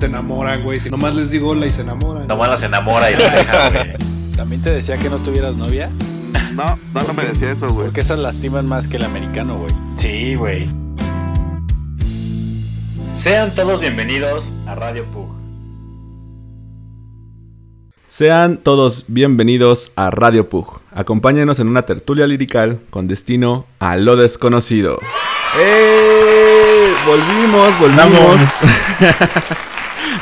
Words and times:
Se 0.00 0.06
enamoran, 0.06 0.62
güey. 0.62 0.80
Si 0.80 0.88
nomás 0.88 1.14
les 1.14 1.30
digo 1.30 1.50
hola 1.50 1.66
y 1.66 1.70
se 1.70 1.82
enamoran. 1.82 2.26
Nomás 2.26 2.48
las 2.48 2.62
enamora 2.62 3.10
y 3.10 3.16
la 3.16 3.30
deja, 3.30 3.68
güey. 3.84 3.96
¿También 4.34 4.62
te 4.62 4.72
decía 4.72 4.96
que 4.96 5.10
no 5.10 5.18
tuvieras 5.18 5.56
novia? 5.56 5.90
No, 6.54 6.78
no, 6.94 7.02
no 7.02 7.12
me 7.12 7.22
decía 7.22 7.52
eso, 7.52 7.68
güey. 7.68 7.84
Porque 7.86 8.00
esas 8.00 8.18
lastiman 8.18 8.66
más 8.66 8.88
que 8.88 8.96
el 8.96 9.04
americano, 9.04 9.58
güey. 9.58 9.70
Sí, 9.96 10.36
güey. 10.36 10.66
Sean 13.14 13.54
todos 13.54 13.82
bienvenidos 13.82 14.50
a 14.66 14.74
Radio 14.74 15.04
Pug. 15.10 15.34
Sean 18.06 18.56
todos 18.56 19.04
bienvenidos 19.08 19.92
a 19.96 20.10
Radio 20.10 20.48
Pug. 20.48 20.80
Acompáñenos 20.94 21.60
en 21.60 21.68
una 21.68 21.82
tertulia 21.82 22.26
lirical 22.26 22.80
con 22.88 23.06
destino 23.06 23.66
a 23.78 23.98
lo 23.98 24.16
desconocido. 24.16 24.98
¡Eh! 25.60 26.88
Volvimos, 27.06 27.78
volvimos. 27.78 28.40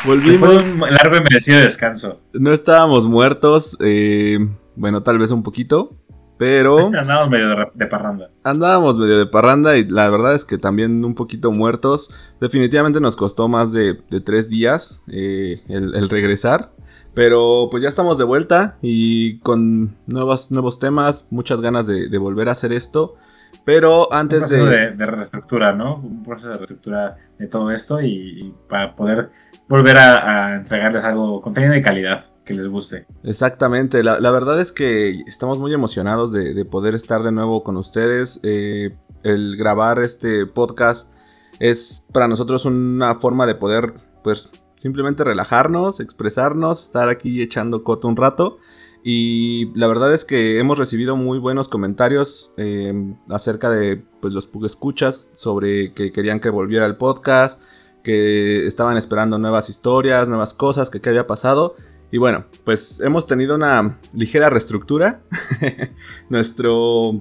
volvimos. 0.05 0.63
Un 0.65 0.81
largo 0.81 1.17
y 1.17 1.21
merecido 1.21 1.61
descanso. 1.61 2.21
No 2.33 2.53
estábamos 2.53 3.07
muertos. 3.07 3.77
eh, 3.81 4.39
bueno, 4.77 5.03
tal 5.03 5.19
vez 5.19 5.31
un 5.31 5.43
poquito. 5.43 5.97
Pero 6.37 6.87
Andamos 6.95 7.29
medio 7.31 7.49
de, 7.75 7.87
parranda. 7.89 8.31
andábamos 8.45 8.97
medio 8.97 9.19
de 9.19 9.27
parranda 9.27 9.77
y 9.77 9.89
la 9.89 10.09
verdad 10.09 10.37
es 10.37 10.45
que 10.45 10.57
también 10.57 11.05
un 11.05 11.15
poquito 11.17 11.51
muertos. 11.51 12.11
Definitivamente 12.41 13.01
nos 13.01 13.17
costó 13.17 13.49
más 13.49 13.73
de, 13.73 13.99
de 14.09 14.21
tres 14.21 14.49
días 14.49 15.03
eh, 15.09 15.63
el, 15.69 15.95
el 15.97 16.09
regresar. 16.09 16.71
Pero 17.15 17.67
pues 17.73 17.83
ya 17.83 17.89
estamos 17.89 18.17
de 18.19 18.23
vuelta 18.25 18.79
y 18.81 19.39
con 19.41 19.97
nuevos, 20.07 20.53
nuevos 20.53 20.79
temas, 20.79 21.27
muchas 21.31 21.61
ganas 21.61 21.89
de, 21.89 22.09
de 22.09 22.19
volver 22.19 22.49
a 22.49 22.53
hacer 22.53 22.73
esto. 22.73 23.17
Pero 23.65 24.07
Un 24.09 24.15
antes 24.17 24.39
proceso 24.41 24.67
de... 24.67 24.77
de, 24.77 24.91
de 24.93 25.07
reestructura, 25.07 25.73
¿no? 25.73 25.97
Un 25.97 26.23
proceso 26.23 26.51
de 26.51 26.59
reestructura 26.59 27.17
de 27.39 27.49
todo 27.49 27.73
esto 27.73 28.01
y, 28.01 28.07
y 28.07 28.55
para 28.69 28.95
poder 28.95 29.31
volver 29.69 29.97
a, 29.99 30.57
entregarles 30.57 31.05
algo, 31.05 31.41
contenido 31.41 31.73
de 31.73 31.83
calidad 31.83 32.25
que 32.45 32.55
les 32.55 32.67
guste. 32.67 33.07
Exactamente, 33.25 34.03
la, 34.03 34.19
la 34.21 34.31
verdad 34.31 34.61
es 34.61 34.73
que 34.73 35.21
estamos 35.27 35.59
muy 35.59 35.73
emocionados 35.75 36.33
de, 36.33 36.55
de 36.55 36.65
poder 36.65 36.95
estar 36.95 37.23
de 37.23 37.33
nuevo 37.33 37.63
con 37.63 37.77
ustedes. 37.77 38.41
Eh, 38.43 38.97
el 39.23 39.57
grabar 39.57 39.99
este 39.99 40.47
podcast 40.47 41.13
es 41.59 42.05
para 42.13 42.29
nosotros 42.29 42.65
una 42.65 43.15
forma 43.17 43.47
de 43.47 43.55
poder, 43.55 43.95
pues, 44.23 44.51
simplemente 44.77 45.25
relajarnos, 45.25 46.01
expresarnos, 46.01 46.83
estar 46.83 47.09
aquí 47.09 47.43
echando 47.43 47.83
coto 47.83 48.09
un 48.09 48.17
rato. 48.17 48.59
Y 49.05 49.73
la 49.79 49.87
verdad 49.87 50.13
es 50.13 50.25
que 50.25 50.59
hemos 50.59 50.79
recibido 50.79 51.17
muy 51.17 51.39
buenos 51.39 51.69
comentarios 51.69 52.53
eh, 52.57 52.93
acerca 53.29 53.71
de 53.71 54.05
pues, 54.21 54.33
los 54.33 54.49
escuchas 54.65 55.31
sobre 55.35 55.93
que 55.95 56.13
querían 56.13 56.41
que 56.41 56.51
volviera 56.51 56.87
el 56.87 56.97
podcast, 56.97 57.63
que 58.03 58.67
estaban 58.67 58.97
esperando 58.97 59.39
nuevas 59.39 59.69
historias, 59.69 60.29
nuevas 60.29 60.55
cosas, 60.55 60.91
que 60.91 61.01
qué 61.01 61.09
había 61.11 61.27
pasado. 61.27 61.77
Y 62.11 62.19
bueno, 62.19 62.47
pues 62.65 63.01
hemos 63.01 63.27
tenido 63.27 63.55
una 63.55 63.99
ligera 64.13 64.51
reestructura. 64.51 65.23
nuestro, 66.29 67.21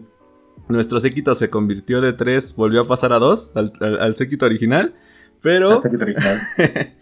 nuestro 0.70 1.00
séquito 1.00 1.36
se 1.36 1.50
convirtió 1.50 2.02
de 2.02 2.14
3, 2.14 2.56
volvió 2.56 2.82
a 2.82 2.88
pasar 2.88 3.14
a 3.14 3.20
2, 3.20 3.58
al, 3.58 3.74
al, 3.82 4.00
al 4.00 4.16
séquito 4.16 4.46
original. 4.46 4.96
Pero, 5.42 5.80
original. 5.80 6.42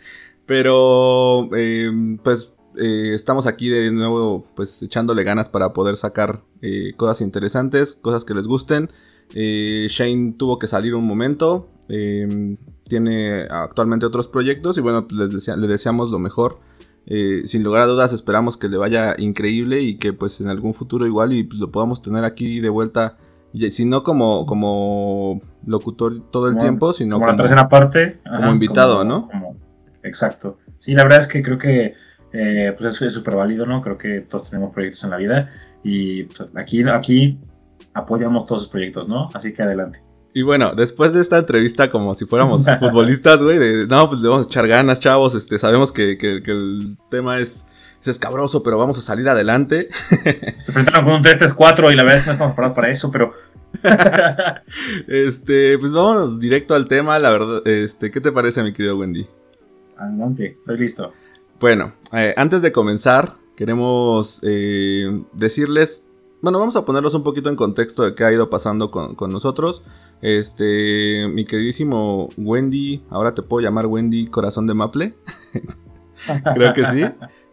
pero, 0.46 1.50
eh, 1.56 2.18
pues 2.24 2.56
eh, 2.78 3.14
estamos 3.14 3.48
aquí 3.48 3.70
de 3.70 3.92
nuevo, 3.92 4.46
pues 4.56 4.82
echándole 4.82 5.24
ganas 5.24 5.50
para 5.50 5.74
poder 5.74 5.96
sacar 5.96 6.44
eh, 6.62 6.94
cosas 6.98 7.22
interesantes, 7.22 7.96
cosas 7.96 8.26
que 8.26 8.34
les 8.34 8.48
gusten. 8.48 8.90
Eh, 9.34 9.88
Shane 9.90 10.34
tuvo 10.38 10.60
que 10.60 10.68
salir 10.68 10.96
un 10.96 11.06
momento. 11.06 11.70
Tiene 12.88 13.48
actualmente 13.50 14.06
otros 14.06 14.28
proyectos 14.28 14.78
y 14.78 14.82
bueno, 14.82 15.08
pues 15.08 15.20
les 15.20 15.32
desea- 15.32 15.56
le 15.58 15.68
deseamos 15.68 16.12
lo 16.12 16.20
mejor. 16.20 16.60
Eh, 17.08 17.44
sin 17.46 17.64
lugar 17.64 17.84
a 17.84 17.86
dudas 17.86 18.14
esperamos 18.14 18.58
que 18.58 18.68
le 18.68 18.78
vaya 18.78 19.14
increíble 19.20 19.82
y 19.82 19.98
que 19.98 20.12
pues 20.14 20.42
en 20.42 20.48
algún 20.48 20.74
futuro 20.74 21.06
igual 21.06 21.34
y 21.34 21.44
pues, 21.44 21.60
lo 21.60 21.72
podamos 21.72 22.02
tener 22.02 22.24
aquí 22.24 22.60
de 22.60 22.70
vuelta. 22.70 23.18
Y 23.54 23.70
si 23.72 23.86
no 23.86 24.04
como, 24.04 24.46
como 24.46 25.40
locutor 25.66 26.20
todo 26.32 26.48
el 26.48 26.54
Como- 26.54 26.64
tiempo, 26.64 26.94
sino 26.94 27.16
como 27.16 27.28
la 27.28 27.34
como- 27.34 27.44
tercera 27.44 27.70
parte. 27.70 28.20
como 28.26 28.52
invitado, 28.52 29.04
¿no? 29.04 29.28
como- 29.30 29.56
exacto. 30.04 30.58
Sí, 30.78 30.94
la 30.94 31.04
verdad 31.04 31.20
es 31.20 31.28
que 31.28 31.42
creo 31.42 31.58
que 31.58 31.94
eh, 32.34 32.76
pues 32.78 33.02
es 33.02 33.14
súper 33.14 33.36
válido, 33.36 33.66
¿no? 33.66 33.82
Creo 33.82 33.98
que 33.98 34.20
todos 34.22 34.50
tenemos 34.50 34.74
proyectos 34.74 35.04
en 35.06 35.10
la 35.12 35.18
vida 35.18 35.52
y 35.84 36.24
pues, 36.24 36.50
aquí, 36.56 36.84
aquí 36.90 37.40
apoyamos 37.94 38.46
todos 38.46 38.62
esos 38.64 38.72
proyectos, 38.72 39.08
¿no? 39.08 39.30
Así 39.34 39.54
que 39.54 39.64
adelante. 39.64 40.02
Y 40.36 40.42
bueno, 40.44 40.76
después 40.76 41.14
de 41.14 41.22
esta 41.22 41.38
entrevista, 41.40 41.90
como 41.90 42.14
si 42.14 42.26
fuéramos 42.26 42.66
futbolistas, 42.80 43.42
güey, 43.42 43.58
de 43.58 43.88
no, 43.88 44.08
pues 44.10 44.20
le 44.22 44.28
vamos 44.28 44.46
a 44.46 44.50
echar 44.50 44.68
ganas, 44.68 45.00
chavos. 45.00 45.34
Este, 45.34 45.58
sabemos 45.58 45.92
que, 45.92 46.18
que- 46.18 46.44
que 46.44 46.52
el 46.52 46.98
tema 47.10 47.40
es, 47.40 47.68
es 48.02 48.10
escabroso, 48.10 48.62
pero 48.62 48.78
vamos 48.78 48.98
a 48.98 49.02
salir 49.02 49.28
adelante. 49.30 49.90
Se 50.58 50.74
presentaron 50.74 51.06
con 51.06 51.14
un 51.16 51.24
3-3-4 51.24 51.92
y 51.92 51.96
la 51.96 52.04
verdad 52.04 52.18
es 52.20 52.24
que 52.24 52.28
no 52.28 52.34
estamos 52.34 52.54
preparados 52.54 52.76
para 52.76 52.90
eso, 52.90 53.10
pero 53.12 53.34
Este, 55.08 55.78
pues 55.80 55.94
vámonos 55.94 56.40
directo 56.40 56.76
al 56.76 56.88
tema, 56.88 57.18
la 57.20 57.30
verdad. 57.32 57.68
Este, 57.68 58.12
¿qué 58.12 58.22
te 58.22 58.32
parece, 58.32 58.62
mi 58.64 58.74
querido 58.74 58.98
Wendy? 58.98 59.28
adelante, 59.98 60.58
estoy 60.60 60.78
listo. 60.78 61.14
Bueno, 61.62 61.94
eh, 62.12 62.34
antes 62.36 62.62
de 62.62 62.74
comenzar, 62.74 63.36
queremos 63.56 64.40
eh, 64.44 65.24
decirles. 65.32 66.04
Bueno, 66.42 66.60
vamos 66.60 66.76
a 66.76 66.84
ponerlos 66.84 67.14
un 67.14 67.24
poquito 67.24 67.50
en 67.50 67.56
contexto 67.56 68.04
de 68.04 68.14
qué 68.14 68.26
ha 68.26 68.32
ido 68.34 68.50
pasando 68.50 68.92
con, 68.92 69.16
con 69.16 69.32
nosotros. 69.32 69.84
Este, 70.22 71.28
mi 71.30 71.46
queridísimo 71.46 72.30
Wendy, 72.38 73.04
ahora 73.10 73.36
te 73.36 73.42
puedo 73.42 73.64
llamar 73.64 73.86
Wendy 73.88 74.28
Corazón 74.28 74.68
de 74.68 74.74
Maple. 74.74 75.14
Creo 76.56 76.74
que 76.74 76.86
sí. 76.86 77.06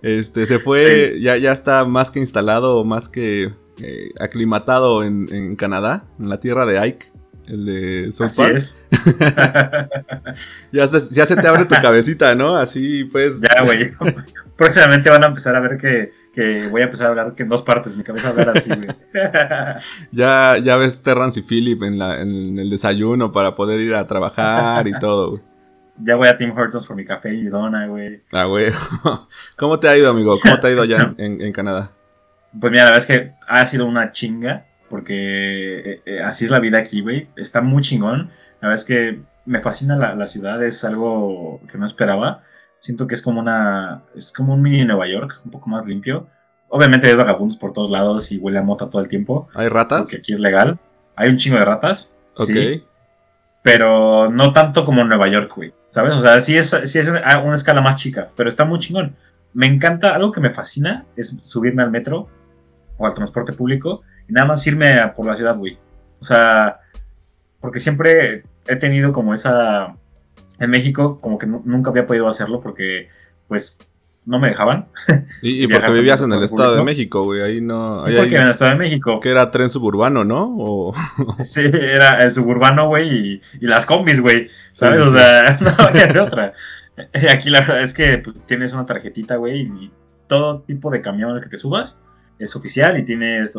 Este, 0.03 0.47
se 0.47 0.59
fue, 0.59 1.19
ya, 1.21 1.37
ya 1.37 1.53
está 1.53 1.85
más 1.85 2.11
que 2.11 2.21
instalado, 2.21 2.85
más 2.85 3.09
que 3.09 3.53
eh, 3.79 4.11
aclimatado 4.19 5.05
en, 5.05 5.33
en 5.33 5.57
Canadá, 5.57 6.05
en 6.19 6.29
la 6.29 6.41
tierra 6.41 6.67
de 6.67 6.79
Ike, 6.79 7.07
el 7.49 7.65
de 7.67 8.13
South 8.13 8.27
Así 8.27 8.43
Park. 8.43 8.57
es. 8.57 8.79
Ya, 10.73 10.87
se, 10.87 11.15
ya 11.15 11.27
se 11.27 11.37
te 11.37 11.47
abre 11.47 11.67
tu 11.67 11.75
cabecita, 11.75 12.35
¿no? 12.35 12.57
Así 12.57 13.05
pues. 13.05 13.41
Ya, 13.43 13.63
güey. 13.63 13.91
Próximamente 14.57 15.11
van 15.11 15.25
a 15.25 15.27
empezar 15.27 15.55
a 15.55 15.61
ver 15.61 15.77
que, 15.77 16.13
que 16.33 16.69
voy 16.69 16.81
a 16.81 16.85
empezar 16.85 17.07
a 17.07 17.11
hablar 17.11 17.35
que 17.35 17.43
en 17.43 17.49
dos 17.49 17.63
partes, 17.63 17.95
mi 17.97 18.03
cabeza 18.03 18.31
va 18.31 18.37
a 18.37 18.41
hablar 18.41 18.57
así, 18.57 18.71
güey. 18.75 18.89
Ya, 20.13 20.57
ya 20.59 20.77
ves 20.77 21.03
Terrance 21.03 21.41
y 21.41 21.43
Philip 21.43 21.83
en, 21.83 21.99
la, 21.99 22.21
en 22.21 22.59
el 22.59 22.71
desayuno 22.71 23.33
para 23.33 23.55
poder 23.55 23.81
ir 23.81 23.95
a 23.95 24.07
trabajar 24.07 24.89
y 24.89 24.99
todo, 24.99 25.31
güey. 25.31 25.43
Ya 25.99 26.17
voy 26.17 26.27
a 26.27 26.37
Tim 26.39 26.57
Hortons 26.57 26.87
por 26.87 26.97
mi 26.97 27.05
café 27.05 27.35
y 27.35 27.45
dona, 27.45 27.87
güey. 27.87 28.23
Ah, 28.33 28.45
güey. 28.45 28.73
¿Cómo 29.57 29.79
te 29.79 29.89
ha 29.89 29.97
ido, 29.97 30.11
amigo? 30.11 30.39
¿Cómo 30.43 30.59
te 30.59 30.67
ha 30.67 30.71
ido 30.71 30.83
allá 30.83 31.15
en, 31.19 31.41
en 31.43 31.53
Canadá? 31.53 31.93
Pues 32.59 32.73
mira, 32.73 32.85
la 32.85 32.93
verdad 32.93 33.07
es 33.07 33.07
que 33.07 33.35
ha 33.47 33.67
sido 33.67 33.87
una 33.87 34.11
chinga, 34.11 34.67
porque 34.89 35.79
eh, 35.79 36.03
eh, 36.07 36.23
así 36.23 36.47
es 36.47 36.51
la 36.51 36.61
vida 36.61 36.79
aquí, 36.79 37.03
güey. 37.03 37.29
Está 37.37 37.61
muy 37.61 37.83
chingón. 37.83 38.31
La 38.61 38.69
verdad 38.69 38.83
es 38.83 38.85
que 38.85 39.21
me 39.45 39.61
fascina 39.61 39.97
la, 39.97 40.15
la 40.15 40.27
ciudad, 40.27 40.63
es 40.63 40.83
algo 40.83 41.61
que 41.71 41.77
no 41.77 41.85
esperaba. 41.85 42.43
Siento 42.83 43.07
que 43.07 43.15
es 43.15 43.23
como 43.23 43.39
una. 43.39 44.03
Es 44.17 44.33
como 44.33 44.55
un 44.55 44.61
mini 44.61 44.85
Nueva 44.85 45.07
York, 45.07 45.41
un 45.45 45.53
poco 45.53 45.71
más 45.71 45.87
limpio. 45.87 46.27
Obviamente 46.69 47.07
hay 47.07 47.15
vagabundos 47.15 47.57
por 47.57 47.73
todos 47.73 47.89
lados 47.89 48.33
y 48.33 48.39
huele 48.39 48.59
a 48.59 48.63
mota 48.65 48.91
todo 48.91 49.01
el 49.01 49.07
tiempo, 49.07 49.49
¿Hay 49.55 49.69
ratas? 49.69 50.01
porque 50.01 50.17
aquí 50.17 50.33
es 50.33 50.41
legal. 50.41 50.81
Hay 51.15 51.31
un 51.31 51.37
chingo 51.37 51.59
de 51.59 51.65
ratas. 51.65 52.17
Ok. 52.37 52.49
Sí, 52.49 52.85
pero 53.63 54.33
no 54.33 54.53
tanto 54.53 54.85
como 54.85 55.05
Nueva 55.05 55.29
York, 55.29 55.53
güey. 55.55 55.73
¿Sabes? 55.91 56.15
O 56.15 56.21
sea, 56.21 56.41
sí 56.41 56.57
es, 56.57 56.77
sí 56.83 56.99
es 56.99 57.07
a 57.07 57.39
una 57.39 57.55
escala 57.55 57.81
más 57.83 58.03
chica, 58.03 58.31
pero 58.35 58.51
está 58.51 58.65
muy 58.65 58.81
chingón. 58.81 59.15
Me 59.55 59.69
encanta, 59.69 60.17
algo 60.17 60.33
que 60.33 60.41
me 60.41 60.51
fascina 60.51 61.07
es 61.15 61.29
subirme 61.41 61.85
al 61.85 61.93
metro 61.93 62.29
o 62.97 63.07
al 63.07 63.15
transporte 63.15 63.53
público 63.53 64.03
y 64.29 64.33
nada 64.33 64.49
más 64.49 64.67
irme 64.67 64.99
a 64.99 65.15
por 65.15 65.27
la 65.27 65.37
ciudad, 65.37 65.57
güey. 65.57 65.79
O 66.19 66.25
sea, 66.25 66.81
porque 67.61 67.79
siempre 67.79 68.43
he 68.67 68.75
tenido 68.75 69.13
como 69.13 69.35
esa... 69.35 69.95
En 70.63 70.71
México, 70.71 71.19
como 71.21 71.39
que 71.39 71.47
nu- 71.47 71.63
nunca 71.65 71.91
había 71.91 72.07
podido 72.07 72.29
hacerlo 72.29 72.61
porque, 72.61 73.09
pues, 73.49 73.79
no 74.25 74.39
me 74.39 74.49
dejaban. 74.49 74.87
Y, 75.43 75.67
porque 75.73 75.91
vivías 75.91 76.23
en 76.23 76.33
el 76.33 76.43
Estado 76.45 76.77
de. 76.77 76.83
México, 76.85 77.25
güey. 77.25 77.43
Ahí 77.43 77.61
no. 77.61 78.05
Ahí, 78.05 78.15
porque 78.17 78.29
ahí- 78.31 78.35
en 78.37 78.43
el 78.43 78.51
Estado 78.51 78.71
de 78.71 78.77
México. 78.77 79.19
que 79.21 79.31
era 79.31 79.51
tren 79.51 79.69
suburbano, 79.69 80.25
¿no? 80.25 80.55
O... 80.59 80.95
Sí, 81.45 81.63
era 81.73 82.23
el 82.23 82.33
suburbano, 82.33 82.87
güey, 82.87 83.09
y, 83.11 83.43
y 83.61 83.67
las 83.67 83.85
combis, 83.87 84.21
güey. 84.21 84.49
¿Sabes? 84.71 84.99
Sí, 84.99 85.03
sí, 85.05 85.09
o 85.11 85.19
sea, 85.19 85.59
no 85.61 85.85
había 85.85 86.07
de 86.07 86.21
otra. 86.21 86.53
Aquí 87.33 87.51
la 87.51 87.61
verdad 87.61 87.83
es 87.83 87.95
que 87.95 88.19
pues, 88.19 88.47
tienes 88.47 88.73
una 88.73 88.87
tarjetita, 88.87 89.37
güey, 89.37 89.63
y 89.63 89.91
todo 90.29 90.61
tipo 90.61 90.91
de 90.91 91.03
camión 91.03 91.31
al 91.37 91.43
que 91.43 91.49
te 91.49 91.57
subas 91.59 92.01
es 92.39 92.55
oficial 92.57 92.99
y 92.99 93.05
tienes, 93.05 93.55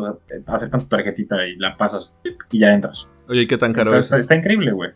aceptan 0.46 0.80
tu 0.80 0.86
tarjetita 0.86 1.44
y 1.46 1.56
la 1.56 1.76
pasas 1.76 2.16
y 2.50 2.58
ya 2.60 2.68
entras. 2.68 3.08
Oye, 3.28 3.42
¿y 3.42 3.46
qué 3.46 3.56
tan 3.58 3.72
caro 3.72 3.90
Entonces, 3.90 4.12
es? 4.12 4.20
está 4.20 4.34
increíble, 4.36 4.72
güey. 4.72 4.90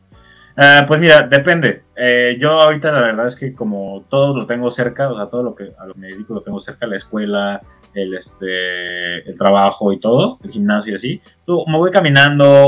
Ah, 0.61 0.85
pues 0.87 0.99
mira, 1.01 1.23
depende. 1.23 1.85
Eh, 1.95 2.37
yo 2.41 2.51
ahorita 2.61 2.91
la 2.91 3.01
verdad 3.03 3.27
es 3.27 3.37
que 3.37 3.55
como 3.55 4.05
todo 4.11 4.37
lo 4.37 4.45
tengo 4.47 4.71
cerca, 4.73 5.09
o 5.09 5.17
sea, 5.17 5.29
todo 5.29 5.43
lo 5.45 5.55
que 5.55 5.73
a 5.79 5.87
lo 5.87 5.95
que 5.95 6.01
me 6.01 6.09
dedico 6.09 6.35
lo 6.35 6.43
tengo 6.43 6.59
cerca, 6.59 6.87
la 6.87 6.97
escuela, 6.97 7.61
el, 7.95 8.15
este, 8.15 9.19
el 9.29 9.39
trabajo 9.39 9.93
y 9.93 10.01
todo, 10.01 10.39
el 10.43 10.51
gimnasio 10.51 10.93
y 10.93 10.97
así. 10.97 11.21
Me 11.47 11.79
voy 11.79 11.91
caminando 11.93 12.45
o, 12.45 12.65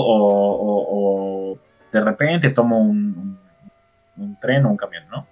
o- 0.54 1.52
o 1.54 1.58
de 1.92 2.00
repente 2.00 2.50
tomo 2.50 2.78
un, 2.78 3.38
un- 4.16 4.24
un 4.24 4.38
tren 4.38 4.64
o 4.66 4.70
un 4.70 4.76
camión, 4.76 5.04
¿no? 5.10 5.26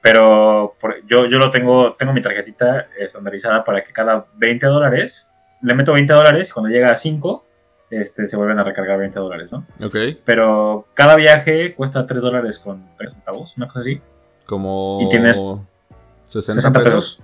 Pero 0.00 0.76
por- 0.80 1.04
yo, 1.06 1.26
yo 1.26 1.38
lo 1.38 1.50
tengo, 1.50 1.94
tengo 1.94 2.12
mi 2.14 2.22
tarjetita 2.22 2.88
estandarizada 2.98 3.64
para 3.64 3.82
que 3.82 3.92
cada 3.92 4.26
20 4.36 4.66
dólares, 4.66 5.32
le 5.62 5.74
meto 5.74 5.92
20 5.94 6.12
dólares 6.14 6.50
y 6.50 6.52
cuando 6.52 6.70
llega 6.70 6.88
a 6.90 6.96
5, 6.96 7.44
este, 7.90 8.26
se 8.26 8.36
vuelven 8.36 8.58
a 8.58 8.64
recargar 8.64 8.98
20 8.98 9.18
dólares, 9.18 9.52
¿no? 9.52 9.66
Ok, 9.84 9.96
Pero 10.24 10.86
cada 10.94 11.16
viaje 11.16 11.74
cuesta 11.74 12.04
3 12.06 12.20
dólares 12.20 12.58
con 12.58 12.84
3 12.98 13.12
centavos, 13.12 13.56
una 13.56 13.66
cosa 13.68 13.80
así. 13.80 14.00
como... 14.46 14.98
Y 15.02 15.08
tienes 15.08 15.36
60, 16.26 16.60
60 16.60 16.78
pesos. 16.80 16.92
pesos. 16.94 17.22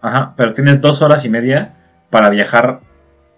Ajá, 0.00 0.34
pero 0.36 0.52
tienes 0.54 0.80
dos 0.80 1.02
horas 1.02 1.24
y 1.24 1.28
media 1.30 1.74
para 2.10 2.30
viajar 2.30 2.80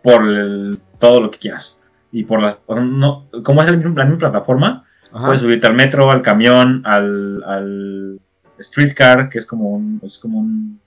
por 0.02 0.22
el- 0.28 0.80
todo 0.98 1.20
lo 1.20 1.30
que 1.30 1.38
quieras. 1.38 1.80
Y 2.12 2.24
por 2.24 2.40
la... 2.42 2.58
No, 2.68 3.26
como 3.44 3.62
es 3.62 3.68
el 3.68 3.78
mismo- 3.78 3.96
la 3.96 4.04
misma 4.04 4.18
plataforma, 4.18 4.84
Ajá. 5.12 5.26
puedes 5.26 5.40
subirte 5.40 5.66
al 5.66 5.74
metro, 5.74 6.10
al 6.10 6.22
camión, 6.22 6.82
al, 6.84 7.42
al 7.44 8.20
streetcar, 8.60 9.28
que 9.28 9.38
es 9.38 9.46
como 9.46 9.70
un... 9.70 10.00
Es 10.04 10.18
como 10.18 10.38
un 10.40 10.80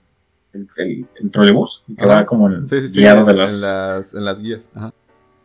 el, 0.52 0.66
el, 0.76 1.06
el 1.20 1.30
trolebús, 1.32 1.84
que 1.98 2.04
Ajá. 2.04 2.14
va 2.20 2.26
como 2.26 2.46
el 2.48 2.64
Sí, 2.68 2.80
sí, 2.80 2.88
sí, 2.88 3.00
guiado 3.00 3.20
en, 3.22 3.26
de 3.26 3.34
las... 3.34 3.52
en 3.54 3.60
las, 3.62 4.14
en 4.14 4.24
las 4.24 4.40
guías. 4.40 4.70
Ajá. 4.74 4.92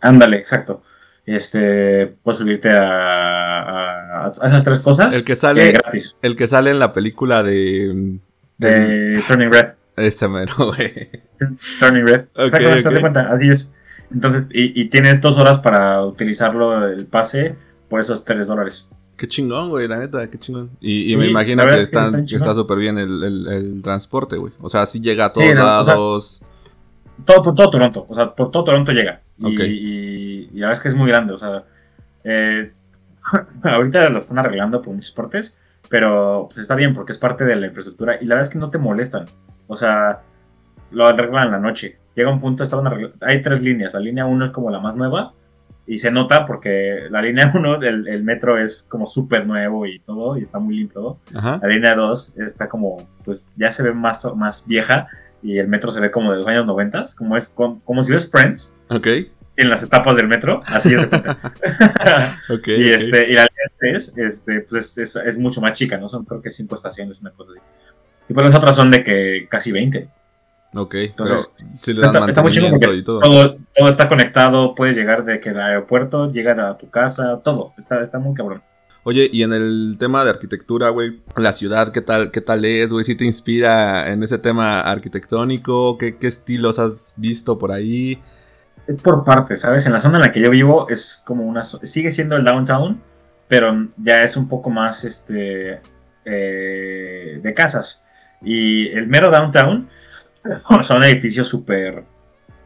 Ándale, 0.02 0.38
exacto. 0.38 0.82
Este, 1.26 2.08
puedes 2.24 2.40
subirte 2.40 2.70
a, 2.72 4.26
a- 4.26 4.32
a 4.42 4.48
esas 4.48 4.64
tres 4.64 4.80
cosas. 4.80 5.16
El 5.16 5.24
que 5.24 5.34
eh, 5.34 5.36
sale, 5.36 5.72
gratis. 5.74 6.18
el 6.22 6.36
que 6.36 6.48
sale 6.48 6.72
en 6.72 6.80
la 6.80 6.92
película 6.92 7.44
de... 7.44 8.20
De 8.58 9.24
Turning 9.28 9.52
Red. 9.52 9.70
Ese 9.96 10.28
mero, 10.28 10.54
güey. 10.58 11.10
Turning 11.80 12.06
Red. 12.08 12.22
Ok, 12.36 12.46
Exactamente, 12.46 12.80
ok. 12.80 12.86
date 12.86 13.02
cuenta, 13.02 13.30
así 13.34 13.50
es. 13.50 13.74
Entonces, 14.12 14.44
y, 14.52 14.82
y 14.82 14.86
tienes 14.90 15.22
dos 15.22 15.38
horas 15.38 15.60
para 15.60 16.04
utilizarlo 16.04 16.88
el 16.88 17.06
pase 17.06 17.56
por 17.90 18.00
esos 18.00 18.24
tres 18.24 18.48
dólares. 18.48 18.88
Qué 19.18 19.28
chingón, 19.28 19.70
güey, 19.70 19.88
la 19.88 19.98
neta, 19.98 20.30
qué 20.30 20.40
chingón. 20.40 20.72
Y, 20.80 21.04
y 21.04 21.10
Sí, 21.10 21.18
me 21.18 21.28
imagino 21.28 21.64
que, 21.64 21.70
es 21.74 21.76
que 21.78 21.84
están- 21.84 22.26
que 22.26 22.36
está 22.38 22.56
súper 22.56 22.78
bien 22.80 22.98
el, 22.98 23.24
el- 23.24 23.48
el 23.48 23.82
transporte, 23.84 24.38
güey. 24.38 24.54
O 24.62 24.70
sea, 24.70 24.86
sí 24.86 25.00
llega 25.02 25.26
a 25.26 25.32
Sí, 25.34 25.42
todos 25.42 25.56
no, 25.56 25.80
o 25.82 25.84
sea, 25.84 25.94
lados. 25.94 26.42
Todo 27.26 27.42
por 27.42 27.56
todo 27.56 27.70
Toronto, 27.70 28.06
o 28.08 28.16
sea, 28.16 28.34
por 28.34 28.52
todo 28.52 28.64
Toronto 28.64 28.92
llega. 28.92 29.22
Y, 29.38 29.46
Ok. 29.46 29.60
y- 29.66 30.50
y 30.52 30.60
la 30.60 30.68
verdad 30.68 30.74
es 30.74 30.80
que 30.82 30.88
es 30.90 30.96
muy 30.96 31.08
grande, 31.10 31.34
o 31.34 31.38
sea, 31.38 31.64
eh, 32.24 32.72
ahorita 33.64 34.10
lo 34.10 34.20
están 34.20 34.40
arreglando 34.40 34.82
por 34.82 34.94
muchos 34.94 35.12
partes, 35.12 35.58
pero 35.90 36.46
pues, 36.48 36.60
está 36.60 36.76
bien 36.76 36.94
porque 36.94 37.12
es 37.12 37.18
parte 37.18 37.46
de 37.46 37.56
la 37.56 37.68
infraestructura 37.68 38.16
y 38.20 38.26
la 38.26 38.36
verdad 38.36 38.48
es 38.48 38.54
que 38.54 38.60
no 38.60 38.70
te 38.70 38.78
molestan. 38.78 39.26
O 39.68 39.76
sea, 39.76 40.22
lo 40.92 41.06
arreglan 41.08 41.48
en 41.48 41.52
la 41.54 41.60
noche. 41.60 41.98
Llega 42.16 42.32
un 42.32 42.40
punto, 42.40 42.64
estaban 42.64 42.86
arregla- 42.88 43.14
hay 43.22 43.42
tres 43.42 43.62
líneas. 43.62 43.94
La 43.94 44.00
línea 44.00 44.26
1 44.26 44.46
es 44.46 44.52
como 44.52 44.70
la 44.72 44.80
más 44.80 44.96
nueva 44.96 45.34
y 45.88 45.98
se 46.00 46.12
nota 46.12 46.46
porque 46.46 47.08
la 47.10 47.22
línea 47.22 47.52
1 47.56 47.78
del 47.80 48.08
el 48.08 48.24
metro 48.24 48.58
es 48.58 48.88
como 48.90 49.06
súper 49.06 49.46
nuevo 49.48 49.86
y 49.86 50.00
todo 50.00 50.38
y 50.38 50.42
está 50.44 50.60
muy 50.60 50.76
limpio. 50.78 51.18
Ajá. 51.34 51.60
La 51.62 51.68
línea 51.70 51.96
2 51.96 52.38
está 52.40 52.68
como, 52.68 52.98
pues 53.24 53.52
ya 53.56 53.72
se 53.72 53.84
ve 53.84 53.94
más, 53.94 54.26
más 54.36 54.68
vieja 54.68 55.08
y 55.42 55.58
el 55.60 55.68
metro 55.68 55.92
se 55.92 56.00
ve 56.00 56.12
como 56.12 56.32
de 56.32 56.38
los 56.40 56.48
años 56.48 56.66
90, 56.66 57.04
como, 57.18 57.38
es, 57.38 57.50
como, 57.50 58.04
si 58.04 58.12
ves 58.12 58.30
Friends 58.30 58.76
Ok. 58.90 59.08
en 59.56 59.70
las 59.70 59.84
etapas 59.84 60.16
del 60.16 60.28
metro, 60.28 60.62
así 60.66 60.94
es. 60.94 61.08
y, 62.68 62.90
este, 62.90 63.30
y 63.30 63.34
la 63.34 63.48
línea 63.48 63.72
3 63.80 64.14
este, 64.18 64.60
pues 64.62 64.74
es, 64.74 64.98
es, 64.98 65.16
es 65.16 65.38
mucho 65.38 65.62
más 65.62 65.78
chica, 65.78 65.98
¿no? 65.98 66.08
Son 66.08 66.26
creo 66.26 66.42
que 66.42 66.50
5 66.50 66.76
estaciones, 66.76 67.22
una 67.22 67.32
cosa 67.32 67.52
así. 67.52 67.62
Y 68.28 68.34
por 68.34 68.46
las 68.46 68.56
otras 68.56 68.76
son 68.76 68.92
de 68.92 69.04
que 69.04 69.48
casi 69.50 69.72
20. 69.72 70.10
Ok. 70.76 70.96
Entonces, 70.96 71.52
le 71.88 72.02
dan 72.02 72.30
Está, 72.30 72.42
muy 72.42 72.52
chido 72.52 72.70
porque 72.70 72.94
y 72.94 73.04
todo. 73.04 73.22
todo, 73.22 73.58
todo 73.76 73.90
está 73.90 74.08
conectado, 74.08 74.76
puedes 74.76 74.96
llegar 74.96 75.26
de 75.26 75.40
que 75.40 75.50
el 75.50 75.60
aeropuerto, 75.60 76.32
llegar 76.32 76.60
a 76.60 76.78
tu 76.78 76.90
casa, 76.90 77.42
todo. 77.44 77.74
Está, 77.78 78.02
está 78.02 78.20
muy 78.20 78.36
cabrón. 78.36 78.62
Oye, 79.04 79.30
y 79.32 79.44
en 79.44 79.54
el 79.54 79.96
tema 79.98 80.24
de 80.24 80.32
arquitectura, 80.32 80.90
güey, 80.90 81.22
la 81.38 81.54
ciudad, 81.54 81.92
¿qué 81.92 82.02
tal, 82.02 82.32
qué 82.32 82.42
tal 82.42 82.66
es, 82.66 82.92
güey? 82.92 83.06
¿Sí 83.06 83.16
te 83.16 83.26
inspira 83.26 84.12
en 84.12 84.24
ese 84.24 84.38
tema 84.38 84.82
arquitectónico? 84.82 85.98
¿Qué, 85.98 86.18
qué 86.18 86.28
estilos 86.28 86.80
has 86.80 87.14
visto 87.16 87.58
por 87.58 87.72
ahí? 87.72 88.22
Por 89.02 89.24
partes, 89.24 89.62
¿sabes? 89.62 89.86
En 89.86 89.94
la 89.94 90.02
zona 90.02 90.18
en 90.18 90.24
la 90.24 90.32
que 90.32 90.42
yo 90.42 90.50
vivo 90.50 90.90
es 90.90 91.22
como 91.26 91.46
una... 91.46 91.64
Sigue 91.64 92.12
siendo 92.12 92.36
el 92.36 92.44
downtown, 92.44 93.02
pero 93.48 93.90
ya 93.98 94.24
es 94.24 94.36
un 94.36 94.48
poco 94.48 94.70
más 94.70 95.04
este 95.06 95.82
eh, 96.26 97.40
de 97.42 97.54
casas. 97.54 98.06
Y 98.42 98.90
el 98.90 99.08
mero 99.08 99.32
downtown 99.32 99.90
son 100.84 101.04
edificios 101.04 101.48
súper 101.48 102.04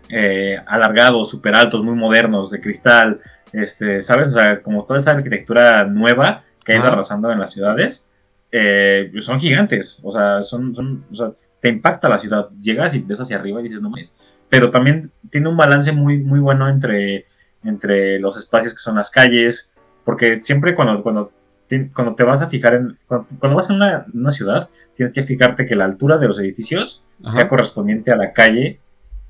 eh, 0.10 0.58
alargados, 0.68 1.30
súper 1.30 1.56
altos, 1.56 1.84
muy 1.84 1.96
modernos, 1.96 2.52
de 2.52 2.60
cristal, 2.60 3.22
este, 3.54 4.02
¿sabes? 4.02 4.28
O 4.28 4.40
sea, 4.40 4.62
como 4.62 4.84
toda 4.86 4.98
esta 5.00 5.12
arquitectura 5.12 5.86
nueva 5.86 6.44
que 6.66 6.74
ha 6.74 6.78
ido 6.78 6.86
arrasando 6.86 7.32
en 7.32 7.40
las 7.40 7.52
ciudades, 7.52 8.12
eh, 8.52 9.12
son 9.20 9.40
gigantes. 9.40 10.00
O 10.04 10.12
sea, 10.12 10.42
son, 10.42 10.74
son, 10.74 11.06
o 11.12 11.16
sea, 11.16 11.32
te 11.60 11.70
impacta 11.70 12.10
la 12.10 12.18
ciudad. 12.18 12.50
Llegas 12.62 12.96
y 12.96 13.02
ves 13.02 13.22
hacia 13.22 13.38
arriba 13.38 13.60
y 13.60 13.64
dices, 13.64 13.82
no 13.82 13.90
mames. 13.90 14.16
Pero 14.50 14.72
también 14.72 15.12
tiene 15.30 15.50
un 15.50 15.58
balance 15.58 15.92
muy, 15.92 16.20
muy 16.20 16.40
bueno 16.40 16.68
entre, 16.68 17.26
entre 17.64 18.20
los 18.20 18.38
espacios 18.38 18.74
que 18.74 18.80
son 18.80 18.96
las 18.96 19.10
calles, 19.10 19.74
porque 20.04 20.44
siempre 20.44 20.76
cuando, 20.76 21.02
cuando, 21.02 21.32
cuando 21.94 22.16
te 22.16 22.24
vas 22.24 22.42
a 22.42 22.48
fijar 22.48 22.74
en, 22.76 23.00
cuando, 23.08 23.28
cuando 23.40 23.58
vas 23.58 23.70
a 23.70 23.74
una, 23.74 24.06
una 24.14 24.32
ciudad, 24.32 24.70
tienes 24.96 25.14
que 25.14 25.24
fijarte 25.24 25.66
que 25.66 25.76
la 25.76 25.86
altura 25.86 26.18
de 26.18 26.28
los 26.28 26.40
edificios 26.40 27.04
Ajá. 27.24 27.32
sea 27.32 27.48
correspondiente 27.48 28.12
a 28.12 28.16
la 28.16 28.34
calle 28.34 28.80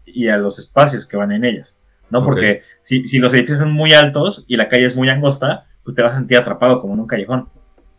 y 0.05 0.27
a 0.27 0.37
los 0.37 0.59
espacios 0.59 1.07
que 1.07 1.17
van 1.17 1.31
en 1.31 1.45
ellas. 1.45 1.81
¿No? 2.09 2.19
Ok. 2.19 2.25
Porque 2.25 2.61
si, 2.81 3.05
si 3.05 3.19
los 3.19 3.33
edificios 3.33 3.59
son 3.59 3.71
muy 3.73 3.93
altos 3.93 4.45
y 4.47 4.55
la 4.57 4.69
calle 4.69 4.85
es 4.85 4.95
muy 4.95 5.09
angosta, 5.09 5.67
pues 5.83 5.95
te 5.95 6.01
vas 6.03 6.13
a 6.13 6.19
sentir 6.19 6.37
atrapado 6.37 6.79
como 6.81 6.93
en 6.93 6.99
un 7.01 7.07
callejón. 7.07 7.49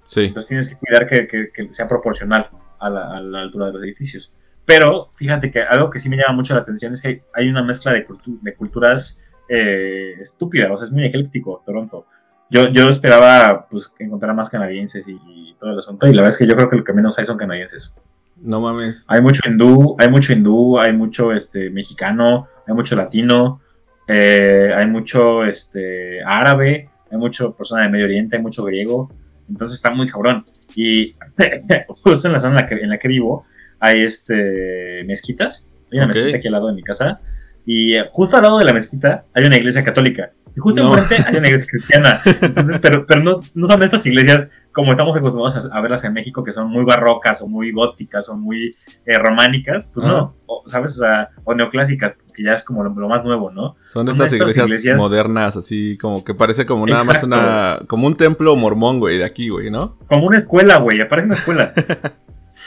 Sí. 0.05 0.27
Entonces 0.27 0.49
tienes 0.49 0.69
que 0.69 0.77
cuidar 0.77 1.07
que, 1.07 1.27
que- 1.27 1.51
que 1.53 1.73
sea 1.73 1.89
proporcional 1.89 2.51
a 2.79 2.91
la, 2.91 3.17
a 3.17 3.21
la 3.21 3.41
altura 3.43 3.67
de 3.67 3.73
los 3.73 3.83
edificios. 3.83 4.33
Pero 4.67 5.07
fíjate 5.13 5.51
que 5.51 5.63
algo 5.63 5.91
que 5.91 6.01
sí 6.01 6.09
me 6.09 6.17
llama 6.17 6.35
mucho 6.37 6.55
la 6.55 6.61
atención 6.61 6.93
es 6.93 7.03
que 7.03 7.09
hay, 7.09 7.23
hay 7.35 7.49
una 7.49 7.63
mezcla 7.63 7.93
de, 7.93 8.07
cultu- 8.07 8.39
de 8.41 8.55
culturas 8.55 9.25
eh, 9.49 10.15
estúpida, 10.21 10.73
o 10.73 10.77
sea, 10.77 10.85
es 10.85 10.93
muy 10.93 11.05
ecléctico 11.05 11.63
Toronto. 11.67 12.07
Yo, 12.51 12.69
yo 12.69 12.89
esperaba 12.89 13.67
pues 13.69 13.95
encontrar 13.99 14.35
más 14.35 14.49
canadienses 14.49 15.07
y, 15.09 15.19
y 15.27 15.55
todo 15.59 15.71
el 15.73 15.79
asunto, 15.79 16.07
y 16.07 16.13
la 16.15 16.23
verdad 16.23 16.33
es 16.35 16.39
que 16.39 16.47
yo 16.47 16.55
creo 16.57 16.69
que 16.71 16.77
lo 16.77 16.85
que 16.85 16.93
menos 16.95 17.19
hay 17.19 17.25
son 17.27 17.37
canadienses. 17.37 17.95
No 18.37 18.61
mames. 18.61 19.05
Hay 19.09 19.21
mucho 19.23 19.49
hindú, 19.49 19.97
hay 19.99 20.09
mucho 20.11 20.33
hindú, 20.33 20.79
hay 20.79 20.93
mucho 20.95 21.33
este, 21.33 21.71
mexicano, 21.71 22.47
hay 22.67 22.75
mucho 22.75 22.97
latino, 22.97 23.61
eh, 24.07 24.71
hay 24.75 24.87
mucho 24.87 25.45
este, 25.45 26.23
árabe, 26.25 26.89
hay 27.11 27.19
mucho 27.19 27.55
persona 27.55 27.83
de 27.83 27.89
Medio 27.91 28.05
Oriente, 28.07 28.37
hay 28.37 28.43
mucho 28.43 28.65
griego. 28.65 29.11
Entonces 29.49 29.77
está 29.77 29.91
muy 29.91 30.09
cabrón. 30.09 30.45
Y 30.75 31.15
justo 31.89 32.29
en 32.29 32.33
la 32.33 32.41
zona 32.41 32.55
en 32.55 32.61
la 32.63 32.67
que, 32.67 32.75
en 32.77 32.89
la 32.91 32.99
que 32.99 33.09
vivo 33.09 33.47
hay 33.81 34.03
este, 34.03 35.05
mezquitas. 35.07 35.69
Hay 35.93 35.99
una 35.99 36.09
mezquita 36.09 36.37
aquí 36.37 36.47
al 36.49 36.53
lado 36.53 36.69
de 36.69 36.75
mi 36.75 36.83
casa. 36.83 37.21
Y 37.67 37.95
eh, 37.95 38.09
justo 38.11 38.37
al 38.37 38.43
lado 38.43 38.59
de 38.59 38.65
la 38.65 38.73
mezquita 38.73 39.25
hay 39.35 39.45
una 39.45 39.57
iglesia 39.57 39.85
católica. 39.85 40.33
Y 40.57 40.61
justo 40.61 40.83
No. 40.83 40.97
enfrente 40.97 41.29
hay 41.29 41.37
una 41.37 41.49
iglesia 41.49 41.69
cristiana. 41.71 42.21
Entonces, 42.43 42.79
pero 42.81 43.07
pero 43.07 43.23
no, 43.23 43.41
no 43.55 43.67
son 43.67 43.81
de 43.81 43.87
estas 43.87 44.07
iglesias 44.07 44.49
como 44.75 44.91
estamos 44.91 45.17
acostumbrados 45.17 45.71
a, 45.73 45.81
verlas 45.81 46.05
en 46.05 46.13
México, 46.13 46.43
que 46.45 46.53
son 46.53 46.69
muy 46.69 46.85
barrocas 46.85 47.41
o 47.41 47.49
muy 47.49 47.73
góticas 47.73 48.29
o 48.29 48.37
muy 48.37 48.77
eh, 49.07 49.17
románicas. 49.19 49.91
Pues 49.95 50.05
Ajá. 50.05 50.15
no, 50.17 50.37
o, 50.47 50.63
¿sabes? 50.67 50.93
O, 50.99 51.03
sea, 51.03 51.31
o 51.45 51.55
neoclásicas, 51.55 52.15
que 52.35 52.43
ya 52.43 52.53
es 52.55 52.63
como 52.65 52.83
lo, 52.85 52.91
lo 52.91 53.09
más 53.09 53.25
nuevo, 53.25 53.51
¿no? 53.51 53.77
Son 53.87 54.05
Son 54.05 54.09
estas 54.11 54.33
estas 54.33 54.41
iglesias, 54.51 54.67
iglesias- 54.67 55.01
modernas, 55.01 55.57
así 55.57 55.97
como 55.99 56.25
que 56.25 56.35
parece 56.35 56.67
como 56.67 56.87
nada 56.87 57.05
más 57.05 57.23
una. 57.23 57.79
como 57.87 58.07
un 58.09 58.17
templo 58.17 58.55
mormón, 58.57 58.99
güey, 58.99 59.17
de 59.19 59.25
aquí, 59.25 59.49
güey, 59.49 59.71
¿no? 59.71 59.97
Como 60.09 60.27
una 60.27 60.39
escuela, 60.39 60.79
güey, 60.79 61.01
aparece 61.01 61.27
una 61.27 61.37
escuela. 61.37 61.73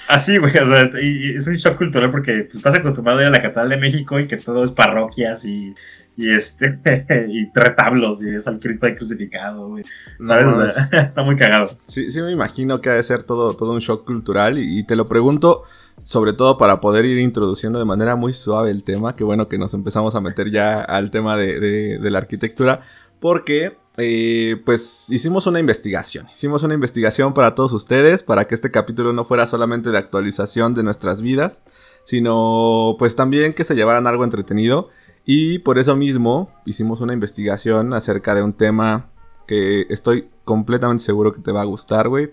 Así, 0.08 0.38
güey, 0.38 0.56
o 0.58 0.66
sea, 0.68 0.82
es, 0.84 0.94
y- 1.02 1.32
y 1.32 1.36
es 1.36 1.48
un 1.48 1.56
shock 1.56 1.78
cultural 1.78 2.10
porque 2.10 2.44
pues, 2.44 2.56
estás 2.56 2.76
acostumbrado 2.76 3.20
a 3.20 3.24
ir 3.24 3.28
a 3.28 3.32
la 3.32 3.42
Catedral 3.42 3.68
de 3.70 3.78
México 3.78 4.18
y 4.20 4.28
que 4.28 4.38
todo 4.38 4.64
es 4.64 4.72
parroquias 4.72 5.44
y, 5.46 5.74
y 6.18 6.34
este, 6.34 6.80
y 7.30 7.50
retablos 7.54 8.24
y 8.24 8.34
es 8.36 8.48
al 8.48 8.60
Cristo 8.60 8.88
ahí 8.88 8.96
crucificado, 8.96 9.68
güey. 9.70 9.84
¿Sabes? 10.20 10.46
No, 10.48 10.64
o 10.64 10.68
sea, 10.68 11.02
está 11.08 11.24
muy 11.24 11.36
cagado. 11.38 11.78
Sí, 11.84 12.12
sí 12.12 12.22
me 12.22 12.32
imagino 12.32 12.82
que 12.82 12.90
ha 12.90 12.94
de 12.96 13.04
ser 13.04 13.24
todo, 13.24 13.56
todo 13.56 13.72
un 13.72 13.80
shock 13.80 14.06
cultural 14.06 14.58
y, 14.58 14.80
y 14.80 14.84
te 14.84 14.96
lo 14.96 15.08
pregunto 15.08 15.64
sobre 16.04 16.34
todo 16.34 16.58
para 16.60 16.80
poder 16.80 17.06
ir 17.06 17.18
introduciendo 17.18 17.80
de 17.80 17.86
manera 17.86 18.16
muy 18.16 18.32
suave 18.34 18.70
el 18.72 18.84
tema, 18.84 19.16
que 19.16 19.24
bueno 19.24 19.48
que 19.48 19.58
nos 19.58 19.74
empezamos 19.74 20.14
a 20.16 20.22
meter 20.22 20.52
ya 20.52 20.82
al 20.82 21.10
tema 21.12 21.38
de, 21.38 21.60
de- 21.60 21.98
de 21.98 22.12
la 22.12 22.20
arquitectura, 22.20 22.82
porque 23.20 23.78
eh, 23.98 24.62
pues 24.64 25.08
hicimos 25.10 25.48
una 25.48 25.60
investigación. 25.60 26.28
Hicimos 26.32 26.62
una 26.62 26.76
investigación 26.76 27.34
para 27.34 27.56
todos 27.56 27.74
ustedes, 27.74 28.22
para 28.22 28.46
que 28.46 28.54
este 28.54 28.70
capítulo 28.70 29.12
no 29.12 29.24
fuera 29.24 29.48
solamente 29.48 29.90
de 29.90 29.98
actualización 29.98 30.76
de 30.76 30.84
nuestras 30.84 31.24
vidas, 31.24 31.64
sino 32.04 32.96
pues 33.00 33.16
también 33.16 33.54
que 33.54 33.64
se 33.64 33.76
llevaran 33.76 34.08
algo 34.08 34.24
entretenido. 34.24 34.90
Y 35.30 35.60
por 35.60 35.78
eso 35.78 35.94
mismo 35.98 36.50
hicimos 36.66 37.02
una 37.02 37.12
investigación 37.12 37.94
acerca 37.94 38.34
de 38.34 38.42
un 38.42 38.54
tema 38.54 39.10
que 39.46 39.86
estoy 39.90 40.30
completamente 40.46 41.04
seguro 41.04 41.34
que 41.34 41.42
te 41.42 41.52
va 41.52 41.64
a 41.64 41.66
gustar, 41.66 42.08
güey. 42.08 42.32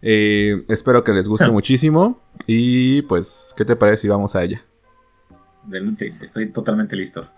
Eh, 0.00 0.64
espero 0.68 1.04
que 1.04 1.12
les 1.12 1.28
guste 1.28 1.50
muchísimo. 1.50 2.18
Y 2.46 3.02
pues, 3.02 3.54
¿qué 3.58 3.66
te 3.66 3.76
parece 3.76 3.98
si 3.98 4.08
vamos 4.08 4.34
a 4.34 4.42
ella? 4.42 4.64
Adelante, 5.68 6.14
estoy 6.22 6.46
totalmente 6.46 6.96
listo. 6.96 7.28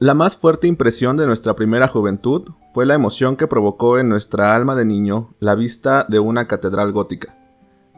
La 0.00 0.14
más 0.14 0.36
fuerte 0.36 0.68
impresión 0.68 1.16
de 1.16 1.26
nuestra 1.26 1.56
primera 1.56 1.88
juventud 1.88 2.50
fue 2.72 2.86
la 2.86 2.94
emoción 2.94 3.34
que 3.34 3.48
provocó 3.48 3.98
en 3.98 4.08
nuestra 4.08 4.54
alma 4.54 4.76
de 4.76 4.84
niño 4.84 5.34
la 5.40 5.56
vista 5.56 6.06
de 6.08 6.20
una 6.20 6.46
catedral 6.46 6.92
gótica. 6.92 7.36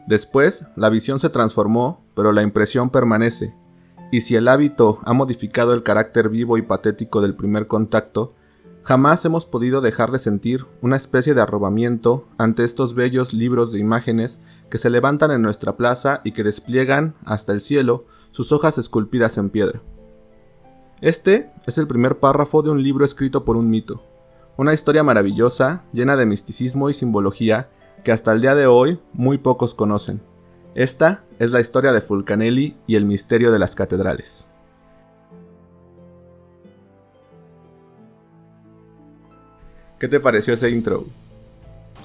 Después, 0.07 0.65
la 0.75 0.89
visión 0.89 1.19
se 1.19 1.29
transformó, 1.29 2.03
pero 2.15 2.31
la 2.31 2.41
impresión 2.41 2.89
permanece, 2.89 3.55
y 4.11 4.21
si 4.21 4.35
el 4.35 4.47
hábito 4.47 4.97
ha 5.05 5.13
modificado 5.13 5.75
el 5.75 5.83
carácter 5.83 6.29
vivo 6.29 6.57
y 6.57 6.63
patético 6.63 7.21
del 7.21 7.35
primer 7.35 7.67
contacto, 7.67 8.33
jamás 8.81 9.23
hemos 9.25 9.45
podido 9.45 9.79
dejar 9.79 10.09
de 10.09 10.17
sentir 10.17 10.65
una 10.81 10.95
especie 10.95 11.35
de 11.35 11.41
arrobamiento 11.43 12.27
ante 12.39 12.63
estos 12.63 12.95
bellos 12.95 13.31
libros 13.31 13.71
de 13.71 13.77
imágenes 13.77 14.39
que 14.71 14.79
se 14.79 14.89
levantan 14.89 15.29
en 15.29 15.43
nuestra 15.43 15.77
plaza 15.77 16.21
y 16.23 16.31
que 16.31 16.43
despliegan 16.43 17.13
hasta 17.25 17.51
el 17.51 17.61
cielo 17.61 18.05
sus 18.31 18.51
hojas 18.51 18.79
esculpidas 18.79 19.37
en 19.37 19.51
piedra. 19.51 19.83
Este 21.01 21.49
es 21.65 21.79
el 21.79 21.87
primer 21.87 22.19
párrafo 22.19 22.61
de 22.61 22.69
un 22.69 22.83
libro 22.83 23.03
escrito 23.03 23.43
por 23.43 23.57
un 23.57 23.71
mito, 23.71 24.03
una 24.55 24.71
historia 24.71 25.01
maravillosa, 25.01 25.81
llena 25.91 26.15
de 26.15 26.27
misticismo 26.27 26.91
y 26.91 26.93
simbología 26.93 27.69
que 28.03 28.11
hasta 28.11 28.31
el 28.31 28.41
día 28.41 28.53
de 28.53 28.67
hoy 28.67 28.99
muy 29.11 29.39
pocos 29.39 29.73
conocen. 29.73 30.21
Esta 30.75 31.23
es 31.39 31.49
la 31.49 31.59
historia 31.59 31.91
de 31.91 32.01
Fulcanelli 32.01 32.77
y 32.85 32.97
el 32.97 33.05
misterio 33.05 33.51
de 33.51 33.57
las 33.57 33.73
catedrales. 33.73 34.53
¿Qué 39.97 40.07
te 40.07 40.19
pareció 40.19 40.53
ese 40.53 40.69
intro? 40.69 41.05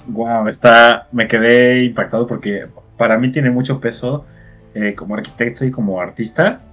Wow, 0.07 0.47
está, 0.47 1.07
me 1.11 1.27
quedé 1.27 1.83
impactado 1.83 2.25
porque 2.25 2.67
para 2.97 3.19
mí 3.19 3.31
tiene 3.31 3.51
mucho 3.51 3.79
peso 3.79 4.25
eh, 4.73 4.95
como 4.95 5.13
arquitecto 5.13 5.65
y 5.65 5.69
como 5.69 6.01
artista 6.01 6.63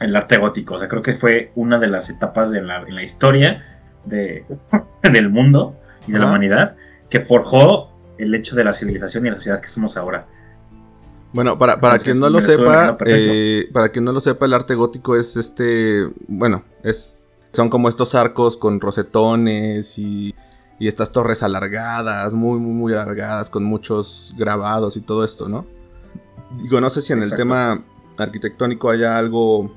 el 0.00 0.14
arte 0.16 0.38
gótico. 0.38 0.74
O 0.74 0.78
sea, 0.78 0.88
creo 0.88 1.02
que 1.02 1.12
fue 1.12 1.52
una 1.54 1.78
de 1.78 1.88
las 1.88 2.10
etapas 2.10 2.50
de 2.50 2.62
la, 2.62 2.82
en 2.82 2.94
la 2.94 3.02
historia 3.02 3.80
de, 4.04 4.44
del 5.02 5.30
mundo 5.30 5.76
y 6.06 6.12
de 6.12 6.18
la 6.18 6.26
humanidad 6.26 6.76
que 7.08 7.20
forjó 7.20 7.90
el 8.18 8.34
hecho 8.34 8.56
de 8.56 8.64
la 8.64 8.72
civilización 8.72 9.26
y 9.26 9.30
la 9.30 9.36
sociedad 9.36 9.60
que 9.60 9.68
somos 9.68 9.96
ahora. 9.96 10.26
Bueno, 11.32 11.58
para, 11.58 11.80
para 11.80 11.96
Entonces, 11.96 12.12
quien 12.12 12.20
no 12.20 12.30
lo 12.30 12.40
sepa, 12.40 12.96
eh, 13.06 13.68
para 13.72 13.88
quien 13.88 14.04
no 14.04 14.12
lo 14.12 14.20
sepa, 14.20 14.46
el 14.46 14.54
arte 14.54 14.76
gótico 14.76 15.16
es 15.16 15.36
este, 15.36 16.08
bueno, 16.28 16.64
es 16.84 17.24
son 17.54 17.70
como 17.70 17.88
estos 17.88 18.14
arcos 18.14 18.56
con 18.56 18.80
rosetones 18.80 19.98
y, 19.98 20.34
y 20.78 20.88
estas 20.88 21.12
torres 21.12 21.42
alargadas, 21.42 22.34
muy, 22.34 22.58
muy, 22.58 22.72
muy 22.72 22.92
alargadas, 22.92 23.48
con 23.48 23.64
muchos 23.64 24.34
grabados 24.36 24.96
y 24.96 25.00
todo 25.00 25.24
esto, 25.24 25.48
¿no? 25.48 25.66
Digo, 26.62 26.80
no 26.80 26.90
sé 26.90 27.00
si 27.00 27.12
en 27.12 27.20
Exacto. 27.20 27.42
el 27.42 27.48
tema 27.48 27.84
arquitectónico 28.18 28.90
haya 28.90 29.18
algo, 29.18 29.72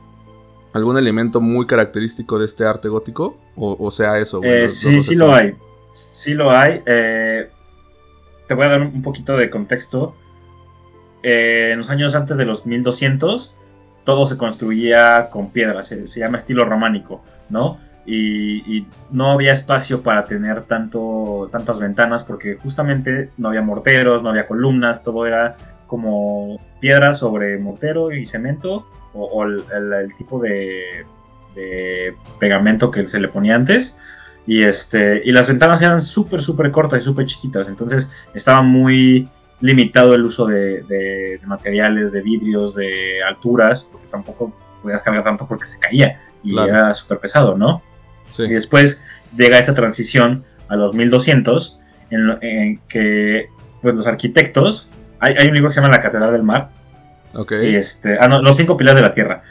algún 0.74 0.97
elemento 0.97 1.41
muy 1.41 1.65
característico 1.65 2.39
de 2.39 2.45
este 2.45 2.65
arte 2.65 2.88
gótico, 2.88 3.38
o, 3.55 3.77
o 3.79 3.91
sea 3.91 4.19
eso. 4.19 4.39
güey, 4.39 4.63
Eh, 4.63 4.69
sí, 4.69 5.01
sí 5.01 5.15
lo 5.15 5.33
hay. 5.33 5.55
Sí 5.88 6.33
lo 6.33 6.51
hay. 6.51 6.81
Eh, 6.86 7.50
te 8.47 8.53
voy 8.53 8.65
a 8.65 8.69
dar 8.69 8.81
un 8.81 8.88
un 8.88 9.01
poquito 9.01 9.38
de 9.38 9.50
contexto. 9.50 10.15
Eh, 11.24 11.71
en 11.71 11.79
los 11.79 11.89
años 11.89 12.15
antes 12.15 12.38
de 12.38 12.45
los 12.45 12.65
1200, 12.65 13.55
todo 14.03 14.25
se 14.27 14.38
construía 14.38 15.29
con 15.29 15.51
piedra. 15.51 15.83
Se, 15.83 16.07
se 16.07 16.19
llama 16.19 16.38
estilo 16.38 16.65
románico, 16.65 17.21
¿no? 17.50 17.79
Y, 18.05 18.77
y 18.77 18.88
no 19.12 19.31
había 19.31 19.51
espacio 19.51 20.01
para 20.01 20.24
tener 20.24 20.63
tanto, 20.63 21.50
tantas 21.51 21.79
ventanas 21.79 22.24
porque 22.24 22.55
justamente 22.55 23.31
no 23.38 23.50
había 23.50 23.62
morteros, 23.62 24.24
no 24.24 24.29
había 24.29 24.47
columnas, 24.47 25.03
todo 25.03 25.25
era 25.25 25.57
como 25.88 26.62
piedra 26.79 27.15
sobre 27.15 27.57
mortero 27.57 28.13
y 28.13 28.24
cemento 28.24 28.88
o, 29.17 29.25
o 29.25 29.43
el, 29.43 29.63
el- 29.75 29.93
el 29.93 30.15
tipo 30.15 30.39
de, 30.39 31.05
de 31.55 32.15
pegamento 32.39 32.91
que 32.91 33.07
se 33.07 33.19
le 33.19 33.27
ponía 33.27 33.55
antes. 33.55 34.00
Y, 34.45 34.63
este, 34.63 35.21
y 35.25 35.31
las 35.33 35.47
ventanas 35.50 35.81
eran 35.81 36.00
súper, 36.00 36.41
súper 36.41 36.71
cortas 36.71 37.01
y 37.01 37.03
súper 37.05 37.25
chiquitas. 37.25 37.67
Entonces 37.67 38.09
estaba 38.33 38.62
muy 38.62 39.29
limitado 39.59 40.13
el 40.13 40.24
uso 40.24 40.45
de, 40.45 40.83
de- 40.83 41.39
de 41.41 41.47
materiales, 41.47 42.12
de 42.12 42.21
vidrios, 42.21 42.75
de 42.75 43.21
alturas, 43.27 43.89
porque 43.91 44.07
tampoco 44.07 44.53
podías 44.81 45.01
cargar 45.01 45.24
tanto 45.24 45.47
porque 45.47 45.65
se 45.65 45.79
caía 45.79 46.21
y 46.43 46.51
Claro. 46.51 46.69
era 46.69 46.93
súper 46.93 47.19
pesado, 47.19 47.57
¿no? 47.57 47.81
Sí. 48.29 48.43
Y 48.43 48.50
después 48.50 49.03
llega 49.36 49.57
esta 49.57 49.74
transición 49.74 50.43
a 50.69 50.75
los 50.75 50.93
1200, 50.95 51.79
en, 52.12 52.38
en 52.41 52.79
que 52.88 53.47
pues, 53.81 53.95
los 53.95 54.05
arquitectos, 54.07 54.89
hay, 55.19 55.33
hay 55.38 55.47
un 55.47 55.55
libro 55.55 55.69
que 55.69 55.74
se 55.74 55.81
llama 55.81 55.93
La 55.93 56.01
Catedral 56.01 56.31
del 56.31 56.43
Mar, 56.43 56.69
Ok. 57.38 57.53
y 57.63 57.75
este, 57.75 58.17
ah, 58.20 58.27
no, 58.27 58.41
los 58.41 58.58
cinco 58.58 58.75
pilares 58.75 59.01
de 59.01 59.08
la 59.08 59.13
Tierra, 59.13 59.44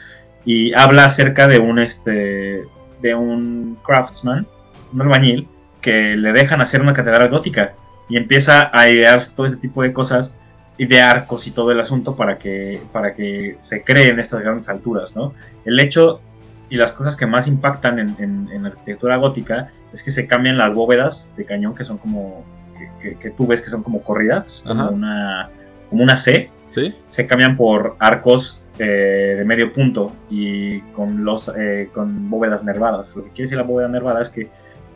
y 0.45 0.75
habla 0.75 1.07
acerca 1.07 1.49
de 1.49 1.59
un, 1.59 1.79
este, 1.79 2.65
de 3.01 3.15
un 3.15 3.79
craftsman, 3.85 4.47
un 4.93 5.01
albañil, 5.03 5.49
que 5.81 6.17
le 6.17 6.33
dejan 6.33 6.61
hacer 6.61 6.83
una 6.83 6.93
catedral 6.93 7.31
gótica, 7.31 7.73
y 8.09 8.17
empieza 8.17 8.71
a 8.73 8.89
idear 8.89 9.21
todo 9.35 9.47
este 9.47 9.59
tipo 9.59 9.83
de 9.83 9.93
cosas, 9.93 10.39
y 10.79 10.85
de 10.87 11.01
arcos 11.01 11.47
y 11.47 11.53
todo 11.53 11.73
el 11.73 11.81
asunto 11.81 12.17
para 12.17 12.37
que, 12.37 12.83
para 12.93 13.15
que 13.15 13.55
se 13.59 13.83
creen 13.83 14.19
estas 14.19 14.43
grandes 14.43 14.69
alturas, 14.69 15.17
¿no? 15.17 15.33
El 15.65 15.81
hecho 15.81 16.21
y 16.69 16.77
las 16.77 16.93
cosas 16.93 17.17
que 17.17 17.25
más 17.27 17.47
impactan 17.49 17.99
en, 17.99 18.15
en- 18.19 18.49
en 18.53 18.67
arquitectura 18.67 19.17
gótica 19.17 19.71
es 19.93 20.03
que 20.03 20.11
se 20.11 20.27
cambian 20.27 20.59
las 20.59 20.75
bóvedas 20.75 21.33
de 21.37 21.47
cañón 21.47 21.75
que 21.75 21.83
son 21.85 21.97
como 21.97 22.45
que, 22.77 22.91
que- 23.01 23.17
que 23.19 23.31
tú 23.31 23.47
ves 23.47 23.63
que 23.63 23.69
son 23.69 23.83
como 23.83 24.03
corridas 24.03 24.63
como 24.67 24.83
una 24.91 25.49
como 25.89 26.03
una 26.03 26.17
C 26.17 26.51
¿Sí? 26.69 26.95
se 27.07 27.27
cambian 27.27 27.55
por 27.57 27.97
arcos 27.99 28.65
eh, 28.79 29.35
de 29.39 29.45
medio 29.45 29.73
punto 29.73 30.13
y 30.29 30.81
con 30.93 31.25
los 31.25 31.51
eh, 31.57 31.89
con 31.95 32.29
bóvedas 32.29 32.65
nervadas 32.65 33.15
lo 33.17 33.23
que 33.25 33.31
quiere 33.31 33.43
decir 33.45 33.57
la 33.59 33.65
bóveda 33.65 33.89
nervada 33.89 34.21
es 34.21 34.29
que 34.29 34.51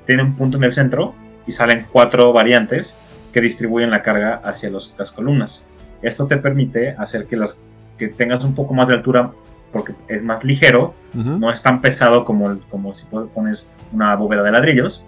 tiene 0.04 0.22
un 0.22 0.34
punto 0.36 0.56
en 0.58 0.64
el 0.64 0.72
centro 0.72 1.14
y 1.46 1.52
salen 1.52 1.86
cuatro 1.90 2.32
variantes 2.32 2.98
que 3.32 3.40
distribuyen 3.40 3.90
la 3.90 4.02
carga 4.02 4.40
hacia 4.44 4.68
los- 4.70 4.94
las 4.98 5.12
columnas 5.12 5.64
esto 6.02 6.26
te 6.26 6.36
permite 6.38 6.94
hacer 6.98 7.26
que 7.26 7.36
las 7.36 7.60
que 7.96 8.08
tengas 8.08 8.44
un 8.44 8.54
poco 8.54 8.74
más 8.74 8.88
de 8.88 8.94
altura 8.94 9.30
porque 9.72 9.94
es 10.08 10.22
más 10.22 10.42
ligero 10.44 10.94
no 11.40 11.50
es 11.52 11.62
tan 11.62 11.80
pesado 11.80 12.24
como, 12.24 12.58
como 12.68 12.92
si 12.92 13.06
pon- 13.06 13.28
pones 13.28 13.70
una 13.92 14.14
bóveda 14.16 14.42
de 14.42 14.50
ladrillos 14.52 15.06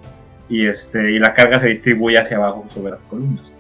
y, 0.49 0.66
este, 0.66 1.12
y 1.12 1.19
la 1.19 1.35
carga 1.35 1.59
se 1.61 1.66
distribuye 1.69 2.19
hacia 2.19 2.37
abajo 2.37 2.64
sobre 2.69 2.90
las 2.90 3.02
columnas. 3.04 3.57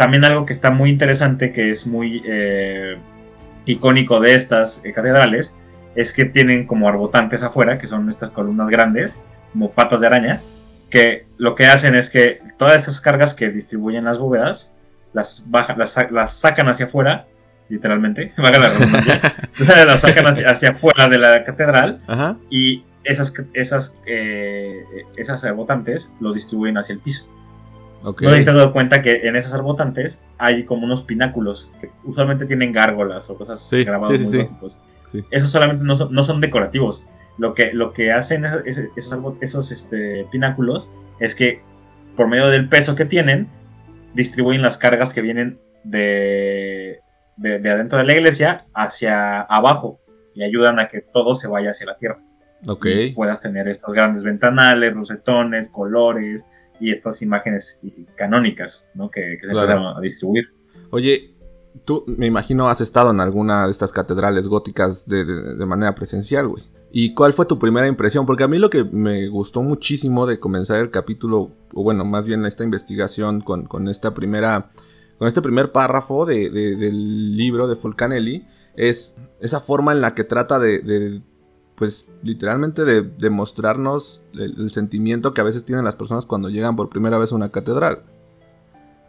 También 0.00 0.24
algo 0.24 0.46
que 0.46 0.54
está 0.54 0.70
muy 0.70 0.88
interesante, 0.88 1.52
que 1.52 1.68
es 1.70 1.86
muy 1.86 2.22
eh, 2.24 2.96
icónico 3.66 4.18
de 4.18 4.34
estas 4.34 4.82
eh, 4.86 4.92
catedrales, 4.92 5.58
es 5.94 6.14
que 6.14 6.24
tienen 6.24 6.66
como 6.66 6.88
arbotantes 6.88 7.42
afuera, 7.42 7.76
que 7.76 7.86
son 7.86 8.08
estas 8.08 8.30
columnas 8.30 8.68
grandes, 8.68 9.22
como 9.52 9.72
patas 9.72 10.00
de 10.00 10.06
araña, 10.06 10.40
que 10.88 11.26
lo 11.36 11.54
que 11.54 11.66
hacen 11.66 11.94
es 11.94 12.08
que 12.08 12.38
todas 12.56 12.80
esas 12.80 13.02
cargas 13.02 13.34
que 13.34 13.50
distribuyen 13.50 14.04
las 14.04 14.18
bóvedas, 14.18 14.74
las, 15.12 15.44
las, 15.76 15.90
sa- 15.90 16.08
las 16.10 16.32
sacan 16.32 16.70
hacia 16.70 16.86
afuera, 16.86 17.26
literalmente, 17.68 18.32
la 18.38 18.50
las 19.84 20.00
sacan 20.00 20.28
hacia, 20.28 20.48
hacia 20.50 20.70
afuera 20.70 21.10
de 21.10 21.18
la 21.18 21.44
catedral 21.44 22.00
Ajá. 22.06 22.38
y 22.48 22.84
esas, 23.04 23.34
esas, 23.52 24.00
eh, 24.06 24.82
esas 25.16 25.44
arbotantes 25.44 26.10
lo 26.20 26.32
distribuyen 26.32 26.78
hacia 26.78 26.94
el 26.94 27.00
piso. 27.00 27.28
No 28.02 28.12
sé 28.16 28.38
si 28.38 28.44
te 28.44 28.50
has 28.50 28.56
dado 28.56 28.72
cuenta 28.72 29.02
que 29.02 29.28
en 29.28 29.36
esas 29.36 29.52
arbotantes 29.52 30.24
hay 30.38 30.64
como 30.64 30.84
unos 30.86 31.02
pináculos 31.02 31.72
que 31.80 31.90
usualmente 32.04 32.46
tienen 32.46 32.72
gárgolas 32.72 33.28
o 33.30 33.36
cosas 33.36 33.60
Sí, 33.68 33.84
grabadas 33.84 34.18
sí, 34.20 34.38
muy 34.60 34.70
sí. 35.10 35.24
Esos 35.30 35.50
solamente 35.50 35.84
no 35.84 35.94
son, 35.96 36.12
no 36.14 36.22
son 36.24 36.40
decorativos. 36.40 37.08
lo 37.38 37.54
que, 37.54 37.72
lo 37.72 37.92
que 37.92 38.12
hacen 38.12 38.44
es- 38.44 38.78
es- 38.78 38.88
esos, 38.96 39.12
algo- 39.14 39.36
esos 39.40 39.72
este, 39.72 40.26
pináculos 40.30 40.90
es 41.20 41.34
que 41.34 41.62
por 42.16 42.28
medio 42.28 42.48
del 42.48 42.68
peso 42.68 42.94
que 42.94 43.06
tienen, 43.06 43.48
distribuyen 44.14 44.60
las 44.62 44.76
cargas 44.76 45.14
que 45.14 45.22
vienen 45.22 45.58
de, 45.84 47.00
de, 47.36 47.58
de 47.58 47.70
adentro 47.70 47.98
de 47.98 48.04
la 48.04 48.12
iglesia 48.14 48.66
hacia 48.74 49.40
abajo 49.42 50.00
y 50.34 50.42
ayudan 50.44 50.78
a 50.80 50.88
que 50.88 51.00
todo 51.00 51.34
se 51.34 51.48
vaya 51.48 51.70
hacia 51.70 51.86
la 51.86 51.96
tierra. 51.96 52.18
Ok. 52.68 52.86
Y 52.86 53.12
puedas 53.12 53.40
tener 53.40 53.68
estos 53.68 53.92
grandes 53.94 54.22
ventanales, 54.22 54.92
rosetones, 54.94 55.68
colores 55.70 56.46
y 56.80 56.90
estas 56.92 57.22
imágenes 57.22 57.80
canónicas 58.16 58.86
¿no? 58.94 59.10
que, 59.10 59.36
que 59.40 59.46
se 59.46 59.52
Claro. 59.52 59.72
empiezan 59.72 59.96
a 59.96 60.00
distribuir. 60.00 60.44
Oye, 60.90 61.34
tú 61.84 62.04
me 62.06 62.26
imagino 62.26 62.68
has 62.68 62.80
estado 62.80 63.10
en 63.10 63.20
alguna 63.20 63.66
de 63.66 63.70
estas 63.70 63.92
catedrales 63.92 64.48
góticas 64.48 65.06
de, 65.06 65.24
de- 65.24 65.54
de 65.56 65.66
manera 65.66 65.94
presencial, 65.94 66.48
güey. 66.48 66.64
¿Y 66.92 67.14
cuál 67.14 67.32
fue 67.32 67.46
tu 67.46 67.58
primera 67.58 67.86
impresión? 67.86 68.26
Porque 68.26 68.42
a 68.42 68.48
mí 68.48 68.58
lo 68.58 68.68
que 68.68 68.82
me 68.82 69.28
gustó 69.28 69.62
muchísimo 69.62 70.26
de 70.26 70.40
comenzar 70.40 70.80
el 70.80 70.90
capítulo, 70.90 71.52
o 71.72 71.84
bueno, 71.84 72.04
más 72.04 72.26
bien 72.26 72.44
esta 72.44 72.64
investigación 72.64 73.40
con, 73.42 73.66
con 73.66 73.86
esta 73.86 74.12
primera, 74.12 74.72
con 75.16 75.28
este 75.28 75.40
primer 75.40 75.70
párrafo 75.70 76.26
de- 76.26 76.50
de- 76.50 76.74
del 76.74 77.36
libro 77.36 77.68
de 77.68 77.76
Fulcanelli, 77.76 78.44
es 78.74 79.16
esa 79.40 79.60
forma 79.60 79.92
en 79.92 80.00
la 80.00 80.14
que 80.16 80.24
trata 80.24 80.58
de, 80.58 80.78
de, 80.80 81.22
pues 81.80 82.10
literalmente 82.22 82.84
de, 82.84 83.00
de 83.02 83.30
mostrarnos 83.30 84.22
el, 84.34 84.54
el 84.60 84.70
sentimiento 84.70 85.32
que 85.34 85.40
a 85.40 85.44
veces 85.44 85.64
tienen 85.64 85.82
las 85.84 85.96
personas 85.96 86.26
cuando 86.26 86.50
llegan 86.50 86.76
por 86.76 86.90
primera 86.90 87.16
vez 87.18 87.32
a 87.32 87.34
una 87.34 87.48
catedral. 87.48 88.02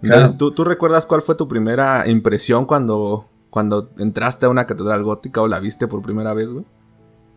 Claro. 0.01 0.15
Entonces, 0.21 0.37
¿tú, 0.37 0.51
tú 0.51 0.63
recuerdas 0.63 1.05
cuál 1.05 1.21
fue 1.21 1.35
tu 1.35 1.47
primera 1.49 2.07
impresión 2.09 2.65
cuando, 2.65 3.27
cuando 3.49 3.89
entraste 3.97 4.45
a 4.45 4.49
una 4.49 4.65
catedral 4.65 5.03
gótica 5.03 5.41
o 5.41 5.49
la 5.49 5.59
viste 5.59 5.85
por 5.87 6.01
primera 6.01 6.33
vez, 6.33 6.53
güey? 6.53 6.65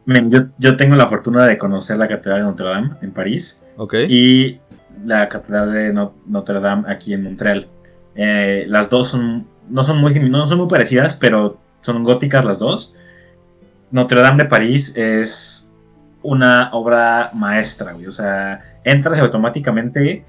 Yo, 0.06 0.42
yo 0.58 0.76
tengo 0.76 0.94
la 0.96 1.08
fortuna 1.08 1.44
de 1.46 1.58
conocer 1.58 1.96
la 1.98 2.06
Catedral 2.06 2.38
de 2.40 2.44
Notre 2.44 2.66
Dame 2.68 2.90
en 3.02 3.10
París 3.12 3.64
Ok. 3.76 3.94
y 4.08 4.60
la 5.04 5.28
Catedral 5.28 5.72
de 5.72 5.92
No- 5.92 6.14
Notre 6.26 6.60
Dame 6.60 6.84
aquí 6.92 7.12
en 7.12 7.24
Montreal. 7.24 7.68
Eh, 8.14 8.66
las 8.68 8.88
dos 8.88 9.08
son, 9.08 9.48
no, 9.68 9.82
son 9.82 9.98
muy, 9.98 10.14
no 10.30 10.46
son 10.46 10.58
muy 10.58 10.68
parecidas, 10.68 11.14
pero 11.14 11.58
son 11.80 12.04
góticas 12.04 12.44
las 12.44 12.60
dos. 12.60 12.94
Notre 13.94 14.20
Dame 14.22 14.42
de 14.42 14.48
París 14.48 14.92
es 14.96 15.72
una 16.22 16.70
obra 16.72 17.30
maestra, 17.32 17.92
güey. 17.92 18.06
O 18.06 18.12
sea, 18.12 18.60
entras 18.82 19.16
y 19.16 19.20
automáticamente 19.20 20.24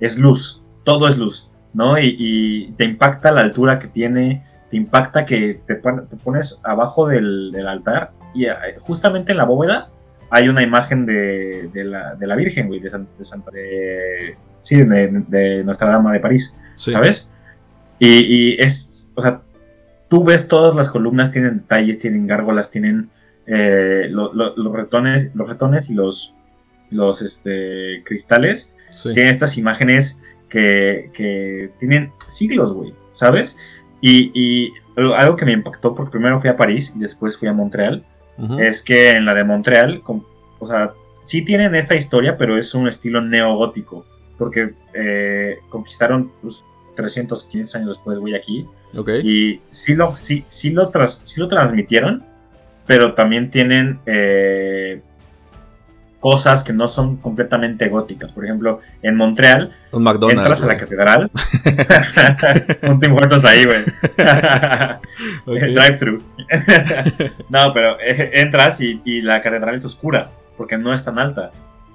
es 0.00 0.18
luz, 0.18 0.64
todo 0.84 1.06
es 1.06 1.18
luz, 1.18 1.52
¿no? 1.74 1.98
Y, 1.98 2.16
y 2.18 2.72
te 2.78 2.84
impacta 2.84 3.30
la 3.30 3.42
altura 3.42 3.78
que 3.78 3.88
tiene, 3.88 4.42
te 4.70 4.78
impacta 4.78 5.26
que 5.26 5.60
te, 5.66 5.74
pon- 5.76 6.08
te 6.08 6.16
pones 6.16 6.60
abajo 6.64 7.08
del, 7.08 7.52
del 7.52 7.68
altar 7.68 8.12
y 8.34 8.46
eh, 8.46 8.54
justamente 8.80 9.32
en 9.32 9.38
la 9.38 9.44
bóveda 9.44 9.90
hay 10.30 10.48
una 10.48 10.62
imagen 10.62 11.04
de, 11.04 11.68
de 11.74 11.84
la, 11.84 12.14
de 12.14 12.26
la 12.26 12.36
Virgen, 12.36 12.68
güey, 12.68 12.80
de, 12.80 12.88
San- 12.88 13.08
de 13.18 13.24
Santa... 13.24 13.50
de- 13.50 14.38
sí, 14.60 14.76
de, 14.82 15.24
de 15.28 15.62
Nuestra 15.64 15.90
Dama 15.90 16.12
de 16.14 16.20
París. 16.20 16.56
Sí. 16.76 16.92
¿sabes? 16.92 17.28
Y, 17.98 18.08
y 18.08 18.56
es, 18.62 19.12
o 19.14 19.20
sea, 19.20 19.42
tú 20.10 20.22
ves 20.24 20.46
todas 20.48 20.74
las 20.74 20.90
columnas, 20.90 21.30
tienen 21.32 21.58
detalle, 21.60 21.94
tienen 21.94 22.26
gárgolas, 22.26 22.70
tienen 22.70 23.08
eh, 23.46 24.06
lo- 24.10 24.32
lo- 24.34 24.54
los 24.56 24.72
retones, 24.74 25.34
los 25.34 25.48
retones 25.48 25.88
y 25.88 25.94
los, 25.94 26.34
los 26.90 27.22
este, 27.22 28.02
cristales, 28.04 28.74
Sí. 28.92 29.12
tienen 29.14 29.32
estas 29.34 29.56
imágenes 29.56 30.20
que, 30.48 31.10
que 31.14 31.70
tienen 31.78 32.12
siglos, 32.26 32.74
güey, 32.74 32.92
¿sabes? 33.08 33.58
Y, 34.00 34.30
y 34.34 34.72
algo 34.96 35.36
que 35.36 35.44
me 35.46 35.52
impactó, 35.52 35.94
porque 35.94 36.10
primero 36.10 36.38
fui 36.40 36.50
a 36.50 36.56
París 36.56 36.92
y 36.96 36.98
después 37.00 37.36
fui 37.36 37.48
a 37.48 37.52
Montreal, 37.52 38.04
es 38.58 38.82
que 38.82 39.10
en 39.10 39.24
la 39.26 39.34
de 39.34 39.44
Montreal, 39.44 40.02
o 40.06 40.66
sea, 40.66 40.92
sí 41.24 41.44
tienen 41.44 41.74
esta 41.74 41.94
historia, 41.94 42.36
pero 42.36 42.56
es 42.58 42.74
un 42.74 42.88
estilo 42.88 43.20
neogótico, 43.20 44.06
porque 44.38 44.74
eh, 44.94 45.58
conquistaron 45.68 46.32
pues, 46.42 46.64
300, 46.96 47.44
500 47.44 47.74
años 47.76 47.88
después, 47.88 48.18
güey, 48.18 48.34
aquí, 48.34 48.66
Y 49.24 49.60
sí 49.68 49.94
lo, 49.94 50.16
sí, 50.16 50.44
sí 50.48 50.70
lo, 50.70 50.90
tras- 50.90 51.22
sí 51.24 51.40
lo 51.40 51.48
transmitieron, 51.48 52.24
pero 52.86 53.14
también 53.14 53.50
tienen 53.50 54.00
eh, 54.06 55.00
cosas 56.18 56.64
que 56.64 56.72
no 56.72 56.86
son 56.88 57.16
completamente 57.16 57.88
góticas. 57.88 58.32
Por 58.32 58.44
ejemplo, 58.44 58.80
en 59.02 59.16
Montreal, 59.16 59.74
Un 59.92 60.02
McDonald's. 60.02 60.38
entras 60.40 60.62
a 60.62 60.66
la 60.66 60.76
catedral, 60.76 61.30
un 62.88 63.00
Tim 63.00 63.14
Hortons 63.14 63.44
ahí, 63.44 63.64
güey. 63.64 63.80
Ok. 65.46 65.56
Drive-thru. 65.56 66.22
no, 67.48 67.72
pero 67.72 67.98
eh, 68.00 68.30
entras 68.34 68.80
y, 68.80 69.00
y 69.04 69.20
la 69.22 69.40
catedral 69.40 69.74
es 69.74 69.84
oscura, 69.84 70.30
porque 70.56 70.76
no 70.78 70.92
es 70.94 71.04
tan 71.04 71.18
alta. 71.18 71.50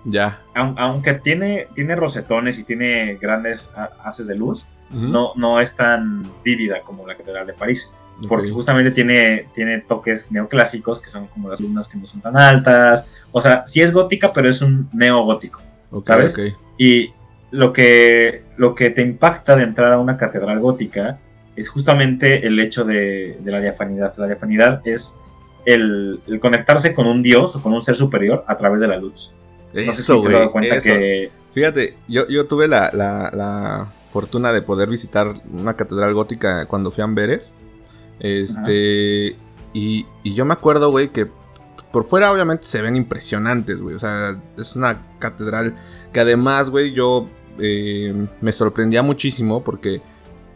Ya. 0.05 0.41
Aun- 0.53 0.75
aunque 0.77 1.15
tiene, 1.15 1.67
tiene 1.73 1.95
rosetones 1.95 2.57
y 2.59 2.63
tiene 2.63 3.15
grandes 3.15 3.71
ha- 3.75 3.89
haces 4.03 4.27
de 4.27 4.35
luz, 4.35 4.67
no, 5.11 5.33
no 5.35 5.59
es 5.59 5.75
tan 5.75 6.23
vívida 6.43 6.81
como 6.81 7.05
la 7.07 7.17
catedral 7.17 7.45
de 7.47 7.53
París. 7.53 7.93
Porque 8.29 8.49
justamente 8.49 8.91
tiene, 8.91 9.49
tiene 9.53 9.79
toques 9.79 10.31
neoclásicos, 10.31 11.01
que 11.01 11.09
son 11.09 11.27
como 11.27 11.49
las 11.49 11.59
columnas 11.59 11.89
que 11.89 11.97
no 11.97 12.05
son 12.05 12.21
tan 12.21 12.37
altas. 12.37 13.09
O 13.33 13.41
sea, 13.41 13.65
sí 13.67 13.81
es 13.81 13.91
gótica, 13.91 14.31
pero 14.31 14.47
es 14.47 14.61
un 14.61 14.87
neogótico. 14.93 15.61
Ok, 15.91 16.05
¿sabes? 16.05 16.33
Y 16.77 17.13
lo 17.51 17.73
que, 17.73 18.43
lo 18.57 18.73
que 18.73 18.89
te 18.91 19.01
impacta 19.01 19.55
de 19.57 19.63
entrar 19.63 19.91
a 19.91 19.99
una 19.99 20.15
catedral 20.17 20.59
gótica 20.61 21.19
es 21.57 21.67
justamente 21.67 22.47
el 22.47 22.57
hecho 22.59 22.85
de, 22.85 23.37
de 23.41 23.51
la 23.51 23.59
diafanidad. 23.59 24.13
La 24.17 24.27
diafanidad 24.27 24.81
es 24.85 25.19
el, 25.65 26.21
el 26.27 26.39
conectarse 26.39 26.93
con 26.95 27.07
un 27.07 27.21
dios 27.21 27.55
o 27.57 27.61
con 27.61 27.73
un 27.73 27.81
ser 27.81 27.95
superior 27.97 28.45
a 28.47 28.55
través 28.55 28.79
de 28.79 28.87
la 28.87 28.97
luz. 28.97 29.33
No 29.75 29.91
Eso, 29.91 30.19
güey. 30.21 30.31
que... 30.81 31.31
Fíjate, 31.53 31.95
yo, 32.07 32.27
yo 32.27 32.45
tuve 32.47 32.67
la, 32.67 32.91
la- 32.93 33.31
la 33.33 33.93
fortuna 34.11 34.51
de 34.53 34.61
poder 34.61 34.89
visitar 34.89 35.33
una 35.51 35.75
catedral 35.75 36.13
gótica 36.13 36.65
cuando 36.67 36.91
fui 36.91 37.01
a 37.01 37.05
Amberes. 37.05 37.53
Este. 38.19 39.35
Y, 39.73 40.05
y 40.23 40.33
yo 40.33 40.45
me 40.45 40.53
acuerdo, 40.53 40.89
güey, 40.91 41.09
que 41.09 41.27
por 41.91 42.07
fuera 42.07 42.31
obviamente 42.31 42.65
se 42.65 42.81
ven 42.81 42.95
impresionantes, 42.95 43.79
güey. 43.81 43.95
O 43.95 43.99
sea, 43.99 44.39
es 44.57 44.75
una 44.75 45.05
catedral 45.19 45.75
que 46.13 46.21
además, 46.21 46.69
güey, 46.69 46.93
yo 46.93 47.29
eh, 47.59 48.27
me 48.41 48.51
sorprendía 48.51 49.01
muchísimo 49.03 49.63
porque 49.63 50.01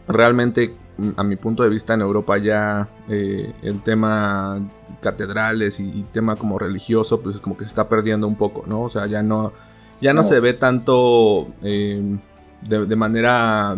realmente, 0.08 0.74
a 1.16 1.24
mi 1.24 1.36
punto 1.36 1.62
de 1.62 1.68
vista, 1.68 1.94
en 1.94 2.00
Europa 2.00 2.38
ya 2.38 2.88
eh, 3.08 3.52
el 3.62 3.82
tema 3.82 4.60
catedrales 5.00 5.80
y, 5.80 5.84
y 5.88 6.02
tema 6.12 6.36
como 6.36 6.58
religioso, 6.58 7.20
pues 7.20 7.38
como 7.40 7.56
que 7.56 7.64
se 7.64 7.68
está 7.68 7.88
perdiendo 7.88 8.26
un 8.26 8.36
poco, 8.36 8.64
¿no? 8.66 8.82
O 8.82 8.88
sea, 8.88 9.06
ya 9.06 9.22
no, 9.22 9.52
ya 10.00 10.12
no 10.12 10.22
No. 10.22 10.28
se 10.28 10.40
ve 10.40 10.52
tanto 10.52 11.48
eh, 11.62 12.18
de, 12.62 12.86
de 12.86 12.96
manera, 12.96 13.76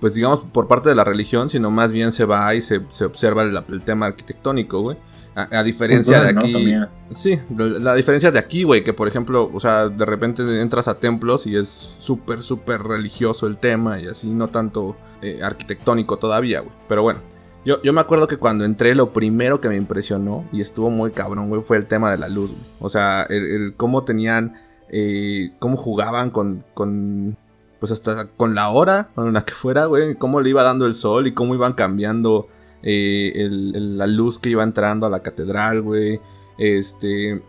pues 0.00 0.14
digamos, 0.14 0.40
por 0.40 0.68
parte 0.68 0.88
de 0.90 0.94
la 0.94 1.04
religión, 1.04 1.48
sino 1.48 1.70
más 1.70 1.92
bien 1.92 2.12
se 2.12 2.24
va 2.24 2.54
y 2.54 2.60
se, 2.62 2.80
se 2.90 3.04
observa 3.04 3.42
el, 3.42 3.56
el 3.68 3.80
tema 3.82 4.06
arquitectónico, 4.06 4.80
güey. 4.82 4.96
A, 5.36 5.58
a 5.58 5.62
diferencia 5.64 6.22
de 6.22 6.30
aquí. 6.30 6.52
También. 6.52 6.88
Sí, 7.10 7.38
la 7.56 7.66
la 7.66 7.94
diferencia 7.94 8.30
de 8.30 8.38
aquí, 8.38 8.62
güey, 8.62 8.84
que 8.84 8.92
por 8.92 9.08
ejemplo, 9.08 9.50
o 9.52 9.58
sea, 9.58 9.88
de 9.88 10.04
repente 10.04 10.60
entras 10.60 10.86
a 10.86 11.00
templos 11.00 11.46
y 11.46 11.56
es 11.56 11.68
súper, 11.98 12.40
súper 12.40 12.82
religioso 12.82 13.46
el 13.46 13.56
tema 13.56 13.98
y 13.98 14.06
así, 14.06 14.30
no 14.30 14.48
tanto 14.48 14.96
eh, 15.22 15.40
arquitectónico 15.42 16.18
todavía, 16.18 16.60
güey. 16.60 16.72
Pero 16.88 17.02
bueno, 17.02 17.20
yo, 17.64 17.82
yo 17.82 17.92
me 17.92 18.00
acuerdo 18.00 18.28
que 18.28 18.36
cuando 18.36 18.64
entré, 18.64 18.94
lo 18.94 19.12
primero 19.12 19.60
que 19.60 19.68
me 19.68 19.76
impresionó 19.76 20.44
y 20.52 20.60
estuvo 20.60 20.90
muy 20.90 21.10
cabrón, 21.10 21.48
güey, 21.48 21.62
fue 21.62 21.78
el 21.78 21.86
tema 21.86 22.10
de 22.10 22.18
la 22.18 22.28
luz, 22.28 22.52
güey. 22.52 22.62
O 22.78 22.88
sea, 22.88 23.24
el, 23.24 23.44
el 23.44 23.74
cómo 23.74 24.04
tenían, 24.04 24.60
eh, 24.88 25.52
cómo 25.58 25.76
jugaban 25.76 26.30
con, 26.30 26.64
con, 26.74 27.36
pues 27.80 27.90
hasta 27.90 28.28
con 28.36 28.54
la 28.54 28.68
hora, 28.68 29.10
con 29.14 29.32
la 29.32 29.44
que 29.44 29.54
fuera, 29.54 29.86
güey, 29.86 30.14
cómo 30.14 30.40
le 30.40 30.50
iba 30.50 30.62
dando 30.62 30.86
el 30.86 30.94
sol 30.94 31.26
y 31.26 31.32
cómo 31.32 31.54
iban 31.54 31.72
cambiando 31.72 32.48
eh, 32.86 33.48
la 33.50 34.06
luz 34.06 34.38
que 34.38 34.50
iba 34.50 34.62
entrando 34.62 35.06
a 35.06 35.10
la 35.10 35.22
catedral, 35.22 35.80
güey. 35.82 36.20
Este, 36.58 37.42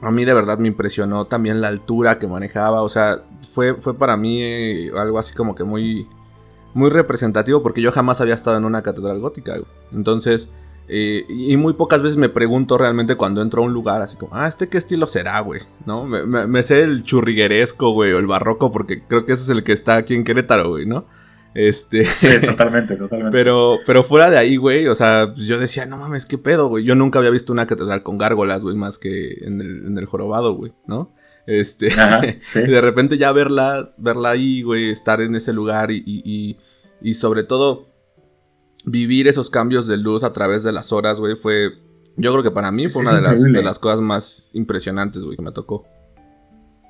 a 0.00 0.10
mí 0.10 0.24
de 0.24 0.34
verdad 0.34 0.58
me 0.58 0.68
impresionó 0.68 1.26
también 1.26 1.60
la 1.60 1.68
altura 1.68 2.18
que 2.18 2.26
manejaba. 2.26 2.82
O 2.82 2.88
sea, 2.88 3.22
fue, 3.42 3.74
fue 3.74 3.94
para 3.96 4.16
mí 4.16 4.42
eh, 4.42 4.90
algo 4.98 5.18
así 5.18 5.34
como 5.34 5.54
que 5.54 5.62
muy, 5.64 6.08
muy 6.74 6.90
representativo 6.90 7.62
porque 7.62 7.82
yo 7.82 7.92
jamás 7.92 8.20
había 8.20 8.34
estado 8.34 8.56
en 8.56 8.64
una 8.64 8.82
catedral 8.82 9.20
gótica. 9.20 9.52
güey. 9.52 9.66
Entonces, 9.92 10.50
eh, 10.88 11.24
y 11.28 11.56
muy 11.56 11.74
pocas 11.74 12.02
veces 12.02 12.16
me 12.16 12.28
pregunto 12.28 12.76
realmente 12.76 13.14
cuando 13.16 13.40
entro 13.42 13.62
a 13.62 13.66
un 13.66 13.72
lugar 13.72 14.02
así 14.02 14.16
como, 14.16 14.34
ah, 14.34 14.48
¿este 14.48 14.68
qué 14.68 14.78
estilo 14.78 15.06
será, 15.06 15.38
güey? 15.40 15.60
¿No? 15.86 16.04
Me, 16.06 16.24
me- 16.26 16.46
me 16.48 16.62
sé 16.64 16.82
el 16.82 17.04
churrigueresco, 17.04 17.92
güey, 17.92 18.12
o 18.12 18.18
el 18.18 18.26
barroco 18.26 18.72
porque 18.72 19.04
creo 19.06 19.24
que 19.24 19.32
ese 19.34 19.44
es 19.44 19.48
el 19.50 19.62
que 19.62 19.72
está 19.72 19.96
aquí 19.96 20.14
en 20.14 20.24
Querétaro, 20.24 20.70
güey, 20.70 20.86
¿no? 20.86 21.04
Este... 21.54 22.04
Sí, 22.06 22.28
totalmente, 22.44 22.96
totalmente. 22.96 23.32
Pero, 23.36 23.78
pero 23.86 24.02
fuera 24.02 24.30
de 24.30 24.38
ahí, 24.38 24.56
güey, 24.56 24.86
o 24.86 24.94
sea, 24.94 25.32
pues 25.34 25.46
yo 25.46 25.58
decía, 25.58 25.86
no 25.86 25.98
mames, 25.98 26.26
qué 26.26 26.38
pedo, 26.38 26.68
güey. 26.68 26.84
Yo 26.84 26.94
nunca 26.94 27.18
había 27.18 27.30
visto 27.30 27.52
una 27.52 27.66
catedral 27.66 28.02
con 28.02 28.18
gárgolas, 28.18 28.62
güey, 28.62 28.76
más 28.76 28.98
que 28.98 29.34
en 29.42 29.60
el, 29.60 29.86
en 29.86 29.98
el 29.98 30.06
jorobado, 30.06 30.54
güey, 30.54 30.72
¿no? 30.86 31.14
Este, 31.46 31.88
Ajá, 31.88 32.22
sí. 32.40 32.60
y 32.60 32.70
de 32.70 32.80
repente 32.80 33.18
ya 33.18 33.32
verlas, 33.32 33.96
verla 33.98 34.30
ahí, 34.30 34.62
güey, 34.62 34.90
estar 34.90 35.20
en 35.20 35.34
ese 35.34 35.52
lugar 35.52 35.90
y, 35.90 35.98
y, 36.06 36.22
y, 36.24 36.58
y 37.02 37.14
sobre 37.14 37.44
todo 37.44 37.92
vivir 38.84 39.28
esos 39.28 39.50
cambios 39.50 39.86
de 39.86 39.96
luz 39.96 40.24
a 40.24 40.32
través 40.32 40.62
de 40.62 40.72
las 40.72 40.92
horas, 40.92 41.20
güey, 41.20 41.36
fue, 41.36 41.72
Yo 42.16 42.32
creo 42.32 42.42
que 42.42 42.50
para 42.50 42.70
mí 42.70 42.88
fue 42.88 43.02
una 43.02 43.14
de 43.14 43.22
las, 43.22 43.42
de 43.42 43.62
las 43.62 43.78
cosas 43.78 44.00
más 44.00 44.54
impresionantes, 44.54 45.22
güey, 45.22 45.36
que 45.36 45.42
me 45.42 45.52
tocó. 45.52 45.86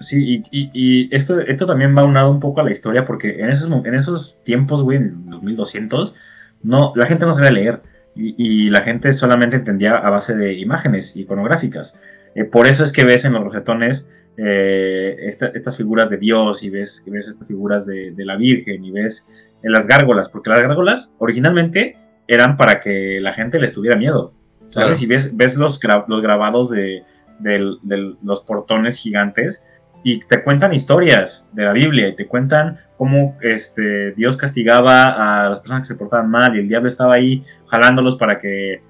Sí, 0.03 0.43
y, 0.51 0.59
y- 0.61 0.71
y 0.75 1.15
esto, 1.15 1.41
esto 1.41 1.67
también 1.67 1.97
va 1.97 2.05
unado 2.05 2.31
un 2.31 2.41
poco 2.41 2.61
a 2.61 2.65
la 2.65 2.71
historia, 2.71 3.05
porque 3.05 3.41
en 3.41 3.51
esos, 3.51 3.71
en 3.85 3.95
esos 3.95 4.39
tiempos, 4.45 4.83
güey, 4.83 4.99
en 4.99 5.25
los 5.29 5.43
1200, 5.43 6.15
no, 6.63 6.93
la 6.97 7.07
gente 7.07 7.25
no 7.25 7.35
sabía 7.35 7.51
leer. 7.51 7.83
Y, 8.15 8.35
y 8.67 8.71
la 8.71 8.83
gente 8.83 9.13
solamente 9.15 9.57
entendía 9.57 9.97
a 9.97 10.11
base 10.11 10.37
de 10.37 10.53
imágenes 10.59 11.17
iconográficas. 11.17 11.99
Eh, 12.35 12.45
por 12.45 12.67
eso 12.67 12.85
es 12.85 12.93
que 12.93 13.05
ves 13.05 13.25
en 13.25 13.33
los 13.33 13.43
rosetones 13.43 14.11
eh, 14.37 15.17
esta- 15.21 15.49
estas 15.55 15.77
figuras 15.77 16.09
de 16.11 16.17
Dios 16.19 16.63
y 16.63 16.71
ves, 16.71 17.05
ves 17.11 17.29
estas 17.29 17.49
figuras 17.49 17.87
de, 17.87 18.13
de 18.13 18.25
la 18.25 18.37
Virgen 18.37 18.85
y 18.85 18.91
ves 18.91 19.55
en 19.63 19.73
las 19.73 19.87
gárgolas, 19.87 20.29
porque 20.31 20.51
las 20.51 20.61
gárgolas 20.61 21.13
originalmente 21.19 21.97
eran 22.29 22.57
para 22.57 22.81
que 22.81 23.19
la 23.21 23.33
gente 23.33 23.59
les 23.61 23.73
tuviera 23.73 23.97
miedo. 23.97 24.33
¿Sabes? 24.69 24.99
Claro. 24.99 25.05
Y 25.05 25.07
ves, 25.07 25.37
ves 25.37 25.57
los, 25.57 25.81
gra- 25.81 26.05
los 26.09 26.23
grabados 26.23 26.71
de, 26.71 27.03
del- 27.41 27.79
del- 27.83 28.17
los 28.23 28.43
portones 28.43 28.97
gigantes 28.99 29.67
y 30.05 30.19
te 30.21 30.43
cuentan 30.43 30.73
historias 30.73 31.49
de 31.53 31.65
la 31.65 31.73
Biblia 31.73 32.09
y 32.09 32.17
te 32.17 32.27
cuentan 32.27 32.79
cómo 32.97 33.37
este, 33.43 34.13
Dios 34.13 34.37
castigaba 34.37 35.45
a 35.45 35.51
las 35.51 35.59
personas 35.61 35.83
que 35.83 35.95
se 35.95 35.99
portaban 35.99 36.31
mal 36.31 36.57
y 36.57 36.61
el 36.61 36.69
diablo 36.69 36.89
estaba 36.89 37.15
ahí 37.15 37.45
jalándolos 37.67 38.17
para 38.17 38.39
que 38.39 38.83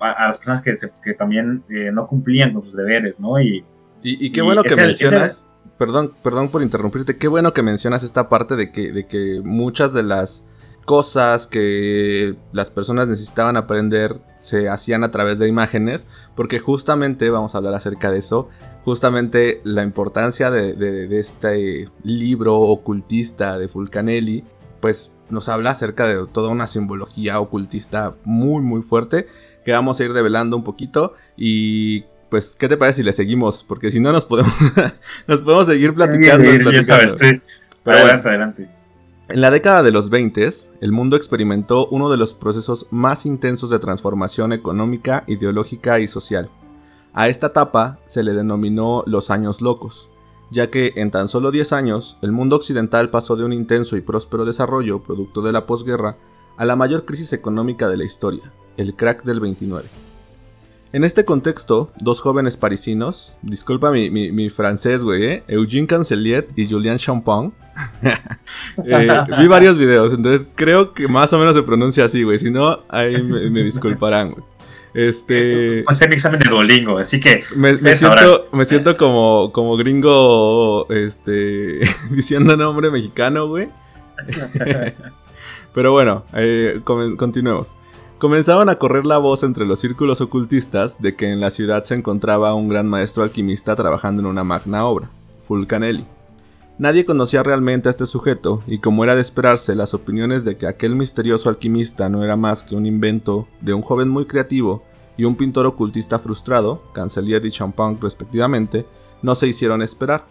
a, 0.00 0.10
a 0.24 0.28
las 0.28 0.38
personas 0.38 0.62
que, 0.62 0.76
se- 0.78 0.92
que 1.02 1.14
también 1.14 1.62
eh, 1.68 1.90
no 1.92 2.06
cumplían 2.06 2.52
con 2.52 2.64
sus 2.64 2.74
deberes, 2.76 3.18
¿no? 3.20 3.40
Y 3.40 3.64
Y, 4.02 4.26
y 4.26 4.32
qué 4.32 4.40
Y 4.40 4.42
bueno 4.42 4.62
que 4.62 4.74
mencionas, 4.76 5.48
perdón, 5.76 6.12
perdón 6.22 6.48
por 6.50 6.62
interrumpirte, 6.62 7.16
qué 7.18 7.28
bueno 7.28 7.52
que 7.52 7.62
mencionas 7.62 8.02
esta 8.02 8.28
parte 8.28 8.56
de 8.56 8.70
que, 8.72 8.92
de 8.92 9.06
que 9.06 9.40
muchas 9.44 9.92
de 9.92 10.02
las 10.02 10.44
cosas 10.86 11.46
que 11.46 12.34
las 12.52 12.70
personas 12.70 13.06
necesitaban 13.06 13.56
aprender 13.56 14.16
se 14.38 14.68
hacían 14.68 15.04
a 15.04 15.10
través 15.10 15.38
de 15.38 15.46
imágenes, 15.46 16.06
porque 16.34 16.58
justamente, 16.58 17.28
vamos 17.30 17.54
a 17.54 17.58
hablar 17.58 17.74
acerca 17.74 18.10
de 18.10 18.18
eso, 18.18 18.48
justamente 18.84 19.60
la 19.64 19.82
importancia 19.82 20.50
de, 20.50 20.74
de- 20.74 21.08
de 21.08 21.20
este 21.20 21.88
libro 22.02 22.56
ocultista 22.58 23.58
de 23.58 23.68
Fulcanelli, 23.68 24.44
pues 24.80 25.14
nos 25.28 25.48
habla 25.48 25.70
acerca 25.70 26.08
de 26.08 26.26
toda 26.26 26.48
una 26.48 26.66
simbología 26.66 27.38
ocultista 27.40 28.14
muy 28.24 28.62
muy 28.62 28.82
fuerte 28.82 29.28
que 29.64 29.72
vamos 29.72 30.00
a 30.00 30.04
ir 30.04 30.12
revelando 30.12 30.56
un 30.56 30.64
poquito 30.64 31.14
y 31.36 32.04
pues 32.30 32.56
qué 32.58 32.68
te 32.68 32.76
parece 32.76 32.98
si 32.98 33.02
le 33.02 33.12
seguimos 33.12 33.62
porque 33.62 33.90
si 33.90 34.00
no 34.00 34.10
nos 34.12 34.24
podemos 34.24 34.54
nos 35.26 35.40
podemos 35.42 35.66
seguir 35.66 35.94
platicando, 35.94 36.44
y 36.48 36.52
ya 36.58 36.64
platicando. 36.64 36.82
sabes, 36.84 37.14
sí. 37.18 37.40
Pero 37.84 37.98
adelante, 37.98 38.28
adelante. 38.28 38.68
en 39.28 39.40
la 39.40 39.50
década 39.50 39.82
de 39.82 39.90
los 39.90 40.10
20, 40.10 40.48
el 40.80 40.92
mundo 40.92 41.16
experimentó 41.16 41.86
uno 41.88 42.10
de 42.10 42.16
los 42.16 42.34
procesos 42.34 42.86
más 42.90 43.26
intensos 43.26 43.70
de 43.70 43.78
transformación 43.78 44.52
económica, 44.52 45.24
ideológica 45.26 46.00
y 46.00 46.08
social. 46.08 46.50
A 47.12 47.28
esta 47.28 47.48
etapa 47.48 47.98
se 48.06 48.22
le 48.22 48.32
denominó 48.32 49.02
los 49.06 49.30
años 49.30 49.60
locos, 49.60 50.10
ya 50.50 50.70
que 50.70 50.92
en 50.96 51.10
tan 51.10 51.26
solo 51.26 51.50
10 51.50 51.72
años 51.72 52.18
el 52.22 52.30
mundo 52.30 52.56
occidental 52.56 53.10
pasó 53.10 53.34
de 53.34 53.44
un 53.44 53.52
intenso 53.52 53.96
y 53.96 54.00
próspero 54.00 54.44
desarrollo 54.44 55.02
producto 55.02 55.42
de 55.42 55.52
la 55.52 55.66
posguerra 55.66 56.18
a 56.56 56.64
la 56.64 56.76
mayor 56.76 57.04
crisis 57.04 57.32
económica 57.32 57.88
de 57.88 57.96
la 57.96 58.04
historia, 58.04 58.52
el 58.76 58.94
crack 58.94 59.24
del 59.24 59.40
29. 59.40 59.88
En 60.92 61.04
este 61.04 61.24
contexto, 61.24 61.92
dos 62.00 62.20
jóvenes 62.20 62.56
parisinos, 62.56 63.36
disculpa 63.42 63.90
mi, 63.90 64.50
francés, 64.50 65.04
güey, 65.04 65.24
¿eh? 65.24 65.44
Eugene 65.46 65.86
Canceliet 65.86 66.48
y 66.56 66.68
Julien 66.68 66.98
Champagne, 66.98 67.52
eh, 68.84 69.08
vi 69.38 69.46
varios 69.46 69.78
videos, 69.78 70.12
entonces 70.12 70.48
creo 70.54 70.92
que 70.92 71.06
más 71.06 71.32
o 71.32 71.38
menos 71.38 71.54
se 71.54 71.62
pronuncia 71.62 72.04
así, 72.04 72.24
güey. 72.24 72.38
Si 72.38 72.50
no, 72.50 72.80
ahí 72.88 73.22
me, 73.22 73.50
me 73.50 73.62
disculparán, 73.62 74.32
güey. 74.32 74.44
Este. 74.94 75.82
Pasé 75.84 76.08
mi 76.08 76.14
examen 76.14 76.40
de 76.40 76.50
Duolingo, 76.50 76.98
así 76.98 77.20
que 77.20 77.44
Me, 77.54 77.76
siento, 77.94 78.48
me 78.52 78.64
siento 78.64 78.96
como, 78.96 79.52
como 79.52 79.76
gringo, 79.76 80.88
este, 80.90 81.80
diciendo 82.10 82.56
nombre 82.56 82.90
mexicano, 82.90 83.48
güey. 83.48 83.68
Pero 85.72 85.92
bueno, 85.92 86.24
eh, 86.34 86.80
continuemos. 87.16 87.74
Comenzaban 88.18 88.68
a 88.68 88.74
correr 88.74 89.06
la 89.06 89.18
voz 89.18 89.44
entre 89.44 89.64
los 89.64 89.80
círculos 89.80 90.20
ocultistas 90.20 91.00
de 91.00 91.14
que 91.14 91.30
en 91.30 91.40
la 91.40 91.50
ciudad 91.50 91.84
se 91.84 91.94
encontraba 91.94 92.52
un 92.54 92.68
gran 92.68 92.86
maestro 92.86 93.22
alquimista 93.22 93.74
trabajando 93.76 94.20
en 94.20 94.26
una 94.26 94.44
magna 94.44 94.84
obra, 94.84 95.10
Fulcanelli. 95.42 96.04
Nadie 96.80 97.04
conocía 97.04 97.42
realmente 97.42 97.88
a 97.88 97.90
este 97.90 98.06
sujeto, 98.06 98.62
y 98.66 98.78
como 98.78 99.04
era 99.04 99.14
de 99.14 99.20
esperarse, 99.20 99.74
las 99.74 99.92
opiniones 99.92 100.46
de 100.46 100.56
que 100.56 100.66
aquel 100.66 100.96
misterioso 100.96 101.50
alquimista 101.50 102.08
no 102.08 102.24
era 102.24 102.36
más 102.36 102.62
que 102.62 102.74
un 102.74 102.86
invento 102.86 103.46
de 103.60 103.74
un 103.74 103.82
joven 103.82 104.08
muy 104.08 104.24
creativo 104.24 104.82
y 105.18 105.24
un 105.24 105.36
pintor 105.36 105.66
ocultista 105.66 106.18
frustrado, 106.18 106.82
Cancelier 106.94 107.44
y 107.44 107.50
Champagne 107.50 107.98
respectivamente, 108.00 108.86
no 109.20 109.34
se 109.34 109.46
hicieron 109.46 109.82
esperar. 109.82 110.24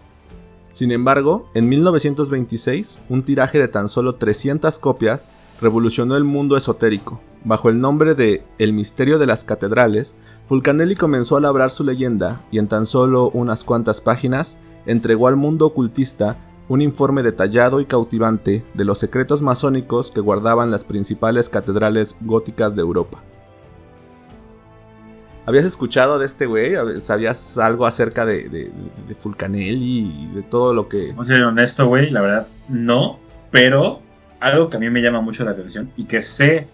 Sin 0.71 0.91
embargo, 0.91 1.47
en 1.53 1.69
1926, 1.69 2.97
un 3.09 3.21
tiraje 3.21 3.59
de 3.59 3.67
tan 3.67 3.87
solo 3.87 4.15
300 4.15 4.79
copias 4.79 5.29
revolucionó 5.61 6.17
el 6.17 6.23
mundo 6.23 6.57
esotérico. 6.57 7.21
Bajo 7.43 7.69
el 7.69 7.79
nombre 7.79 8.15
de 8.15 8.43
El 8.57 8.73
misterio 8.73 9.19
de 9.19 9.27
las 9.27 9.43
catedrales, 9.43 10.15
Fulcanelli 10.47 10.95
comenzó 10.95 11.37
a 11.37 11.41
labrar 11.41 11.69
su 11.69 11.83
leyenda 11.83 12.41
y 12.49 12.57
en 12.57 12.67
tan 12.67 12.87
solo 12.87 13.29
unas 13.35 13.63
cuantas 13.63 14.01
páginas 14.01 14.57
entregó 14.85 15.27
al 15.27 15.35
mundo 15.35 15.65
ocultista 15.65 16.37
un 16.67 16.81
informe 16.81 17.23
detallado 17.23 17.81
y 17.81 17.85
cautivante 17.85 18.63
de 18.73 18.85
los 18.85 18.99
secretos 18.99 19.41
masónicos 19.41 20.11
que 20.11 20.21
guardaban 20.21 20.69
las 20.71 20.83
principales 20.83 21.49
catedrales 21.49 22.15
góticas 22.21 22.75
de 22.75 22.81
Europa. 22.81 23.23
¿Habías 25.47 25.65
escuchado 25.65 26.19
de 26.19 26.27
este 26.27 26.45
güey? 26.45 26.73
¿Sabías 27.01 27.57
algo 27.57 27.87
acerca 27.87 28.23
de, 28.23 28.49
de, 28.49 28.71
de 29.07 29.15
Fulcanelli 29.15 30.25
y 30.25 30.27
de 30.35 30.43
todo 30.43 30.75
lo 30.75 30.87
que... 30.87 31.07
Vamos 31.09 31.31
a 31.31 31.33
ser 31.33 31.43
honesto, 31.43 31.87
güey, 31.87 32.11
la 32.11 32.21
verdad, 32.21 32.47
no. 32.67 33.17
Pero 33.49 33.99
algo 34.39 34.69
que 34.69 34.77
a 34.77 34.79
mí 34.79 34.91
me 34.91 35.01
llama 35.01 35.21
mucho 35.21 35.43
la 35.43 35.51
atención 35.51 35.91
y 35.97 36.05
que 36.05 36.21
sé 36.21 36.67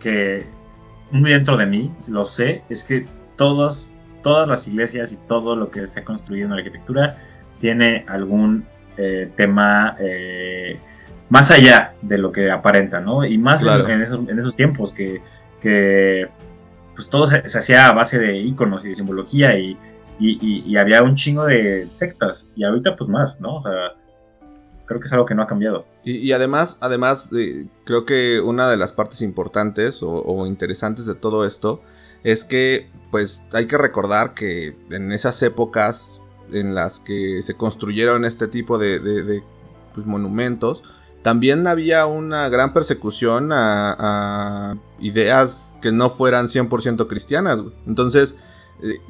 que 0.00 0.44
muy 1.12 1.30
dentro 1.30 1.56
de 1.56 1.66
mí, 1.66 1.92
lo 2.08 2.24
sé, 2.24 2.64
es 2.68 2.82
que 2.82 3.06
todos, 3.36 3.96
todas 4.24 4.48
las 4.48 4.66
iglesias 4.66 5.12
y 5.12 5.18
todo 5.28 5.54
lo 5.54 5.70
que 5.70 5.86
se 5.86 6.00
ha 6.00 6.04
construido 6.04 6.46
en 6.46 6.50
la 6.50 6.56
arquitectura 6.56 7.22
tiene 7.58 8.04
algún 8.08 8.66
eh, 8.96 9.30
tema 9.36 9.96
eh, 10.00 10.78
más 11.28 11.50
allá 11.50 11.94
de 12.02 12.18
lo 12.18 12.30
que 12.32 12.50
aparenta, 12.50 13.00
¿no? 13.00 13.24
Y 13.24 13.36
más 13.38 13.62
Claro. 13.62 13.84
en, 13.86 13.92
en 13.96 14.02
esos, 14.02 14.28
en 14.28 14.38
esos 14.38 14.56
tiempos 14.56 14.92
que, 14.92 15.20
que 15.60 16.28
pues 16.94 17.08
todo 17.08 17.26
se, 17.26 17.48
se 17.48 17.58
hacía 17.58 17.88
a 17.88 17.92
base 17.92 18.18
de 18.18 18.36
iconos 18.38 18.84
y 18.84 18.88
de 18.88 18.94
simbología 18.94 19.58
y, 19.58 19.76
y, 20.18 20.38
y- 20.40 20.64
y 20.66 20.76
había 20.78 21.02
un 21.02 21.14
chingo 21.14 21.44
de 21.44 21.86
sectas 21.90 22.50
y 22.56 22.64
ahorita 22.64 22.96
pues 22.96 23.10
más, 23.10 23.40
¿no? 23.40 23.56
O 23.56 23.62
sea, 23.62 23.92
creo 24.86 25.00
que 25.00 25.06
es 25.06 25.12
algo 25.12 25.26
que 25.26 25.34
no 25.34 25.42
ha 25.42 25.46
cambiado. 25.46 25.84
Y, 26.04 26.30
además, 26.32 26.78
además 26.80 27.30
eh, 27.36 27.66
creo 27.84 28.04
que 28.04 28.40
una 28.40 28.70
de 28.70 28.76
las 28.76 28.92
partes 28.92 29.20
importantes 29.20 30.02
o, 30.02 30.10
o 30.22 30.46
interesantes 30.46 31.04
de 31.06 31.16
todo 31.16 31.44
esto 31.44 31.82
es 32.22 32.44
que 32.44 32.88
pues 33.10 33.44
hay 33.52 33.66
que 33.66 33.76
recordar 33.78 34.32
que 34.32 34.76
en 34.90 35.10
esas 35.12 35.42
épocas 35.42 36.22
en 36.52 36.74
las 36.74 37.00
que 37.00 37.42
se 37.42 37.54
construyeron 37.54 38.24
este 38.24 38.48
tipo 38.48 38.78
de, 38.78 39.00
de- 39.00 39.42
pues, 39.94 40.06
monumentos, 40.06 40.82
también 41.22 41.66
había 41.66 42.06
una 42.06 42.48
gran 42.48 42.72
persecución 42.72 43.50
a, 43.52 43.96
a 43.98 44.76
ideas 45.00 45.78
que 45.82 45.90
no 45.90 46.08
fueran 46.10 46.46
100% 46.46 47.06
cristianas. 47.08 47.60
Entonces, 47.86 48.36
eh, 48.82 49.00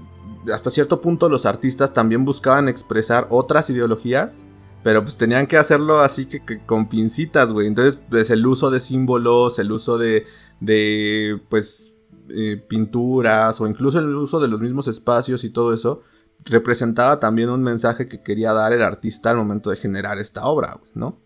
hasta 0.53 0.71
cierto 0.71 1.01
punto 1.01 1.29
los 1.29 1.45
artistas 1.45 1.93
también 1.93 2.25
buscaban 2.25 2.69
expresar 2.69 3.27
otras 3.31 3.69
ideologías, 3.69 4.45
pero 4.83 5.03
pues 5.03 5.17
tenían 5.17 5.47
que 5.49 5.57
hacerlo 5.57 5.99
así 6.01 6.27
que, 6.27 6.45
que 6.45 6.65
con 6.65 6.89
pincitas, 6.89 7.53
güey. 7.53 7.67
Entonces, 7.67 8.01
pues 8.09 8.31
el 8.31 8.47
uso 8.47 8.71
de 8.71 8.81
símbolos, 8.81 9.59
el 9.59 9.73
uso 9.73 9.99
de, 9.99 10.25
de 10.61 11.41
pues, 11.51 11.93
eh, 12.29 12.65
pinturas 12.69 13.61
o 13.61 13.67
incluso 13.67 13.99
el 13.99 14.15
uso 14.15 14.41
de 14.41 14.49
los 14.49 14.61
mismos 14.61 14.89
espacios 14.89 15.45
y 15.45 15.51
todo 15.51 15.75
eso, 15.75 16.03
representaba 16.47 17.21
también 17.21 17.51
un 17.51 17.63
mensaje 17.63 18.09
que 18.09 18.23
quería 18.23 18.53
dar 18.53 18.73
el 18.73 18.83
artista 18.83 19.31
al 19.31 19.37
momento 19.37 19.71
de 19.71 19.77
generar 19.77 20.19
esta 20.19 20.45
obra, 20.47 20.79
¿no? 20.95 21.21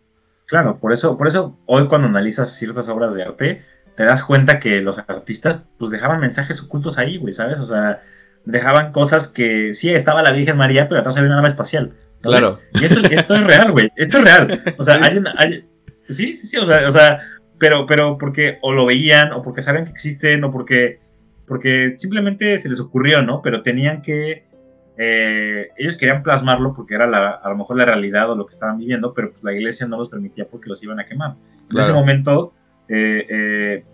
Claro, 0.47 0.81
por 0.81 0.93
eso, 0.93 1.17
por 1.17 1.29
eso 1.29 1.59
hoy 1.67 1.87
cuando 1.87 2.09
analizas 2.09 2.57
ciertas 2.57 2.89
obras 2.89 3.15
de 3.15 3.23
arte, 3.23 3.65
te 3.97 4.05
das 4.05 4.25
cuenta 4.25 4.59
que 4.59 4.81
los 4.81 4.99
artistas 4.99 5.69
pues 5.79 5.91
dejaban 5.91 6.21
mensajes 6.21 6.61
ocultos 6.63 6.99
ahí, 6.99 7.19
güey, 7.19 7.33
¿sabes? 7.33 7.59
O 7.61 7.65
sea, 7.65 8.03
dejaban 8.45 8.91
cosas 8.93 9.29
que 9.29 9.75
sí 9.75 9.91
estaba 9.91 10.23
la 10.23 10.33
Virgen 10.33 10.57
María, 10.57 10.89
pero 10.89 11.01
atrás 11.01 11.17
había 11.17 11.29
una 11.29 11.37
nave 11.37 11.51
espacial. 11.51 11.93
¿sabes? 12.17 12.39
Claro. 12.39 12.59
Y 12.75 12.85
esto, 12.85 13.01
esto 13.11 13.35
es 13.35 13.45
real, 13.45 13.73
güey. 13.73 13.91
Esto 13.97 14.19
es 14.19 14.25
real. 14.25 14.61
O 14.79 14.85
sea, 14.85 14.97
Sí. 14.97 15.01
hay 15.05 15.17
una- 15.19 15.35
hay- 15.39 15.69
sí, 16.09 16.35
sí, 16.35 16.47
sí, 16.47 16.57
o 16.57 16.67
sea, 16.67 16.89
o 16.89 16.93
sea, 16.93 17.21
pero, 17.59 17.87
pero 17.87 18.17
porque 18.19 18.59
o 18.63 18.73
lo 18.73 18.87
veían, 18.87 19.33
o 19.33 19.43
porque 19.43 19.63
saben 19.63 19.85
que 19.85 19.91
existen, 19.91 20.43
o 20.45 20.51
porque, 20.51 21.01
porque 21.47 21.95
simplemente 21.97 22.59
se 22.59 22.69
les 22.69 22.81
ocurrió, 22.81 23.23
¿no? 23.23 23.41
Pero 23.43 23.63
tenían 23.63 24.03
que, 24.03 24.47
eh, 25.03 25.69
ellos 25.79 25.97
querían 25.97 26.23
plasmarlo 26.23 26.75
porque 26.75 26.95
era 26.95 27.07
la- 27.07 27.31
a 27.31 27.49
lo 27.49 27.57
mejor 27.57 27.79
la 27.79 27.87
realidad 27.87 28.31
o 28.31 28.35
lo 28.37 28.45
que 28.45 28.53
estaban 28.53 28.77
viviendo, 28.77 29.15
pero 29.15 29.31
pues 29.31 29.43
la 29.43 29.53
iglesia 29.55 29.87
no 29.89 29.97
los 29.97 30.11
permitía 30.11 30.47
porque 30.47 30.69
los 30.69 30.83
iban 30.83 31.01
a 31.01 31.07
quemar. 31.07 31.37
En 31.71 31.79
ese 31.79 31.93
momento, 31.95 32.53
eh, 32.89 33.25
eh, 33.31 33.85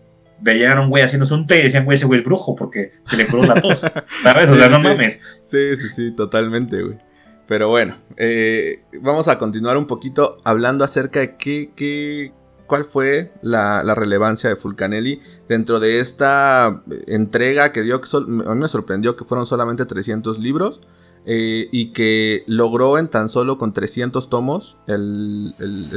veían 0.41 0.79
a 0.79 0.81
un 0.83 0.91
güey 0.91 1.05
haciéndose 1.05 1.33
un 1.35 1.47
té 1.47 1.61
y 1.61 1.63
decían, 1.65 1.85
güey, 1.85 1.95
ese 1.95 2.07
güey 2.07 2.21
es 2.21 2.25
brujo 2.27 2.57
porque 2.57 2.95
se 3.05 3.17
le 3.17 3.27
curó 3.27 3.45
la 3.45 3.61
tos. 3.61 3.81
¿Sabes? 4.23 4.51
O 4.51 4.57
sea, 4.57 4.67
Sí, 4.67 4.73
no 4.73 4.79
sí. 4.81 4.85
mames. 4.89 5.23
Sí, 5.41 5.77
sí, 5.77 5.89
sí, 5.89 6.11
totalmente, 6.17 6.83
güey. 6.83 6.99
Pero 7.47 7.69
bueno, 7.69 7.95
eh, 8.17 8.81
vamos 9.01 9.29
a 9.29 9.39
continuar 9.39 9.77
un 9.77 9.87
poquito 9.87 10.39
hablando 10.45 10.85
acerca 10.85 11.21
de 11.21 11.37
qué, 11.37 11.71
qué, 11.77 12.33
cuál 12.67 12.83
fue 12.83 13.31
la, 13.43 13.85
la 13.85 13.95
relevancia 13.95 14.51
de 14.51 14.57
Fulcanelli 14.57 15.23
dentro 15.49 15.79
de 15.79 16.01
esta 16.01 16.83
entrega 17.07 17.71
que 17.71 17.83
dio, 17.83 18.01
a 18.15 18.21
mí 18.55 18.61
me 18.61 18.67
sorprendió 18.67 19.15
que 19.15 19.25
fueron 19.25 19.47
solamente 19.47 19.87
300 19.87 20.41
libros 20.41 20.81
eh, 21.27 21.69
y 21.73 21.93
que 21.93 22.45
logró 22.47 22.99
en 22.99 23.09
tan 23.09 23.29
solo 23.29 23.59
con 23.59 23.73
300 23.73 24.31
tomos 24.31 24.79
el, 24.87 25.55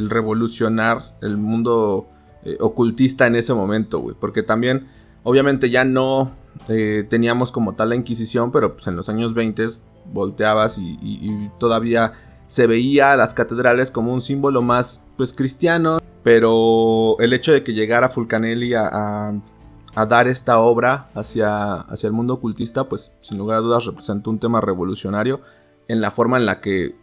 revolucionar 0.10 1.15
el 1.22 1.38
mundo 1.38 2.08
eh, 2.44 2.58
ocultista 2.60 3.28
en 3.28 3.36
ese 3.36 3.54
momento, 3.54 4.00
güey. 4.00 4.15
Porque 4.20 4.44
también, 4.44 4.88
obviamente 5.24 5.70
ya 5.70 5.86
no 5.86 6.32
eh, 6.68 7.06
teníamos 7.10 7.52
como 7.52 7.74
tal 7.74 7.89
la 7.89 7.96
Inquisición, 7.96 8.52
pero 8.52 8.74
pues 8.76 8.88
en 8.88 8.96
los 8.96 9.08
años 9.10 9.34
20 9.34 9.68
volteabas 10.12 10.78
y, 10.80 10.98
y- 11.02 11.52
todavía 11.60 12.13
se 12.48 12.65
veía 12.65 13.13
a 13.13 13.18
las 13.18 13.36
catedrales 13.36 13.92
como 13.92 14.12
un 14.12 14.22
símbolo 14.22 14.63
más 14.63 15.06
pues 15.18 15.34
cristiano, 15.34 16.00
pero 16.24 17.15
el 17.20 17.34
hecho 17.34 17.52
de 17.52 17.63
que 17.63 17.74
llegara 17.74 18.10
Fulcanelli 18.10 18.74
a- 18.74 19.42
a 19.99 20.05
dar 20.05 20.29
esta 20.29 20.59
obra 20.59 21.09
hacia, 21.13 21.73
hacia 21.81 22.07
el 22.07 22.13
mundo 22.13 22.35
ocultista, 22.35 22.88
pues 22.88 23.17
sin 23.19 23.38
lugar 23.38 23.57
a 23.57 23.62
dudas 23.62 23.85
representó 23.85 24.29
un 24.29 24.39
tema 24.39 24.62
revolucionario 24.62 25.41
en 25.89 25.99
la 25.99 26.09
forma 26.09 26.38
en 26.38 26.45
la 26.45 26.62
que 26.62 26.95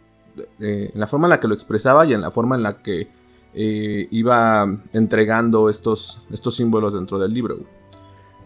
eh, 0.59 0.89
en 0.93 0.99
la 0.99 1.05
forma 1.05 1.27
en 1.27 1.31
la 1.31 1.39
que 1.39 1.47
lo 1.47 1.53
expresaba 1.53 2.05
y 2.07 2.13
en 2.13 2.21
la 2.21 2.31
forma 2.31 2.55
en 2.55 2.63
la 2.63 2.81
que 2.81 3.11
eh, 3.53 4.07
iba 4.09 4.65
entregando 4.93 5.69
estos, 5.69 6.23
estos 6.31 6.55
símbolos 6.55 6.93
dentro 6.93 7.19
del 7.19 7.33
libro. 7.33 7.59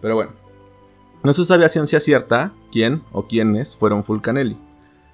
Pero 0.01 0.15
bueno, 0.15 0.31
no 1.23 1.31
se 1.31 1.45
sabe 1.45 1.63
a 1.63 1.69
ciencia 1.69 2.01
cierta 2.01 2.53
quién 2.73 3.03
o 3.13 3.27
quiénes 3.27 3.77
fueron 3.77 4.03
Fulcanelli, 4.03 4.57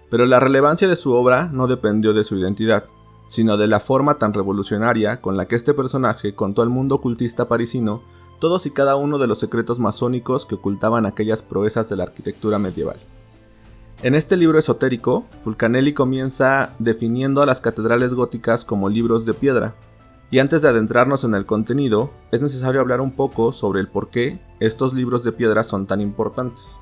pero 0.10 0.26
la 0.26 0.40
relevancia 0.40 0.88
de 0.88 0.96
su 0.96 1.14
obra 1.14 1.50
no 1.54 1.68
dependió 1.68 2.14
de 2.14 2.24
su 2.24 2.38
identidad, 2.38 2.86
sino 3.28 3.56
de 3.56 3.68
la 3.68 3.80
forma 3.80 4.18
tan 4.18 4.34
revolucionaria 4.34 5.22
con 5.22 5.38
la 5.38 5.48
que 5.48 5.56
este 5.56 5.76
personaje 5.76 6.34
contó 6.34 6.64
al 6.64 6.70
mundo 6.70 6.96
ocultista 6.96 7.48
parisino 7.48 8.02
todos 8.40 8.66
y 8.66 8.72
cada 8.72 8.96
uno 8.96 9.18
de 9.18 9.28
los 9.28 9.40
secretos 9.40 9.80
masónicos 9.80 10.46
que 10.46 10.56
ocultaban 10.56 11.06
aquellas 11.06 11.42
proezas 11.42 11.90
de 11.90 11.96
la 11.96 12.04
arquitectura 12.04 12.60
medieval. 12.60 12.98
En 14.04 14.14
este 14.14 14.38
libro 14.38 14.60
esotérico, 14.60 15.26
Fulcanelli 15.42 15.94
comienza 15.94 16.76
definiendo 16.78 17.42
a 17.42 17.46
las 17.46 17.62
catedrales 17.62 18.14
góticas 18.14 18.64
como 18.64 18.90
libros 18.90 19.26
de 19.26 19.34
piedra, 19.34 19.76
y 20.30 20.40
antes 20.40 20.62
de 20.62 20.68
adentrarnos 20.68 21.24
en 21.24 21.36
el 21.36 21.46
contenido, 21.46 22.12
es 22.32 22.42
necesario 22.42 22.82
hablar 22.82 23.00
un 23.00 23.12
poco 23.12 23.54
sobre 23.54 23.80
el 23.80 23.88
por 23.88 24.10
qué 24.10 24.40
estos 24.60 24.94
libros 24.94 25.24
de 25.24 25.32
piedra 25.32 25.64
son 25.64 25.88
tan 25.88 26.02
importantes. 26.02 26.80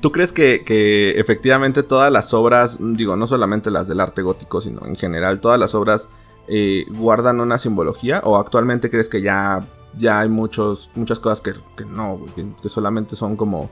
¿Tú 0.00 0.12
crees 0.12 0.32
que, 0.32 0.62
que 0.64 1.18
efectivamente 1.18 1.82
todas 1.82 2.12
las 2.12 2.32
obras, 2.32 2.78
digo, 2.80 3.16
no 3.16 3.26
solamente 3.26 3.72
las 3.72 3.88
del 3.88 3.98
arte 3.98 4.22
gótico, 4.22 4.60
sino 4.60 4.86
en 4.86 4.94
general, 4.94 5.40
todas 5.40 5.58
las 5.58 5.74
obras 5.74 6.08
eh, 6.46 6.84
guardan 6.90 7.40
una 7.40 7.58
simbología? 7.58 8.20
¿O 8.24 8.36
actualmente 8.36 8.88
crees 8.88 9.08
que 9.08 9.20
ya, 9.20 9.66
ya 9.98 10.20
hay 10.20 10.28
muchos, 10.28 10.90
muchas 10.94 11.20
cosas 11.20 11.40
que, 11.40 11.52
que 11.76 11.84
no, 11.84 12.18
güey, 12.18 12.32
que, 12.62 12.68
solamente 12.68 13.16
son 13.16 13.36
como, 13.36 13.70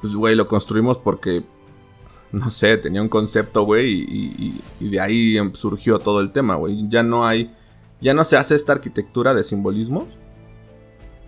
pues, 0.00 0.12
güey, 0.14 0.34
lo 0.34 0.48
construimos 0.48 0.98
porque, 0.98 1.44
no 2.32 2.50
sé, 2.50 2.76
tenía 2.78 3.02
un 3.02 3.08
concepto, 3.08 3.62
güey, 3.64 3.90
y, 4.08 4.60
y- 4.80 4.88
de 4.90 5.00
ahí 5.00 5.36
em- 5.36 5.54
surgió 5.54 5.98
todo 5.98 6.20
el 6.20 6.32
tema, 6.32 6.56
güey. 6.56 6.88
Ya 6.88 7.02
no 7.02 7.24
hay, 7.26 7.54
ya 8.00 8.14
no 8.14 8.24
se 8.24 8.36
hace 8.36 8.54
esta 8.54 8.72
arquitectura 8.72 9.34
de 9.34 9.44
simbolismo. 9.44 10.06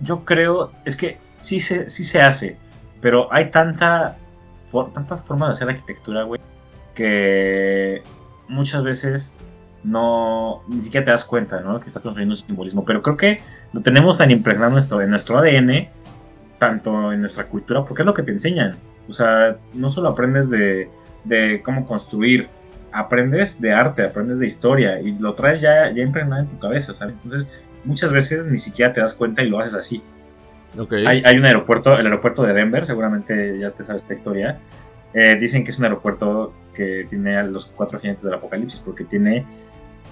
Yo 0.01 0.25
creo, 0.25 0.73
es 0.85 0.97
que 0.97 1.19
sí 1.39 1.61
se, 1.61 1.89
sí 1.89 2.03
se 2.05 2.21
hace, 2.21 2.59
pero 3.01 3.33
hay 3.33 3.51
tanta, 3.51 4.19
tantas 4.93 5.25
formas 5.25 5.49
de 5.49 5.53
hacer 5.53 5.69
arquitectura, 5.69 6.25
güey, 6.25 6.41
que 6.95 8.03
muchas 8.49 8.83
veces 8.83 9.37
no, 9.85 10.63
ni 10.69 10.81
siquiera 10.81 11.05
te 11.05 11.11
das 11.13 11.25
cuenta, 11.25 11.61
¿no? 11.61 11.79
Que 11.79 11.89
estás 11.89 12.03
construyendo 12.03 12.35
un 12.35 12.41
simbolismo, 12.41 12.85
pero 12.85 13.03
creo 13.03 13.17
que 13.17 13.43
lo 13.75 13.81
tenemos 13.81 14.17
tan 14.17 14.31
impregnado 14.31 14.69
en 14.69 14.75
nuestro, 14.75 15.03
en 15.03 15.11
nuestro 15.11 15.37
ADN, 15.37 15.89
tanto 16.59 17.13
en 17.13 17.21
nuestra 17.21 17.49
cultura, 17.49 17.85
porque 17.85 18.03
es 18.03 18.07
lo 18.07 18.15
que 18.15 18.23
te 18.23 18.31
enseñan. 18.31 18.77
O 19.09 19.13
sea, 19.13 19.57
no 19.75 19.91
solo 19.91 20.11
aprendes 20.11 20.49
de, 20.49 20.89
de 21.25 21.61
cómo 21.61 21.85
construir, 21.85 22.49
aprendes 22.93 23.61
de 23.61 23.73
arte, 23.73 24.05
aprendes 24.05 24.39
de 24.39 24.47
historia 24.47 25.01
y 25.01 25.19
lo 25.19 25.35
traes 25.35 25.61
ya, 25.61 25.91
ya 25.93 26.05
impregnado 26.05 26.43
en 26.43 26.49
tu 26.49 26.59
cabeza, 26.61 26.95
¿sabes? 26.95 27.17
Entonces, 27.25 27.51
muchas 27.85 28.13
veces 28.13 28.47
ni 28.47 28.59
siquiera 28.59 28.93
te 28.93 29.01
das 29.01 29.15
cuenta 29.15 29.43
y 29.43 29.49
lo 29.49 29.59
haces 29.59 29.75
así. 29.75 30.03
Ok. 30.79 30.93
Hay, 31.05 31.23
hay 31.25 31.37
un 31.37 31.45
aeropuerto, 31.45 31.99
el 31.99 32.07
aeropuerto 32.07 32.45
de 32.45 32.53
Denver, 32.53 32.87
seguramente 32.87 33.59
ya 33.59 33.73
te 33.73 33.83
sabes 33.83 34.03
esta 34.03 34.15
historia. 34.15 34.61
Eh, 35.15 35.37
dicen 35.41 35.65
que 35.65 35.71
es 35.71 35.79
un 35.81 35.85
aeropuerto 35.85 36.55
que 36.73 37.07
tiene 37.11 37.37
a 37.37 37.43
los 37.43 37.67
cuatro 37.67 37.99
jinetes 37.99 38.23
del 38.23 38.35
apocalipsis 38.35 38.79
porque 38.79 39.03
tiene 39.03 39.45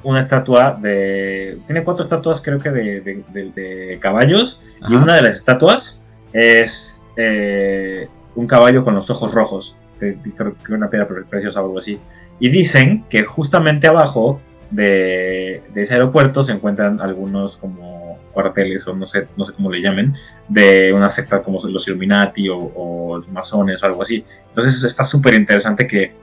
una 0.04 0.20
estatua 0.20 0.78
de... 0.80 1.58
Tiene 1.66 1.84
cuatro 1.84 2.04
estatuas 2.04 2.40
creo 2.40 2.58
que 2.58 2.70
de, 2.70 3.00
de- 3.00 3.24
de- 3.32 3.50
de 3.52 3.98
caballos 4.00 4.62
y 4.88 4.94
una 4.94 5.14
de 5.16 5.22
las 5.22 5.38
estatuas 5.38 6.02
es 6.32 7.04
eh, 7.16 8.08
un 8.34 8.46
caballo 8.46 8.84
con 8.84 8.94
los 8.94 9.10
ojos 9.10 9.32
rojos. 9.32 9.76
creo 9.98 10.56
que 10.64 10.72
una 10.72 10.90
piedra 10.90 11.06
pre- 11.06 11.24
preciosa 11.24 11.60
o 11.60 11.66
algo 11.66 11.78
así. 11.78 12.00
Y 12.40 12.48
dicen 12.48 13.04
que 13.08 13.22
justamente 13.24 13.86
abajo 13.86 14.40
de, 14.70 15.62
de 15.74 15.82
ese 15.82 15.94
aeropuerto 15.94 16.42
se 16.42 16.52
encuentran 16.52 17.00
algunos 17.00 17.56
como 17.58 18.18
cuarteles 18.32 18.88
o 18.88 18.94
no 18.96 19.06
sé, 19.06 19.28
no 19.36 19.44
sé 19.44 19.52
cómo 19.52 19.70
le 19.70 19.82
llamen, 19.82 20.14
de 20.48 20.92
una 20.94 21.10
secta 21.10 21.42
como 21.42 21.60
los 21.68 21.86
Illuminati 21.86 22.48
o, 22.48 22.56
o 22.58 23.18
los 23.18 23.28
masones 23.28 23.82
o 23.82 23.86
algo 23.86 24.02
así. 24.02 24.24
Entonces 24.48 24.82
está 24.84 25.04
súper 25.04 25.34
interesante 25.34 25.86
que 25.86 26.14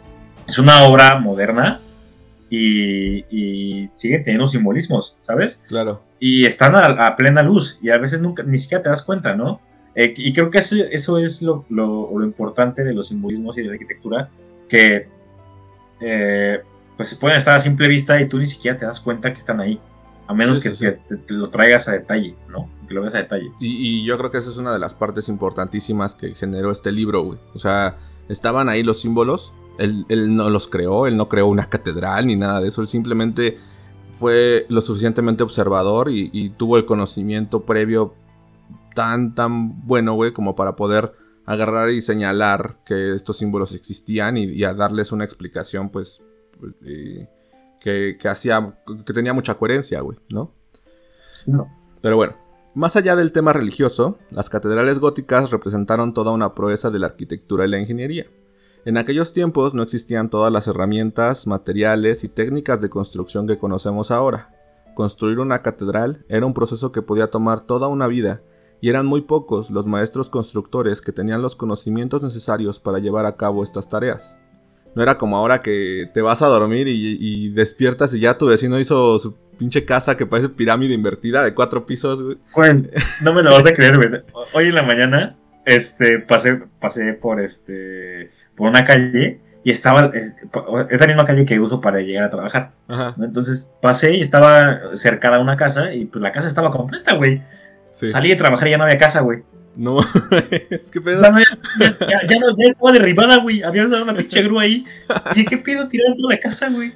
es 0.47 0.57
una 0.57 0.81
obra 0.83 1.19
moderna 1.19 1.79
y, 2.49 3.25
y 3.29 3.89
sigue 3.93 4.19
teniendo 4.19 4.47
simbolismos, 4.47 5.17
¿sabes? 5.21 5.63
Claro. 5.67 6.01
y 6.19 6.45
están 6.45 6.75
a, 6.75 7.07
a 7.07 7.15
plena 7.15 7.43
luz 7.43 7.79
y 7.81 7.89
a 7.91 7.97
veces 7.97 8.19
nunca 8.21 8.43
ni 8.43 8.57
siquiera 8.59 8.83
te 8.83 8.89
das 8.89 9.03
cuenta, 9.03 9.35
¿no? 9.35 9.61
Eh, 9.95 10.13
y 10.17 10.33
creo 10.33 10.49
que 10.49 10.57
eso, 10.59 10.75
eso 10.91 11.17
es 11.17 11.41
lo, 11.41 11.65
lo- 11.69 12.09
lo 12.17 12.25
importante 12.25 12.83
de 12.83 12.93
los 12.93 13.07
simbolismos 13.07 13.57
y 13.57 13.61
de 13.61 13.67
la 13.67 13.73
arquitectura, 13.73 14.29
que 14.67 15.07
eh, 16.01 16.59
pues 16.97 17.15
pueden 17.15 17.37
estar 17.37 17.55
a 17.55 17.61
simple 17.61 17.87
vista 17.87 18.19
y 18.21 18.27
tú 18.27 18.37
ni 18.37 18.45
siquiera 18.45 18.77
te 18.77 18.85
das 18.85 18.99
cuenta 18.99 19.31
que 19.31 19.39
están 19.39 19.59
ahí, 19.59 19.79
a 20.27 20.33
menos 20.33 20.57
Sí, 20.59 20.69
que, 20.69 20.75
sí, 20.75 20.85
que 20.85 20.91
sí. 20.91 20.97
te, 21.07 21.17
te 21.17 21.33
lo 21.33 21.49
traigas 21.49 21.87
a 21.87 21.93
detalle, 21.93 22.35
¿no? 22.49 22.69
Que 22.87 22.93
lo 22.93 23.01
veas 23.01 23.15
a 23.15 23.19
detalle. 23.19 23.51
Y, 23.59 24.01
y 24.01 24.05
yo 24.05 24.17
creo 24.17 24.31
que 24.31 24.37
esa 24.37 24.49
es 24.49 24.57
una 24.57 24.73
de 24.73 24.79
las 24.79 24.93
partes 24.93 25.29
importantísimas 25.29 26.15
que 26.15 26.33
generó 26.35 26.71
este 26.71 26.91
libro, 26.91 27.21
güey. 27.23 27.39
O 27.53 27.59
sea, 27.59 27.97
estaban 28.27 28.69
ahí 28.69 28.83
los 28.83 29.01
símbolos. 29.01 29.53
Él, 29.79 30.05
él 30.09 30.35
no 30.35 30.49
los 30.49 30.67
creó, 30.67 31.07
él 31.07 31.17
no 31.17 31.29
creó 31.29 31.47
una 31.47 31.69
catedral 31.69 32.27
ni 32.27 32.35
nada 32.35 32.61
de 32.61 32.67
eso. 32.67 32.81
Él 32.81 32.87
simplemente 32.87 33.57
fue 34.09 34.65
lo 34.69 34.81
suficientemente 34.81 35.43
observador 35.43 36.09
y, 36.09 36.29
y 36.33 36.49
tuvo 36.49 36.77
el 36.77 36.85
conocimiento 36.85 37.65
previo 37.65 38.13
tan, 38.95 39.35
tan 39.35 39.85
bueno, 39.85 40.13
güey, 40.13 40.33
como 40.33 40.55
para 40.55 40.75
poder 40.75 41.13
agarrar 41.45 41.89
y 41.89 42.01
señalar 42.01 42.77
que 42.85 43.13
estos 43.13 43.37
símbolos 43.37 43.71
existían 43.71 44.37
y, 44.37 44.43
y 44.43 44.63
a 44.63 44.73
darles 44.73 45.11
una 45.11 45.23
explicación, 45.23 45.89
pues, 45.89 46.21
pues, 46.59 46.75
que, 47.79 48.17
que 48.19 48.27
hacía, 48.27 48.77
que 49.05 49.13
tenía 49.13 49.33
mucha 49.33 49.55
coherencia, 49.55 50.01
güey, 50.01 50.17
¿no? 50.29 50.53
No. 51.45 51.67
Pero 52.01 52.17
bueno, 52.17 52.35
más 52.75 52.95
allá 52.95 53.15
del 53.15 53.31
tema 53.31 53.53
religioso, 53.53 54.19
las 54.31 54.49
catedrales 54.49 54.99
góticas 54.99 55.49
representaron 55.49 56.13
toda 56.13 56.31
una 56.31 56.53
proeza 56.53 56.91
de 56.91 56.99
la 56.99 57.07
arquitectura 57.07 57.65
y 57.65 57.69
la 57.69 57.79
ingeniería. 57.79 58.27
En 58.85 58.97
aquellos 58.97 59.33
tiempos 59.33 59.73
no 59.73 59.83
existían 59.83 60.29
todas 60.29 60.51
las 60.51 60.67
herramientas, 60.67 61.47
materiales 61.47 62.23
y 62.23 62.29
técnicas 62.29 62.81
de 62.81 62.89
construcción 62.89 63.47
que 63.47 63.57
conocemos 63.57 64.09
ahora. 64.11 64.51
Construir 64.95 65.39
una 65.39 65.61
catedral 65.61 66.25
era 66.29 66.45
un 66.45 66.53
proceso 66.53 66.91
que 66.91 67.01
podía 67.01 67.27
tomar 67.27 67.61
toda 67.61 67.87
una 67.87 68.07
vida, 68.07 68.41
y 68.81 68.89
eran 68.89 69.05
muy 69.05 69.21
pocos 69.21 69.69
los 69.69 69.87
maestros 69.87 70.29
constructores 70.29 71.01
que 71.01 71.11
tenían 71.11 71.41
los 71.41 71.55
conocimientos 71.55 72.23
necesarios 72.23 72.79
para 72.79 72.99
llevar 72.99 73.25
a 73.25 73.35
cabo 73.35 73.63
estas 73.63 73.89
tareas. 73.89 74.37
No 74.95 75.03
era 75.03 75.17
como 75.17 75.37
ahora 75.37 75.61
que 75.61 76.09
te 76.13 76.21
vas 76.21 76.41
a 76.41 76.47
dormir 76.47 76.87
y, 76.87 77.17
y 77.19 77.49
despiertas 77.49 78.13
y 78.13 78.21
ya 78.21 78.37
tu 78.37 78.47
vecino 78.47 78.79
hizo 78.79 79.19
su 79.19 79.35
pinche 79.57 79.85
casa 79.85 80.17
que 80.17 80.25
parece 80.25 80.49
pirámide 80.49 80.93
invertida 80.93 81.43
de 81.43 81.53
cuatro 81.53 81.85
pisos, 81.85 82.23
güey. 82.23 82.37
No 83.23 83.33
me 83.33 83.43
lo 83.43 83.51
vas 83.51 83.65
a 83.65 83.73
creer, 83.73 83.97
güey. 83.97 84.23
Hoy 84.53 84.65
en 84.65 84.75
la 84.75 84.83
mañana, 84.83 85.37
este, 85.65 86.19
pasé, 86.19 86.63
pasé 86.79 87.13
por 87.13 87.39
este, 87.39 88.31
por 88.59 88.69
una 88.69 88.83
calle 88.85 89.39
y 89.63 89.71
estaba, 89.71 90.11
es, 90.13 90.35
es 90.89 90.99
la 91.01 91.07
misma 91.07 91.25
calle 91.25 91.45
que 91.45 91.59
uso 91.59 91.81
para 91.81 91.99
llegar 92.01 92.25
a 92.25 92.29
trabajar. 92.29 92.71
Entonces 93.19 93.71
pasé 93.81 94.15
y 94.15 94.21
estaba 94.21 94.79
cercada 94.95 95.37
a 95.37 95.39
una 95.41 95.55
casa 95.55 95.93
y 95.93 96.05
pues 96.05 96.21
la 96.21 96.31
casa 96.31 96.47
estaba 96.47 96.69
completa, 96.69 97.13
güey. 97.15 97.41
Sí. 97.89 98.09
Salí 98.09 98.29
de 98.29 98.35
trabajar 98.35 98.67
y 98.67 98.71
ya 98.71 98.77
no 98.77 98.83
había 98.83 98.97
casa, 98.97 99.21
güey. 99.21 99.43
No, 99.75 99.99
es 100.69 100.91
que 100.91 100.99
pedo. 101.01 101.21
Ya, 101.21 101.31
no, 101.31 101.39
ya, 101.39 101.45
ya- 101.99 102.27
ya 102.27 102.39
no, 102.39 102.55
ya 102.57 102.69
estaba 102.69 102.91
derribada, 102.91 103.37
güey. 103.37 103.63
Había 103.63 103.85
una, 103.85 104.03
una 104.03 104.13
pinche 104.13 104.43
grúa 104.43 104.63
ahí. 104.63 104.85
Dije, 105.33 105.45
¿qué 105.45 105.57
pedo 105.57 105.87
tiraron 105.87 106.17
toda 106.17 106.33
la 106.35 106.39
casa, 106.39 106.69
güey? 106.69 106.93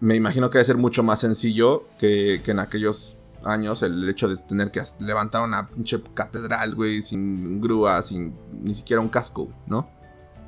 Me 0.00 0.14
imagino 0.14 0.50
que 0.50 0.58
debe 0.58 0.66
ser 0.66 0.76
mucho 0.76 1.02
más 1.02 1.20
sencillo 1.20 1.88
que, 1.98 2.40
que 2.44 2.50
en 2.50 2.58
aquellos 2.58 3.16
años 3.44 3.82
el 3.82 4.06
hecho 4.08 4.28
de 4.28 4.36
tener 4.36 4.70
que 4.70 4.82
levantar 4.98 5.42
una 5.42 5.68
pinche 5.68 5.98
catedral, 6.14 6.74
güey, 6.74 7.00
sin 7.00 7.60
grúa, 7.60 8.02
sin 8.02 8.34
ni 8.62 8.74
siquiera 8.74 9.00
un 9.00 9.08
casco, 9.08 9.48
¿no? 9.66 9.88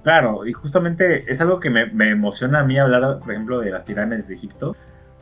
Claro, 0.02 0.46
y 0.46 0.52
justamente 0.52 1.30
es 1.30 1.40
algo 1.40 1.61
que 1.61 1.70
me, 1.70 1.87
me 1.87 2.11
emociona 2.11 2.61
a 2.61 2.64
mí 2.64 2.78
hablar, 2.78 3.18
por 3.20 3.30
ejemplo, 3.32 3.61
de 3.61 3.70
las 3.70 3.82
pirámides 3.82 4.28
de 4.28 4.34
Egipto, 4.34 4.76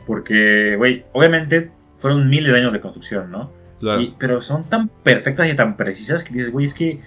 porque, 0.06 0.76
güey, 0.76 1.04
obviamente 1.12 1.72
fueron 1.96 2.28
miles 2.28 2.52
de 2.52 2.58
años 2.58 2.72
de 2.72 2.80
construcción, 2.80 3.30
¿no? 3.30 3.50
Claro. 3.80 4.00
Y- 4.00 4.14
pero 4.18 4.40
son 4.40 4.64
tan 4.68 4.88
perfectas 4.88 5.48
y 5.48 5.56
tan 5.56 5.76
precisas 5.76 6.22
que 6.24 6.32
dices, 6.34 6.52
güey, 6.52 6.66
es 6.66 6.74
que, 6.74 7.00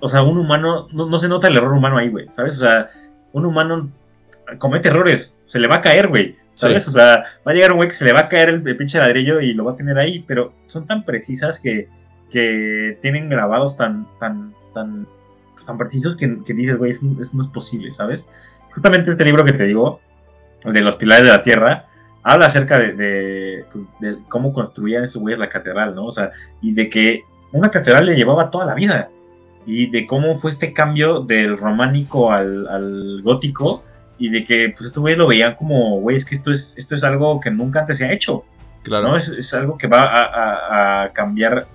o 0.00 0.08
sea, 0.08 0.22
un 0.22 0.38
humano, 0.38 0.88
no, 0.92 1.06
no 1.08 1.18
se 1.18 1.28
nota 1.28 1.48
el 1.48 1.56
error 1.56 1.72
humano 1.72 1.98
ahí, 1.98 2.08
güey, 2.10 2.26
¿sabes? 2.30 2.54
O 2.54 2.64
sea, 2.64 2.90
un 3.32 3.46
humano 3.46 3.90
comete 4.58 4.88
errores, 4.88 5.36
se 5.44 5.58
le 5.60 5.68
va 5.68 5.76
a 5.76 5.80
caer, 5.80 6.08
güey, 6.08 6.36
¿sabes? 6.54 6.84
Sí. 6.84 6.90
O 6.90 6.92
sea, 6.92 7.24
va 7.46 7.52
a 7.52 7.54
llegar 7.54 7.70
un 7.72 7.76
güey 7.78 7.88
que 7.88 7.94
se 7.94 8.04
le 8.04 8.12
va 8.12 8.20
a 8.20 8.28
caer 8.28 8.48
el, 8.48 8.66
el 8.66 8.76
pinche 8.76 8.98
ladrillo 8.98 9.40
y 9.40 9.54
lo 9.54 9.64
va 9.64 9.72
a 9.72 9.76
tener 9.76 9.98
ahí, 9.98 10.24
pero 10.26 10.52
son 10.66 10.86
tan 10.86 11.04
precisas 11.04 11.60
que, 11.60 11.88
que 12.30 12.98
tienen 13.00 13.28
grabados 13.28 13.76
tan, 13.76 14.06
tan, 14.18 14.54
tan, 14.74 15.06
pues, 15.54 15.66
tan 15.66 15.78
precisos 15.78 16.16
que, 16.16 16.42
que 16.44 16.52
dices, 16.54 16.76
güey, 16.76 16.90
eso, 16.90 17.06
eso 17.18 17.36
no 17.36 17.42
es 17.42 17.48
posible, 17.48 17.90
¿sabes? 17.90 18.30
Justamente 18.74 19.10
este 19.10 19.24
libro 19.24 19.44
que 19.44 19.52
te 19.52 19.64
digo, 19.64 20.00
el 20.64 20.72
de 20.72 20.80
los 20.82 20.96
pilares 20.96 21.24
de 21.24 21.30
la 21.30 21.42
tierra, 21.42 21.86
habla 22.22 22.46
acerca 22.46 22.78
de, 22.78 22.92
de, 22.94 23.64
de 24.00 24.18
cómo 24.28 24.52
construían 24.52 25.04
esos 25.04 25.20
güeyes 25.22 25.38
la 25.38 25.48
catedral, 25.48 25.94
¿no? 25.94 26.06
O 26.06 26.10
sea, 26.10 26.32
y 26.60 26.72
de 26.72 26.88
que 26.88 27.22
una 27.52 27.70
catedral 27.70 28.06
le 28.06 28.16
llevaba 28.16 28.50
toda 28.50 28.66
la 28.66 28.74
vida. 28.74 29.10
Y 29.66 29.90
de 29.90 30.06
cómo 30.06 30.34
fue 30.34 30.50
este 30.50 30.72
cambio 30.74 31.20
del 31.20 31.56
románico 31.56 32.30
al, 32.32 32.66
al 32.68 33.22
gótico. 33.22 33.82
Y 34.18 34.28
de 34.28 34.44
que 34.44 34.72
pues 34.76 34.88
estos 34.88 35.00
güeyes 35.00 35.18
lo 35.18 35.26
veían 35.26 35.54
como, 35.54 36.00
güey, 36.00 36.16
es 36.16 36.24
que 36.24 36.34
esto 36.34 36.50
es, 36.50 36.74
esto 36.76 36.94
es 36.94 37.02
algo 37.02 37.40
que 37.40 37.50
nunca 37.50 37.80
antes 37.80 37.96
se 37.98 38.04
ha 38.06 38.12
hecho. 38.12 38.44
Claro. 38.82 39.08
¿no? 39.08 39.16
Es, 39.16 39.28
es 39.28 39.52
algo 39.54 39.78
que 39.78 39.86
va 39.86 40.02
a, 40.02 40.24
a- 40.24 41.02
a 41.04 41.12
cambiar 41.12 41.66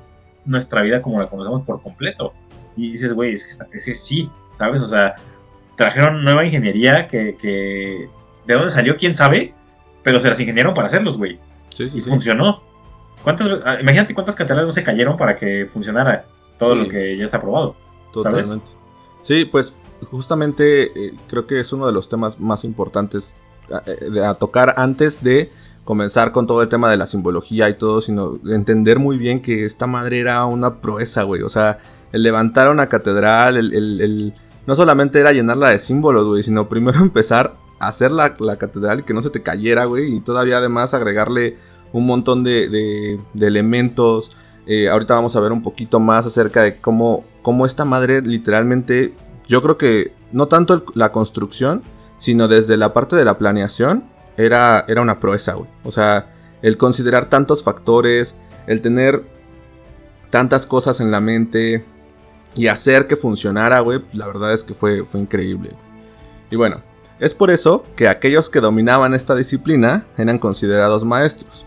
nuestra 0.46 0.82
vida 0.82 1.02
como 1.02 1.20
la 1.20 1.28
conocemos 1.28 1.64
por 1.66 1.82
completo. 1.82 2.34
Y 2.80 2.92
dices, 2.92 3.14
güey, 3.14 3.34
es 3.34 3.44
que, 3.44 3.50
está- 3.52 3.68
es 3.74 3.86
que 3.86 3.96
sí, 3.96 4.30
¿sabes? 4.52 4.80
O 4.82 4.86
sea, 4.86 5.16
trajeron 5.76 6.24
nueva 6.24 6.46
ingeniería 6.46 7.08
que, 7.08 7.36
que 7.40 8.10
de 8.46 8.54
dónde 8.54 8.70
salió, 8.70 8.96
quién 8.98 9.14
sabe, 9.16 9.54
pero 10.04 10.20
se 10.20 10.30
las 10.30 10.40
ingeniaron 10.40 10.74
para 10.74 10.88
hacerlos, 10.88 11.18
güey. 11.18 11.40
Sí, 11.70 11.90
sí, 11.90 11.98
Y 11.98 12.02
sí. 12.02 12.10
funcionó. 12.10 12.62
¿Cuántas, 13.24 13.48
ah, 13.66 13.78
imagínate 13.82 14.14
cuántas 14.14 14.36
catedrales 14.36 14.68
no 14.68 14.74
se 14.74 14.84
cayeron 14.84 15.18
para 15.18 15.36
que 15.36 15.68
funcionara 15.72 16.26
todo 16.58 16.74
Sí. 16.76 16.80
lo 16.84 16.88
que 16.90 17.18
ya 17.18 17.26
está 17.26 17.40
probado. 17.42 17.76
Totalmente. 18.14 18.66
Sí, 19.22 19.46
pues 19.46 19.74
justamente 20.04 20.84
eh, 21.08 21.14
creo 21.28 21.46
que 21.46 21.60
es 21.60 21.72
uno 21.74 21.86
de 21.88 21.94
los 21.94 22.08
temas 22.10 22.40
más 22.40 22.64
importantes 22.64 23.38
a, 23.72 23.84
eh, 23.86 24.24
a 24.26 24.34
tocar 24.36 24.74
antes 24.78 25.24
de 25.24 25.52
comenzar 25.84 26.32
con 26.32 26.46
todo 26.48 26.62
el 26.62 26.70
tema 26.70 26.90
de 26.92 26.98
la 26.98 27.06
simbología 27.06 27.68
y 27.70 27.74
todo, 27.74 28.00
sino 28.02 28.40
entender 28.46 29.00
muy 29.00 29.18
bien 29.18 29.42
que 29.42 29.66
esta 29.66 29.88
madre 29.88 30.20
era 30.20 30.46
una 30.46 30.82
proeza, 30.82 31.24
güey. 31.24 31.42
O 31.42 31.50
sea, 31.50 31.80
el 32.12 32.24
levantar 32.24 32.70
una 32.70 32.88
catedral, 32.90 33.58
el, 33.58 33.74
el- 33.74 34.34
no 34.68 34.76
solamente 34.76 35.20
era 35.20 35.32
llenarla 35.34 35.70
de 35.70 35.80
símbolos, 35.80 36.26
güey, 36.28 36.44
sino 36.44 36.70
primero 36.70 37.00
empezar 37.02 37.56
a 37.80 37.88
hacer 37.88 38.12
la, 38.12 38.34
la 38.40 38.58
catedral 38.58 39.00
y 39.00 39.04
que 39.04 39.14
no 39.14 39.22
se 39.22 39.30
te 39.30 39.42
cayera, 39.42 39.86
güey, 39.86 40.16
y 40.16 40.20
todavía 40.22 40.58
además 40.58 40.94
agregarle 40.94 41.58
un 41.94 42.06
montón 42.06 42.44
de, 42.44 42.70
de- 42.70 43.20
de 43.34 43.48
elementos. 43.48 44.36
Eh, 44.68 44.90
ahorita 44.90 45.16
vamos 45.16 45.36
a 45.36 45.40
ver 45.40 45.52
un 45.52 45.64
poquito 45.64 46.00
más 46.00 46.26
acerca 46.28 46.62
de 46.62 46.78
cómo, 46.78 47.26
cómo 47.42 47.66
esta 47.66 47.86
madre 47.86 48.22
literalmente, 48.22 49.14
yo 49.48 49.62
creo 49.64 49.78
que 49.78 50.14
no 50.32 50.48
tanto 50.48 50.84
la 50.94 51.12
construcción, 51.12 51.82
sino 52.20 52.48
desde 52.48 52.78
la 52.78 52.94
parte 52.94 53.16
de 53.16 53.26
la 53.26 53.40
planeación, 53.40 54.04
era, 54.38 54.86
era 54.88 55.02
una 55.02 55.20
proeza, 55.20 55.54
güey. 55.54 55.70
O 55.84 55.92
sea, 55.92 56.32
el 56.62 56.78
considerar 56.78 57.26
tantos 57.30 57.64
factores, 57.64 58.36
el 58.68 58.82
tener 58.82 59.24
tantas 60.30 60.66
cosas 60.68 61.00
en 61.00 61.10
la 61.12 61.22
mente 61.22 61.84
y 62.56 62.68
hacer 62.68 63.08
que 63.08 63.16
funcionara, 63.16 63.80
güey, 63.80 64.04
la 64.14 64.28
verdad 64.28 64.54
es 64.54 64.64
que 64.64 64.74
fue, 64.74 65.06
fue 65.06 65.20
increíble. 65.20 65.72
Y 66.52 66.56
bueno, 66.56 66.82
es 67.20 67.34
por 67.34 67.52
eso 67.52 67.86
que 67.96 68.08
aquellos 68.08 68.50
que 68.50 68.62
dominaban 68.62 69.14
esta 69.14 69.36
disciplina 69.36 70.06
eran 70.18 70.40
considerados 70.40 71.06
maestros. 71.06 71.66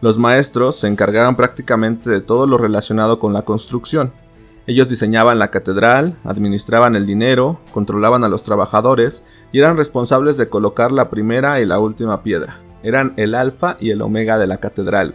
Los 0.00 0.18
maestros 0.18 0.76
se 0.76 0.88
encargaban 0.88 1.36
prácticamente 1.36 2.10
de 2.10 2.20
todo 2.20 2.46
lo 2.46 2.58
relacionado 2.58 3.18
con 3.18 3.32
la 3.32 3.42
construcción. 3.42 4.12
Ellos 4.66 4.88
diseñaban 4.88 5.38
la 5.38 5.50
catedral, 5.50 6.18
administraban 6.24 6.94
el 6.94 7.04
dinero, 7.04 7.60
controlaban 7.72 8.22
a 8.22 8.28
los 8.28 8.44
trabajadores 8.44 9.24
y 9.50 9.58
eran 9.58 9.76
responsables 9.76 10.36
de 10.36 10.48
colocar 10.48 10.92
la 10.92 11.10
primera 11.10 11.60
y 11.60 11.66
la 11.66 11.78
última 11.78 12.22
piedra. 12.22 12.58
Eran 12.82 13.12
el 13.16 13.34
alfa 13.34 13.76
y 13.80 13.90
el 13.90 14.02
omega 14.02 14.38
de 14.38 14.46
la 14.46 14.58
catedral. 14.58 15.14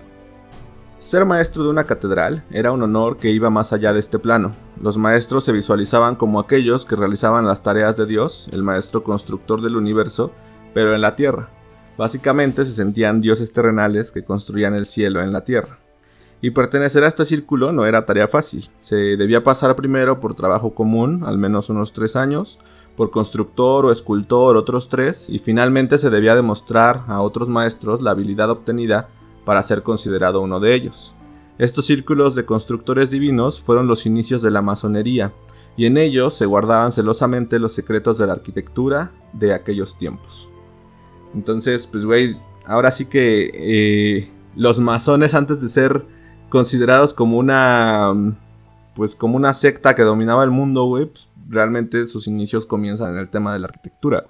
Ser 0.99 1.25
maestro 1.25 1.63
de 1.63 1.69
una 1.69 1.83
catedral 1.83 2.43
era 2.49 2.71
un 2.71 2.81
honor 2.81 3.17
que 3.17 3.29
iba 3.29 3.51
más 3.51 3.71
allá 3.71 3.93
de 3.93 3.99
este 3.99 4.17
plano. 4.17 4.55
Los 4.81 4.97
maestros 4.97 5.43
se 5.43 5.51
visualizaban 5.51 6.15
como 6.15 6.39
aquellos 6.39 6.85
que 6.85 6.95
realizaban 6.95 7.45
las 7.45 7.61
tareas 7.61 7.97
de 7.97 8.07
Dios, 8.07 8.49
el 8.51 8.63
maestro 8.63 9.03
constructor 9.03 9.61
del 9.61 9.77
universo, 9.77 10.31
pero 10.73 10.95
en 10.95 11.01
la 11.01 11.15
tierra. 11.15 11.51
Básicamente 11.99 12.65
se 12.65 12.71
sentían 12.71 13.21
dioses 13.21 13.53
terrenales 13.53 14.11
que 14.11 14.25
construían 14.25 14.73
el 14.73 14.87
cielo 14.87 15.21
en 15.21 15.31
la 15.31 15.43
tierra. 15.43 15.77
Y 16.41 16.49
pertenecer 16.51 17.03
a 17.03 17.07
este 17.07 17.25
círculo 17.25 17.71
no 17.71 17.85
era 17.85 18.07
tarea 18.07 18.27
fácil. 18.27 18.71
Se 18.79 18.95
debía 18.95 19.43
pasar 19.43 19.75
primero 19.75 20.19
por 20.19 20.33
trabajo 20.33 20.73
común, 20.73 21.23
al 21.25 21.37
menos 21.37 21.69
unos 21.69 21.93
tres 21.93 22.15
años, 22.15 22.57
por 22.95 23.11
constructor 23.11 23.85
o 23.85 23.91
escultor 23.91 24.57
otros 24.57 24.89
tres, 24.89 25.29
y 25.29 25.37
finalmente 25.37 25.99
se 25.99 26.09
debía 26.09 26.33
demostrar 26.33 27.03
a 27.07 27.21
otros 27.21 27.49
maestros 27.49 28.01
la 28.01 28.11
habilidad 28.11 28.49
obtenida 28.49 29.09
para 29.47 29.63
ser 29.63 29.81
considerado 29.81 30.41
uno 30.41 30.59
de 30.59 30.75
ellos. 30.75 31.15
Estos 31.57 31.85
círculos 31.85 32.35
de 32.35 32.43
constructores 32.43 33.09
divinos 33.09 33.61
fueron 33.61 33.87
los 33.87 34.05
inicios 34.05 34.41
de 34.41 34.51
la 34.51 34.61
masonería, 34.61 35.33
y 35.77 35.85
en 35.85 35.95
ellos 35.95 36.33
se 36.33 36.45
guardaban 36.45 36.91
celosamente 36.91 37.57
los 37.57 37.71
secretos 37.71 38.17
de 38.17 38.27
la 38.27 38.33
arquitectura 38.33 39.13
de 39.31 39.53
aquellos 39.53 39.97
tiempos. 39.97 40.51
Entonces, 41.33 41.87
pues, 41.87 42.03
güey, 42.03 42.37
ahora 42.65 42.91
sí 42.91 43.05
que 43.05 43.49
eh, 43.53 44.29
los 44.57 44.81
masones 44.81 45.33
antes 45.33 45.61
de 45.61 45.69
ser 45.69 46.05
considerados 46.49 47.13
como 47.13 47.37
una, 47.37 48.37
pues, 48.95 49.15
como 49.15 49.37
una 49.37 49.53
secta 49.53 49.95
que 49.95 50.03
dominaba 50.03 50.43
el 50.43 50.51
mundo, 50.51 50.83
güey, 50.87 51.05
pues, 51.05 51.29
realmente 51.47 52.05
sus 52.07 52.27
inicios 52.27 52.65
comienzan 52.65 53.13
en 53.13 53.19
el 53.19 53.29
tema 53.29 53.53
de 53.53 53.59
la 53.59 53.67
arquitectura. 53.67 54.25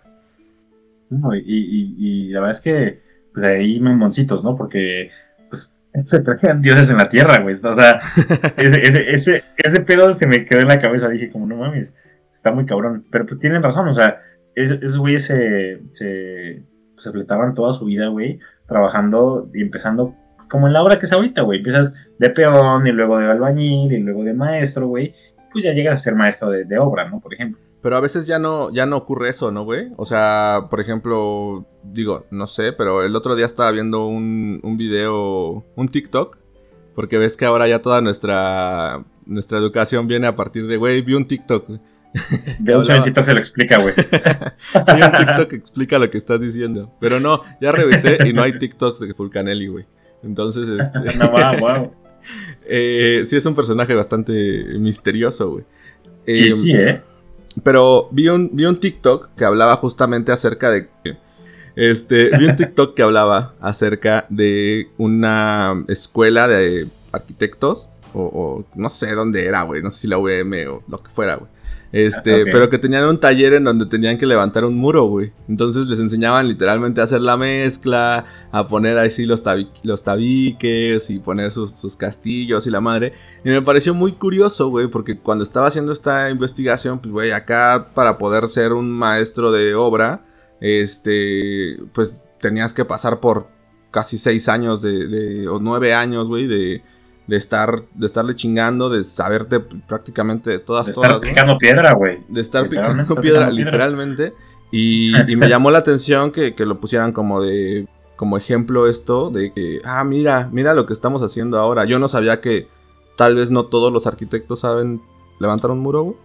y 1.43 2.27
la 2.29 2.41
verdad 2.41 2.55
es 2.55 2.61
que, 2.61 3.06
pues 3.37 3.45
ahí 3.45 3.79
memoncitos, 3.79 4.43
¿no? 4.43 4.55
Porque, 4.55 5.11
pues, 5.49 5.85
se 6.09 6.19
trajeron 6.19 6.61
dioses 6.61 6.89
en 6.89 6.97
la 6.97 7.07
tierra, 7.09 7.39
güey. 7.39 7.53
O 7.53 7.73
sea, 7.75 7.99
ese, 8.57 8.81
ese, 8.87 9.11
ese, 9.11 9.43
ese 9.57 9.79
pedo 9.81 10.13
se 10.15 10.25
me 10.25 10.43
quedó 10.45 10.61
en 10.61 10.67
la 10.67 10.79
cabeza. 10.79 11.07
Dije, 11.09 11.29
como, 11.29 11.45
no 11.45 11.57
mames, 11.57 11.93
está 12.31 12.51
muy 12.51 12.65
cabrón. 12.65 13.05
Pero 13.11 13.25
pues 13.27 13.39
tienen 13.39 13.61
razón, 13.61 13.87
o 13.87 13.91
sea, 13.91 14.21
es- 14.55 14.71
esos 14.71 14.97
güeyes 14.97 15.25
se, 15.25 15.81
se, 15.91 16.63
se 16.95 17.11
fletaban 17.11 17.53
toda 17.53 17.73
su 17.73 17.85
vida, 17.85 18.07
güey, 18.07 18.39
trabajando 18.67 19.49
y 19.53 19.61
empezando 19.61 20.15
como 20.49 20.65
en 20.67 20.73
la 20.73 20.81
obra 20.81 20.97
que 20.97 21.05
es 21.05 21.11
ahorita, 21.13 21.43
güey. 21.43 21.59
Empiezas 21.59 21.93
de 22.17 22.29
peón 22.31 22.87
y 22.87 22.91
luego 22.91 23.19
de 23.19 23.29
albañil 23.29 23.91
y 23.91 23.99
luego 23.99 24.23
de 24.23 24.33
maestro, 24.33 24.87
güey. 24.87 25.13
Pues 25.51 25.63
ya 25.63 25.73
llegas 25.73 25.95
a 25.95 25.97
ser 25.99 26.15
maestro 26.15 26.49
de, 26.49 26.65
de 26.65 26.77
obra, 26.79 27.07
¿no? 27.09 27.19
Por 27.19 27.33
ejemplo. 27.33 27.61
Pero 27.81 27.95
a 27.95 27.99
veces 28.01 28.25
ya 28.25 28.39
no, 28.39 28.71
ya 28.73 28.85
no 28.85 28.97
ocurre 28.97 29.29
eso, 29.29 29.51
¿no, 29.51 29.63
güey? 29.63 29.91
O 29.97 30.05
sea, 30.05 30.67
por 30.69 30.79
ejemplo, 30.79 31.65
digo, 31.83 32.25
no 32.31 32.47
sé, 32.47 32.73
pero 32.73 33.03
el 33.03 33.15
otro 33.15 33.35
día 33.35 33.45
estaba 33.45 33.71
viendo 33.71 34.07
un, 34.07 34.59
un 34.63 34.77
video, 34.77 35.63
un 35.75 35.87
TikTok, 35.87 36.37
porque 36.95 37.17
ves 37.17 37.37
que 37.37 37.45
ahora 37.45 37.67
ya 37.67 37.81
toda 37.81 38.01
nuestra, 38.01 39.05
nuestra 39.25 39.59
educación 39.59 40.07
viene 40.07 40.25
a 40.27 40.35
partir 40.35 40.65
de, 40.67 40.77
güey, 40.77 41.01
vi 41.01 41.13
un 41.13 41.27
TikTok. 41.27 41.69
De 42.59 42.75
un 42.75 42.83
TikTok 42.83 43.25
se 43.25 43.33
lo 43.33 43.39
explica, 43.39 43.77
güey. 43.79 43.93
Vi 44.95 45.01
un 45.03 45.11
TikTok 45.11 45.47
que 45.49 45.55
explica 45.55 45.99
lo 45.99 46.09
que 46.09 46.17
estás 46.17 46.41
diciendo. 46.41 46.91
Pero 46.99 47.19
no, 47.19 47.43
ya 47.61 47.71
revisé 47.71 48.17
y 48.27 48.33
no 48.33 48.41
hay 48.41 48.57
TikToks 48.57 49.01
de 49.01 49.13
Fulcanelli, 49.13 49.67
güey. 49.67 49.85
Entonces, 50.23 50.67
este... 50.67 51.17
No, 51.17 51.29
wow, 51.29 51.59
wow. 51.59 51.91
eh, 52.65 53.23
sí 53.25 53.35
es 53.35 53.45
un 53.45 53.53
personaje 53.53 53.93
bastante 53.93 54.65
misterioso, 54.79 55.51
güey. 55.51 55.65
Y 56.25 56.47
Eh, 56.47 56.51
sí, 56.51 56.71
¿eh? 56.71 57.03
Pero 57.63 58.09
vi 58.11 58.27
un, 58.29 58.49
vi 58.53 58.65
un 58.65 58.79
TikTok 58.79 59.29
que 59.35 59.45
hablaba 59.45 59.75
justamente 59.77 60.31
acerca 60.31 60.69
de... 60.69 60.89
Este, 61.75 62.35
vi 62.37 62.45
un 62.45 62.55
TikTok 62.55 62.95
que 62.95 63.03
hablaba 63.03 63.53
acerca 63.59 64.25
de 64.29 64.89
una 64.97 65.85
escuela 65.87 66.47
de 66.47 66.87
arquitectos. 67.11 67.89
O, 68.13 68.63
no 68.73 68.89
sé 68.89 69.13
dónde 69.13 69.45
era, 69.45 69.63
güey. 69.63 69.83
No 69.83 69.91
sé 69.91 70.01
si 70.01 70.07
la 70.07 70.17
UM 70.17 70.53
o 70.69 70.83
lo 70.87 71.03
que 71.03 71.09
fuera, 71.09 71.35
güey. 71.35 71.51
Este, 71.91 72.45
pero 72.51 72.69
que 72.69 72.77
tenían 72.77 73.05
un 73.05 73.19
taller 73.19 73.53
en 73.53 73.63
donde 73.63 73.85
tenían 73.85 74.17
que 74.17 74.25
levantar 74.25 74.65
un 74.65 74.75
muro, 74.75 75.05
güey. 75.05 75.31
Entonces 75.47 75.87
les 75.87 75.99
enseñaban 75.99 76.47
literalmente 76.47 76.99
a 76.99 77.05
hacer 77.05 77.21
la 77.21 77.37
mezcla, 77.37 78.25
a 78.51 78.67
poner 78.67 78.97
así 78.97 79.25
los, 79.25 79.43
tabi- 79.43 79.69
los 79.83 80.03
tabiques 80.03 81.09
y 81.09 81.19
poner 81.19 81.51
sus, 81.51 81.71
sus 81.71 81.95
castillos 81.95 82.67
y 82.67 82.71
la 82.71 82.81
madre. 82.81 83.13
Y 83.45 83.49
me 83.49 83.61
pareció 83.61 83.93
muy 83.93 84.11
curioso, 84.13 84.69
güey, 84.69 84.87
porque 84.87 85.17
cuando 85.17 85.43
estaba 85.43 85.67
haciendo 85.67 85.91
esta 85.93 86.29
investigación, 86.29 86.99
pues, 86.99 87.11
güey, 87.11 87.31
acá 87.31 87.91
para 87.93 88.17
poder 88.17 88.47
ser 88.47 88.73
un 88.73 88.91
maestro 88.91 89.51
de 89.51 89.73
obra, 89.75 90.25
este, 90.59 91.77
pues 91.93 92.23
tenías 92.39 92.73
que 92.73 92.85
pasar 92.85 93.19
por 93.19 93.47
casi 93.91 94.17
seis 94.17 94.47
años 94.49 94.81
de, 94.81 95.07
de- 95.07 95.47
o 95.47 95.59
nueve 95.59 95.93
años, 95.93 96.27
güey, 96.27 96.47
de, 96.47 96.83
de 97.27 97.35
estar, 97.35 97.83
de 97.93 98.05
estarle 98.05 98.35
chingando, 98.35 98.89
de 98.89 99.03
saberte 99.03 99.59
prácticamente 99.59 100.49
de 100.49 100.59
todas, 100.59 100.87
De 100.87 100.93
todas. 100.93 101.11
estar 101.13 101.29
picando 101.29 101.57
piedra, 101.57 101.93
güey. 101.93 102.23
De 102.29 102.41
estar 102.41 102.67
picando 102.69 103.15
piedra, 103.21 103.49
literalmente. 103.51 104.33
Y, 104.71 105.13
y 105.31 105.35
me 105.35 105.49
llamó 105.49 105.69
la 105.69 105.79
atención 105.79 106.31
que, 106.31 106.55
que 106.55 106.65
lo 106.65 106.79
pusieran 106.79 107.11
como 107.11 107.41
de. 107.41 107.87
Como 108.15 108.35
ejemplo 108.35 108.87
esto 108.87 109.29
de 109.29 109.53
que, 109.53 109.79
ah, 109.85 110.03
mira, 110.03 110.49
mira 110.51 110.73
lo 110.73 110.87
que 110.87 110.93
estamos 110.93 111.21
haciendo 111.21 111.59
ahora. 111.59 111.85
Yo 111.85 111.99
no 111.99 112.07
sabía 112.07 112.41
que 112.41 112.67
tal 113.15 113.35
vez 113.35 113.51
no 113.51 113.67
todos 113.67 113.93
los 113.93 114.07
arquitectos 114.07 114.61
saben 114.61 115.03
levantar 115.39 115.69
un 115.69 115.79
muro, 115.79 116.01
güey. 116.01 116.17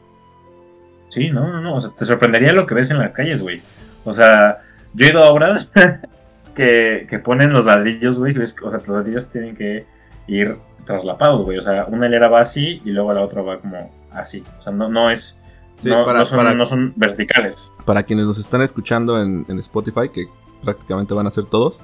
Sí, 1.08 1.30
no, 1.30 1.48
no, 1.48 1.60
no. 1.60 1.74
O 1.74 1.80
sea, 1.80 1.90
te 1.90 2.06
sorprendería 2.06 2.54
lo 2.54 2.64
que 2.64 2.74
ves 2.74 2.90
en 2.90 2.98
las 2.98 3.10
calles, 3.10 3.42
güey. 3.42 3.60
O 4.04 4.14
sea, 4.14 4.62
yo 4.94 5.04
he 5.04 5.10
ido 5.10 5.22
a 5.22 5.30
obras 5.30 5.70
que, 6.56 7.06
que 7.10 7.18
ponen 7.18 7.52
los 7.52 7.66
ladrillos, 7.66 8.18
güey. 8.18 8.34
O 8.38 8.46
sea, 8.46 8.70
los 8.78 8.88
ladrillos 8.88 9.28
tienen 9.28 9.54
que 9.54 9.84
ir 10.26 10.56
traslapados, 10.84 11.44
güey. 11.44 11.58
O 11.58 11.60
sea, 11.62 11.86
una 11.86 12.06
hilera 12.06 12.28
va 12.28 12.40
así 12.40 12.82
y 12.84 12.90
luego 12.90 13.12
la 13.12 13.22
otra 13.22 13.42
va 13.42 13.60
como 13.60 13.90
así. 14.12 14.44
O 14.58 14.62
sea, 14.62 14.72
no, 14.72 14.88
no 14.88 15.10
es. 15.10 15.42
Sí, 15.80 15.88
no, 15.88 16.04
para- 16.04 16.20
no 16.20 16.26
son, 16.26 16.38
para- 16.38 16.54
no 16.54 16.64
son 16.66 16.92
verticales. 16.96 17.72
Para 17.84 18.02
quienes 18.04 18.26
nos 18.26 18.38
están 18.38 18.62
escuchando 18.62 19.20
en, 19.20 19.44
en 19.48 19.58
Spotify, 19.58 20.08
que 20.12 20.26
prácticamente 20.62 21.12
van 21.12 21.26
a 21.26 21.30
ser 21.32 21.44
todos. 21.46 21.82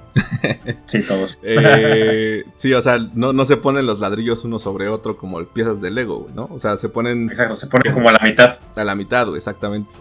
Sí, 0.85 1.03
todos. 1.05 1.39
eh, 1.43 2.45
sí, 2.55 2.73
o 2.75 2.81
sea, 2.81 2.99
no, 3.15 3.33
no 3.33 3.45
se 3.45 3.57
ponen 3.57 3.87
los 3.87 3.99
ladrillos 3.99 4.45
uno 4.45 4.61
sobre 4.61 4.89
otro 4.89 5.17
como 5.17 5.45
piezas 5.47 5.81
de 5.81 5.91
Lego, 5.91 6.19
güey, 6.21 6.35
¿no? 6.35 6.49
O 6.53 6.59
sea, 6.61 6.77
se 6.77 6.89
ponen 6.89 7.29
Exacto, 7.29 7.57
se 7.57 7.67
pone 7.67 7.93
como 7.93 8.09
a 8.09 8.13
la 8.13 8.21
mitad. 8.23 8.59
a 8.77 8.85
la 8.85 8.95
mitad, 8.95 9.25
güey, 9.27 9.39
exactamente. 9.39 9.97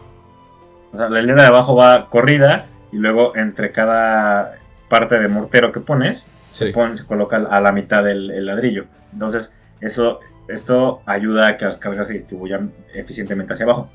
O 0.94 0.98
sea, 0.98 1.10
la 1.10 1.22
hilera 1.22 1.42
de 1.42 1.48
abajo 1.48 1.76
va 1.76 2.08
corrida 2.10 2.68
y 2.92 2.98
luego 2.98 3.36
entre 3.36 3.72
cada 3.72 4.60
parte 4.90 5.20
de 5.20 5.28
mortero 5.28 5.72
que 5.72 5.80
pones, 5.80 6.30
se, 6.58 6.68
pone, 6.68 6.98
se 6.98 7.06
coloca 7.06 7.38
a 7.38 7.62
la 7.62 7.72
mitad 7.72 8.08
el, 8.10 8.32
el 8.32 8.46
ladrillo. 8.46 8.86
Entonces, 9.14 9.58
eso, 9.82 10.20
esto 10.48 11.02
ayuda 11.06 11.48
a 11.50 11.58
que 11.58 11.66
las 11.66 11.78
cargas 11.78 12.08
se 12.08 12.14
distribuyan 12.14 12.74
eficientemente 12.94 13.54
hacia 13.54 13.66
abajo. 13.66 13.90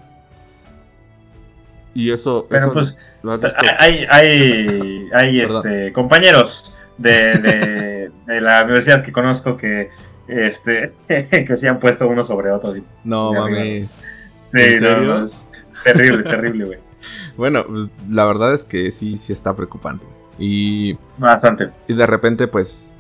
Y 1.95 2.11
eso, 2.11 2.47
Pero 2.49 2.67
eso 2.67 2.73
pues, 2.73 2.99
lo 3.23 3.33
has 3.33 3.43
visto. 3.43 3.67
hay, 3.79 4.07
hay, 4.11 5.09
hay 5.13 5.41
este, 5.43 5.93
compañeros 5.93 6.77
de, 6.99 7.39
de, 7.39 8.13
de 8.27 8.41
la 8.41 8.63
universidad 8.65 9.03
que 9.03 9.13
conozco 9.13 9.57
que, 9.57 9.91
este, 10.27 10.95
que 11.09 11.57
se 11.57 11.69
han 11.69 11.79
puesto 11.79 12.09
uno 12.09 12.23
sobre 12.23 12.51
otro. 12.51 12.71
así. 12.71 12.83
No 13.05 13.35
mames. 13.35 13.91
arriba. 13.91 13.91
¿En 14.53 14.71
Sí, 14.71 14.81
no, 14.81 14.89
serio? 14.89 15.09
no, 15.09 15.25
es 15.25 15.51
terrible, 15.85 16.25
terrible, 16.25 16.65
güey. 16.67 16.79
Bueno, 17.37 17.67
pues, 17.67 17.91
la 18.09 18.27
verdad 18.27 18.55
es 18.55 18.65
que 18.65 18.91
sí, 18.93 19.17
sí 19.17 19.33
está 19.33 19.57
preocupante. 19.57 20.12
Y, 20.39 20.97
Bastante. 21.19 21.71
y 21.89 21.95
de 21.95 22.07
repente, 22.07 22.49
pues, 22.49 22.99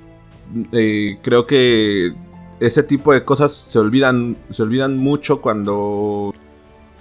eh, 0.73 1.19
creo 1.23 1.47
que 1.47 2.13
ese 2.61 2.83
tipo 2.83 3.13
de 3.13 3.25
cosas 3.25 3.53
se 3.53 3.79
olvidan, 3.79 4.37
se 4.51 4.63
olvidan 4.63 4.97
mucho 4.97 5.41
cuando, 5.41 6.33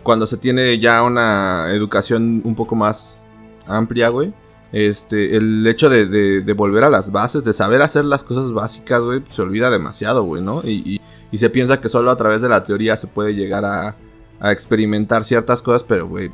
cuando 0.03 0.25
se 0.25 0.38
tiene 0.38 0.79
ya 0.79 1.03
una 1.03 1.67
educación 1.71 2.41
un 2.43 2.55
poco 2.55 2.75
más 2.75 3.25
amplia, 3.67 4.09
güey. 4.09 4.34
Este, 4.71 5.36
el 5.36 5.67
hecho 5.67 5.89
de, 5.89 6.05
de- 6.05 6.41
de 6.41 6.53
volver 6.53 6.86
a 6.86 6.89
las 6.89 7.11
bases, 7.11 7.43
de 7.43 7.51
saber 7.51 7.82
hacer 7.82 8.05
las 8.05 8.23
cosas 8.23 8.53
básicas, 8.53 9.01
güey, 9.01 9.21
se 9.29 9.41
olvida 9.41 9.69
demasiado, 9.69 10.23
güey, 10.23 10.41
¿no? 10.41 10.61
Y, 10.63 10.82
y- 10.95 11.01
y 11.34 11.38
se 11.38 11.49
piensa 11.49 11.79
que 11.82 11.89
solo 11.89 12.09
a 12.11 12.15
través 12.17 12.41
de 12.41 12.49
la 12.49 12.63
teoría 12.63 12.95
se 12.97 13.07
puede 13.07 13.36
llegar 13.36 13.63
a, 13.65 13.95
a 14.39 14.51
experimentar 14.51 15.23
ciertas 15.25 15.61
cosas, 15.61 15.84
pero, 15.84 16.07
güey, 16.07 16.32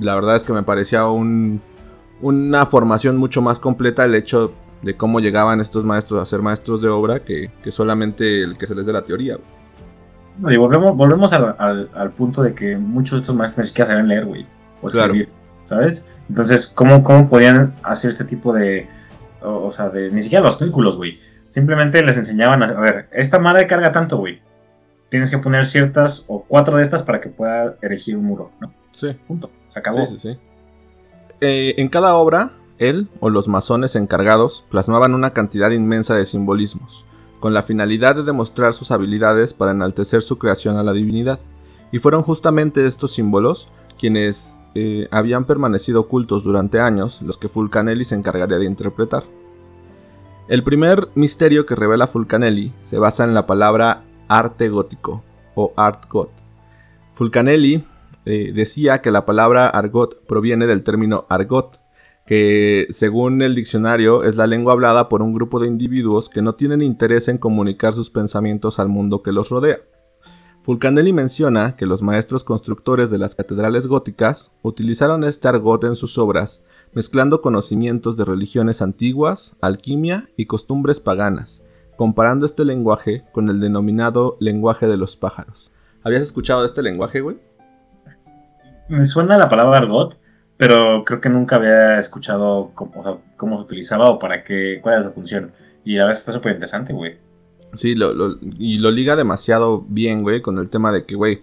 la 0.00 0.14
verdad 0.14 0.34
es 0.36 0.44
que 0.44 0.52
me 0.54 0.62
parecía 0.62 1.06
un, 1.06 1.60
una 2.20 2.66
formación 2.66 3.16
mucho 3.16 3.42
más 3.42 3.58
completa 3.58 4.04
el 4.04 4.14
hecho 4.14 4.52
de 4.82 4.96
cómo 4.96 5.20
llegaban 5.20 5.60
estos 5.60 5.84
maestros 5.84 6.20
a 6.20 6.26
ser 6.26 6.40
maestros 6.42 6.82
de 6.82 6.88
obra 6.88 7.20
que, 7.20 7.50
que 7.62 7.70
solamente 7.72 8.42
el 8.42 8.56
que 8.56 8.66
se 8.66 8.74
les 8.74 8.84
dé 8.86 8.92
la 8.92 9.04
teoría. 9.04 9.36
güey. 9.36 9.46
No, 10.38 10.50
y 10.52 10.56
volvemos, 10.56 10.96
volvemos 10.96 11.32
al, 11.32 11.54
al- 11.58 11.90
al 11.94 12.10
punto 12.12 12.42
de 12.42 12.54
que 12.54 12.76
muchos 12.76 13.18
de 13.18 13.20
estos 13.22 13.36
maestros 13.36 13.64
ni 13.64 13.68
siquiera 13.68 13.86
saben 13.90 14.08
leer, 14.08 14.26
güey. 14.26 14.46
O 14.82 14.88
Claro. 14.88 15.12
escribir, 15.14 15.28
¿sabes? 15.64 16.08
Entonces, 16.28 16.66
¿cómo, 16.74 17.02
¿cómo 17.04 17.28
podían 17.28 17.74
hacer 17.84 18.10
este 18.10 18.24
tipo 18.24 18.52
de. 18.52 18.88
O, 19.42 19.66
o 19.66 19.70
sea, 19.70 19.88
de. 19.90 20.10
Ni 20.10 20.22
siquiera 20.22 20.44
los 20.44 20.56
cálculos, 20.56 20.96
güey. 20.96 21.20
Simplemente 21.48 22.02
les 22.02 22.16
enseñaban 22.16 22.62
a. 22.62 22.66
A 22.70 22.80
ver, 22.80 23.08
esta 23.12 23.38
madre 23.38 23.66
carga 23.66 23.92
tanto, 23.92 24.18
güey. 24.18 24.40
Tienes 25.08 25.30
que 25.30 25.38
poner 25.38 25.64
ciertas 25.66 26.24
o 26.26 26.42
cuatro 26.46 26.76
de 26.78 26.82
estas 26.82 27.02
para 27.04 27.20
que 27.20 27.28
pueda 27.28 27.76
erigir 27.80 28.16
un 28.16 28.24
muro, 28.24 28.50
¿no? 28.60 28.74
Sí. 28.90 29.16
Punto. 29.28 29.50
Se 29.72 29.78
acabó. 29.78 30.04
Sí, 30.04 30.18
sí, 30.18 30.30
sí. 30.32 30.38
Eh, 31.46 31.74
en 31.76 31.90
cada 31.90 32.14
obra, 32.14 32.52
él 32.78 33.10
o 33.20 33.28
los 33.28 33.48
masones 33.48 33.96
encargados 33.96 34.64
plasmaban 34.70 35.12
una 35.12 35.34
cantidad 35.34 35.70
inmensa 35.72 36.14
de 36.14 36.24
simbolismos, 36.24 37.04
con 37.38 37.52
la 37.52 37.60
finalidad 37.60 38.16
de 38.16 38.22
demostrar 38.22 38.72
sus 38.72 38.90
habilidades 38.90 39.52
para 39.52 39.72
enaltecer 39.72 40.22
su 40.22 40.38
creación 40.38 40.78
a 40.78 40.82
la 40.82 40.94
divinidad. 40.94 41.40
Y 41.92 41.98
fueron 41.98 42.22
justamente 42.22 42.86
estos 42.86 43.12
símbolos 43.12 43.68
quienes 43.98 44.58
eh, 44.74 45.06
habían 45.10 45.44
permanecido 45.44 46.00
ocultos 46.00 46.44
durante 46.44 46.80
años, 46.80 47.20
los 47.20 47.36
que 47.36 47.50
Fulcanelli 47.50 48.06
se 48.06 48.14
encargaría 48.14 48.56
de 48.56 48.64
interpretar. 48.64 49.24
El 50.48 50.64
primer 50.64 51.10
misterio 51.14 51.66
que 51.66 51.74
revela 51.74 52.06
Fulcanelli 52.06 52.72
se 52.80 52.98
basa 52.98 53.22
en 53.24 53.34
la 53.34 53.46
palabra 53.46 54.02
arte 54.28 54.70
gótico 54.70 55.22
o 55.54 55.74
art 55.76 56.10
god. 56.10 56.28
Fulcanelli 57.12 57.84
eh, 58.24 58.52
decía 58.52 59.00
que 59.00 59.10
la 59.10 59.26
palabra 59.26 59.68
argot 59.68 60.24
proviene 60.26 60.66
del 60.66 60.82
término 60.82 61.26
argot, 61.28 61.80
que 62.26 62.86
según 62.90 63.42
el 63.42 63.54
diccionario 63.54 64.24
es 64.24 64.36
la 64.36 64.46
lengua 64.46 64.72
hablada 64.72 65.08
por 65.08 65.20
un 65.20 65.34
grupo 65.34 65.60
de 65.60 65.68
individuos 65.68 66.28
que 66.28 66.40
no 66.40 66.54
tienen 66.54 66.80
interés 66.80 67.28
en 67.28 67.38
comunicar 67.38 67.92
sus 67.92 68.10
pensamientos 68.10 68.78
al 68.78 68.88
mundo 68.88 69.22
que 69.22 69.32
los 69.32 69.50
rodea. 69.50 69.78
Fulcanelli 70.62 71.12
menciona 71.12 71.76
que 71.76 71.84
los 71.84 72.00
maestros 72.00 72.42
constructores 72.42 73.10
de 73.10 73.18
las 73.18 73.34
catedrales 73.34 73.86
góticas 73.86 74.52
utilizaron 74.62 75.22
este 75.22 75.46
argot 75.48 75.84
en 75.84 75.94
sus 75.94 76.16
obras, 76.16 76.64
mezclando 76.94 77.42
conocimientos 77.42 78.16
de 78.16 78.24
religiones 78.24 78.80
antiguas, 78.80 79.56
alquimia 79.60 80.30
y 80.38 80.46
costumbres 80.46 81.00
paganas, 81.00 81.62
comparando 81.98 82.46
este 82.46 82.64
lenguaje 82.64 83.24
con 83.32 83.50
el 83.50 83.60
denominado 83.60 84.38
lenguaje 84.40 84.88
de 84.88 84.96
los 84.96 85.18
pájaros. 85.18 85.70
¿Habías 86.02 86.22
escuchado 86.22 86.64
este 86.64 86.82
lenguaje, 86.82 87.20
güey? 87.20 87.36
Me 88.88 89.06
suena 89.06 89.38
la 89.38 89.48
palabra 89.48 89.78
argot, 89.78 90.16
pero 90.56 91.04
creo 91.04 91.20
que 91.20 91.28
nunca 91.30 91.56
había 91.56 91.98
escuchado 91.98 92.70
cómo, 92.74 93.20
cómo 93.36 93.56
se 93.58 93.62
utilizaba 93.62 94.10
o 94.10 94.18
para 94.18 94.44
qué, 94.44 94.78
cuál 94.82 95.00
era 95.00 95.08
su 95.08 95.14
función. 95.16 95.52
Y 95.84 95.98
a 95.98 96.06
veces 96.06 96.20
está 96.20 96.32
súper 96.32 96.52
interesante, 96.52 96.92
güey. 96.92 97.18
Sí, 97.74 97.94
lo, 97.94 98.12
lo- 98.12 98.38
y 98.58 98.78
lo 98.78 98.90
liga 98.90 99.16
demasiado 99.16 99.84
bien, 99.88 100.22
güey, 100.22 100.40
con 100.42 100.58
el 100.58 100.68
tema 100.70 100.92
de 100.92 101.04
que, 101.04 101.14
güey, 101.16 101.42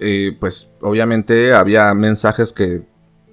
eh, 0.00 0.36
pues 0.38 0.72
obviamente 0.80 1.52
había 1.54 1.92
mensajes 1.94 2.52
que 2.52 2.82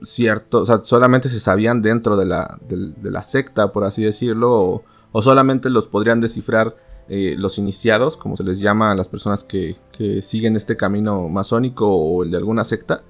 cierto, 0.01 0.61
o 0.61 0.65
sea, 0.65 0.81
solamente 0.83 1.29
se 1.29 1.39
sabían 1.39 1.81
dentro 1.81 2.15
de 2.17 2.25
la, 2.25 2.57
del- 2.67 2.93
de 3.01 3.11
la 3.11 3.21
secta, 3.23 3.71
por 3.71 3.83
así 3.83 4.03
decirlo, 4.03 4.51
o, 4.53 4.83
o 5.11 5.21
solamente 5.21 5.69
los 5.69 5.87
podrían 5.87 6.21
descifrar 6.21 6.75
eh, 7.09 7.35
los 7.37 7.57
iniciados, 7.57 8.17
como 8.17 8.37
se 8.37 8.43
les 8.43 8.59
llama 8.59 8.91
a 8.91 8.95
las 8.95 9.09
personas 9.09 9.43
que, 9.43 9.75
que 9.91 10.21
siguen 10.21 10.55
este 10.55 10.77
camino 10.77 11.27
masónico 11.27 11.87
o 11.87 12.23
el 12.23 12.31
de 12.31 12.37
alguna 12.37 12.63
secta. 12.63 13.03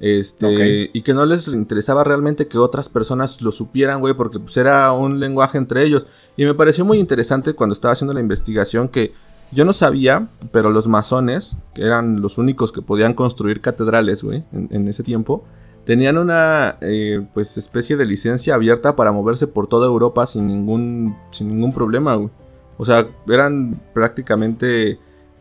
Este, 0.00 0.90
y 0.92 1.02
que 1.02 1.14
no 1.14 1.24
les 1.24 1.46
interesaba 1.48 2.04
realmente 2.04 2.48
que 2.48 2.58
otras 2.58 2.88
personas 2.88 3.40
lo 3.40 3.52
supieran, 3.52 4.00
güey, 4.00 4.12
porque 4.14 4.40
pues 4.40 4.56
era 4.56 4.90
un 4.92 5.20
lenguaje 5.20 5.56
entre 5.56 5.84
ellos. 5.84 6.06
Y 6.36 6.44
me 6.44 6.54
pareció 6.54 6.84
muy 6.84 6.98
interesante 6.98 7.54
cuando 7.54 7.74
estaba 7.74 7.92
haciendo 7.92 8.12
la 8.12 8.20
investigación 8.20 8.88
que 8.88 9.12
yo 9.52 9.64
no 9.64 9.72
sabía, 9.72 10.28
pero 10.50 10.70
los 10.70 10.88
masones, 10.88 11.56
que 11.74 11.82
eran 11.82 12.20
los 12.20 12.38
únicos 12.38 12.72
que 12.72 12.82
podían 12.82 13.14
construir 13.14 13.60
catedrales, 13.60 14.24
güey, 14.24 14.44
en, 14.52 14.68
en 14.72 14.88
ese 14.88 15.04
tiempo, 15.04 15.44
tenían 15.84 16.18
una 16.18 16.76
eh, 16.80 17.26
pues 17.34 17.56
especie 17.56 17.96
de 17.96 18.06
licencia 18.06 18.54
abierta 18.54 18.96
para 18.96 19.12
moverse 19.12 19.46
por 19.46 19.68
toda 19.68 19.86
Europa 19.86 20.26
sin 20.26 20.46
ningún, 20.46 21.16
sin 21.30 21.48
ningún 21.48 21.72
problema, 21.72 22.16
güey. 22.16 22.30
O 22.76 22.84
sea, 22.84 23.06
eran 23.28 23.80
prácticamente, 23.92 24.98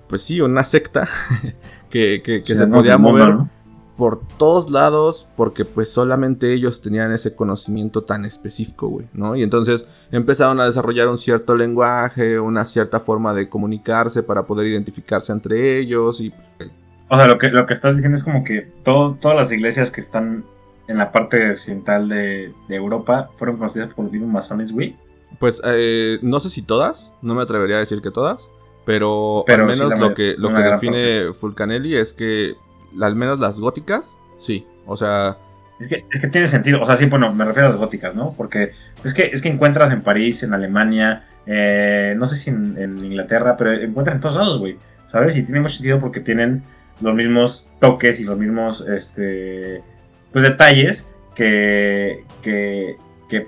pues 0.08 0.22
sí, 0.22 0.42
una 0.42 0.64
secta 0.64 1.08
que, 1.90 2.22
que- 2.24 2.42
que 2.42 2.46
Sí, 2.46 2.56
se 2.56 2.68
no, 2.68 2.78
podía 2.78 2.98
mundo, 2.98 3.20
mover 3.20 3.36
¿no? 3.36 3.50
por 3.98 4.28
todos 4.38 4.72
lados 4.72 5.30
porque 5.38 5.66
pues 5.66 5.90
solamente 5.92 6.52
ellos 6.54 6.82
tenían 6.82 7.12
ese 7.12 7.36
conocimiento 7.36 8.04
tan 8.04 8.26
específico, 8.26 8.88
güey, 8.88 9.08
¿no? 9.14 9.36
Y 9.36 9.44
entonces 9.44 9.88
empezaron 10.12 10.60
a 10.60 10.66
desarrollar 10.66 11.08
un 11.08 11.18
cierto 11.20 11.56
lenguaje, 11.56 12.40
una 12.40 12.66
cierta 12.66 13.00
forma 13.00 13.34
de 13.36 13.50
comunicarse 13.50 14.24
para 14.24 14.48
poder 14.48 14.66
identificarse 14.68 15.32
entre 15.32 15.78
ellos 15.78 16.22
y 16.22 16.32
pues, 16.32 16.52
eh, 16.60 16.72
O 17.10 17.18
sea, 17.18 17.28
lo 17.28 17.38
que, 17.38 17.50
lo 17.50 17.66
que 17.68 17.74
estás 17.76 17.96
diciendo 17.96 18.18
es 18.18 18.24
como 18.24 18.44
que 18.44 18.62
todo- 18.84 19.14
todas 19.22 19.38
las 19.38 19.52
iglesias 19.52 19.92
que 19.92 20.02
están 20.02 20.44
en 20.88 20.98
la 20.98 21.12
parte 21.12 21.52
occidental 21.52 22.10
de, 22.10 22.52
de 22.68 22.76
Europa 22.76 23.30
fueron 23.36 23.58
construidas 23.58 23.94
por 23.94 24.06
los 24.06 24.12
mismos 24.12 24.32
masones, 24.32 24.72
güey. 24.74 24.98
Pues 25.44 25.62
eh, 25.66 26.20
no 26.22 26.40
sé 26.40 26.50
si 26.50 26.62
todas, 26.62 27.12
no 27.22 27.36
me 27.36 27.42
atrevería 27.42 27.76
a 27.76 27.80
decir 27.80 28.02
que 28.02 28.12
todas, 28.12 28.48
pero, 28.86 29.44
Pero 29.46 29.64
al 29.64 29.68
menos 29.68 30.00
lo 30.00 30.14
que, 30.14 30.36
lo 30.38 30.54
que 30.54 30.62
define 30.62 31.34
Fulcanelli 31.34 31.98
es 31.98 32.14
que 32.14 32.56
al 33.02 33.18
menos 33.18 33.42
las 33.42 33.60
góticas, 33.60 34.18
sí, 34.38 34.66
o 34.86 34.96
sea, 34.96 35.38
Es 35.82 35.90
que, 35.90 36.06
es 36.10 36.22
que 36.22 36.28
tiene 36.30 36.48
sentido, 36.48 36.82
o 36.82 36.86
sea, 36.86 36.96
sí, 36.96 37.08
bueno, 37.08 37.34
me 37.34 37.44
refiero 37.44 37.68
a 37.68 37.72
las 37.72 37.78
góticas, 37.78 38.16
¿no? 38.16 38.34
Porque 38.38 38.72
es 39.04 39.14
que, 39.14 39.24
es 39.26 39.42
que 39.42 39.50
encuentras 39.50 39.92
en 39.92 40.02
París, 40.02 40.44
en 40.44 40.54
Alemania, 40.54 41.28
eh, 41.46 42.16
no 42.16 42.26
sé 42.26 42.38
si 42.38 42.50
en, 42.50 42.78
en 42.78 43.04
Inglaterra, 43.04 43.58
pero 43.58 43.74
encuentras 43.74 44.16
en 44.16 44.22
todos 44.22 44.36
lados, 44.36 44.60
güey, 44.60 44.78
¿sabes? 45.04 45.36
Y 45.36 45.44
tiene 45.44 45.60
mucho 45.60 45.76
sentido 45.76 46.00
porque 46.00 46.22
tienen 46.22 46.64
los 47.02 47.14
mismos 47.16 47.70
toques 47.82 48.18
y 48.22 48.24
los 48.24 48.38
mismos, 48.38 48.88
este, 48.88 49.84
pues 50.32 50.46
detalles 50.46 51.12
que, 51.36 52.24
que, 52.42 52.96
que 53.28 53.46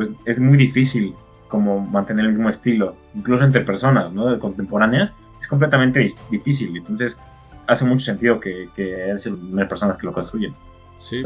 pues 0.00 0.12
es 0.24 0.40
muy 0.40 0.56
difícil 0.56 1.14
como 1.48 1.78
mantener 1.78 2.24
el 2.24 2.32
mismo 2.32 2.48
estilo, 2.48 2.96
incluso 3.14 3.44
entre 3.44 3.60
personas, 3.60 4.10
¿no? 4.14 4.38
Contemporáneas, 4.38 5.14
es 5.38 5.46
completamente 5.46 6.06
difícil, 6.30 6.74
entonces 6.74 7.18
hace 7.66 7.84
mucho 7.84 8.06
sentido 8.06 8.40
que, 8.40 8.70
que 8.74 9.14
sido 9.18 9.36
las 9.52 9.68
personas 9.68 9.98
que 9.98 10.06
lo 10.06 10.14
construyen. 10.14 10.54
Sí. 10.96 11.22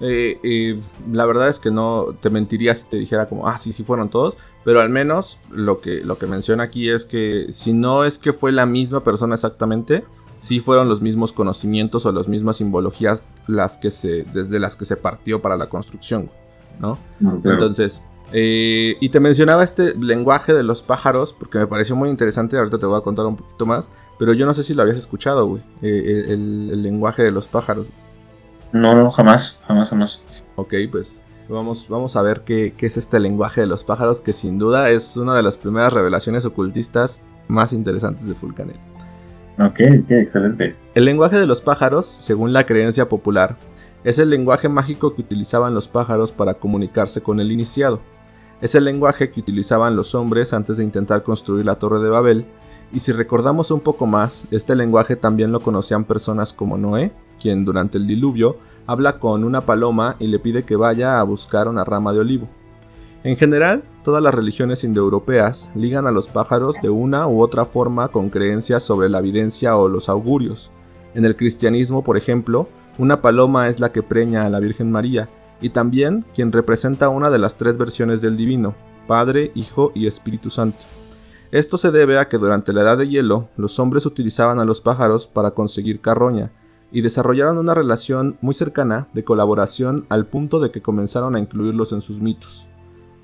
eh, 0.00 0.80
la 1.12 1.24
verdad 1.24 1.48
es 1.48 1.60
que 1.60 1.70
no 1.70 2.16
te 2.20 2.30
mentiría 2.30 2.74
si 2.74 2.88
te 2.88 2.96
dijera 2.96 3.28
como, 3.28 3.46
ah, 3.46 3.58
sí, 3.58 3.70
sí 3.70 3.84
fueron 3.84 4.08
todos. 4.08 4.36
Pero 4.64 4.80
al 4.80 4.90
menos 4.90 5.38
lo 5.52 5.80
que, 5.80 6.02
lo 6.02 6.18
que 6.18 6.26
menciona 6.26 6.64
aquí 6.64 6.90
es 6.90 7.04
que 7.04 7.46
si 7.50 7.72
no 7.72 8.04
es 8.04 8.18
que 8.18 8.32
fue 8.32 8.50
la 8.50 8.66
misma 8.66 9.04
persona 9.04 9.36
exactamente, 9.36 10.04
sí 10.36 10.58
fueron 10.58 10.88
los 10.88 11.00
mismos 11.00 11.32
conocimientos 11.32 12.06
o 12.06 12.12
las 12.12 12.26
mismas 12.26 12.56
simbologías 12.56 13.34
las 13.46 13.78
que 13.78 13.90
se, 13.90 14.24
desde 14.24 14.58
las 14.58 14.74
que 14.74 14.84
se 14.84 14.96
partió 14.96 15.40
para 15.42 15.56
la 15.56 15.68
construcción, 15.68 16.30
¿no? 16.80 16.98
Entonces, 17.44 18.02
eh, 18.32 18.96
y 19.00 19.08
te 19.10 19.20
mencionaba 19.20 19.62
este 19.64 19.94
lenguaje 19.96 20.52
de 20.54 20.62
los 20.62 20.82
pájaros, 20.82 21.32
porque 21.32 21.58
me 21.58 21.66
pareció 21.66 21.94
muy 21.96 22.08
interesante, 22.08 22.56
ahorita 22.58 22.78
te 22.78 22.86
voy 22.86 22.98
a 22.98 23.02
contar 23.02 23.26
un 23.26 23.36
poquito 23.36 23.66
más, 23.66 23.90
pero 24.18 24.32
yo 24.32 24.46
no 24.46 24.54
sé 24.54 24.62
si 24.62 24.74
lo 24.74 24.82
habías 24.82 24.98
escuchado, 24.98 25.46
güey, 25.46 25.62
eh, 25.82 26.24
el, 26.28 26.30
el- 26.30 26.70
el 26.72 26.82
lenguaje 26.82 27.22
de 27.22 27.30
los 27.32 27.46
pájaros. 27.48 27.88
No, 28.72 28.94
no, 28.94 29.10
jamás, 29.10 29.60
jamás, 29.66 29.90
jamás. 29.90 30.22
Ok, 30.56 30.74
pues 30.92 31.24
vamos, 31.48 31.88
vamos 31.88 32.14
a 32.16 32.22
ver 32.22 32.42
qué, 32.42 32.72
qué 32.76 32.86
es 32.86 32.96
este 32.96 33.18
lenguaje 33.18 33.60
de 33.62 33.66
los 33.66 33.82
pájaros, 33.82 34.20
que 34.20 34.32
sin 34.32 34.58
duda 34.58 34.90
es 34.90 35.16
una 35.16 35.34
de 35.34 35.42
las 35.42 35.56
primeras 35.56 35.92
revelaciones 35.92 36.44
ocultistas 36.44 37.22
más 37.48 37.72
interesantes 37.72 38.28
de 38.28 38.34
Fulcanel. 38.36 38.76
Ok, 39.58 39.80
ok, 40.04 40.10
excelente. 40.12 40.76
El 40.94 41.04
lenguaje 41.04 41.38
de 41.38 41.46
los 41.46 41.60
pájaros, 41.60 42.06
según 42.06 42.52
la 42.52 42.64
creencia 42.64 43.08
popular, 43.08 43.56
es 44.04 44.18
el 44.18 44.30
lenguaje 44.30 44.68
mágico 44.68 45.14
que 45.14 45.22
utilizaban 45.22 45.74
los 45.74 45.88
pájaros 45.88 46.32
para 46.32 46.54
comunicarse 46.54 47.22
con 47.22 47.40
el 47.40 47.52
iniciado. 47.52 48.00
Es 48.60 48.74
el 48.74 48.84
lenguaje 48.84 49.30
que 49.30 49.40
utilizaban 49.40 49.96
los 49.96 50.14
hombres 50.14 50.52
antes 50.52 50.76
de 50.76 50.84
intentar 50.84 51.22
construir 51.22 51.64
la 51.64 51.76
Torre 51.76 52.00
de 52.00 52.08
Babel, 52.08 52.46
y 52.92 53.00
si 53.00 53.12
recordamos 53.12 53.70
un 53.70 53.80
poco 53.80 54.06
más, 54.06 54.46
este 54.50 54.74
lenguaje 54.74 55.16
también 55.16 55.52
lo 55.52 55.60
conocían 55.60 56.04
personas 56.04 56.52
como 56.52 56.76
Noé, 56.76 57.12
quien 57.40 57.64
durante 57.64 57.98
el 57.98 58.06
diluvio 58.06 58.56
habla 58.86 59.18
con 59.18 59.44
una 59.44 59.64
paloma 59.64 60.16
y 60.18 60.26
le 60.26 60.40
pide 60.40 60.64
que 60.64 60.76
vaya 60.76 61.20
a 61.20 61.22
buscar 61.22 61.68
una 61.68 61.84
rama 61.84 62.12
de 62.12 62.18
olivo. 62.18 62.48
En 63.22 63.36
general, 63.36 63.84
todas 64.02 64.22
las 64.22 64.34
religiones 64.34 64.82
indoeuropeas 64.82 65.70
ligan 65.74 66.06
a 66.06 66.10
los 66.10 66.28
pájaros 66.28 66.76
de 66.82 66.88
una 66.88 67.28
u 67.28 67.42
otra 67.42 67.64
forma 67.66 68.08
con 68.08 68.30
creencias 68.30 68.82
sobre 68.82 69.08
la 69.08 69.18
evidencia 69.18 69.76
o 69.76 69.88
los 69.88 70.08
augurios. 70.08 70.72
En 71.14 71.24
el 71.24 71.36
cristianismo, 71.36 72.02
por 72.02 72.16
ejemplo, 72.16 72.68
una 73.00 73.22
paloma 73.22 73.68
es 73.68 73.80
la 73.80 73.92
que 73.92 74.02
preña 74.02 74.44
a 74.44 74.50
la 74.50 74.60
Virgen 74.60 74.92
María, 74.92 75.30
y 75.62 75.70
también 75.70 76.26
quien 76.34 76.52
representa 76.52 77.08
una 77.08 77.30
de 77.30 77.38
las 77.38 77.56
tres 77.56 77.78
versiones 77.78 78.20
del 78.20 78.36
divino, 78.36 78.74
Padre, 79.06 79.52
Hijo 79.54 79.90
y 79.94 80.06
Espíritu 80.06 80.50
Santo. 80.50 80.80
Esto 81.50 81.78
se 81.78 81.92
debe 81.92 82.18
a 82.18 82.28
que 82.28 82.36
durante 82.36 82.74
la 82.74 82.82
Edad 82.82 82.98
de 82.98 83.08
Hielo, 83.08 83.48
los 83.56 83.78
hombres 83.78 84.04
utilizaban 84.04 84.60
a 84.60 84.66
los 84.66 84.82
pájaros 84.82 85.26
para 85.26 85.52
conseguir 85.52 86.02
carroña, 86.02 86.52
y 86.92 87.00
desarrollaron 87.00 87.56
una 87.56 87.74
relación 87.74 88.36
muy 88.42 88.52
cercana 88.52 89.08
de 89.14 89.24
colaboración 89.24 90.04
al 90.10 90.26
punto 90.26 90.60
de 90.60 90.70
que 90.70 90.82
comenzaron 90.82 91.36
a 91.36 91.38
incluirlos 91.38 91.92
en 91.92 92.02
sus 92.02 92.20
mitos. 92.20 92.68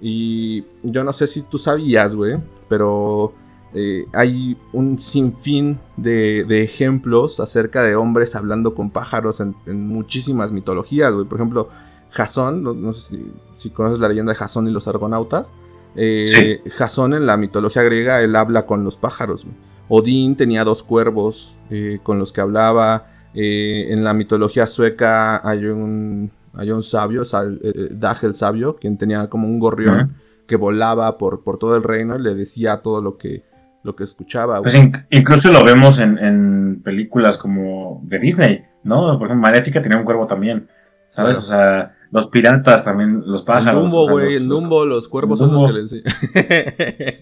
Y 0.00 0.64
yo 0.84 1.04
no 1.04 1.12
sé 1.12 1.26
si 1.26 1.42
tú 1.42 1.58
sabías, 1.58 2.14
güey, 2.14 2.38
pero 2.70 3.34
eh, 3.78 4.06
hay 4.14 4.56
un 4.72 4.98
sinfín 4.98 5.78
de, 5.98 6.44
de 6.48 6.62
ejemplos 6.62 7.40
acerca 7.40 7.82
de 7.82 7.94
hombres 7.94 8.34
hablando 8.34 8.74
con 8.74 8.90
pájaros 8.90 9.40
en, 9.40 9.54
en 9.66 9.86
muchísimas 9.86 10.50
mitologías, 10.50 11.12
güey. 11.12 11.26
Por 11.26 11.38
ejemplo, 11.38 11.68
Jasón, 12.10 12.62
no, 12.62 12.72
no 12.72 12.92
sé 12.94 13.16
si, 13.16 13.32
si 13.54 13.70
conoces 13.70 13.98
la 13.98 14.08
leyenda 14.08 14.32
de 14.32 14.38
Jasón 14.38 14.66
y 14.66 14.70
los 14.70 14.88
argonautas. 14.88 15.52
Eh, 15.94 16.24
Sí. 16.64 16.70
Jasón 16.70 17.14
en 17.14 17.26
la 17.26 17.36
mitología 17.36 17.82
griega, 17.82 18.22
él 18.22 18.34
habla 18.36 18.64
con 18.66 18.82
los 18.84 18.96
pájaros, 18.96 19.44
güey. 19.44 19.56
Odín 19.88 20.34
tenía 20.36 20.64
dos 20.64 20.82
cuervos 20.82 21.58
eh, 21.70 22.00
con 22.02 22.18
los 22.18 22.32
que 22.32 22.40
hablaba. 22.40 23.08
Eh, 23.34 23.92
en 23.92 24.02
la 24.02 24.14
mitología 24.14 24.66
sueca 24.66 25.46
hay 25.48 25.66
un, 25.66 26.30
hay 26.54 26.70
un 26.70 26.82
sabio, 26.82 27.24
Sal- 27.24 27.60
Dag 27.92 28.16
el 28.24 28.34
sabio, 28.34 28.76
quien 28.76 28.96
tenía 28.98 29.28
como 29.28 29.46
un 29.46 29.58
gorrión 29.58 30.14
que 30.46 30.56
volaba 30.56 31.18
por, 31.18 31.42
por 31.44 31.58
todo 31.58 31.76
el 31.76 31.82
reino 31.82 32.16
y 32.18 32.22
le 32.22 32.34
decía 32.34 32.78
todo 32.78 33.00
lo 33.02 33.16
que, 33.18 33.44
lo 33.87 33.97
que 33.97 34.05
escuchaba. 34.05 34.61
Pues 34.61 34.78
incluso 35.11 35.51
lo 35.51 35.64
vemos 35.64 35.99
en, 35.99 36.18
en 36.18 36.82
películas 36.84 37.39
como 37.39 38.03
de 38.05 38.18
Disney, 38.18 38.64
¿no? 38.82 39.18
Por 39.18 39.28
ejemplo, 39.28 39.49
Maléfica 39.49 39.80
tenía 39.80 39.97
un 39.97 40.05
cuervo 40.05 40.26
también, 40.26 40.68
¿sabes? 41.09 41.37
Claro. 41.37 41.39
O 41.39 41.43
sea, 41.43 41.93
los 42.11 42.28
piratas 42.28 42.84
también, 42.84 43.22
los 43.26 43.43
pájaros. 43.43 43.84
en 43.84 43.91
Dumbo, 43.91 44.03
o 44.03 44.07
sea, 44.07 44.12
güey, 44.12 44.37
en 44.37 44.49
Dumbo 44.49 44.87
los 44.87 45.09
cuervos 45.09 45.39
son 45.39 45.53
los 45.53 45.66
que 45.66 45.72
le 45.72 45.80
enseñan. 45.80 46.05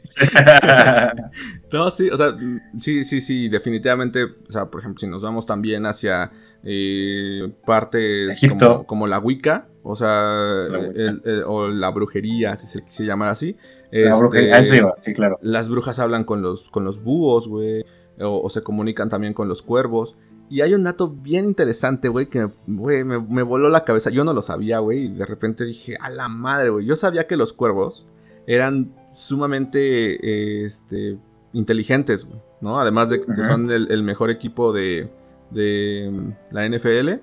no, 1.72 1.90
sí, 1.90 2.08
o 2.10 2.16
sea, 2.16 2.36
sí, 2.76 3.04
sí, 3.04 3.20
sí, 3.20 3.48
definitivamente, 3.48 4.24
o 4.24 4.50
sea, 4.52 4.66
por 4.70 4.80
ejemplo, 4.80 5.00
si 5.00 5.06
nos 5.06 5.22
vamos 5.22 5.46
también 5.46 5.86
hacia 5.86 6.30
eh, 6.62 7.52
partes 7.66 8.40
como, 8.48 8.86
como 8.86 9.06
la 9.06 9.18
Wicca, 9.18 9.68
o 9.82 9.96
sea, 9.96 10.66
La 10.68 10.78
Wicca. 10.78 11.00
el- 11.00 11.22
el- 11.24 11.42
o 11.46 11.68
la 11.68 11.90
brujería, 11.90 12.56
si 12.56 12.66
se 12.66 12.82
quisiera 12.82 13.12
llamar 13.12 13.30
así. 13.30 13.56
La 14.02 14.10
este, 14.10 14.20
brujería, 14.20 14.54
a 14.56 14.58
eso 14.58 14.74
iba, 14.74 14.92
sí, 14.96 15.12
claro. 15.14 15.38
Las 15.40 15.68
brujas 15.68 15.98
hablan 15.98 16.24
con 16.24 16.42
los, 16.42 16.68
con 16.68 16.84
los 16.84 17.02
búhos, 17.02 17.48
güey. 17.48 17.84
O, 18.20 18.42
o 18.42 18.48
se 18.48 18.62
comunican 18.62 19.08
también 19.08 19.34
con 19.34 19.48
los 19.48 19.62
cuervos. 19.62 20.16
Y 20.50 20.60
hay 20.60 20.74
un 20.74 20.84
dato 20.84 21.08
bien 21.08 21.46
interesante, 21.46 22.08
güey, 22.08 22.26
que 22.26 22.50
me, 22.66 23.04
me 23.04 23.42
voló 23.42 23.68
la 23.70 23.84
cabeza. 23.84 24.10
Yo 24.10 24.24
no 24.24 24.32
lo 24.32 24.42
sabía, 24.42 24.78
güey. 24.80 25.04
Y 25.04 25.08
de 25.08 25.26
repente 25.26 25.64
dije, 25.64 25.96
a 26.00 26.10
la 26.10 26.28
madre, 26.28 26.70
güey. 26.70 26.86
Yo 26.86 26.96
sabía 26.96 27.26
que 27.26 27.36
los 27.36 27.52
cuervos 27.52 28.06
eran 28.46 28.94
sumamente 29.14 30.14
eh, 30.14 30.64
este, 30.64 31.18
inteligentes, 31.52 32.26
güey. 32.26 32.40
¿No? 32.60 32.80
Además 32.80 33.10
de 33.10 33.20
que 33.20 33.42
son 33.42 33.70
el, 33.70 33.90
el 33.90 34.02
mejor 34.02 34.30
equipo 34.30 34.72
de, 34.72 35.10
de 35.50 36.34
la 36.50 36.68
NFL. 36.68 37.20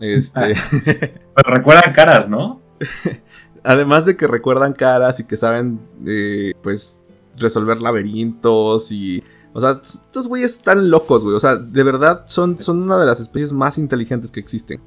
Este. 0.00 0.54
Pero 1.34 1.54
recuerdan 1.54 1.92
caras, 1.92 2.28
¿no? 2.28 2.60
Además 3.66 4.06
de 4.06 4.16
que 4.16 4.28
recuerdan 4.28 4.72
caras 4.72 5.18
y 5.18 5.24
que 5.24 5.36
saben, 5.36 5.80
eh, 6.06 6.54
pues, 6.62 7.04
resolver 7.36 7.80
laberintos 7.82 8.92
y... 8.92 9.22
O 9.52 9.60
sea, 9.60 9.70
estos 9.82 10.28
güeyes 10.28 10.52
están 10.52 10.90
locos, 10.90 11.24
güey. 11.24 11.34
O 11.34 11.40
sea, 11.40 11.56
de 11.56 11.82
verdad 11.82 12.24
son, 12.26 12.58
son 12.58 12.82
una 12.82 12.98
de 12.98 13.06
las 13.06 13.20
especies 13.20 13.52
más 13.52 13.78
inteligentes 13.78 14.30
que 14.30 14.38
existen. 14.38 14.80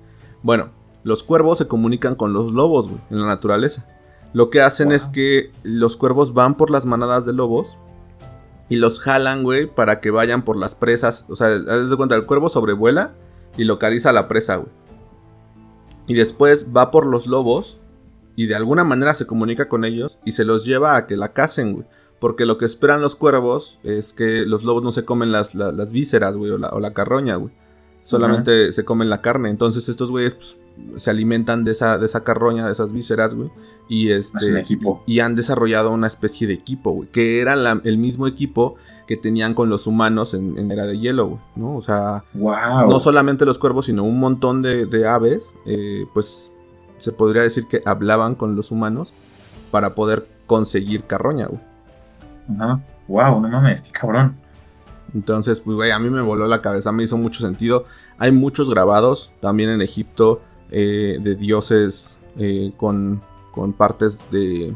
Bueno, 0.43 0.69
los 1.03 1.23
cuervos 1.23 1.57
se 1.57 1.67
comunican 1.67 2.15
con 2.15 2.33
los 2.33 2.53
lobos, 2.53 2.87
güey, 2.87 3.01
en 3.09 3.19
la 3.19 3.27
naturaleza. 3.27 3.87
Lo 4.31 4.49
que 4.49 4.61
hacen 4.61 4.89
Wow. 4.89 4.95
es 4.95 5.07
que 5.09 5.51
los 5.63 5.97
cuervos 5.97 6.33
van 6.33 6.55
por 6.55 6.69
las 6.69 6.85
manadas 6.85 7.25
de 7.25 7.33
lobos 7.33 7.79
y 8.69 8.75
los 8.75 8.99
jalan, 8.99 9.43
güey, 9.43 9.65
para 9.65 9.99
que 9.99 10.11
vayan 10.11 10.43
por 10.43 10.55
las 10.55 10.75
presas. 10.75 11.25
O 11.29 11.35
sea, 11.35 11.47
haz 11.47 11.89
de 11.89 11.97
cuenta, 11.97 12.15
el 12.15 12.25
cuervo 12.25 12.47
sobrevuela 12.47 13.15
y 13.57 13.63
localiza 13.63 14.13
la 14.13 14.27
presa, 14.27 14.57
güey. 14.57 14.71
Y 16.07 16.13
después 16.13 16.67
va 16.75 16.91
por 16.91 17.07
los 17.07 17.27
lobos 17.27 17.79
y 18.43 18.47
de 18.47 18.55
alguna 18.55 18.83
manera 18.83 19.13
se 19.13 19.25
comunica 19.25 19.67
con 19.67 19.83
ellos 19.85 20.17
y 20.25 20.31
se 20.33 20.45
los 20.45 20.65
lleva 20.65 20.95
a 20.95 21.07
que 21.07 21.17
la 21.17 21.33
casen, 21.33 21.73
güey. 21.73 21.85
Porque 22.19 22.45
lo 22.45 22.57
que 22.57 22.65
esperan 22.65 23.01
los 23.01 23.15
cuervos 23.15 23.79
es 23.83 24.13
que 24.13 24.45
los 24.45 24.63
lobos 24.63 24.83
no 24.83 24.91
se 24.91 25.03
comen 25.05 25.31
las, 25.31 25.55
la- 25.55 25.71
las 25.71 25.91
vísceras, 25.91 26.35
güey, 26.37 26.51
o 26.51 26.57
la, 26.57 26.69
o 26.69 26.79
la 26.79 26.93
carroña, 26.93 27.35
güey. 27.35 27.53
Solamente 28.01 28.71
se 28.71 28.85
comen 28.85 29.09
la 29.09 29.21
carne. 29.21 29.49
Entonces 29.49 29.89
estos 29.89 30.09
güeyes 30.09 30.35
pues, 30.35 30.57
se 30.97 31.09
alimentan 31.09 31.63
de 31.63 31.71
esa, 31.71 31.97
de 31.97 32.05
esa 32.05 32.23
carroña, 32.23 32.65
de 32.65 32.71
esas 32.71 32.91
vísceras, 32.93 33.33
güey. 33.35 33.49
Y 33.89 34.11
Hacen 34.11 34.37
este. 34.37 34.59
equipo. 34.59 35.03
Y 35.05 35.19
han 35.19 35.35
desarrollado 35.35 35.91
una 35.91 36.07
especie 36.07 36.47
de 36.47 36.53
equipo, 36.53 36.91
güey. 36.91 37.09
Que 37.09 37.41
era 37.41 37.55
la- 37.55 37.81
el 37.83 37.97
mismo 37.97 38.27
equipo 38.27 38.75
que 39.07 39.17
tenían 39.17 39.53
con 39.53 39.69
los 39.69 39.87
humanos 39.87 40.33
en, 40.33 40.57
en 40.57 40.71
Era 40.71 40.85
de 40.85 40.99
Hielo, 40.99 41.27
güey. 41.27 41.39
¿No? 41.55 41.75
O 41.75 41.81
sea. 41.81 42.23
Wow. 42.33 42.89
No 42.89 42.99
solamente 42.99 43.45
los 43.45 43.57
cuervos, 43.59 43.85
sino 43.87 44.03
un 44.03 44.19
montón 44.19 44.61
de, 44.61 44.85
de 44.85 45.07
aves, 45.07 45.55
eh, 45.65 46.05
pues 46.13 46.51
se 46.99 47.11
podría 47.11 47.41
decir 47.43 47.65
que 47.67 47.81
hablaban 47.85 48.35
con 48.35 48.55
los 48.55 48.71
humanos 48.71 49.13
para 49.71 49.95
poder 49.95 50.27
conseguir 50.45 51.03
carroña, 51.05 51.47
güey. 51.47 51.61
Ajá. 52.55 52.81
Wow, 53.07 53.41
no 53.41 53.49
mames, 53.49 53.81
qué 53.81 53.91
cabrón. 53.91 54.35
Entonces, 55.13 55.59
pues, 55.61 55.75
güey, 55.75 55.91
a 55.91 55.99
mí 55.99 56.09
me 56.09 56.21
voló 56.21 56.45
la 56.47 56.61
cabeza, 56.61 56.91
me 56.91 57.03
hizo 57.03 57.17
mucho 57.17 57.39
sentido. 57.41 57.85
Hay 58.19 58.31
muchos 58.31 58.69
grabados 58.69 59.31
también 59.41 59.69
en 59.69 59.81
Egipto 59.81 60.41
eh, 60.71 61.17
de 61.21 61.35
dioses 61.35 62.19
eh, 62.37 62.71
con, 62.77 63.21
con 63.51 63.73
partes 63.73 64.25
de, 64.31 64.75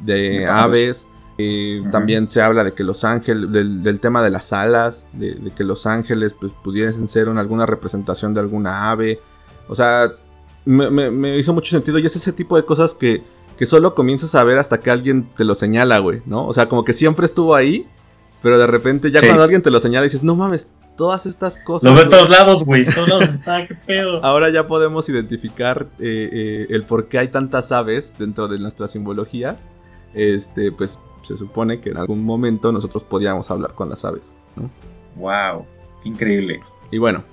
de 0.00 0.46
aves. 0.48 1.08
Eh. 1.38 1.82
También 1.92 2.28
se 2.28 2.42
habla 2.42 2.64
de 2.64 2.74
que 2.74 2.82
los 2.84 3.04
ángeles, 3.04 3.50
del, 3.52 3.82
del 3.82 4.00
tema 4.00 4.22
de 4.22 4.30
las 4.30 4.52
alas, 4.52 5.06
de, 5.12 5.34
de 5.34 5.50
que 5.52 5.62
los 5.64 5.86
ángeles 5.86 6.34
pues, 6.34 6.52
pudiesen 6.64 7.06
ser 7.06 7.28
una- 7.28 7.40
alguna 7.40 7.64
representación 7.66 8.34
de 8.34 8.40
alguna 8.40 8.90
ave. 8.90 9.20
O 9.68 9.74
sea, 9.74 10.10
me, 10.64 10.90
me- 10.90 11.10
me 11.10 11.38
hizo 11.38 11.52
mucho 11.52 11.70
sentido 11.70 11.98
y 11.98 12.06
es 12.06 12.16
ese 12.16 12.32
tipo 12.32 12.56
de 12.56 12.64
cosas 12.64 12.94
que, 12.94 13.22
que 13.58 13.66
solo 13.66 13.94
comienzas 13.94 14.34
a 14.34 14.44
ver 14.44 14.58
hasta 14.58 14.80
que 14.80 14.90
alguien 14.90 15.28
te 15.34 15.44
lo 15.44 15.54
señala, 15.54 15.98
güey, 15.98 16.22
¿no? 16.26 16.46
O 16.46 16.52
sea, 16.52 16.68
como 16.68 16.84
que 16.84 16.92
siempre 16.92 17.26
estuvo 17.26 17.54
ahí, 17.54 17.86
pero 18.42 18.58
de 18.58 18.66
repente 18.66 19.10
ya 19.10 19.20
Sí. 19.20 19.26
cuando 19.26 19.42
alguien 19.44 19.62
te 19.62 19.70
lo 19.70 19.80
señala 19.80 20.04
dices, 20.04 20.22
no 20.22 20.34
mames, 20.34 20.70
todas 20.96 21.26
estas 21.26 21.58
cosas... 21.58 21.90
Lo 21.90 21.94
veo 21.94 22.04
en 22.04 22.08
güey". 22.08 22.18
todos 22.18 22.30
lados, 22.30 22.64
güey. 22.64 22.84
Todos 22.94 23.08
lados 23.08 23.28
está, 23.28 23.66
qué 23.66 23.74
pedo. 23.74 24.24
Ahora 24.24 24.50
ya 24.50 24.66
podemos 24.66 25.08
identificar 25.08 25.88
eh, 25.98 26.28
eh, 26.32 26.66
el 26.70 26.84
por 26.84 27.08
qué 27.08 27.18
hay 27.18 27.28
tantas 27.28 27.72
aves 27.72 28.16
dentro 28.18 28.48
de 28.48 28.58
nuestras 28.58 28.90
simbologías. 28.92 29.68
Este, 30.14 30.72
pues 30.72 30.98
se 31.22 31.36
supone 31.36 31.80
que 31.80 31.90
en 31.90 31.96
algún 31.98 32.24
momento 32.24 32.72
nosotros 32.72 33.04
podíamos 33.04 33.50
hablar 33.50 33.74
con 33.74 33.88
las 33.90 34.04
aves, 34.04 34.34
¿no? 34.56 34.70
Wow, 35.16 35.64
qué 36.02 36.08
increíble. 36.08 36.60
Y 36.90 36.98
bueno, 36.98 37.24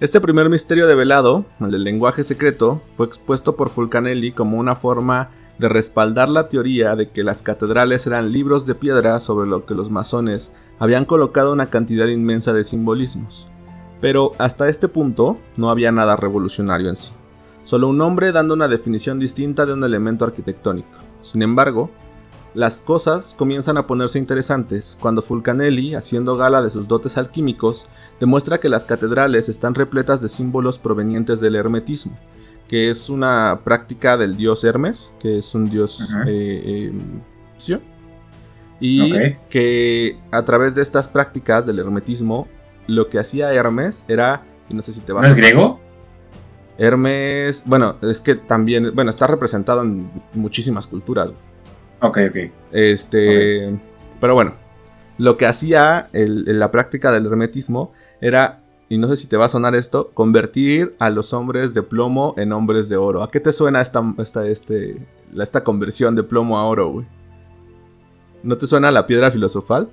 este 0.00 0.20
primer 0.20 0.48
misterio 0.48 0.86
develado, 0.86 1.44
el 1.58 1.72
del 1.72 1.82
lenguaje 1.82 2.22
secreto, 2.22 2.80
fue 2.92 3.06
expuesto 3.06 3.56
por 3.56 3.68
Fulcanelli 3.68 4.30
como 4.30 4.56
una 4.56 4.76
forma 4.76 5.30
de 5.58 5.68
respaldar 5.68 6.28
la 6.28 6.48
teoría 6.48 6.94
de 6.94 7.10
que 7.10 7.24
las 7.24 7.42
catedrales 7.42 8.06
eran 8.06 8.30
libros 8.30 8.64
de 8.64 8.76
piedra 8.76 9.18
sobre 9.18 9.48
lo 9.48 9.66
que 9.66 9.74
los 9.74 9.90
masones 9.90 10.52
habían 10.78 11.04
colocado 11.04 11.52
una 11.52 11.68
cantidad 11.70 12.06
inmensa 12.06 12.52
de 12.52 12.62
simbolismos. 12.62 13.48
Pero 14.00 14.34
hasta 14.38 14.68
este 14.68 14.86
punto 14.86 15.36
no 15.56 15.68
había 15.68 15.90
nada 15.90 16.14
revolucionario 16.14 16.90
en 16.90 16.94
sí, 16.94 17.10
solo 17.64 17.88
un 17.88 18.00
hombre 18.00 18.30
dando 18.30 18.54
una 18.54 18.68
definición 18.68 19.18
distinta 19.18 19.66
de 19.66 19.72
un 19.72 19.82
elemento 19.82 20.24
arquitectónico. 20.24 20.96
Sin 21.20 21.42
embargo, 21.42 21.90
las 22.58 22.80
cosas 22.80 23.36
comienzan 23.38 23.76
a 23.76 23.86
ponerse 23.86 24.18
interesantes 24.18 24.98
cuando 25.00 25.22
Fulcanelli, 25.22 25.94
haciendo 25.94 26.36
gala 26.36 26.60
de 26.60 26.70
sus 26.70 26.88
dotes 26.88 27.16
alquímicos, 27.16 27.86
demuestra 28.18 28.58
que 28.58 28.68
las 28.68 28.84
catedrales 28.84 29.48
están 29.48 29.76
repletas 29.76 30.22
de 30.22 30.28
símbolos 30.28 30.80
provenientes 30.80 31.40
del 31.40 31.54
hermetismo, 31.54 32.18
que 32.66 32.90
es 32.90 33.10
una 33.10 33.60
práctica 33.62 34.16
del 34.16 34.36
dios 34.36 34.64
Hermes, 34.64 35.12
que 35.20 35.38
es 35.38 35.54
un 35.54 35.70
dios 35.70 36.00
eh, 36.26 36.90
eh, 36.90 36.92
egipcio, 37.52 37.80
y 38.80 39.36
que 39.50 40.18
a 40.32 40.44
través 40.44 40.74
de 40.74 40.82
estas 40.82 41.06
prácticas 41.06 41.64
del 41.64 41.78
hermetismo, 41.78 42.48
lo 42.88 43.08
que 43.08 43.20
hacía 43.20 43.54
Hermes 43.54 44.04
era, 44.08 44.42
y 44.68 44.74
no 44.74 44.82
sé 44.82 44.92
si 44.92 44.98
te 44.98 45.12
vas 45.12 45.22
¿No 45.22 45.28
es 45.28 45.36
griego? 45.36 45.78
Hermes, 46.76 47.62
bueno, 47.66 47.98
es 48.02 48.20
que 48.20 48.34
también, 48.34 48.96
bueno, 48.96 49.12
está 49.12 49.28
representado 49.28 49.82
en 49.82 50.10
muchísimas 50.34 50.88
culturas. 50.88 51.30
Ok, 52.00 52.18
ok. 52.30 52.36
Este, 52.72 53.78
pero 54.20 54.34
bueno, 54.34 54.54
lo 55.18 55.36
que 55.36 55.46
hacía 55.46 56.08
el- 56.12 56.44
la 56.58 56.70
práctica 56.70 57.10
del 57.12 57.26
hermetismo 57.26 57.92
era, 58.20 58.62
y 58.88 58.98
no 58.98 59.08
sé 59.08 59.16
si 59.16 59.26
te 59.28 59.36
va 59.36 59.46
a 59.46 59.48
sonar 59.48 59.74
esto, 59.74 60.10
convertir 60.14 60.94
a 60.98 61.10
los 61.10 61.32
hombres 61.32 61.74
de 61.74 61.82
plomo 61.82 62.34
en 62.36 62.52
hombres 62.52 62.88
de 62.88 62.96
oro. 62.96 63.22
¿A 63.22 63.28
qué 63.28 63.40
te 63.40 63.52
suena 63.52 63.80
esta, 63.80 64.02
esta, 64.18 64.46
este, 64.46 65.06
la- 65.32 65.42
esta 65.44 65.64
conversión 65.64 66.14
de 66.14 66.22
plomo 66.22 66.56
a 66.58 66.64
oro, 66.66 66.88
güey? 66.90 67.06
¿No 68.42 68.56
te 68.56 68.66
suena 68.66 68.90
la 68.90 69.06
piedra 69.06 69.30
filosofal? 69.30 69.90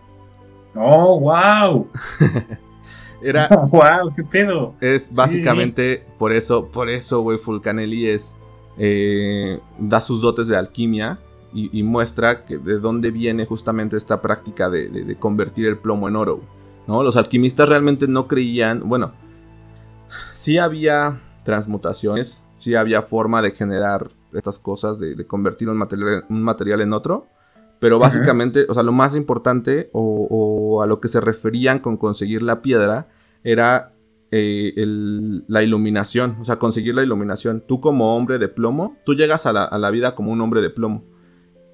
Oh, 0.76 1.20
wow. 1.22 1.90
Era, 3.22 3.48
wow, 3.72 4.14
qué 4.16 4.24
pedo. 4.24 4.76
Es 4.82 5.08
Sí. 5.08 5.16
básicamente 5.16 6.06
por 6.20 6.32
eso, 6.32 6.68
por 6.70 6.90
eso, 6.90 7.22
güey, 7.22 7.38
Fulcanelli 7.38 8.08
es. 8.10 8.38
eh, 8.78 9.60
da 9.80 10.02
sus 10.02 10.22
dotes 10.22 10.48
de 10.48 10.58
alquimia 10.58 11.18
y, 11.56 11.80
y 11.80 11.84
muestra 11.84 12.46
que 12.46 12.58
de 12.60 12.80
dónde 12.80 13.10
viene 13.12 13.46
justamente 13.46 13.98
esta 13.98 14.22
práctica 14.22 14.70
de, 14.70 14.90
de- 14.90 15.04
de 15.06 15.16
convertir 15.16 15.66
el 15.66 15.78
plomo 15.80 16.08
en 16.08 16.16
oro. 16.18 16.42
¿no? 16.88 17.02
Los 17.02 17.16
alquimistas 17.18 17.68
realmente 17.70 18.08
no 18.08 18.28
creían. 18.28 18.88
Bueno, 18.88 19.14
sí 20.32 20.58
había 20.58 21.22
transmutaciones, 21.44 22.46
sí 22.56 22.76
había 22.76 23.02
forma 23.02 23.42
de 23.42 23.52
generar 23.52 24.12
estas 24.34 24.60
cosas, 24.60 25.00
de, 25.00 25.16
de 25.16 25.26
convertir 25.26 25.70
un 25.70 25.78
material, 25.78 26.26
un 26.30 26.44
material 26.44 26.82
en 26.82 26.94
otro. 26.94 27.28
Pero 27.80 28.00
básicamente, 28.00 28.66
o 28.70 28.74
sea, 28.74 28.84
lo 28.84 28.92
más 28.94 29.16
importante 29.16 29.90
o, 29.94 30.28
o 30.30 30.82
a 30.82 30.88
lo 30.88 31.00
que 31.02 31.08
se 31.08 31.20
referían 31.22 31.80
con 31.80 31.98
conseguir 31.98 32.42
la 32.42 32.62
piedra 32.62 33.10
era 33.44 33.94
eh, 34.32 34.74
el- 34.78 35.44
la 35.48 35.62
iluminación, 35.62 36.38
o 36.42 36.46
sea, 36.46 36.58
conseguir 36.58 36.96
la 36.96 37.04
iluminación. 37.04 37.64
Tú 37.68 37.80
como 37.82 38.16
hombre 38.16 38.40
de 38.40 38.48
plomo, 38.48 38.98
tú 39.06 39.14
llegas 39.14 39.46
a 39.46 39.54
la, 39.54 39.64
a 39.66 39.78
la 39.78 39.92
vida 39.92 40.16
como 40.16 40.32
un 40.32 40.42
hombre 40.42 40.62
de 40.62 40.70
plomo. 40.70 41.04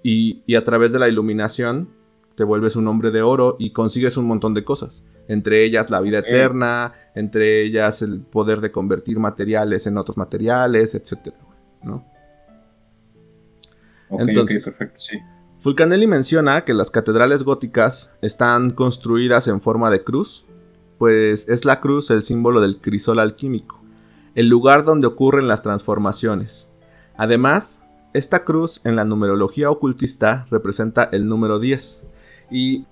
Y, 0.04 0.44
y 0.46 0.56
a 0.56 0.64
través 0.64 0.92
de 0.92 1.00
la 1.00 1.08
iluminación 1.10 1.90
te 2.36 2.44
vuelves 2.44 2.76
un 2.76 2.88
hombre 2.88 3.12
de 3.12 3.22
oro 3.22 3.56
y 3.60 3.72
consigues 3.72 4.18
un 4.18 4.26
montón 4.26 4.54
de 4.54 4.64
cosas. 4.64 5.04
Entre 5.28 5.64
ellas 5.64 5.90
la 5.90 6.02
vida 6.02 6.20
eterna, 6.20 6.94
entre 7.14 7.62
ellas 7.64 8.02
el 8.02 8.22
poder 8.22 8.62
de 8.62 8.72
convertir 8.72 9.20
materiales 9.20 9.86
en 9.88 9.98
otros 9.98 10.18
materiales, 10.18 10.96
etcétera, 10.96 11.38
¿no? 11.84 12.06
Ok, 14.10 14.22
Entonces- 14.22 14.68
ok, 14.68 14.74
perfecto, 14.74 15.00
sí. 15.00 15.20
Fulcanelli 15.60 16.08
menciona 16.08 16.66
que 16.66 16.74
las 16.74 16.90
catedrales 16.90 17.44
góticas 17.44 18.16
están 18.22 18.72
construidas 18.72 19.48
en 19.48 19.62
forma 19.62 19.92
de 19.92 20.04
cruz, 20.04 20.46
pues 20.98 21.48
es 21.48 21.66
la 21.66 21.80
cruz 21.80 22.10
el 22.10 22.24
símbolo 22.24 22.62
del 22.62 22.82
crisol 22.82 23.20
alquímico, 23.20 23.80
el 24.34 24.48
lugar 24.48 24.84
donde 24.84 25.06
ocurren 25.06 25.48
las 25.48 25.62
transformaciones. 25.62 26.72
Además, 27.16 27.86
esta 28.14 28.44
cruz 28.44 28.82
en 28.84 28.96
la 28.96 29.06
numerología 29.06 29.70
ocultista 29.70 30.46
representa 30.52 31.10
el 31.12 31.28
número 31.28 31.60
10. 31.60 32.04
Y 32.52 32.86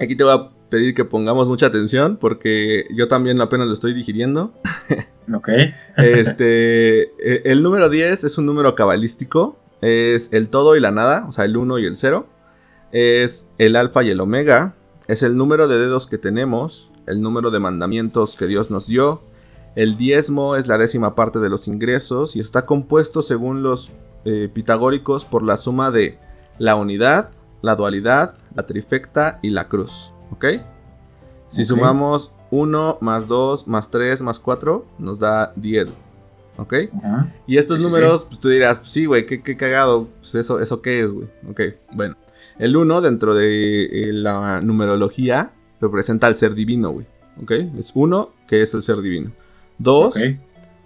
aquí 0.00 0.16
te 0.16 0.24
voy 0.24 0.34
a 0.34 0.50
pedir 0.68 0.94
que 0.94 1.04
pongamos 1.04 1.48
mucha 1.48 1.66
atención 1.66 2.16
porque 2.16 2.86
yo 2.94 3.08
también 3.08 3.40
apenas 3.40 3.66
lo 3.68 3.72
estoy 3.74 3.94
digiriendo. 3.94 4.52
Ok. 5.34 5.50
Este, 5.98 7.02
e- 7.02 7.42
el 7.44 7.62
número 7.62 7.90
10 7.90 8.24
es 8.24 8.38
un 8.38 8.46
número 8.46 8.74
cabalístico, 8.74 9.58
es 9.82 10.30
el 10.32 10.48
todo 10.48 10.74
y 10.74 10.80
la 10.80 10.90
nada, 10.90 11.26
o 11.28 11.32
sea, 11.32 11.44
el 11.44 11.54
1 11.58 11.78
y 11.80 11.84
el 11.84 11.96
0. 11.96 12.26
Es 12.92 13.46
el 13.58 13.76
alfa 13.76 14.02
y 14.02 14.08
el 14.08 14.20
omega, 14.20 14.74
es 15.06 15.22
el 15.22 15.36
número 15.36 15.68
de 15.68 15.78
dedos 15.78 16.06
que 16.06 16.16
tenemos, 16.16 16.92
el 17.06 17.20
número 17.20 17.50
de 17.50 17.58
mandamientos 17.58 18.36
que 18.36 18.46
Dios 18.46 18.70
nos 18.70 18.86
dio. 18.86 19.20
El 19.76 19.98
diezmo 19.98 20.56
es 20.56 20.66
la 20.66 20.78
décima 20.78 21.14
parte 21.14 21.40
de 21.40 21.50
los 21.50 21.68
ingresos 21.68 22.34
y 22.34 22.40
está 22.40 22.64
compuesto 22.64 23.20
según 23.20 23.62
los 23.62 23.92
eh, 24.24 24.48
pitagóricos 24.52 25.24
por 25.24 25.42
la 25.42 25.56
suma 25.56 25.90
de 25.90 26.18
la 26.58 26.74
unidad, 26.76 27.30
la 27.62 27.74
dualidad, 27.76 28.34
la 28.54 28.64
trifecta 28.64 29.38
y 29.42 29.50
la 29.50 29.68
cruz. 29.68 30.12
¿Ok? 30.30 30.44
Si 31.48 31.62
Ok. 31.62 31.68
sumamos 31.68 32.32
1 32.50 32.98
más 33.00 33.28
2 33.28 33.68
más 33.68 33.90
3 33.90 34.22
más 34.22 34.38
4, 34.38 34.86
nos 34.98 35.18
da 35.18 35.52
10. 35.56 35.92
¿Ok? 36.56 36.74
Ajá. 37.02 37.32
Y 37.46 37.56
estos 37.58 37.76
Sí, 37.78 37.84
sí, 37.84 37.88
números, 37.88 38.24
pues 38.24 38.40
tú 38.40 38.48
dirás, 38.48 38.80
sí, 38.82 39.06
güey, 39.06 39.26
qué, 39.26 39.42
qué 39.42 39.56
cagado. 39.56 40.08
Pues 40.20 40.34
eso, 40.34 40.58
¿eso 40.60 40.82
qué 40.82 41.00
es, 41.02 41.12
güey? 41.12 41.28
Ok, 41.48 41.60
bueno. 41.94 42.16
El 42.58 42.76
1 42.76 43.00
dentro 43.00 43.34
de 43.36 43.84
eh, 43.84 44.12
la 44.12 44.60
numerología 44.60 45.52
representa 45.80 46.26
al 46.26 46.34
ser 46.34 46.54
divino, 46.54 46.90
güey. 46.90 47.06
¿Ok? 47.40 47.52
Es 47.78 47.92
1, 47.94 48.30
que 48.48 48.62
es 48.62 48.74
el 48.74 48.82
ser 48.82 49.00
divino. 49.00 49.30
2, 49.78 50.16
Ok. 50.16 50.22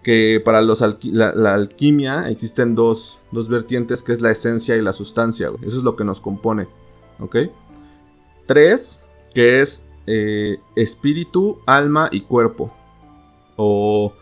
Que 0.03 0.41
para 0.45 0.63
los 0.63 0.83
alqui- 0.83 1.13
la, 1.13 1.33
la 1.35 1.55
alquimia 1.55 2.29
existen 2.29 2.75
dos, 2.75 3.21
dos 3.31 3.49
vertientes, 3.49 4.03
que 4.03 4.13
es 4.13 4.21
la 4.21 4.31
esencia 4.31 4.77
y 4.77 4.83
la 4.83 4.93
sustancia, 4.93 5.49
güey. 5.49 5.65
Eso 5.67 5.79
es 5.79 5.83
lo 5.85 5.95
que 5.97 6.05
nos 6.05 6.21
compone. 6.21 6.67
¿Ok? 7.21 7.37
3, 8.47 9.05
que 9.35 9.61
es 9.61 9.87
eh, 10.07 10.59
espíritu, 10.77 11.59
alma 11.67 12.09
y 12.11 12.23
cuerpo. 12.23 12.75
O 13.57 14.13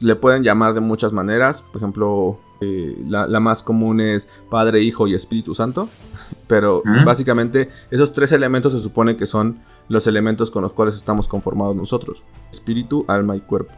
le 0.00 0.16
pueden 0.16 0.42
llamar 0.42 0.74
de 0.74 0.80
muchas 0.80 1.12
maneras. 1.12 1.62
Por 1.62 1.78
ejemplo, 1.78 2.38
eh, 2.60 2.96
la, 3.08 3.26
la 3.26 3.40
más 3.40 3.62
común 3.62 4.00
es 4.00 4.28
Padre, 4.50 4.82
Hijo 4.82 5.08
y 5.08 5.14
Espíritu 5.14 5.54
Santo. 5.54 5.88
Pero 6.46 6.82
básicamente 7.04 7.70
esos 7.90 8.12
tres 8.12 8.32
elementos 8.32 8.72
se 8.72 8.80
supone 8.80 9.16
que 9.16 9.26
son 9.26 9.60
los 9.88 10.06
elementos 10.06 10.50
con 10.50 10.62
los 10.62 10.72
cuales 10.72 10.96
estamos 10.96 11.26
conformados 11.28 11.74
nosotros. 11.76 12.24
Espíritu, 12.50 13.04
alma 13.08 13.36
y 13.36 13.40
cuerpo. 13.40 13.72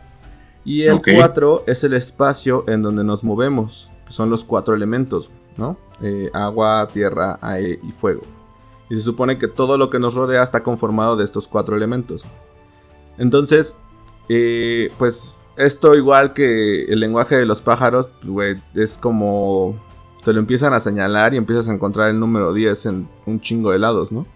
Y 0.65 0.85
el 0.85 0.95
Ok. 0.95 1.09
4 1.17 1.65
es 1.67 1.85
el 1.85 1.95
espacio 1.95 2.65
en 2.69 2.83
donde 2.83 3.05
nos 3.05 3.23
movemos, 3.23 3.91
que 4.07 4.13
son 4.13 4.31
los 4.31 4.45
cuatro 4.45 4.75
elementos, 4.75 5.31
¿no? 5.57 5.77
Eh, 6.01 6.31
agua, 6.33 6.89
tierra, 6.93 7.39
aire 7.43 7.79
y 7.83 7.93
fuego. 7.93 8.23
Y 8.89 8.97
se 8.97 9.03
supone 9.03 9.39
que 9.39 9.49
todo 9.49 9.77
lo 9.77 9.91
que 9.91 9.99
nos 9.99 10.15
rodea 10.15 10.43
está 10.43 10.63
conformado 10.63 11.17
de 11.17 11.25
estos 11.25 11.49
cuatro 11.49 11.77
elementos. 11.77 12.25
Entonces, 13.19 13.77
eh, 14.29 14.91
pues 14.99 15.43
esto 15.57 15.95
igual 15.95 16.33
que 16.33 16.85
el 16.85 17.01
lenguaje 17.01 17.37
de 17.37 17.47
los 17.47 17.63
pájaros, 17.63 18.09
güey, 18.23 18.63
es 18.75 18.99
como... 18.99 19.79
Te 20.25 20.33
lo 20.33 20.39
empiezan 20.41 20.73
a 20.73 20.81
señalar 20.81 21.35
y 21.35 21.37
empiezas 21.37 21.69
a 21.69 21.75
encontrar 21.75 22.09
el 22.09 22.19
número 22.19 22.55
10 22.55 22.87
en 22.87 23.09
un 23.27 23.41
chingo 23.41 23.71
de 23.73 23.79
lados, 23.79 24.11
¿no? 24.11 24.27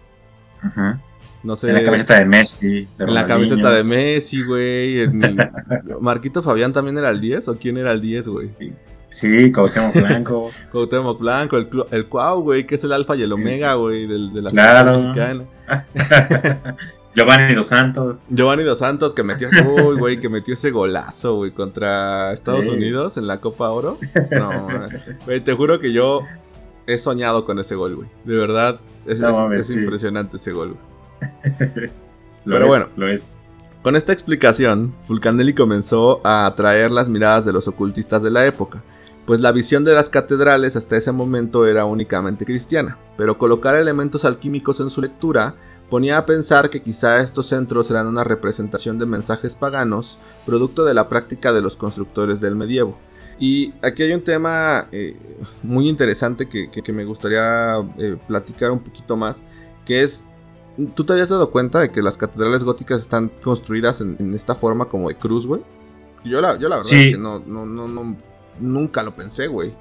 Ajá. 0.60 1.02
No 1.42 1.54
sé. 1.56 1.68
En 1.68 1.74
la 1.74 1.82
camiseta 1.84 2.18
de 2.18 2.24
Messi. 2.24 2.68
de 2.68 3.04
En 3.04 3.14
la 3.14 3.26
camiseta 3.26 3.70
de 3.72 3.84
Messi, 3.84 4.42
güey. 4.44 5.00
en- 5.02 5.20
Marquito 6.00 6.42
Fabián 6.42 6.72
también 6.72 6.98
era 6.98 7.10
el 7.10 7.20
10 7.20 7.48
o 7.48 7.56
quién 7.58 7.76
era 7.76 7.92
el 7.92 8.00
10, 8.00 8.28
güey? 8.28 8.46
Sí, 8.46 8.72
sí 9.08 9.52
Cuauhtémoc 9.52 9.94
Blanco. 9.94 10.50
Cuauhtémoc 10.72 11.18
Blanco, 11.20 11.56
el, 11.56 11.68
el 11.92 12.06
Cuau, 12.08 12.42
güey, 12.42 12.66
que 12.66 12.74
es 12.74 12.84
el 12.84 12.92
alfa 12.92 13.14
y 13.16 13.22
el 13.22 13.32
omega, 13.32 13.74
güey, 13.74 14.06
del- 14.06 14.32
de 14.32 14.42
la 14.42 14.50
Claro. 14.50 14.98
mexicana. 14.98 15.44
Giovanni 17.14 17.54
Dos 17.54 17.66
Santos. 17.66 18.16
Giovanni 18.28 18.62
Dos 18.62 18.78
Santos 18.78 19.12
que 19.12 19.22
metió, 19.24 19.48
uy, 19.66 19.96
güey, 19.96 20.20
que 20.20 20.28
metió 20.28 20.54
ese 20.54 20.70
golazo, 20.70 21.36
güey, 21.36 21.50
contra 21.50 22.32
Estados 22.32 22.66
Sí. 22.66 22.70
Unidos 22.70 23.16
en 23.16 23.26
la 23.26 23.40
Copa 23.40 23.70
Oro. 23.70 23.98
No, 24.30 24.68
güey, 25.24 25.40
te 25.40 25.52
juro 25.54 25.80
que 25.80 25.92
yo 25.92 26.22
he 26.86 26.96
soñado 26.98 27.44
con 27.44 27.58
ese 27.58 27.74
gol, 27.74 27.96
güey. 27.96 28.08
De 28.24 28.36
verdad, 28.36 28.78
es, 29.06 29.20
No 29.20 29.30
es- 29.30 29.34
mames, 29.34 29.60
es 29.60 29.66
sí. 29.74 29.80
impresionante 29.80 30.36
ese 30.36 30.52
gol, 30.52 30.72
güey. 30.74 30.87
Pero 32.44 32.64
es, 32.64 32.66
bueno. 32.68 32.86
Lo 32.96 33.08
es. 33.08 33.30
Con 33.82 33.96
esta 33.96 34.12
explicación, 34.12 34.94
Fulcanelli 35.00 35.54
comenzó 35.54 36.20
a 36.26 36.46
atraer 36.46 36.90
las 36.90 37.08
miradas 37.08 37.44
de 37.44 37.52
los 37.52 37.68
ocultistas 37.68 38.22
de 38.22 38.30
la 38.30 38.46
época, 38.46 38.82
pues 39.24 39.40
la 39.40 39.52
visión 39.52 39.84
de 39.84 39.94
las 39.94 40.08
catedrales 40.08 40.74
hasta 40.74 40.96
ese 40.96 41.12
momento 41.12 41.66
era 41.66 41.84
únicamente 41.84 42.44
cristiana, 42.44 42.98
pero 43.16 43.38
colocar 43.38 43.76
elementos 43.76 44.24
alquímicos 44.24 44.80
en 44.80 44.90
su 44.90 45.00
lectura 45.02 45.54
ponía 45.90 46.18
a 46.18 46.26
pensar 46.26 46.70
que 46.70 46.82
quizá 46.82 47.20
estos 47.20 47.46
centros 47.46 47.90
eran 47.90 48.06
una 48.06 48.24
representación 48.24 48.98
de 48.98 49.06
mensajes 49.06 49.54
paganos, 49.54 50.18
producto 50.44 50.84
de 50.84 50.94
la 50.94 51.08
práctica 51.08 51.52
de 51.52 51.60
los 51.62 51.76
constructores 51.76 52.40
del 52.40 52.56
medievo. 52.56 52.98
Y 53.38 53.72
aquí 53.82 54.02
hay 54.02 54.12
un 54.12 54.22
tema 54.24 54.88
eh, 54.92 55.16
muy 55.62 55.88
interesante 55.88 56.48
que, 56.48 56.70
que- 56.70 56.82
que 56.82 56.92
me 56.92 57.04
gustaría 57.04 57.76
eh, 57.98 58.16
platicar 58.26 58.70
un 58.72 58.80
poquito 58.80 59.16
más, 59.16 59.42
que 59.84 60.02
es 60.02 60.26
¿Tú 60.94 61.04
te 61.04 61.12
habías 61.12 61.28
dado 61.28 61.50
cuenta 61.50 61.80
de 61.80 61.90
que 61.90 62.02
las 62.02 62.16
catedrales 62.16 62.62
góticas 62.64 63.00
están 63.00 63.30
construidas 63.42 64.00
en, 64.00 64.16
en 64.18 64.34
esta 64.34 64.54
forma 64.54 64.84
como 64.86 65.08
de 65.08 65.16
cruz, 65.16 65.46
güey? 65.46 65.60
Yo 66.24 66.40
la, 66.40 66.56
yo 66.58 66.68
la 66.68 66.76
verdad 66.76 66.88
Sí. 66.88 67.10
es 67.10 67.16
que 67.16 67.22
no, 67.22 67.40
no, 67.40 67.66
no, 67.66 67.88
no, 67.88 68.16
nunca 68.60 69.02
lo 69.02 69.14
pensé, 69.16 69.46
güey. 69.48 69.72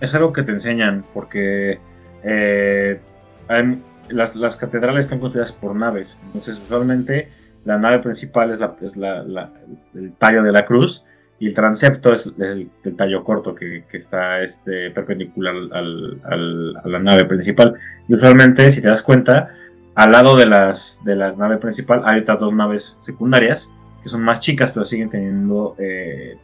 Es 0.00 0.14
algo 0.14 0.32
que 0.32 0.42
te 0.42 0.52
enseñan 0.52 1.04
porque 1.14 1.80
eh, 2.22 3.00
hay- 3.48 3.82
las, 4.10 4.36
las 4.36 4.56
catedrales 4.56 5.04
están 5.06 5.20
construidas 5.20 5.52
por 5.52 5.74
naves. 5.74 6.20
Entonces, 6.26 6.60
usualmente 6.64 7.30
la 7.64 7.78
nave 7.78 7.98
principal 8.00 8.50
es, 8.50 8.60
la, 8.60 8.76
es 8.80 8.96
la- 8.96 9.22
la- 9.22 9.52
el 9.94 10.12
tallo 10.14 10.42
de 10.42 10.52
la 10.52 10.64
cruz 10.64 11.04
y 11.38 11.48
el 11.48 11.54
transepto 11.54 12.12
es 12.12 12.32
el, 12.38 12.70
el 12.84 12.96
tallo 12.96 13.22
corto 13.24 13.54
que, 13.54 13.84
que 13.88 13.96
está 13.98 14.40
este, 14.42 14.90
perpendicular 14.90 15.54
al- 15.72 16.20
al- 16.24 16.76
a 16.84 16.88
la 16.88 16.98
nave 16.98 17.24
principal. 17.26 17.74
Y 18.08 18.14
usualmente, 18.14 18.70
si 18.72 18.80
te 18.82 18.88
das 18.88 19.02
cuenta, 19.02 19.52
al 19.98 20.12
lado 20.12 20.36
de, 20.36 20.46
las, 20.46 21.00
de 21.04 21.16
la 21.16 21.32
nave 21.32 21.56
principal 21.56 22.02
hay 22.04 22.20
otras 22.20 22.38
dos 22.38 22.54
naves 22.54 22.94
secundarias 22.98 23.74
que 24.00 24.08
son 24.08 24.22
más 24.22 24.38
chicas, 24.38 24.70
pero 24.70 24.84
siguen 24.84 25.10
teniendo 25.10 25.74
eh, 25.76 26.38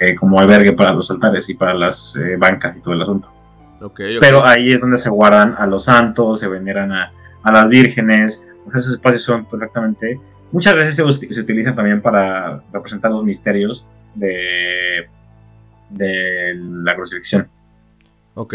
eh, 0.00 0.14
como 0.14 0.38
albergue 0.38 0.72
para 0.72 0.92
los 0.92 1.10
altares 1.10 1.48
y 1.48 1.54
para 1.54 1.74
las 1.74 2.14
eh, 2.14 2.36
bancas 2.36 2.76
y 2.76 2.80
todo 2.80 2.94
el 2.94 3.02
asunto. 3.02 3.28
Pero 4.20 4.46
ahí 4.46 4.72
es 4.72 4.80
donde 4.80 4.98
se 4.98 5.10
guardan 5.10 5.56
a 5.58 5.66
los 5.66 5.86
santos, 5.86 6.38
se 6.38 6.46
veneran 6.46 6.92
a, 6.92 7.12
a 7.42 7.52
las 7.52 7.68
vírgenes. 7.68 8.46
Esos 8.68 8.92
espacios 8.92 9.24
son 9.24 9.46
perfectamente. 9.46 10.20
Muchas 10.52 10.76
veces 10.76 10.94
se, 10.94 11.34
se 11.34 11.40
utilizan 11.40 11.74
también 11.74 12.00
para 12.00 12.62
representar 12.72 13.10
los 13.10 13.24
misterios 13.24 13.88
de, 14.14 15.08
de 15.90 16.54
la 16.56 16.94
crucifixión. 16.94 17.48
Ok. 18.34 18.54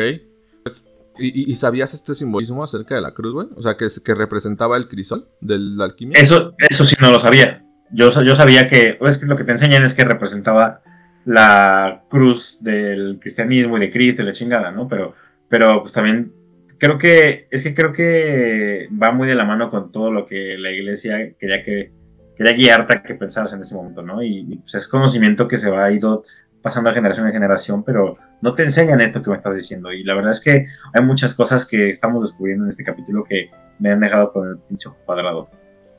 ¿Y, 1.21 1.53
sabías 1.55 1.93
este 1.93 2.15
simbolismo 2.15 2.63
acerca 2.63 2.95
de 2.95 3.01
la 3.01 3.13
cruz, 3.13 3.33
güey? 3.33 3.47
O 3.55 3.61
sea, 3.61 3.75
que, 3.77 3.87
que 4.03 4.15
representaba 4.15 4.77
el 4.77 4.87
crisol 4.87 5.29
del 5.39 5.79
alquimia. 5.79 6.19
Eso, 6.19 6.53
eso 6.57 6.83
sí 6.83 6.95
no 6.99 7.11
lo 7.11 7.19
sabía. 7.19 7.65
Yo, 7.91 8.09
yo 8.23 8.35
sabía 8.35 8.67
que, 8.67 8.97
es 8.99 9.17
que 9.17 9.25
lo 9.25 9.35
que 9.35 9.43
te 9.43 9.51
enseñan 9.51 9.83
es 9.83 9.93
que 9.93 10.05
representaba 10.05 10.81
la 11.25 12.03
cruz 12.09 12.57
del 12.61 13.19
cristianismo 13.19 13.77
y 13.77 13.81
de 13.81 13.91
Cristo 13.91 14.21
y 14.21 14.25
la 14.25 14.33
chingada, 14.33 14.71
¿no? 14.71 14.87
Pero, 14.87 15.13
pero 15.49 15.81
pues 15.81 15.93
también 15.93 16.33
creo 16.79 16.97
que, 16.97 17.47
es 17.51 17.63
que 17.63 17.75
creo 17.75 17.91
que 17.91 18.87
va 18.91 19.11
muy 19.11 19.27
de 19.27 19.35
la 19.35 19.45
mano 19.45 19.69
con 19.69 19.91
todo 19.91 20.11
lo 20.11 20.25
que 20.25 20.57
la 20.57 20.71
iglesia 20.71 21.33
quería 21.37 21.61
que, 21.61 21.91
quería 22.35 22.53
guiarte 22.53 22.93
a 22.93 23.03
que 23.03 23.15
pensaras 23.15 23.53
en 23.53 23.61
ese 23.61 23.75
momento, 23.75 24.01
¿no? 24.01 24.23
Y, 24.23 24.47
y, 24.49 24.57
pues 24.57 24.75
es 24.75 24.87
conocimiento 24.87 25.47
que 25.47 25.57
se 25.57 25.69
va 25.69 25.91
ido 25.91 26.23
pasando 26.61 26.89
de 26.89 26.95
generación 26.95 27.27
en 27.27 27.33
generación, 27.33 27.83
pero 27.83 28.17
no 28.41 28.53
te 28.55 28.63
enseñan 28.63 29.01
esto 29.01 29.21
que 29.21 29.29
me 29.31 29.37
estás 29.37 29.55
diciendo. 29.55 29.91
Y 29.91 30.03
la 30.03 30.13
verdad 30.15 30.31
es 30.31 30.41
que 30.41 30.67
hay 30.93 31.03
muchas 31.03 31.33
cosas 31.35 31.65
que 31.67 31.89
estamos 31.89 32.21
descubriendo 32.21 32.65
en 32.65 32.69
este 32.69 32.83
capítulo 32.83 33.23
que 33.27 33.49
me 33.79 33.91
han 33.91 33.99
dejado 33.99 34.31
con 34.31 34.47
el 34.47 34.57
pincho 34.57 34.95
cuadrado. 35.05 35.49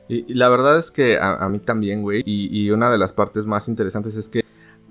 Y, 0.07 0.31
y 0.31 0.35
la 0.35 0.49
verdad 0.49 0.77
es 0.79 0.91
que 0.91 1.17
a, 1.17 1.35
a 1.35 1.49
mí 1.49 1.59
también, 1.59 2.01
güey. 2.01 2.23
Y, 2.25 2.49
y 2.65 2.71
una 2.71 2.89
de 2.91 2.97
las 2.97 3.11
partes 3.13 3.45
más 3.45 3.67
interesantes 3.67 4.15
es 4.15 4.29
que 4.29 4.43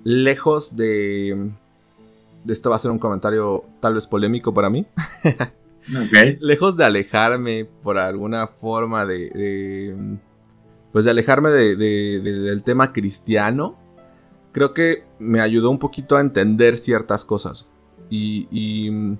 lejos 0.03 0.75
de... 0.75 1.51
Esto 2.47 2.69
va 2.71 2.75
a 2.75 2.79
ser 2.79 2.91
un 2.91 2.99
comentario 2.99 3.63
tal 3.79 3.93
vez 3.93 4.05
polémico 4.07 4.53
para 4.53 4.69
mí. 4.69 4.85
Ok. 5.89 6.39
lejos 6.39 6.77
de 6.77 6.85
alejarme 6.85 7.65
por 7.81 7.97
alguna 7.97 8.47
forma 8.47 9.05
de... 9.05 9.29
de, 9.31 10.17
pues 10.93 11.03
de 11.03 11.11
alejarme 11.11 11.49
de- 11.49 11.75
del 11.75 12.63
tema 12.63 12.93
cristiano, 12.93 13.77
creo 14.53 14.73
que 14.73 15.03
me 15.19 15.41
ayudó 15.41 15.69
un 15.69 15.79
poquito 15.79 16.15
a 16.15 16.21
entender 16.21 16.75
ciertas 16.77 17.25
cosas. 17.25 17.67
Y, 18.09 18.47
y, 18.51 19.17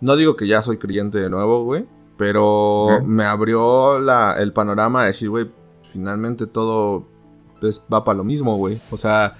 no 0.00 0.16
digo 0.16 0.36
que 0.36 0.46
ya 0.46 0.62
soy 0.62 0.78
creyente 0.78 1.18
de 1.18 1.28
nuevo, 1.28 1.64
güey, 1.64 1.84
pero 2.16 3.00
me 3.04 3.24
abrió 3.24 3.98
la- 3.98 4.36
el 4.38 4.52
panorama 4.54 5.02
de 5.02 5.08
decir, 5.08 5.28
güey, 5.28 5.50
finalmente 5.82 6.46
todo 6.46 7.06
pues, 7.60 7.82
va 7.92 8.04
para 8.04 8.18
lo 8.18 8.24
mismo, 8.24 8.56
güey. 8.56 8.80
O 8.90 8.96
sea, 8.96 9.36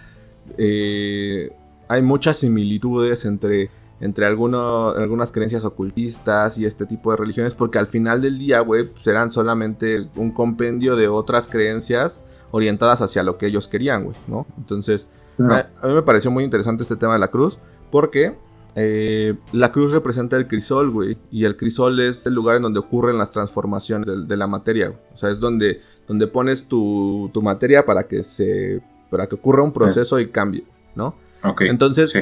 eh, 0.57 1.51
hay 1.89 2.03
muchas 2.03 2.37
similitudes 2.39 3.25
entre, 3.25 3.71
entre 4.01 4.27
alguno- 4.27 4.91
algunas 4.91 5.31
creencias 5.33 5.65
ocultistas 5.65 6.59
y 6.59 6.65
este 6.67 6.87
tipo 6.87 7.11
de 7.11 7.17
religiones, 7.19 7.55
porque 7.55 7.79
al 7.79 7.87
final 7.87 8.21
del 8.21 8.39
día, 8.39 8.61
güey, 8.61 8.89
pues 8.93 9.07
eran 9.07 9.31
solamente 9.31 10.09
un 10.17 10.33
compendio 10.33 10.97
de 10.97 11.09
otras 11.09 11.49
creencias 11.49 12.25
orientadas 12.51 13.03
hacia 13.03 13.23
lo 13.23 13.39
que 13.39 13.47
ellos 13.47 13.69
querían, 13.69 14.05
güey, 14.05 14.17
¿no? 14.27 14.47
Entonces, 14.57 15.07
a, 15.39 15.71
a 15.83 15.87
mí 15.89 15.95
me 15.95 16.03
pareció 16.03 16.31
muy 16.31 16.45
interesante 16.45 16.83
este 16.83 16.97
tema 16.97 17.15
de 17.15 17.19
la 17.19 17.29
cruz, 17.29 17.59
porque 17.91 18.37
eh, 18.75 19.35
la 19.53 19.73
cruz 19.73 19.93
representa 19.93 20.37
el 20.37 20.47
crisol, 20.47 20.91
güey, 20.91 21.19
y 21.31 21.45
el 21.45 21.57
crisol 21.57 21.99
es 22.01 22.27
el 22.27 22.35
lugar 22.35 22.57
en 22.57 22.63
donde 22.63 22.79
ocurren 22.81 23.19
las 23.19 23.31
transformaciones 23.31 24.07
de, 24.07 24.25
de 24.27 24.37
la 24.37 24.47
materia, 24.47 24.89
güey. 24.89 25.01
O 25.13 25.17
sea, 25.17 25.31
es 25.31 25.41
donde, 25.41 25.81
donde 26.07 26.27
pones 26.27 26.69
tu, 26.69 27.31
tu 27.33 27.43
materia 27.43 27.85
para 27.87 28.05
que 28.07 28.23
se 28.23 28.83
para 29.11 29.27
que 29.27 29.37
ocurra 29.37 29.63
un 29.63 29.73
proceso 29.73 30.21
y 30.21 30.29
cambie, 30.29 30.65
¿no? 30.95 31.15
Ok. 31.43 31.63
Entonces, 31.63 32.11
sí. 32.11 32.21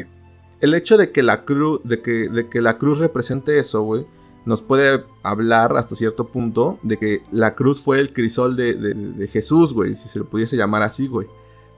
el 0.60 0.72
hecho 0.74 0.96
de 0.96 1.10
que 1.10 1.22
la 1.24 1.44
cruz 1.44 1.80
de 1.82 2.00
que, 2.00 2.28
de 2.28 2.48
que 2.48 2.60
la 2.62 2.78
cruz 2.78 3.00
represente 3.00 3.58
eso, 3.58 3.82
güey, 3.82 4.06
nos 4.44 4.62
puede 4.62 5.02
hablar 5.24 5.76
hasta 5.76 5.96
cierto 5.96 6.28
punto 6.28 6.78
de 6.84 6.96
que 6.96 7.22
la 7.32 7.56
cruz 7.56 7.82
fue 7.82 7.98
el 7.98 8.12
crisol 8.12 8.54
de, 8.54 8.74
de- 8.74 8.94
de 8.94 9.26
Jesús, 9.26 9.74
güey, 9.74 9.96
si 9.96 10.08
se 10.08 10.20
lo 10.20 10.26
pudiese 10.30 10.56
llamar 10.56 10.82
así, 10.82 11.08
güey. 11.08 11.26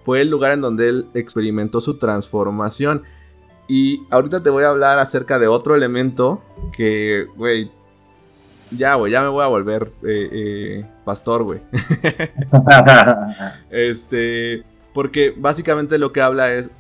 Fue 0.03 0.21
el 0.21 0.31
lugar 0.31 0.53
en 0.53 0.61
donde 0.61 0.89
él 0.89 1.09
experimentó 1.15 1.81
su 1.81 1.99
transformación. 1.99 3.03
Y 3.69 4.03
ahorita 4.11 4.43
te 4.43 4.51
voy 4.51 4.65
a 4.65 4.71
hablar 4.71 4.99
acerca 4.99 5.39
de 5.39 5.47
otro 5.47 5.75
elemento 5.75 6.43
que, 6.73 7.27
güey, 7.37 7.71
ya, 8.71 8.95
güey, 8.95 9.13
ya 9.13 9.23
me 9.23 9.29
voy 9.29 9.45
a 9.45 9.49
volver 9.49 9.93
eh, 10.03 10.29
eh, 10.33 10.91
pastor, 11.05 11.43
güey. 11.43 11.61
Este, 13.71 14.65
porque 14.95 15.35
básicamente 15.37 15.99
lo 15.99 16.13
que 16.13 16.21
habla 16.21 16.53
es 16.53 16.71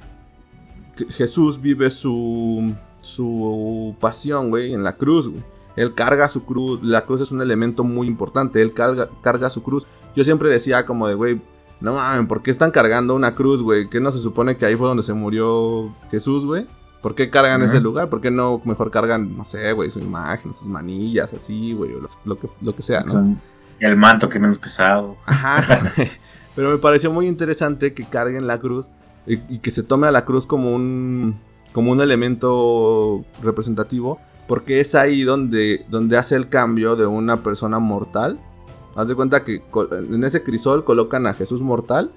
que 0.96 1.06
Jesús 1.06 1.60
vive 1.60 1.90
su 1.90 2.74
su 3.00 3.96
pasión, 4.00 4.50
güey, 4.50 4.74
en 4.74 4.82
la 4.82 4.96
cruz, 4.96 5.28
güey. 5.28 5.42
Él 5.76 5.94
carga 5.94 6.28
su 6.28 6.44
cruz, 6.44 6.80
la 6.82 7.06
cruz 7.06 7.20
es 7.20 7.30
un 7.30 7.40
elemento 7.40 7.84
muy 7.84 8.08
importante, 8.08 8.60
él 8.60 8.74
carga, 8.74 9.08
carga 9.22 9.48
su 9.48 9.62
cruz. 9.62 9.86
Yo 10.16 10.24
siempre 10.24 10.48
decía 10.48 10.84
como 10.84 11.06
de, 11.06 11.14
güey, 11.14 11.40
no 11.80 11.92
mames, 11.94 12.26
¿por 12.26 12.42
qué 12.42 12.50
están 12.50 12.70
cargando 12.70 13.14
una 13.14 13.34
cruz, 13.34 13.62
güey? 13.62 13.88
¿Qué 13.88 14.00
no 14.00 14.10
se 14.12 14.18
supone 14.18 14.56
que 14.56 14.66
ahí 14.66 14.76
fue 14.76 14.88
donde 14.88 15.02
se 15.02 15.12
murió 15.14 15.94
Jesús, 16.10 16.44
güey? 16.44 16.66
¿Por 17.02 17.14
qué 17.14 17.30
cargan 17.30 17.62
ese 17.62 17.80
lugar? 17.80 18.08
¿Por 18.10 18.20
qué 18.20 18.30
no 18.32 18.60
mejor 18.64 18.90
cargan, 18.90 19.36
no 19.36 19.44
sé, 19.44 19.72
güey, 19.72 19.88
su 19.90 20.00
imagen, 20.00 20.52
sus 20.52 20.66
manillas, 20.66 21.32
así, 21.32 21.72
güey, 21.72 21.94
o 21.94 22.00
los- 22.00 22.18
lo 22.24 22.38
que, 22.38 22.48
lo 22.60 22.74
que 22.74 22.82
sea, 22.82 23.02
¿no? 23.02 23.12
Con 23.12 23.40
el 23.78 23.96
manto 23.96 24.28
que 24.28 24.40
menos 24.40 24.58
pesado. 24.58 25.16
Ajá. 25.26 25.62
Pero 26.56 26.70
me 26.70 26.78
pareció 26.78 27.12
muy 27.12 27.28
interesante 27.28 27.94
que 27.94 28.04
carguen 28.04 28.48
la 28.48 28.58
cruz 28.58 28.90
y, 29.28 29.34
y 29.54 29.58
que 29.60 29.70
se 29.70 29.84
tome 29.84 30.08
a 30.08 30.10
la 30.10 30.24
cruz 30.24 30.44
como 30.46 30.74
un 30.74 31.38
como 31.72 31.92
un 31.92 32.00
elemento 32.00 33.24
representativo 33.42 34.18
porque 34.48 34.80
es 34.80 34.94
ahí 34.94 35.22
donde 35.22 35.84
donde 35.90 36.16
hace 36.16 36.34
el 36.34 36.48
cambio 36.48 36.96
de 36.96 37.06
una 37.06 37.42
persona 37.44 37.78
mortal. 37.78 38.40
Haz 38.98 39.06
de 39.08 39.14
cuenta 39.14 39.44
que 39.44 39.62
en 39.90 40.24
ese 40.24 40.42
crisol 40.42 40.84
colocan 40.84 41.26
a 41.28 41.34
Jesús 41.34 41.62
mortal. 41.62 42.10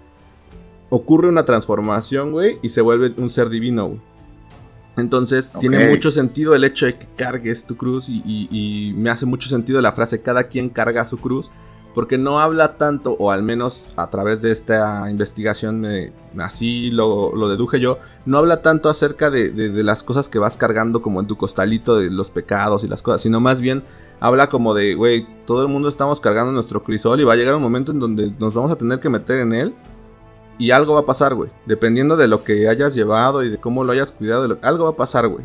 Ocurre 0.89 1.29
una 1.29 1.45
transformación, 1.45 2.31
güey, 2.31 2.57
y 2.63 2.69
se 2.69 2.81
vuelve 2.81 3.13
un 3.17 3.29
ser 3.29 3.49
divino, 3.49 3.85
güey. 3.87 4.01
Entonces 4.97 5.51
tiene 5.59 5.77
mucho 5.89 6.11
sentido 6.11 6.53
el 6.53 6.63
hecho 6.63 6.85
de 6.85 6.97
que 6.97 7.07
cargues 7.15 7.65
tu 7.65 7.77
cruz 7.77 8.09
y, 8.09 8.21
y- 8.25 8.47
y 8.51 8.93
me 8.95 9.09
hace 9.09 9.25
mucho 9.25 9.47
sentido 9.47 9.79
la 9.79 9.93
frase 9.93 10.21
cada 10.21 10.43
quien 10.45 10.69
carga 10.69 11.05
su 11.05 11.17
cruz 11.17 11.49
porque 11.93 12.17
no 12.17 12.39
habla 12.39 12.77
tanto, 12.77 13.15
o 13.19 13.31
al 13.31 13.43
menos 13.43 13.85
a 13.97 14.09
través 14.09 14.41
de 14.41 14.51
esta 14.51 15.09
investigación, 15.11 15.81
me- 15.81 16.11
así 16.39 16.89
lo, 16.89 17.35
lo 17.35 17.47
deduje 17.49 17.79
yo, 17.79 17.99
no 18.25 18.37
habla 18.37 18.61
tanto 18.61 18.89
acerca 18.89 19.29
de, 19.29 19.49
de- 19.49 19.69
de 19.69 19.83
las 19.83 20.01
cosas 20.03 20.29
que 20.29 20.39
vas 20.39 20.57
cargando 20.57 21.01
como 21.01 21.19
en 21.19 21.27
tu 21.27 21.37
costalito 21.37 21.97
de 21.97 22.09
los 22.09 22.29
pecados 22.31 22.83
y 22.83 22.87
las 22.87 23.01
cosas, 23.01 23.21
sino 23.21 23.39
más 23.39 23.61
bien 23.61 23.83
habla 24.21 24.47
como 24.47 24.73
de, 24.73 24.95
güey, 24.95 25.27
todo 25.45 25.61
el 25.63 25.67
mundo 25.67 25.89
estamos 25.89 26.21
cargando 26.21 26.53
nuestro 26.53 26.81
crisol 26.83 27.19
y 27.19 27.25
va 27.25 27.33
a 27.33 27.35
llegar 27.35 27.55
un 27.55 27.61
momento 27.61 27.91
en 27.91 27.99
donde 27.99 28.31
nos 28.39 28.53
vamos 28.53 28.71
a 28.71 28.77
tener 28.77 28.99
que 29.01 29.09
meter 29.09 29.41
en 29.41 29.51
él 29.53 29.73
y 30.57 30.71
algo 30.71 30.93
va 30.93 31.01
a 31.01 31.05
pasar, 31.05 31.33
güey. 31.33 31.49
Dependiendo 31.65 32.15
de 32.15 32.27
lo 32.29 32.43
que 32.45 32.69
hayas 32.69 32.93
llevado 32.95 33.43
y 33.43 33.49
de 33.49 33.57
cómo 33.57 33.83
lo 33.83 33.91
hayas 33.91 34.13
cuidado, 34.13 34.47
lo- 34.47 34.59
algo 34.61 34.85
va 34.85 34.91
a 34.91 34.95
pasar, 34.95 35.27
güey. 35.27 35.43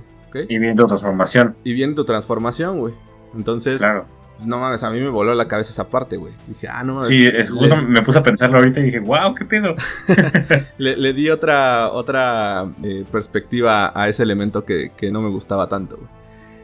Y 0.49 0.59
viene 0.59 0.77
tu 0.77 0.87
transformación. 0.87 1.57
Y 1.65 1.73
viene 1.73 1.95
tu 1.95 2.05
transformación, 2.05 2.79
güey. 2.79 2.93
Entonces, 3.35 3.79
Claro. 3.79 4.05
no 4.45 4.59
mames, 4.59 4.85
a 4.85 4.91
mí 4.91 5.01
me 5.01 5.09
voló 5.09 5.35
la 5.35 5.49
cabeza 5.49 5.71
esa 5.71 5.89
parte, 5.89 6.19
güey. 6.19 6.35
Dije, 6.47 6.69
ah, 6.71 6.85
no 6.85 6.93
mames. 6.95 7.07
Sí, 7.09 7.27
es 7.27 7.51
Le- 7.51 7.59
justo 7.71 7.77
me 7.89 8.03
puse 8.03 8.19
a 8.19 8.23
pensarlo 8.23 8.59
ahorita 8.59 8.81
y 8.81 8.83
dije, 8.83 9.01
wow, 9.01 9.35
qué 9.35 9.47
pedo. 9.47 9.75
Le, 10.79 10.97
le 10.99 11.13
di 11.15 11.31
otra, 11.31 11.91
otra 11.93 12.69
eh, 12.83 13.05
perspectiva 13.11 13.93
a 13.99 14.09
ese 14.11 14.23
elemento 14.23 14.67
que, 14.67 14.93
que 14.95 15.11
no 15.11 15.23
me 15.23 15.31
gustaba 15.31 15.69
tanto. 15.69 15.97
güey. 15.97 16.09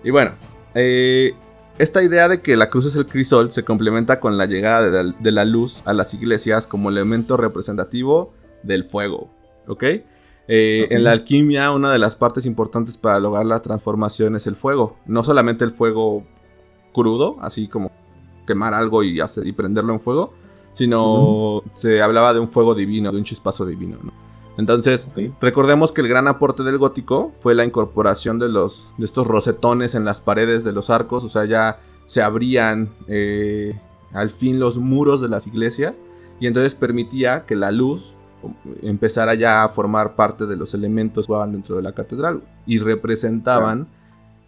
Y 0.04 0.10
bueno, 0.10 0.32
eh, 0.74 1.32
esta 1.78 2.02
idea 2.02 2.28
de 2.28 2.40
que 2.42 2.56
la 2.56 2.70
cruz 2.70 2.86
es 2.86 2.96
el 2.96 3.06
crisol 3.06 3.50
se 3.50 3.64
complementa 3.64 4.20
con 4.20 4.36
la 4.36 4.46
llegada 4.46 4.90
de 4.90 5.04
la, 5.04 5.14
de 5.18 5.32
la 5.32 5.44
luz 5.44 5.82
a 5.84 5.92
las 5.92 6.14
iglesias 6.14 6.66
como 6.66 6.90
elemento 6.90 7.36
representativo 7.36 8.32
del 8.62 8.84
fuego. 8.84 9.30
¿Ok? 9.66 9.84
Eh. 10.48 10.88
En 10.90 11.04
la 11.04 11.12
alquimia, 11.12 11.70
una 11.70 11.90
de 11.92 11.98
las 11.98 12.16
partes 12.16 12.46
importantes 12.46 12.98
para 12.98 13.20
lograr 13.20 13.46
la 13.46 13.62
transformación 13.62 14.36
es 14.36 14.46
el 14.46 14.56
fuego. 14.56 14.96
No 15.06 15.24
solamente 15.24 15.64
el 15.64 15.70
fuego 15.70 16.24
crudo, 16.92 17.36
así 17.40 17.68
como 17.68 17.90
quemar 18.46 18.74
algo 18.74 19.02
y, 19.02 19.20
hacer, 19.20 19.46
y 19.46 19.52
prenderlo 19.52 19.92
en 19.92 20.00
fuego, 20.00 20.34
sino 20.72 21.62
se 21.74 22.02
hablaba 22.02 22.34
de 22.34 22.40
un 22.40 22.50
fuego 22.50 22.74
divino, 22.74 23.12
de 23.12 23.18
un 23.18 23.24
chispazo 23.24 23.64
divino. 23.64 23.98
¿no? 24.02 24.12
Entonces, 24.58 25.08
recordemos 25.40 25.92
que 25.92 26.02
el 26.02 26.08
gran 26.08 26.28
aporte 26.28 26.62
del 26.62 26.78
gótico 26.78 27.32
fue 27.34 27.54
la 27.54 27.64
incorporación 27.64 28.38
de, 28.38 28.48
los, 28.48 28.94
de 28.98 29.04
estos 29.04 29.26
rosetones 29.26 29.94
en 29.94 30.04
las 30.04 30.20
paredes 30.20 30.62
de 30.62 30.72
los 30.72 30.90
arcos, 30.90 31.24
o 31.24 31.28
sea, 31.28 31.46
ya 31.46 31.80
se 32.04 32.22
abrían 32.22 32.94
eh, 33.08 33.80
al 34.12 34.30
fin 34.30 34.58
los 34.58 34.78
muros 34.78 35.20
de 35.20 35.28
las 35.28 35.46
iglesias 35.46 36.00
y 36.38 36.46
entonces 36.46 36.74
permitía 36.74 37.46
que 37.46 37.56
la 37.56 37.70
luz 37.70 38.16
empezara 38.82 39.34
ya 39.34 39.64
a 39.64 39.68
formar 39.68 40.16
parte 40.16 40.46
de 40.46 40.56
los 40.56 40.74
elementos 40.74 41.26
que 41.26 41.28
jugaban 41.28 41.52
dentro 41.52 41.76
de 41.76 41.82
la 41.82 41.92
catedral 41.92 42.42
y 42.66 42.78
representaban 42.78 43.88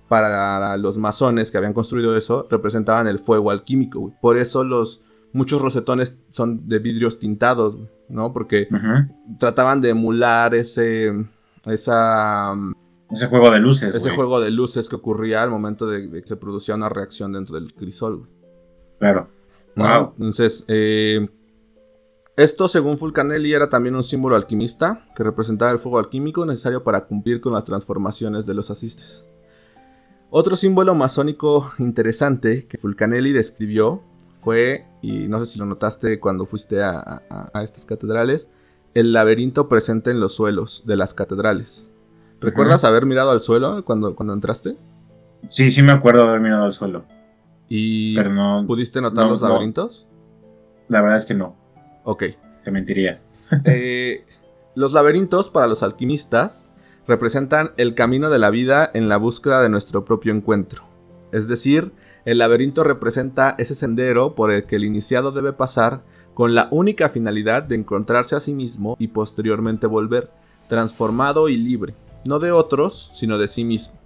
para 0.09 0.77
los 0.77 0.99
masones 0.99 1.51
que 1.51 1.57
habían 1.57 1.73
construido 1.73 2.17
eso, 2.17 2.47
representaban 2.51 3.07
el 3.07 3.19
fuego 3.19 3.51
alquímico. 3.51 4.13
Por 4.21 4.37
eso 4.37 4.63
los 4.63 5.03
muchos 5.35 5.61
rosetones 5.61 6.17
son 6.31 6.67
de 6.69 6.79
vidrios 6.79 7.19
tintados, 7.19 7.77
¿no? 8.09 8.33
Porque 8.33 8.69
trataban 9.39 9.83
de 9.83 9.91
emular 9.91 10.55
ese 10.55 11.13
esa 11.67 12.55
Ese 13.11 13.27
juego 13.27 13.51
de 13.51 13.59
luces. 13.59 13.95
ese 13.95 14.11
juego 14.11 14.41
de 14.41 14.51
luces 14.51 14.89
que 14.89 14.97
ocurría 14.97 15.43
al 15.43 15.51
momento 15.51 15.87
de, 15.87 16.09
de 16.09 16.23
que 16.23 16.29
se 16.29 16.37
producía 16.37 16.75
una 16.77 16.89
reacción 16.89 17.33
dentro 17.33 17.57
del 17.57 17.75
crisol. 17.75 18.29
Claro. 18.99 19.29
¿no? 19.75 19.85
Wow. 19.85 20.13
Entonces, 20.19 20.65
eh, 20.69 21.29
esto 22.37 22.69
según 22.69 22.97
Fulcanelli 22.97 23.53
era 23.53 23.69
también 23.69 23.97
un 23.97 24.05
símbolo 24.05 24.37
alquimista 24.37 25.09
que 25.17 25.25
representaba 25.25 25.73
el 25.73 25.79
fuego 25.79 25.99
alquímico 25.99 26.47
necesario 26.47 26.85
para 26.85 27.07
cumplir 27.07 27.41
con 27.41 27.53
las 27.53 27.65
transformaciones 27.65 28.47
de 28.47 28.55
los 28.55 28.71
asistes. 28.71 29.29
Otro 30.31 30.55
símbolo 30.57 30.95
masónico 30.95 31.73
interesante 31.79 32.67
que 32.67 32.79
Fulcanelli 32.79 33.33
describió 33.33 34.03
fue, 34.45 34.87
y 35.03 35.27
no 35.29 35.41
sé 35.41 35.47
si 35.47 35.59
lo 35.59 35.65
notaste 35.67 36.21
cuando 36.21 36.45
fuiste 36.45 36.83
a, 36.83 36.99
a- 37.31 37.51
a 37.53 37.63
estas 37.63 37.87
catedrales, 37.87 38.51
el 38.95 39.13
laberinto 39.13 39.69
presente 39.69 40.11
en 40.11 40.21
los 40.21 40.35
suelos 40.35 40.85
de 40.87 40.97
las 40.97 41.15
catedrales. 41.15 41.91
¿Recuerdas 42.41 42.85
haber 42.85 43.07
mirado 43.07 43.31
al 43.31 43.41
suelo 43.41 43.85
cuando, 43.85 44.15
cuando 44.15 44.35
entraste? 44.35 44.77
Sí, 45.49 45.71
sí 45.71 45.83
me 45.83 45.93
acuerdo 45.93 46.29
haber 46.29 46.41
mirado 46.41 46.65
al 46.65 46.73
suelo. 46.73 47.05
¿Y 47.69 48.15
Pero 48.15 48.31
no. 48.33 48.65
pudiste 48.67 49.01
notar 49.01 49.25
no, 49.25 49.31
los 49.33 49.41
no. 49.41 49.49
laberintos? 49.49 50.07
La 50.89 51.01
verdad 51.01 51.17
es 51.17 51.27
que 51.27 51.35
no. 51.35 51.57
Ok. 52.05 52.25
Te 52.65 52.71
mentiría. 52.71 53.21
Eh, 53.65 54.25
los 54.75 54.93
laberintos 54.93 55.49
para 55.51 55.67
los 55.67 55.83
alquimistas 55.83 56.73
representan 57.07 57.73
el 57.77 57.95
camino 57.95 58.31
de 58.31 58.39
la 58.39 58.51
vida 58.51 58.91
en 58.95 59.09
la 59.09 59.17
búsqueda 59.19 59.63
de 59.63 59.69
nuestro 59.69 60.05
propio 60.05 60.33
encuentro. 60.33 60.83
Es 61.33 61.47
decir, 61.49 61.93
el 62.25 62.39
laberinto 62.39 62.85
representa 62.85 63.55
ese 63.59 63.75
sendero 63.75 64.35
por 64.35 64.51
el 64.51 64.65
que 64.65 64.77
el 64.77 64.85
iniciado 64.85 65.33
debe 65.33 65.53
pasar 65.53 66.03
con 66.33 66.55
la 66.55 66.69
única 66.71 67.09
finalidad 67.09 67.63
de 67.63 67.77
encontrarse 67.77 68.35
a 68.35 68.41
sí 68.41 68.55
mismo 68.55 68.97
y 68.99 69.09
posteriormente 69.09 69.87
volver, 69.87 70.31
transformado 70.69 71.49
y 71.49 71.57
libre, 71.57 71.95
no 72.27 72.39
de 72.39 72.51
otros, 72.51 73.11
sino 73.15 73.39
de 73.39 73.49
sí 73.49 73.65
mismo. 73.65 73.99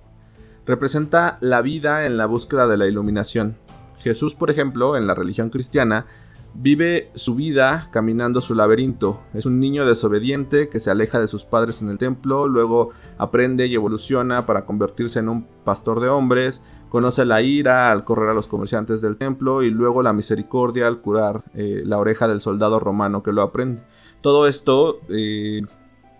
Representa 0.66 1.38
la 1.40 1.62
vida 1.62 2.04
en 2.04 2.16
la 2.16 2.26
búsqueda 2.26 2.66
de 2.66 2.76
la 2.76 2.86
iluminación. 2.86 3.56
Jesús, 4.00 4.34
por 4.34 4.50
ejemplo, 4.50 4.96
en 4.96 5.06
la 5.06 5.14
religión 5.14 5.48
cristiana, 5.48 6.06
Vive 6.54 7.10
su 7.14 7.36
vida 7.36 7.88
caminando 7.92 8.40
su 8.40 8.54
laberinto. 8.54 9.20
Es 9.32 9.46
un 9.46 9.60
niño 9.60 9.86
desobediente 9.86 10.68
que 10.68 10.80
se 10.80 10.90
aleja 10.90 11.20
de 11.20 11.28
sus 11.28 11.44
padres 11.44 11.82
en 11.82 11.88
el 11.88 11.98
templo, 11.98 12.48
luego 12.48 12.90
aprende 13.16 13.66
y 13.66 13.74
evoluciona 13.74 14.44
para 14.44 14.64
convertirse 14.64 15.20
en 15.20 15.28
un 15.28 15.46
pastor 15.64 16.00
de 16.00 16.08
hombres, 16.08 16.64
conoce 16.88 17.24
la 17.24 17.42
ira 17.42 17.90
al 17.90 18.04
correr 18.04 18.30
a 18.30 18.34
los 18.34 18.48
comerciantes 18.48 19.00
del 19.00 19.16
templo 19.16 19.62
y 19.62 19.70
luego 19.70 20.02
la 20.02 20.12
misericordia 20.12 20.86
al 20.86 21.00
curar 21.00 21.44
eh, 21.54 21.82
la 21.84 21.98
oreja 21.98 22.26
del 22.28 22.40
soldado 22.40 22.80
romano 22.80 23.22
que 23.22 23.32
lo 23.32 23.42
aprende. 23.42 23.82
Todo 24.20 24.46
esto 24.46 25.00
eh, 25.08 25.62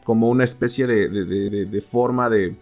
como 0.05 0.29
una 0.29 0.45
especie 0.45 0.87
de, 0.87 1.09
de- 1.09 1.25
de- 1.25 1.67
de- 1.67 1.81
forma 1.81 2.29
de, 2.31 2.57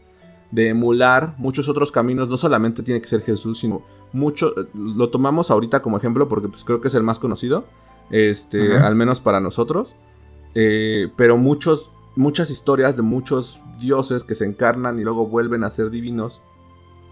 de 0.51 0.69
emular 0.69 1.35
muchos 1.39 1.69
otros 1.69 1.93
caminos. 1.93 2.29
No 2.29 2.37
solamente 2.37 2.83
tiene 2.83 3.01
que 3.01 3.09
ser 3.09 3.21
Jesús, 3.23 3.59
sino 3.59 3.83
mucho. 4.13 4.55
Lo 4.75 5.11
tomamos 5.11 5.51
ahorita 5.51 5.83
como 5.83 5.97
ejemplo 5.99 6.29
porque 6.29 6.49
pues, 6.49 6.65
creo 6.65 6.81
que 6.81 6.89
es 6.89 6.95
el 6.95 7.03
más 7.03 7.19
conocido. 7.19 7.65
Este, 8.11 8.77
al 8.79 8.95
menos 8.95 9.21
para 9.21 9.41
nosotros. 9.41 9.97
Eh, 10.55 11.09
pero 11.17 11.37
muchos, 11.37 11.91
muchas 12.15 12.51
historias 12.51 12.97
de 12.97 13.03
muchos 13.03 13.63
dioses 13.81 14.25
que 14.25 14.35
se 14.35 14.45
encarnan 14.45 14.99
y 14.99 15.03
luego 15.03 15.27
vuelven 15.27 15.65
a 15.65 15.71
ser 15.71 15.91
divinos. 15.91 16.41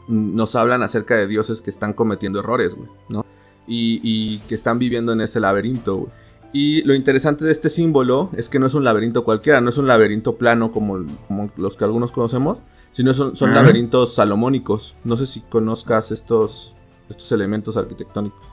Nos 0.09 0.55
hablan 0.57 0.83
acerca 0.83 1.17
de 1.17 1.27
dioses 1.27 1.63
que 1.63 1.71
están 1.71 1.93
cometiendo 1.95 2.41
errores, 2.41 2.75
güey, 2.75 2.89
¿no? 3.09 3.25
Y, 3.67 4.01
y 4.03 4.39
que 4.49 4.55
están 4.55 4.79
viviendo 4.79 5.13
en 5.13 5.21
ese 5.23 5.41
laberinto, 5.41 5.97
güey. 5.97 6.11
Y 6.53 6.83
lo 6.83 6.95
interesante 6.95 7.45
de 7.45 7.51
este 7.51 7.69
símbolo 7.69 8.31
es 8.37 8.49
que 8.49 8.59
no 8.61 8.67
es 8.67 8.75
un 8.75 8.85
laberinto 8.85 9.25
cualquiera, 9.25 9.61
no 9.61 9.71
es 9.71 9.79
un 9.79 9.89
laberinto 9.89 10.37
plano 10.37 10.71
como, 10.71 11.05
como 11.27 11.51
los 11.57 11.77
que 11.77 11.85
algunos 11.85 12.13
conocemos, 12.13 12.63
sino 12.93 13.13
son, 13.13 13.33
laberintos 13.55 14.15
salomónicos. 14.15 14.97
No 15.03 15.17
sé 15.17 15.27
si 15.27 15.41
conozcas 15.41 16.13
estos, 16.13 16.77
estos 17.09 17.33
elementos 17.33 17.77
arquitectónicos. 17.77 18.47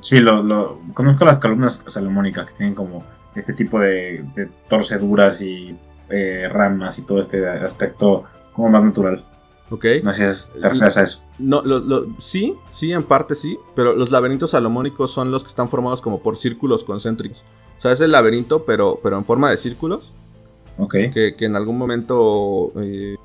Sí, 0.00 0.20
lo, 0.20 0.42
lo- 0.42 0.80
conozco 0.94 1.24
las 1.26 1.36
columnas 1.38 1.84
salomónicas 1.86 2.46
que 2.50 2.56
tienen 2.56 2.74
como 2.74 3.04
este 3.34 3.52
tipo 3.52 3.78
de, 3.78 4.24
de 4.34 4.48
torceduras 4.68 5.42
y 5.42 5.76
eh, 6.08 6.48
ramas 6.50 6.98
y 6.98 7.02
todo 7.02 7.20
este 7.20 7.46
aspecto 7.46 8.24
como 8.54 8.70
más 8.70 8.84
natural. 8.84 9.22
¿Ok? 9.72 9.84
No 10.04 10.12
sé 10.12 10.32
si 10.34 10.52
te 10.52 10.68
refieres 10.68 10.96
a 10.98 11.02
eso. 11.02 11.22
No, 11.38 11.62
lo- 11.62 11.78
lo- 11.80 12.06
sí, 12.18 12.56
sí, 12.68 12.92
en 12.92 13.02
parte 13.04 13.34
sí, 13.34 13.58
pero 13.74 13.94
los 13.96 14.10
laberintos 14.10 14.50
salomónicos 14.50 15.10
son 15.10 15.30
los 15.30 15.42
que 15.42 15.48
están 15.48 15.68
formados 15.68 16.02
como 16.02 16.22
por 16.22 16.36
círculos 16.36 16.84
concéntricos. 16.84 17.42
O 17.78 17.80
sea, 17.80 17.92
es 17.92 18.00
el 18.00 18.12
laberinto, 18.12 18.64
pero, 18.64 19.00
pero 19.02 19.16
en 19.16 19.24
forma 19.24 19.50
de 19.50 19.56
círculos, 19.56 20.12
Ok. 20.78 20.92
que, 21.12 21.34
que 21.36 21.44
en 21.46 21.56
algún 21.56 21.78
momento, 21.78 22.72
eh, 22.80 23.16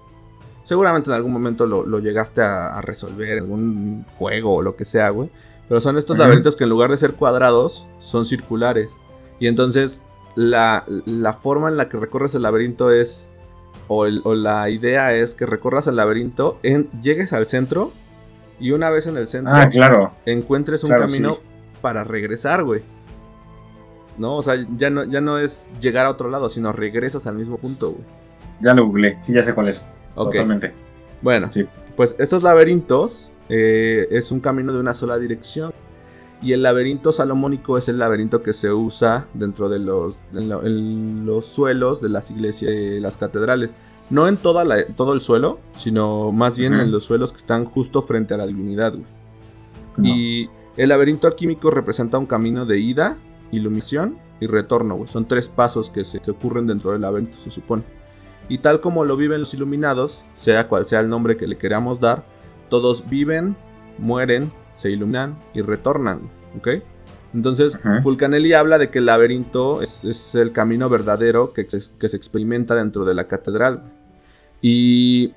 seguramente 0.64 1.10
en 1.10 1.16
algún 1.16 1.32
momento 1.34 1.66
lo, 1.66 1.86
lo 1.86 2.00
llegaste 2.00 2.42
a, 2.42 2.78
a 2.78 2.82
resolver 2.82 3.38
algún 3.40 4.06
juego 4.18 4.56
o 4.56 4.62
lo 4.62 4.76
que 4.76 4.86
sea, 4.86 5.10
güey. 5.10 5.30
Pero 5.68 5.82
son 5.82 5.98
estos 5.98 6.18
laberintos 6.18 6.56
que 6.56 6.64
en 6.64 6.70
lugar 6.70 6.90
de 6.92 6.98
ser 6.98 7.14
cuadrados, 7.14 7.88
son 8.00 8.26
circulares. 8.26 8.94
Y 9.40 9.48
entonces 9.48 10.08
la, 10.36 10.86
la 11.06 11.34
forma 11.34 11.68
en 11.68 11.76
la 11.76 11.90
que 11.90 11.98
recorres 11.98 12.34
el 12.36 12.44
laberinto 12.44 12.90
es, 12.90 13.32
o, 13.88 14.06
el- 14.06 14.22
o 14.24 14.36
la 14.36 14.70
idea 14.70 15.14
es 15.14 15.34
que 15.36 15.46
recorras 15.46 15.88
el 15.88 15.96
laberinto, 15.96 16.60
en, 16.64 16.90
llegues 17.02 17.34
al 17.34 17.46
centro 17.46 17.92
y 18.60 18.72
una 18.72 18.90
vez 18.90 19.08
en 19.08 19.18
el 19.18 19.28
centro 19.28 19.54
Ah, 19.56 19.70
claro. 19.70 20.14
encuentres 20.26 20.84
un 20.84 20.90
Claro, 20.90 21.04
camino 21.06 21.36
sí. 21.36 21.40
para 21.82 22.04
regresar, 22.04 22.64
güey. 22.64 22.82
No, 24.18 24.38
o 24.38 24.42
sea, 24.44 24.56
ya 24.78 24.90
no, 24.90 25.04
ya 25.04 25.22
no 25.22 25.38
es 25.38 25.70
llegar 25.80 26.06
a 26.08 26.10
otro 26.10 26.30
lado, 26.30 26.50
sino 26.50 26.72
regresas 26.72 27.28
al 27.28 27.36
mismo 27.36 27.58
punto, 27.58 27.92
güey. 27.92 28.04
Ya 28.62 28.74
lo 28.74 28.86
googleé. 28.88 29.16
Sí, 29.22 29.34
ya 29.34 29.44
sé 29.44 29.54
cuál 29.54 29.68
es. 29.68 29.86
Ok. 30.16 30.32
Totalmente. 30.32 30.74
Bueno, 31.22 31.52
Sí. 31.52 31.68
pues 31.96 32.16
estos 32.18 32.42
laberintos 32.42 33.34
eh, 33.50 34.08
es 34.12 34.32
un 34.32 34.40
camino 34.40 34.74
de 34.74 34.80
una 34.80 34.94
sola 34.96 35.18
dirección. 35.20 35.72
Y 36.42 36.54
el 36.54 36.62
laberinto 36.62 37.12
salomónico 37.12 37.78
es 37.78 37.90
el 37.90 37.98
laberinto 37.98 38.44
que 38.44 38.54
se 38.54 38.72
usa 38.72 39.28
dentro 39.34 39.70
de 39.70 39.80
los, 39.80 40.20
en 40.34 40.50
lo- 40.50 40.64
en 40.66 41.26
los 41.26 41.46
suelos 41.46 42.00
de 42.02 42.10
las 42.10 42.30
iglesias, 42.30 42.72
de 42.72 43.00
las 43.02 43.18
catedrales. 43.18 43.76
No 44.12 44.28
en 44.28 44.38
toda 44.38 44.64
la- 44.64 44.86
todo 44.86 45.14
el 45.14 45.22
suelo, 45.22 45.60
sino 45.76 46.32
más 46.32 46.58
bien 46.58 46.74
en 46.76 46.92
los 46.92 47.04
suelos 47.06 47.32
que 47.32 47.38
están 47.40 47.66
justo 47.66 48.02
frente 48.04 48.34
a 48.36 48.38
la 48.38 48.46
divinidad, 48.48 48.94
güey. 48.94 49.06
No. 49.98 50.08
Y 50.08 50.50
el 50.78 50.90
laberinto 50.90 51.26
alquímico 51.28 51.72
representa 51.72 52.20
un 52.20 52.28
camino 52.28 52.66
de 52.68 52.80
ida, 52.80 53.18
iluminación 53.52 54.20
y 54.40 54.46
retorno, 54.46 54.96
güey. 54.96 55.08
Son 55.10 55.28
tres 55.28 55.50
pasos 55.50 55.90
que, 55.90 56.06
se, 56.06 56.20
que 56.20 56.30
ocurren 56.32 56.68
dentro 56.68 56.92
del 56.92 57.02
laberinto, 57.02 57.36
se 57.38 57.50
supone. 57.50 57.84
Y 58.48 58.60
tal 58.60 58.80
como 58.80 59.04
lo 59.06 59.18
viven 59.18 59.40
los 59.40 59.54
iluminados, 59.56 60.24
sea 60.36 60.68
cual 60.68 60.86
sea 60.86 61.00
el 61.00 61.10
nombre 61.10 61.36
que 61.36 61.48
le 61.48 61.58
queramos 61.58 62.00
dar, 62.00 62.26
todos 62.70 63.10
viven, 63.10 63.58
mueren, 63.98 64.52
se 64.78 64.92
iluminan 64.92 65.38
y 65.56 65.62
retornan, 65.62 66.30
¿ok? 66.58 66.68
Entonces. 67.34 67.78
Fulcanelli 68.04 68.54
habla 68.54 68.78
de 68.78 68.90
que 68.90 69.00
el 69.00 69.06
laberinto 69.08 69.82
es, 69.82 70.06
es 70.06 70.36
el 70.36 70.52
camino 70.52 70.88
verdadero 70.90 71.52
que, 71.54 71.70
se- 71.70 71.92
que 72.00 72.08
se 72.10 72.16
experimenta 72.16 72.76
dentro 72.76 73.04
de 73.06 73.14
la 73.16 73.28
catedral. 73.28 73.82
Y, 74.62 75.34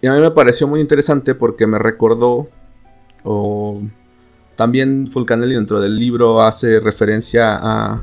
y 0.00 0.06
a 0.06 0.14
mí 0.14 0.20
me 0.20 0.30
pareció 0.30 0.66
muy 0.66 0.80
interesante 0.80 1.34
porque 1.34 1.66
me 1.66 1.78
recordó, 1.78 2.48
o 3.24 3.82
también 4.56 5.08
Fulcanelli 5.08 5.54
dentro 5.54 5.80
del 5.80 5.96
libro 5.98 6.40
hace 6.42 6.80
referencia 6.80 7.56
a, 7.56 8.02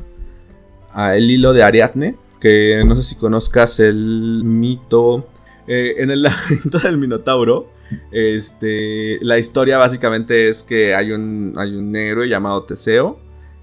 a 0.94 1.16
el 1.16 1.30
hilo 1.32 1.54
de 1.54 1.64
Ariadne, 1.64 2.18
que 2.40 2.84
no 2.86 2.96
sé 2.96 3.04
si 3.04 3.16
conozcas 3.16 3.80
el 3.80 4.42
mito. 4.44 5.28
eh, 5.68 5.96
en 5.98 6.12
el 6.12 6.22
laberinto 6.24 6.78
del 6.80 6.98
Minotauro, 6.98 7.70
este, 8.12 9.20
la 9.22 9.40
historia 9.40 9.78
básicamente 9.78 10.50
es 10.50 10.64
que 10.64 10.96
hay 10.96 11.12
un, 11.12 11.54
hay 11.58 11.76
un 11.76 11.96
héroe 11.96 12.28
llamado 12.28 12.64
Teseo, 12.64 13.20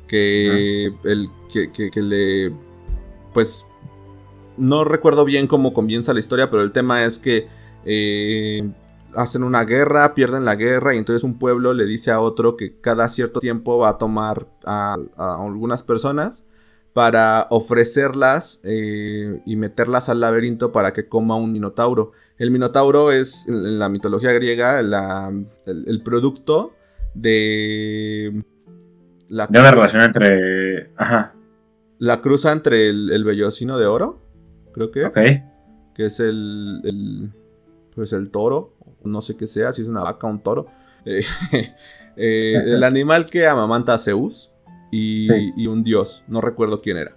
que, 0.06 0.86
el, 1.04 1.28
que, 1.52 1.70
que- 1.72 1.90
que 1.90 2.02
le, 2.02 2.52
pues, 3.32 3.66
no 4.56 4.84
recuerdo 4.84 5.24
bien 5.24 5.46
cómo 5.46 5.72
comienza 5.72 6.12
la 6.12 6.20
historia, 6.20 6.50
pero 6.50 6.62
el 6.62 6.72
tema 6.72 7.04
es 7.04 7.18
que 7.18 7.48
eh, 7.84 8.68
hacen 9.14 9.42
una 9.42 9.64
guerra, 9.64 10.14
pierden 10.14 10.44
la 10.44 10.56
guerra 10.56 10.94
y 10.94 10.98
entonces 10.98 11.24
un 11.24 11.38
pueblo 11.38 11.72
le 11.72 11.84
dice 11.86 12.10
a 12.10 12.20
otro 12.20 12.56
que 12.56 12.78
cada 12.80 13.08
cierto 13.08 13.40
tiempo 13.40 13.78
va 13.78 13.90
a 13.90 13.98
tomar 13.98 14.46
a, 14.64 14.96
a 15.16 15.44
algunas 15.44 15.82
personas 15.82 16.44
para 16.92 17.46
ofrecerlas 17.50 18.60
eh, 18.64 19.40
y 19.46 19.56
meterlas 19.56 20.08
al 20.08 20.20
laberinto 20.20 20.72
para 20.72 20.92
que 20.92 21.08
coma 21.08 21.36
un 21.36 21.52
minotauro. 21.52 22.12
El 22.38 22.50
minotauro 22.50 23.12
es 23.12 23.46
en 23.48 23.78
la 23.78 23.88
mitología 23.88 24.32
griega 24.32 24.82
la- 24.82 25.32
el, 25.66 25.84
el 25.86 26.02
producto 26.02 26.72
de 27.14 28.42
la, 29.28 29.46
De 29.46 29.60
una 29.60 29.70
relación 29.70 30.02
entre. 30.02 30.90
Ajá. 30.96 31.34
la 31.98 32.20
cruza 32.22 32.50
entre 32.52 32.88
el, 32.88 33.10
el 33.12 33.24
vellocino 33.24 33.78
de 33.78 33.86
oro, 33.86 34.20
creo 34.72 34.90
que 34.90 35.02
es, 35.02 35.06
Ok. 35.08 35.18
que 35.94 36.06
es 36.06 36.18
el, 36.20 36.80
el- 36.84 37.30
pues 37.94 38.12
el 38.12 38.30
toro, 38.30 38.74
no 39.04 39.20
sé 39.20 39.36
qué 39.36 39.46
sea, 39.46 39.72
si 39.72 39.82
es 39.82 39.88
una 39.88 40.00
vaca 40.00 40.26
o 40.26 40.30
un 40.30 40.42
toro, 40.42 40.66
eh, 41.04 41.22
eh, 42.16 42.54
el 42.64 42.82
animal 42.84 43.26
que 43.26 43.46
amamanta 43.46 43.94
a 43.94 43.98
Zeus 43.98 44.50
y, 44.90 45.28
Sí. 45.28 45.52
y 45.56 45.66
un 45.66 45.82
dios, 45.84 46.24
no 46.28 46.40
recuerdo 46.40 46.80
quién 46.82 46.96
era, 46.96 47.16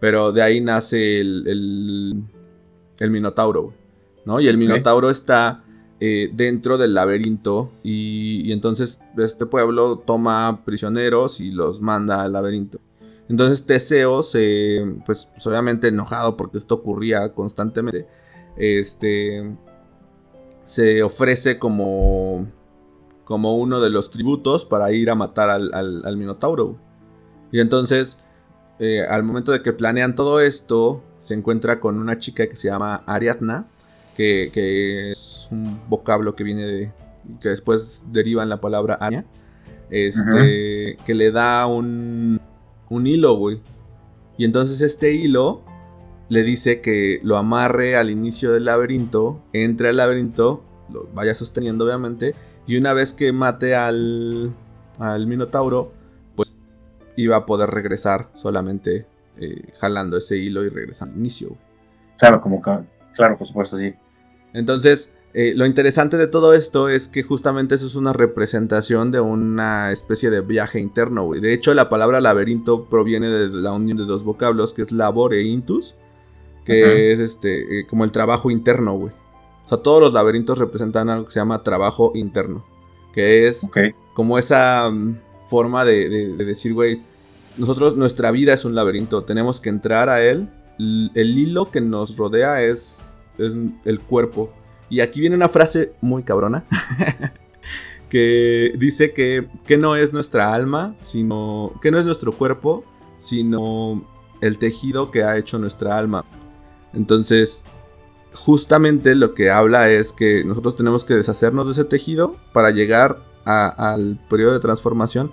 pero 0.00 0.32
de 0.32 0.42
ahí 0.42 0.60
nace 0.60 1.20
el, 1.20 1.46
el, 1.46 2.22
el 2.98 3.10
minotauro, 3.10 3.72
¿no? 4.24 4.40
Y 4.40 4.48
el 4.48 4.58
minotauro 4.58 5.10
está 5.10 5.64
eh, 6.00 6.28
dentro 6.34 6.76
del 6.76 6.92
laberinto 6.94 7.70
y, 7.82 8.42
y 8.44 8.52
entonces 8.52 9.00
este 9.16 9.46
pueblo 9.46 9.98
toma 10.04 10.62
prisioneros 10.64 11.40
y 11.40 11.50
los 11.50 11.80
manda 11.80 12.22
al 12.22 12.32
laberinto. 12.32 12.78
Entonces 13.28 13.64
Teseo 13.64 14.22
se, 14.22 14.84
pues, 15.06 15.30
pues, 15.32 15.46
obviamente 15.46 15.88
enojado 15.88 16.36
porque 16.36 16.58
esto 16.58 16.74
ocurría 16.74 17.32
constantemente, 17.32 18.06
este, 18.58 19.56
se 20.64 21.02
ofrece 21.02 21.58
como, 21.58 22.46
como 23.24 23.56
uno 23.56 23.80
de 23.80 23.88
los 23.90 24.10
tributos 24.10 24.64
para 24.66 24.92
ir 24.92 25.08
a 25.10 25.14
matar 25.14 25.48
al, 25.50 25.72
al- 25.74 26.02
al 26.04 26.16
Minotauro. 26.16 26.78
Y 27.54 27.60
entonces, 27.60 28.18
eh, 28.80 29.06
al 29.08 29.22
momento 29.22 29.52
de 29.52 29.62
que 29.62 29.72
planean 29.72 30.16
todo 30.16 30.40
esto, 30.40 31.04
se 31.20 31.34
encuentra 31.34 31.78
con 31.78 32.00
una 32.00 32.18
chica 32.18 32.48
que 32.48 32.56
se 32.56 32.66
llama 32.66 33.04
Ariadna, 33.06 33.68
que, 34.16 34.50
que 34.52 35.12
es 35.12 35.46
un 35.52 35.80
vocablo 35.88 36.34
que 36.34 36.42
viene 36.42 36.66
de, 36.66 36.92
que 37.40 37.50
después 37.50 38.06
deriva 38.10 38.42
en 38.42 38.48
la 38.48 38.60
palabra 38.60 38.94
Aria, 38.94 39.24
este, 39.88 40.98
que 41.06 41.14
le 41.14 41.30
da 41.30 41.66
un, 41.66 42.40
un 42.90 43.06
hilo, 43.06 43.36
güey. 43.36 43.62
Y 44.36 44.44
entonces 44.46 44.80
este 44.80 45.12
hilo 45.14 45.62
le 46.28 46.42
dice 46.42 46.80
que 46.80 47.20
lo 47.22 47.36
amarre 47.36 47.94
al 47.96 48.10
inicio 48.10 48.50
del 48.50 48.64
laberinto, 48.64 49.40
entre 49.52 49.90
al 49.90 49.98
laberinto, 49.98 50.64
lo 50.92 51.08
vaya 51.14 51.36
sosteniendo 51.36 51.84
obviamente, 51.84 52.34
y 52.66 52.78
una 52.78 52.94
vez 52.94 53.12
que 53.12 53.32
mate 53.32 53.76
al, 53.76 54.52
al 54.98 55.28
Minotauro, 55.28 55.92
iba 57.16 57.36
a 57.36 57.46
poder 57.46 57.70
regresar 57.70 58.30
solamente 58.34 59.06
eh, 59.38 59.72
jalando 59.78 60.16
ese 60.16 60.36
hilo 60.36 60.64
y 60.64 60.68
regresando 60.68 61.14
al 61.14 61.20
inicio. 61.20 61.48
güey. 61.48 61.60
Claro, 62.18 62.40
como 62.40 62.60
que. 62.60 62.70
Claro, 63.14 63.36
por 63.36 63.46
supuesto, 63.46 63.78
sí. 63.78 63.94
Entonces, 64.52 65.12
eh, 65.34 65.52
lo 65.56 65.66
interesante 65.66 66.16
de 66.16 66.28
todo 66.28 66.54
esto 66.54 66.88
es 66.88 67.08
que 67.08 67.24
justamente 67.24 67.74
eso 67.74 67.88
es 67.88 67.96
una 67.96 68.12
representación 68.12 69.10
de 69.10 69.18
una 69.18 69.90
especie 69.90 70.30
de 70.30 70.40
viaje 70.40 70.78
interno, 70.78 71.24
güey. 71.24 71.40
De 71.40 71.52
hecho, 71.52 71.74
la 71.74 71.88
palabra 71.88 72.20
laberinto 72.20 72.88
proviene 72.88 73.28
de 73.28 73.48
la 73.48 73.72
unión 73.72 73.98
de 73.98 74.04
dos 74.04 74.22
vocablos, 74.22 74.72
que 74.72 74.82
es 74.82 74.92
labor 74.92 75.34
e 75.34 75.42
intus, 75.42 75.96
que 76.64 77.12
es 77.12 77.18
este, 77.18 77.80
eh, 77.80 77.86
como 77.86 78.04
el 78.04 78.12
trabajo 78.12 78.50
interno, 78.50 78.94
güey. 78.94 79.12
O 79.64 79.68
sea, 79.68 79.78
todos 79.78 80.00
los 80.00 80.12
laberintos 80.12 80.58
representan 80.58 81.10
algo 81.10 81.26
que 81.26 81.32
se 81.32 81.40
llama 81.40 81.64
trabajo 81.64 82.12
interno, 82.14 82.64
que 83.12 83.48
es 83.48 83.68
como 84.14 84.38
esa 84.38 84.88
mm, 84.90 85.18
forma 85.48 85.84
de, 85.84 86.08
de- 86.08 86.36
de 86.36 86.44
decir, 86.44 86.72
güey, 86.74 87.02
nosotros, 87.56 87.96
nuestra 87.96 88.30
vida 88.30 88.52
es 88.52 88.64
un 88.64 88.74
laberinto, 88.74 89.24
tenemos 89.24 89.60
que 89.60 89.68
entrar 89.68 90.08
a 90.08 90.22
él. 90.24 90.48
L- 90.78 91.10
El 91.14 91.38
hilo 91.38 91.70
que 91.70 91.80
nos 91.80 92.16
rodea 92.16 92.62
es, 92.62 93.14
es 93.38 93.54
el 93.84 94.00
cuerpo. 94.00 94.52
Y 94.90 95.00
aquí 95.00 95.20
viene 95.20 95.36
una 95.36 95.48
frase 95.48 95.92
muy 96.00 96.22
cabrona. 96.24 96.64
que 98.08 98.72
dice 98.78 99.12
que, 99.12 99.48
que 99.66 99.76
no 99.76 99.96
es 99.96 100.12
nuestra 100.12 100.54
alma, 100.54 100.94
sino. 100.98 101.72
que 101.82 101.90
no 101.90 101.98
es 101.98 102.04
nuestro 102.04 102.32
cuerpo, 102.32 102.84
sino 103.18 104.06
el 104.40 104.58
tejido 104.58 105.10
que 105.10 105.22
ha 105.24 105.36
hecho 105.36 105.58
nuestra 105.58 105.96
alma. 105.98 106.24
Entonces, 106.92 107.64
justamente 108.34 109.14
lo 109.14 109.34
que 109.34 109.50
habla 109.50 109.90
es 109.90 110.12
que 110.12 110.44
nosotros 110.44 110.76
tenemos 110.76 111.04
que 111.04 111.14
deshacernos 111.14 111.66
de 111.66 111.72
ese 111.72 111.84
tejido 111.84 112.36
para 112.52 112.70
llegar 112.70 113.22
al 113.44 114.18
periodo 114.28 114.54
de 114.54 114.60
transformación 114.60 115.30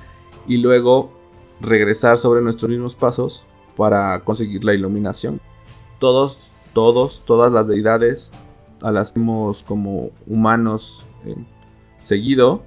y 0.47 0.57
luego 0.57 1.11
regresar 1.59 2.17
sobre 2.17 2.41
nuestros 2.41 2.69
mismos 2.69 2.95
pasos 2.95 3.45
para 3.75 4.19
conseguir 4.23 4.63
la 4.63 4.73
iluminación. 4.73 5.39
Todos, 5.99 6.51
todos, 6.73 7.23
todas 7.25 7.51
las 7.51 7.67
deidades 7.67 8.31
a 8.81 8.91
las 8.91 9.11
que 9.11 9.19
hemos 9.19 9.63
como 9.63 10.09
humanos 10.25 11.05
eh, 11.25 11.35
seguido 12.01 12.63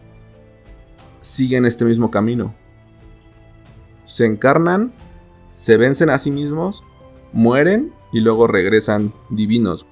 siguen 1.20 1.64
este 1.64 1.84
mismo 1.84 2.10
camino. 2.10 2.54
Se 4.04 4.26
encarnan, 4.26 4.92
se 5.54 5.76
vencen 5.76 6.10
a 6.10 6.18
sí 6.18 6.30
mismos, 6.30 6.84
mueren 7.32 7.92
y 8.12 8.20
luego 8.20 8.46
regresan 8.46 9.12
divinos. 9.30 9.86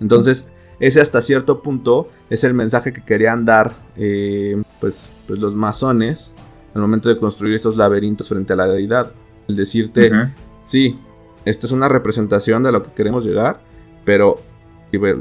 Entonces, 0.00 0.52
ese 0.82 1.00
hasta 1.00 1.22
cierto 1.22 1.62
punto 1.62 2.08
es 2.28 2.42
el 2.42 2.54
mensaje 2.54 2.92
que 2.92 3.04
querían 3.04 3.44
dar 3.44 3.72
eh, 3.96 4.60
pues, 4.80 5.12
pues 5.28 5.38
los 5.38 5.54
masones 5.54 6.34
al 6.74 6.80
momento 6.80 7.08
de 7.08 7.18
construir 7.18 7.54
estos 7.54 7.76
laberintos 7.76 8.28
frente 8.28 8.52
a 8.52 8.56
la 8.56 8.66
deidad. 8.66 9.12
El 9.46 9.54
decirte, 9.54 10.10
sí, 10.60 10.98
esta 11.44 11.66
es 11.66 11.72
una 11.72 11.88
representación 11.88 12.64
de 12.64 12.72
lo 12.72 12.82
que 12.82 12.90
queremos 12.90 13.24
llegar, 13.24 13.60
pero 14.04 14.40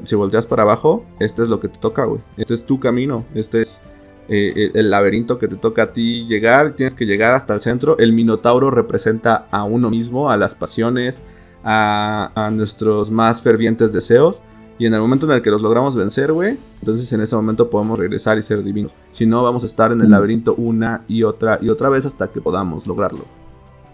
si, 0.04 0.16
volteas 0.16 0.48
para 0.48 0.64
abajo, 0.64 1.06
este 1.20 1.44
es 1.44 1.48
lo 1.48 1.60
que 1.60 1.68
te 1.68 1.78
toca, 1.78 2.06
güey. 2.06 2.22
Este 2.38 2.56
es 2.56 2.66
tu 2.66 2.80
camino, 2.80 3.26
este 3.36 3.62
es 3.62 3.84
eh, 4.30 4.54
el, 4.56 4.72
el 4.74 4.90
laberinto 4.90 5.38
que 5.38 5.48
te 5.48 5.58
toca 5.58 5.84
a 5.84 5.94
ti 5.94 6.26
llegar, 6.26 6.76
tienes 6.76 6.96
que 6.96 7.06
llegar 7.06 7.36
hasta 7.36 7.54
el 7.54 7.60
centro. 7.60 8.00
El 8.00 8.14
Minotauro 8.14 8.72
representa 8.72 9.48
a 9.52 9.64
uno 9.64 9.92
mismo, 9.92 10.32
a 10.32 10.38
las 10.38 10.56
pasiones, 10.56 11.22
a, 11.64 12.32
a 12.34 12.50
nuestros 12.50 13.12
más 13.12 13.44
fervientes 13.44 13.94
deseos. 13.94 14.42
Y 14.80 14.88
en 14.88 14.94
el 14.96 15.00
momento 15.00 15.26
en 15.28 15.34
el 15.34 15.42
que 15.44 15.52
los 15.52 15.62
logramos 15.62 15.96
vencer, 15.96 16.32
güey, 16.34 16.58
entonces 16.80 17.12
en 17.14 17.22
ese 17.22 17.36
momento 17.36 17.70
podemos 17.70 18.00
regresar 18.00 18.38
y 18.38 18.42
ser 18.42 18.64
divinos. 18.64 18.92
Si 19.12 19.26
no, 19.28 19.44
vamos 19.44 19.62
a 19.64 19.68
estar 19.68 19.92
en 19.92 20.02
el 20.02 20.08
Mm. 20.08 20.12
laberinto 20.12 20.56
una 20.56 21.04
y 21.08 21.22
otra 21.24 21.60
y 21.62 21.70
otra 21.70 21.90
vez 21.90 22.06
hasta 22.06 22.28
que 22.32 22.42
podamos 22.42 22.88
lograrlo. 22.88 23.26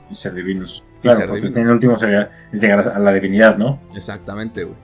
Y 0.10 0.16
ser 0.16 0.34
divinos. 0.34 0.84
Y 1.00 1.02
Claro, 1.02 1.18
ser 1.20 1.28
porque 1.30 1.42
divinos. 1.42 1.66
en 1.68 1.74
último 1.74 2.00
sería 2.00 2.32
es 2.54 2.62
llegar 2.62 2.88
a 2.88 3.00
la 3.00 3.12
divinidad, 3.12 3.58
¿no? 3.58 3.82
Exactamente, 3.96 4.64
güey. 4.64 4.78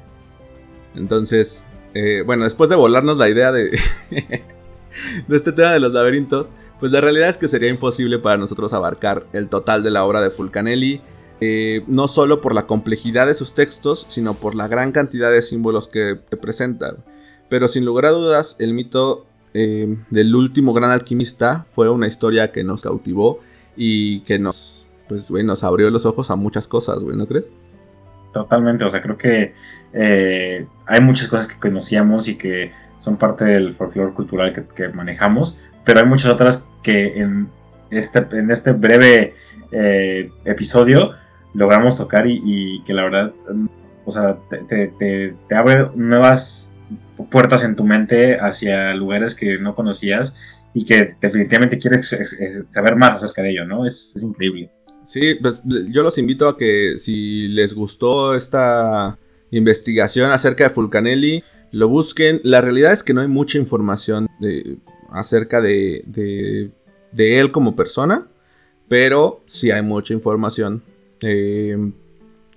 Entonces, 0.96 1.66
eh, 1.94 2.24
bueno, 2.26 2.44
después 2.44 2.70
de 2.70 2.76
volarnos 2.76 3.18
la 3.18 3.30
idea 3.30 3.52
de, 3.54 3.72
de 5.28 5.38
este 5.38 5.52
tema 5.54 5.72
de 5.74 5.80
los 5.80 5.94
laberintos, 5.94 6.52
pues 6.80 6.92
la 6.92 7.02
realidad 7.02 7.30
es 7.30 7.38
que 7.38 7.48
sería 7.48 7.70
imposible 7.70 8.20
para 8.20 8.38
nosotros 8.38 8.74
abarcar 8.74 9.26
el 9.34 9.48
total 9.50 9.84
de 9.84 9.92
la 9.92 10.04
obra 10.04 10.22
de 10.22 10.30
Fulcanelli, 10.30 11.02
eh, 11.46 11.84
no 11.88 12.08
solo 12.08 12.40
por 12.40 12.56
la 12.56 12.68
complejidad 12.68 13.28
de 13.28 13.34
sus 13.34 13.54
textos, 13.54 14.06
sino 14.08 14.34
por 14.34 14.56
la 14.56 14.70
gran 14.70 14.94
cantidad 14.94 15.30
de 15.30 15.42
símbolos 15.42 15.90
que, 15.90 16.22
que 16.30 16.38
presentan. 16.38 17.04
Pero 17.50 17.68
sin 17.68 17.84
lugar 17.84 18.06
a 18.06 18.12
dudas, 18.12 18.56
el 18.60 18.74
mito 18.74 19.26
eh, 19.54 19.98
del 20.10 20.34
último 20.34 20.72
gran 20.72 20.92
alquimista 20.92 21.66
fue 21.68 21.90
una 21.90 22.08
historia 22.08 22.54
que 22.54 22.64
nos 22.64 22.84
cautivó 22.84 23.42
y 23.76 24.22
que 24.22 24.40
nos, 24.40 24.88
pues, 25.10 25.30
nos 25.32 25.66
abrió 25.66 25.90
los 25.90 26.06
ojos 26.06 26.32
a 26.32 26.38
muchas 26.38 26.70
cosas, 26.70 27.04
¿no 27.04 27.28
crees? 27.28 27.52
Totalmente, 28.32 28.86
o 28.86 28.90
sea, 28.90 29.02
creo 29.02 29.18
que 29.18 29.54
eh, 29.92 30.66
hay 30.88 31.02
muchas 31.02 31.28
cosas 31.28 31.50
que 31.50 31.60
conocíamos 31.60 32.30
y 32.30 32.38
que 32.38 32.72
son 32.96 33.18
parte 33.18 33.44
del 33.44 33.74
folclore 33.74 34.14
cultural 34.14 34.54
que, 34.74 34.88
manejamos, 34.88 35.60
pero 35.84 36.00
hay 36.00 36.06
muchas 36.06 36.32
otras 36.32 36.70
que 36.84 37.20
en 37.20 37.50
este, 37.92 38.26
en 38.32 38.50
este 38.50 38.72
breve 38.72 39.36
episodio 40.46 41.16
logramos 41.54 41.98
tocar 41.98 42.26
y, 42.28 42.82
que 42.84 42.94
la 42.94 43.04
verdad, 43.04 43.34
mm, 43.54 43.68
o 44.06 44.12
sea, 44.12 44.38
te, 44.68 45.36
abre 45.52 45.90
nuevas 45.96 46.78
puertas 47.30 47.64
en 47.64 47.76
tu 47.76 47.84
mente 47.84 48.38
hacia 48.40 48.94
lugares 48.96 49.36
que 49.36 49.60
no 49.60 49.76
conocías 49.76 50.36
y 50.74 50.86
que 50.86 51.16
definitivamente 51.22 51.78
quieres 51.78 52.16
saber 52.72 52.96
más 52.96 53.24
acerca 53.24 53.44
de 53.44 53.52
ello, 53.52 53.66
¿no? 53.66 53.86
Es, 53.86 54.22
increíble. 54.22 54.72
Sí, 55.04 55.36
pues 55.42 55.62
yo 55.90 56.02
los 56.02 56.18
invito 56.18 56.48
a 56.48 56.58
que 56.58 56.98
si 56.98 57.48
les 57.50 57.74
gustó 57.74 58.36
esta 58.36 59.20
investigación 59.52 60.32
acerca 60.32 60.64
de 60.64 60.70
Fulcanelli, 60.70 61.44
lo 61.72 61.90
busquen. 61.90 62.42
La 62.44 62.62
realidad 62.62 62.94
es 62.94 63.04
que 63.04 63.14
no 63.14 63.22
hay 63.22 63.28
mucha 63.28 63.58
información 63.58 64.28
acerca 65.12 65.62
de, 65.62 66.04
de- 66.08 66.72
de 67.12 67.40
él 67.40 67.52
como 67.52 67.76
persona, 67.76 68.28
pero 68.88 69.44
sí 69.46 69.72
hay 69.72 69.84
mucha 69.84 70.14
información 70.14 70.84
eh, 71.24 71.78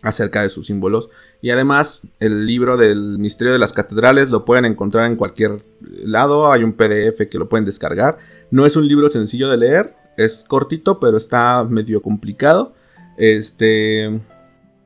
acerca 0.02 0.42
de 0.42 0.48
sus 0.48 0.66
símbolos. 0.66 1.08
Y 1.40 1.50
además, 1.50 2.06
el 2.20 2.46
libro 2.46 2.76
del 2.76 3.18
Misterio 3.18 3.52
de 3.52 3.58
las 3.58 3.72
Catedrales 3.72 4.30
lo 4.30 4.44
pueden 4.44 4.64
encontrar 4.64 5.06
en 5.06 5.16
cualquier 5.16 5.64
lado. 5.80 6.50
Hay 6.52 6.62
un 6.64 6.72
PDF 6.72 7.28
que 7.30 7.38
lo 7.38 7.48
pueden 7.48 7.64
descargar. 7.64 8.18
No 8.50 8.66
es 8.66 8.76
un 8.76 8.86
libro 8.88 9.08
sencillo 9.08 9.48
de 9.48 9.56
leer. 9.56 9.94
Es 10.16 10.44
cortito, 10.48 10.98
pero 11.00 11.16
está 11.16 11.64
medio 11.68 12.00
complicado. 12.02 12.74
Este. 13.16 14.20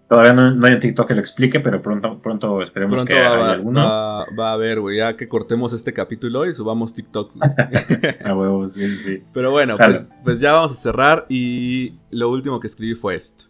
Todavía 0.09 0.33
no, 0.33 0.51
no 0.53 0.67
hay 0.67 0.73
un 0.75 0.81
TikTok 0.81 1.07
que 1.07 1.15
lo 1.15 1.21
explique, 1.21 1.61
pero 1.61 1.81
pronto, 1.81 2.19
pronto 2.19 2.61
esperemos 2.63 2.97
Pronto 2.97 3.13
que 3.15 3.21
va, 3.21 3.35
haya 3.37 3.51
alguno. 3.53 3.81
va- 3.81 4.27
va 4.37 4.51
a 4.51 4.53
haber, 4.55 4.81
güey. 4.81 4.97
Ya 4.97 5.17
que 5.17 5.29
cortemos 5.29 5.73
este 5.73 5.93
capítulo 5.93 6.47
y 6.47 6.53
subamos 6.55 6.95
TikToks. 6.95 7.37
güey. 7.37 7.51
A 8.25 8.35
huevo, 8.35 8.69
sí, 8.69 8.91
sí. 8.97 9.23
Pero 9.33 9.53
bueno, 9.53 9.77
pues, 9.77 10.09
pues 10.25 10.41
ya 10.41 10.51
vamos 10.53 10.73
a 10.73 10.75
cerrar. 10.75 11.27
Y 11.29 11.95
lo 12.11 12.29
último 12.29 12.59
que 12.59 12.67
escribí 12.67 12.95
fue 12.97 13.15
esto. 13.15 13.45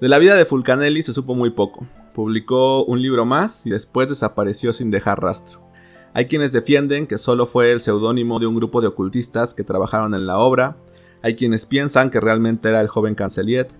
De 0.00 0.08
la 0.08 0.18
vida 0.18 0.36
de 0.36 0.44
Fulcanelli 0.44 1.02
se 1.02 1.12
supo 1.12 1.34
muy 1.34 1.50
poco. 1.50 1.84
Publicó 2.14 2.84
un 2.84 3.02
libro 3.02 3.24
más 3.24 3.66
y 3.66 3.70
después 3.70 4.08
desapareció 4.08 4.72
sin 4.72 4.92
dejar 4.92 5.20
rastro. 5.20 5.60
Hay 6.14 6.26
quienes 6.26 6.52
defienden 6.52 7.08
que 7.08 7.18
solo 7.18 7.46
fue 7.46 7.72
el 7.72 7.80
seudónimo 7.80 8.38
de 8.38 8.46
un 8.46 8.54
grupo 8.54 8.80
de 8.80 8.86
ocultistas 8.86 9.54
que 9.54 9.64
trabajaron 9.64 10.14
en 10.14 10.24
la 10.24 10.38
obra. 10.38 10.76
Hay 11.20 11.34
quienes 11.34 11.66
piensan 11.66 12.10
que 12.10 12.20
realmente 12.20 12.68
era 12.68 12.80
el 12.80 12.86
joven 12.86 13.16
Canceliet. 13.16 13.74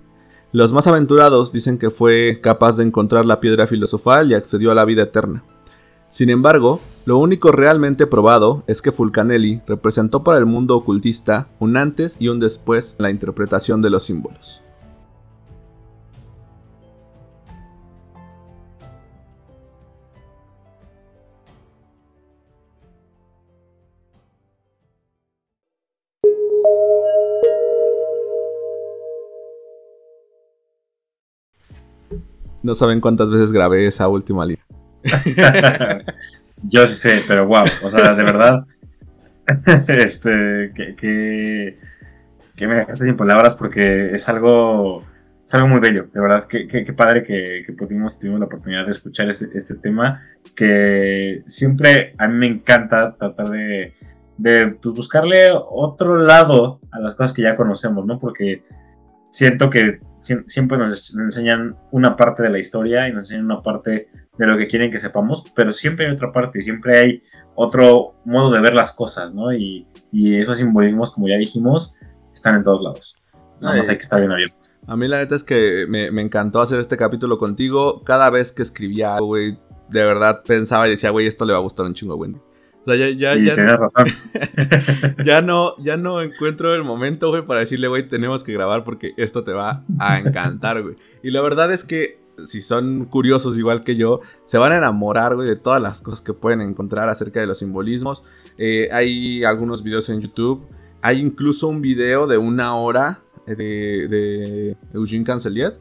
Los 0.50 0.72
más 0.72 0.88
aventurados 0.88 1.52
dicen 1.52 1.78
que 1.78 1.90
fue 1.90 2.40
capaz 2.42 2.76
de 2.76 2.84
encontrar 2.84 3.24
la 3.24 3.38
piedra 3.38 3.68
filosofal 3.68 4.32
y 4.32 4.34
accedió 4.34 4.72
a 4.72 4.74
la 4.74 4.84
vida 4.84 5.04
eterna. 5.04 5.44
Sin 6.08 6.30
embargo, 6.30 6.80
lo 7.04 7.18
único 7.18 7.52
realmente 7.52 8.08
probado 8.08 8.64
es 8.66 8.82
que 8.82 8.90
Fulcanelli 8.90 9.62
representó 9.68 10.24
para 10.24 10.38
el 10.38 10.46
mundo 10.46 10.74
ocultista 10.74 11.48
un 11.60 11.76
antes 11.76 12.16
y 12.18 12.26
un 12.26 12.40
después 12.40 12.96
en 12.98 13.04
la 13.04 13.10
interpretación 13.10 13.82
de 13.82 13.90
los 13.90 14.02
símbolos. 14.02 14.64
No 32.62 32.74
saben 32.74 33.00
cuántas 33.00 33.30
veces 33.30 33.52
grabé 33.52 33.86
esa 33.86 34.08
última 34.08 34.44
línea. 34.44 34.64
Yo 36.64 36.86
sí 36.86 36.94
sé, 36.94 37.22
pero 37.26 37.46
wow, 37.46 37.64
o 37.64 37.90
sea, 37.90 38.14
de 38.14 38.24
verdad, 38.24 38.64
este, 39.88 40.72
que, 40.74 41.78
me 42.66 42.74
dejaste 42.74 43.04
sin 43.04 43.16
palabras 43.16 43.56
porque 43.56 44.10
es 44.10 44.28
algo, 44.28 45.02
muy 45.66 45.80
bello, 45.80 46.08
de 46.12 46.20
verdad, 46.20 46.46
que, 46.48 46.66
que, 46.66 46.92
padre 46.92 47.22
que, 47.22 47.62
que 47.64 47.72
pudimos, 47.72 48.18
tuvimos 48.18 48.40
la 48.40 48.46
oportunidad 48.46 48.84
de 48.84 48.90
escuchar 48.90 49.28
este, 49.28 49.48
este 49.54 49.76
tema, 49.76 50.22
que 50.56 51.42
siempre 51.46 52.14
a 52.18 52.26
mí 52.26 52.34
me 52.36 52.46
encanta 52.48 53.16
tratar 53.16 53.50
de, 53.50 53.94
de 54.39 54.68
pues, 54.80 54.95
buscarle 54.95 55.51
otro 55.53 56.16
lado 56.24 56.80
a 56.91 57.01
las 57.01 57.14
cosas 57.14 57.32
que 57.32 57.43
ya 57.43 57.57
conocemos, 57.57 58.07
¿no? 58.07 58.18
Porque 58.18 58.64
siento 59.30 59.68
que 59.68 60.01
sie- 60.20 60.45
siempre 60.47 60.78
nos 60.78 61.14
enseñan 61.16 61.76
una 61.91 62.16
parte 62.16 62.43
de 62.43 62.51
la 62.51 62.59
historia 62.59 63.09
y 63.09 63.12
nos 63.12 63.24
enseñan 63.24 63.45
una 63.47 63.62
parte 63.62 64.09
de 64.39 64.47
lo 64.47 64.57
que 64.57 64.68
quieren 64.68 64.91
que 64.91 65.01
sepamos, 65.01 65.45
pero 65.55 65.72
siempre 65.72 66.07
hay 66.07 66.12
otra 66.12 66.32
parte, 66.32 66.61
siempre 66.61 66.97
hay 66.99 67.22
otro 67.57 68.14
modo 68.24 68.51
de 68.53 68.61
ver 68.61 68.74
las 68.74 68.93
cosas, 68.93 69.34
¿no? 69.34 69.53
Y, 69.53 69.86
y 70.12 70.39
esos 70.39 70.59
simbolismos, 70.59 71.11
como 71.11 71.28
ya 71.28 71.36
dijimos, 71.36 71.97
están 72.32 72.55
en 72.55 72.64
todos 72.64 72.82
lados. 72.82 73.16
Nada 73.61 73.76
más 73.76 73.89
Ay. 73.89 73.93
hay 73.93 73.97
que 73.97 74.03
estar 74.05 74.20
bien 74.20 74.30
abiertos. 74.30 74.70
A 74.86 74.97
mí 74.97 75.09
la 75.09 75.18
neta 75.18 75.34
es 75.34 75.43
que 75.43 75.86
me, 75.89 76.12
me 76.12 76.22
encantó 76.22 76.61
hacer 76.61 76.78
este 76.78 76.97
capítulo 76.97 77.36
contigo. 77.39 78.05
Cada 78.05 78.30
vez 78.30 78.53
que 78.53 78.62
escribía 78.62 79.18
güey, 79.18 79.59
de 79.89 80.05
verdad 80.05 80.45
pensaba 80.47 80.86
y 80.86 80.91
decía, 80.93 81.11
güey, 81.11 81.26
esto 81.26 81.45
le 81.45 81.53
va 81.53 81.59
a 81.59 81.62
gustar 81.62 81.84
un 81.84 81.95
chingo. 81.95 82.14
O 82.14 82.18
sea, 82.89 82.97
ya, 82.97 83.09
ya, 83.11 83.34
ya, 83.34 83.55
tienes 83.55 83.78
razón. 83.78 84.07
ya 85.24 85.43
no, 85.43 85.76
ya 85.78 85.97
no 85.97 86.20
encuentro 86.22 86.74
el 86.74 86.84
momento, 86.84 87.30
güey, 87.30 87.45
para 87.45 87.61
decirle, 87.61 87.89
güey, 87.89 88.09
tenemos 88.09 88.45
que 88.45 88.53
grabar 88.53 88.84
porque 88.84 89.14
esto 89.16 89.45
te 89.45 89.53
va 89.53 89.84
a 89.99 90.18
encantar, 90.18 90.82
güey. 90.82 90.97
Y 91.22 91.30
la 91.30 91.41
verdad 91.41 91.72
es 91.72 91.84
que 91.84 92.18
si 92.45 92.61
son 92.61 93.07
curiosos 93.07 93.59
igual 93.59 93.82
que 93.84 93.97
yo, 93.97 94.20
se 94.45 94.59
van 94.59 94.72
a 94.72 94.78
enamorar, 94.78 95.34
güey, 95.34 95.49
de 95.49 95.57
todas 95.57 95.82
las 95.82 96.03
cosas 96.03 96.20
que 96.20 96.32
pueden 96.32 96.61
encontrar 96.61 97.09
acerca 97.09 97.41
de 97.41 97.47
los 97.47 97.59
simbolismos. 97.59 98.24
Eh, 98.59 98.89
hay 98.93 99.45
algunos 99.45 99.82
videos 99.82 100.09
en 100.09 100.20
YouTube. 100.20 100.66
Hay 101.03 101.20
incluso 101.20 101.68
un 101.68 101.80
video 101.80 102.26
de 102.26 102.39
una 102.39 102.74
hora 102.74 103.22
eh, 103.47 103.55
de, 103.55 104.09
de 104.09 104.76
Eugene 104.93 105.24
Canceliet. 105.24 105.74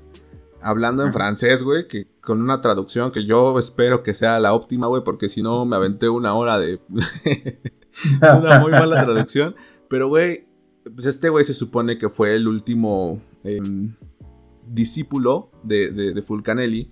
Hablando 0.61 1.05
en 1.05 1.13
francés, 1.13 1.63
güey, 1.63 1.87
que 1.87 2.07
con 2.27 2.41
una 2.41 2.59
traducción 2.59 3.13
que 3.13 3.23
yo 3.23 3.57
espero 3.57 4.03
que 4.03 4.13
sea 4.13 4.37
la 4.41 4.53
óptima, 4.53 4.87
güey, 4.87 5.01
porque 5.01 5.29
si 5.29 5.41
no 5.41 5.63
me 5.63 5.77
aventé 5.77 6.09
una 6.09 6.33
hora 6.33 6.59
de, 6.59 6.81
una 8.21 8.59
muy 8.59 8.71
mala 8.71 9.05
traducción. 9.05 9.55
Pero, 9.87 10.09
güey, 10.09 10.45
pues 10.93 11.07
este 11.07 11.29
güey 11.29 11.45
se 11.45 11.53
supone 11.53 11.97
que 11.97 12.09
fue 12.09 12.35
el 12.35 12.49
último 12.49 13.21
em, 13.45 13.95
discípulo 14.67 15.51
de, 15.63 15.89
de, 15.91 16.21
Fulcanelli. 16.21 16.91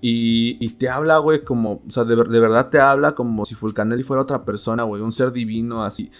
Y, 0.00 0.66
te 0.78 0.88
habla, 0.88 1.18
güey, 1.18 1.44
como, 1.44 1.82
o 1.86 1.90
sea, 1.90 2.04
de, 2.04 2.16
de 2.16 2.40
verdad 2.40 2.70
te 2.70 2.80
habla 2.80 3.14
como 3.14 3.44
si 3.44 3.54
Fulcanelli 3.54 4.02
fuera 4.02 4.22
otra 4.22 4.46
persona, 4.46 4.84
güey, 4.84 5.02
un 5.02 5.12
ser 5.12 5.30
divino 5.30 5.84
así. 5.84 6.10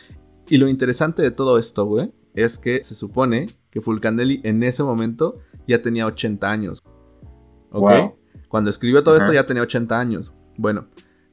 Y 0.50 0.58
lo 0.58 0.68
interesante 0.68 1.22
de 1.22 1.30
todo 1.30 1.56
esto, 1.56 1.86
güey, 1.86 2.12
es 2.34 2.58
que 2.58 2.82
se 2.82 2.94
supone 2.94 3.48
que 3.70 3.80
Fulcanelli 3.80 4.42
en 4.44 4.62
ese 4.64 4.82
momento 4.82 5.38
ya 5.66 5.80
tenía 5.80 6.04
80 6.04 6.50
años. 6.50 6.82
¿Ok? 7.70 7.88
Wow. 7.88 8.19
Cuando 8.50 8.68
escribió 8.68 9.04
todo 9.04 9.16
esto 9.16 9.32
ya 9.32 9.46
tenía 9.46 9.62
80 9.62 9.98
años. 9.98 10.34
Bueno, 10.56 10.88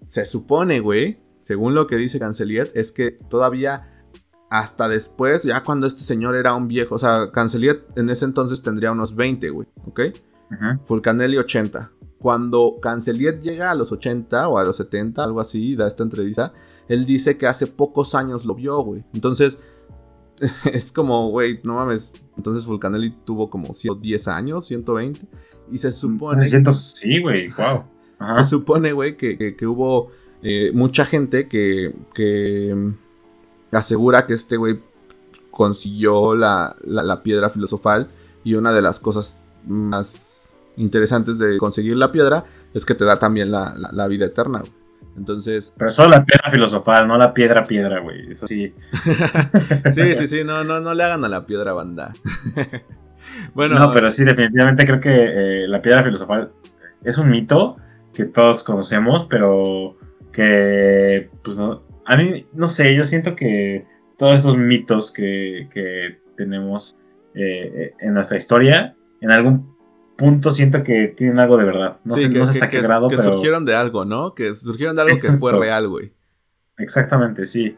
se 0.06 0.24
supone, 0.24 0.82
güey, 0.82 1.20
según 1.40 1.74
lo 1.74 1.88
que 1.88 1.96
dice 1.96 2.20
Cancelier, 2.20 2.72
es 2.76 2.92
que 2.92 3.10
todavía 3.10 4.06
hasta 4.52 4.88
después, 4.88 5.42
ya 5.42 5.64
cuando 5.64 5.88
este 5.88 6.04
señor 6.04 6.36
era 6.36 6.54
un 6.54 6.68
viejo, 6.68 6.94
o 6.94 7.00
sea, 7.00 7.32
Cancelier 7.32 7.88
en 7.96 8.12
ese 8.12 8.26
entonces 8.26 8.62
tendría 8.62 8.92
unos 8.92 9.16
20, 9.16 9.50
güey, 9.50 9.68
¿ok? 9.88 10.00
Ujú. 10.52 10.84
Fulcanelli 10.84 11.38
80. 11.38 11.92
Cuando 12.20 12.76
Cancelier 12.80 13.40
llega 13.40 13.72
a 13.72 13.76
los 13.76 13.92
80 13.92 14.48
o 14.48 14.60
a 14.60 14.64
los 14.64 14.76
70, 14.76 15.24
algo 15.24 15.40
así, 15.42 15.76
da 15.76 15.88
esta 15.88 16.04
entrevista, 16.04 16.54
él 16.88 17.08
dice 17.08 17.36
que 17.36 17.48
hace 17.48 17.66
pocos 17.66 18.14
años 18.14 18.46
lo 18.46 18.54
vio, 18.54 18.80
güey. 18.82 19.04
Entonces, 19.12 19.58
es 20.72 20.92
como, 20.92 21.32
güey, 21.32 21.60
no 21.64 21.74
mames. 21.74 22.14
Entonces 22.38 22.66
Fulcanelli 22.66 23.10
tuvo 23.26 23.50
como 23.50 23.74
110 23.74 24.28
años, 24.28 24.66
120. 24.68 25.28
Y 25.72 25.78
se 25.78 25.92
supone... 25.92 26.40
Me 26.40 26.46
siento, 26.46 26.72
sí, 26.72 27.22
güey, 27.22 27.50
wow. 27.50 27.84
Ajá. 28.20 28.44
Se 28.44 28.50
supone, 28.50 28.92
güey, 28.94 29.16
que, 29.18 29.38
que- 29.38 29.56
que 29.56 29.68
hubo 29.68 30.12
eh, 30.42 30.72
mucha 30.74 31.06
gente 31.06 31.48
que, 31.48 31.94
que 32.14 32.74
mm, 32.76 33.76
asegura 33.76 34.26
que 34.28 34.34
este 34.34 34.58
güey 34.58 34.80
consiguió 35.52 36.36
la, 36.36 36.76
la- 36.84 37.04
la 37.04 37.24
piedra 37.24 37.50
filosofal 37.50 38.08
y 38.44 38.54
una 38.56 38.72
de 38.74 38.82
las 38.82 39.00
cosas 39.00 39.50
más 39.66 40.58
interesantes 40.78 41.38
de 41.40 41.58
conseguir 41.58 41.98
la 41.98 42.12
piedra 42.12 42.46
es 42.74 42.86
que 42.86 42.94
te 42.96 43.04
da 43.06 43.18
también 43.20 43.52
la, 43.52 43.74
la- 43.78 43.92
la 43.92 44.08
vida 44.08 44.26
eterna, 44.26 44.60
güey. 44.60 44.72
Entonces, 45.18 45.74
Pero 45.76 45.90
solo 45.90 46.10
la 46.10 46.24
piedra 46.24 46.52
filosofal, 46.52 47.08
no 47.08 47.18
la 47.18 47.34
piedra 47.34 47.64
piedra, 47.66 48.00
güey. 48.02 48.34
Eso 48.34 48.46
sí. 48.46 48.72
sí, 49.92 50.14
sí, 50.16 50.28
sí, 50.28 50.44
no, 50.44 50.64
no, 50.64 50.80
no 50.80 50.94
le 50.94 51.04
hagan 51.04 51.26
a 51.26 51.28
la 51.28 51.44
piedra 51.48 51.74
banda. 51.74 52.14
bueno, 53.54 53.78
no, 53.80 53.92
pero 53.92 54.10
sí, 54.12 54.24
definitivamente 54.24 54.86
creo 54.86 55.00
que 55.00 55.64
eh, 55.64 55.68
la 55.68 55.82
piedra 55.82 56.04
filosofal 56.04 56.52
es 57.04 57.18
un 57.18 57.30
mito 57.30 57.78
que 58.14 58.26
todos 58.26 58.64
conocemos, 58.64 59.26
pero 59.30 59.98
que, 60.32 61.30
pues 61.44 61.58
no. 61.58 61.84
A 62.06 62.16
mí, 62.18 62.46
no 62.54 62.68
sé, 62.68 62.96
yo 62.96 63.04
siento 63.04 63.36
que 63.36 63.86
todos 64.18 64.36
estos 64.36 64.58
mitos 64.58 65.12
que, 65.12 65.68
que 65.72 66.20
tenemos 66.36 66.96
eh, 67.36 67.94
en 68.00 68.14
nuestra 68.14 68.38
historia, 68.38 68.96
en 69.22 69.32
algún 69.32 69.76
punto 70.18 70.52
siento 70.52 70.82
que 70.84 71.10
tienen 71.10 71.38
algo 71.40 71.58
de 71.58 71.66
verdad. 71.66 71.98
No 72.04 72.16
sí, 72.16 72.24
sé, 72.24 72.30
que, 72.30 72.40
no 72.40 72.46
sé 72.46 72.54
que- 72.54 72.58
hasta 72.58 72.70
qué 72.70 72.78
que- 72.82 72.88
grado, 72.88 73.08
que 73.10 73.18
pero. 73.18 73.34
surgieron 73.34 73.66
de 73.66 73.76
algo, 73.76 74.06
¿no? 74.06 74.34
Que 74.34 74.56
surgieron 74.56 74.96
de 74.96 75.02
algo 75.04 75.18
que 75.18 75.34
fue 75.34 75.52
real, 75.54 75.88
güey. 75.88 76.14
Exactamente, 76.78 77.46
sí. 77.46 77.78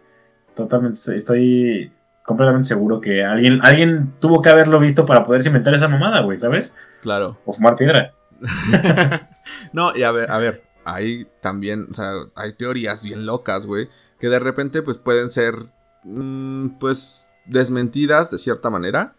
Totalmente. 0.55 0.97
Estoy- 0.97 1.15
Estoy 1.15 1.91
completamente 2.29 2.67
seguro 2.67 3.01
que 3.01 3.25
alguien, 3.25 3.59
alguien 3.63 4.13
tuvo 4.19 4.39
que 4.43 4.49
haberlo 4.49 4.79
visto 4.79 5.03
para 5.03 5.25
poderse 5.25 5.49
inventar 5.49 5.73
esa 5.73 5.87
mamada, 5.87 6.21
güey, 6.21 6.37
¿sabes? 6.37 6.75
Claro. 7.01 7.39
O 7.43 7.53
fumar 7.53 7.75
piedra. 7.75 8.13
no, 9.73 9.95
y 9.95 10.03
a 10.03 10.11
ver, 10.11 10.29
a 10.29 10.37
ver, 10.37 10.61
hay 10.85 11.27
también, 11.41 11.87
o 11.89 11.93
sea, 11.95 12.11
hay 12.35 12.53
teorías 12.53 13.03
bien 13.03 13.25
locas, 13.25 13.65
güey, 13.65 13.89
que 14.19 14.29
de 14.29 14.37
repente 14.37 14.83
pues 14.83 14.99
pueden 14.99 15.31
ser, 15.31 15.55
mm, 16.03 16.77
pues, 16.79 17.27
desmentidas 17.47 18.29
de 18.29 18.37
cierta 18.37 18.69
manera, 18.69 19.15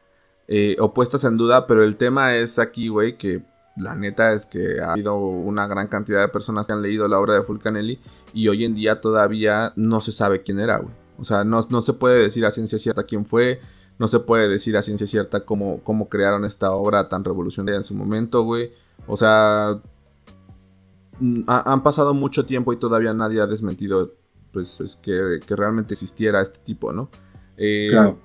eh, 0.46 0.76
o 0.78 0.94
puestas 0.94 1.24
en 1.24 1.36
duda, 1.36 1.66
pero 1.66 1.82
el 1.82 1.96
tema 1.96 2.36
es 2.36 2.60
aquí, 2.60 2.86
güey, 2.86 3.18
que 3.18 3.42
la 3.76 3.96
neta 3.96 4.34
es 4.34 4.46
que 4.46 4.80
ha 4.80 4.92
habido 4.92 5.16
una 5.16 5.66
gran 5.66 5.88
cantidad 5.88 6.20
de 6.20 6.28
personas 6.28 6.68
que 6.68 6.74
han 6.74 6.82
leído 6.82 7.08
la 7.08 7.18
obra 7.18 7.34
de 7.34 7.42
Fulcanelli 7.42 8.00
y 8.32 8.46
hoy 8.46 8.64
en 8.64 8.76
día 8.76 9.00
todavía 9.00 9.72
no 9.74 10.00
se 10.00 10.12
sabe 10.12 10.42
quién 10.42 10.60
era, 10.60 10.76
güey. 10.78 10.94
O 11.20 11.24
sea, 11.24 11.44
no, 11.44 11.66
no 11.68 11.82
se 11.82 11.92
puede 11.92 12.22
decir 12.22 12.46
a 12.46 12.50
ciencia 12.50 12.78
cierta 12.78 13.04
quién 13.04 13.26
fue, 13.26 13.60
no 13.98 14.08
se 14.08 14.18
puede 14.20 14.48
decir 14.48 14.76
a 14.78 14.82
ciencia 14.82 15.06
cierta 15.06 15.44
cómo, 15.44 15.80
cómo 15.84 16.08
crearon 16.08 16.46
esta 16.46 16.72
obra 16.72 17.08
tan 17.10 17.22
revolucionaria 17.22 17.76
en 17.76 17.84
su 17.84 17.94
momento, 17.94 18.42
güey. 18.42 18.72
O 19.06 19.16
sea, 19.16 19.78
mm, 21.18 21.42
han 21.46 21.82
pasado 21.82 22.14
mucho 22.14 22.46
tiempo 22.46 22.72
y 22.72 22.76
todavía 22.76 23.12
nadie 23.12 23.42
ha 23.42 23.46
desmentido 23.46 24.14
pues, 24.52 24.76
pues 24.78 24.96
que, 24.96 25.40
realmente 25.48 25.94
existiera 25.94 26.40
este 26.40 26.58
tipo, 26.60 26.92
¿no? 26.92 27.10
Eh, 27.58 27.88
claro. 27.90 28.18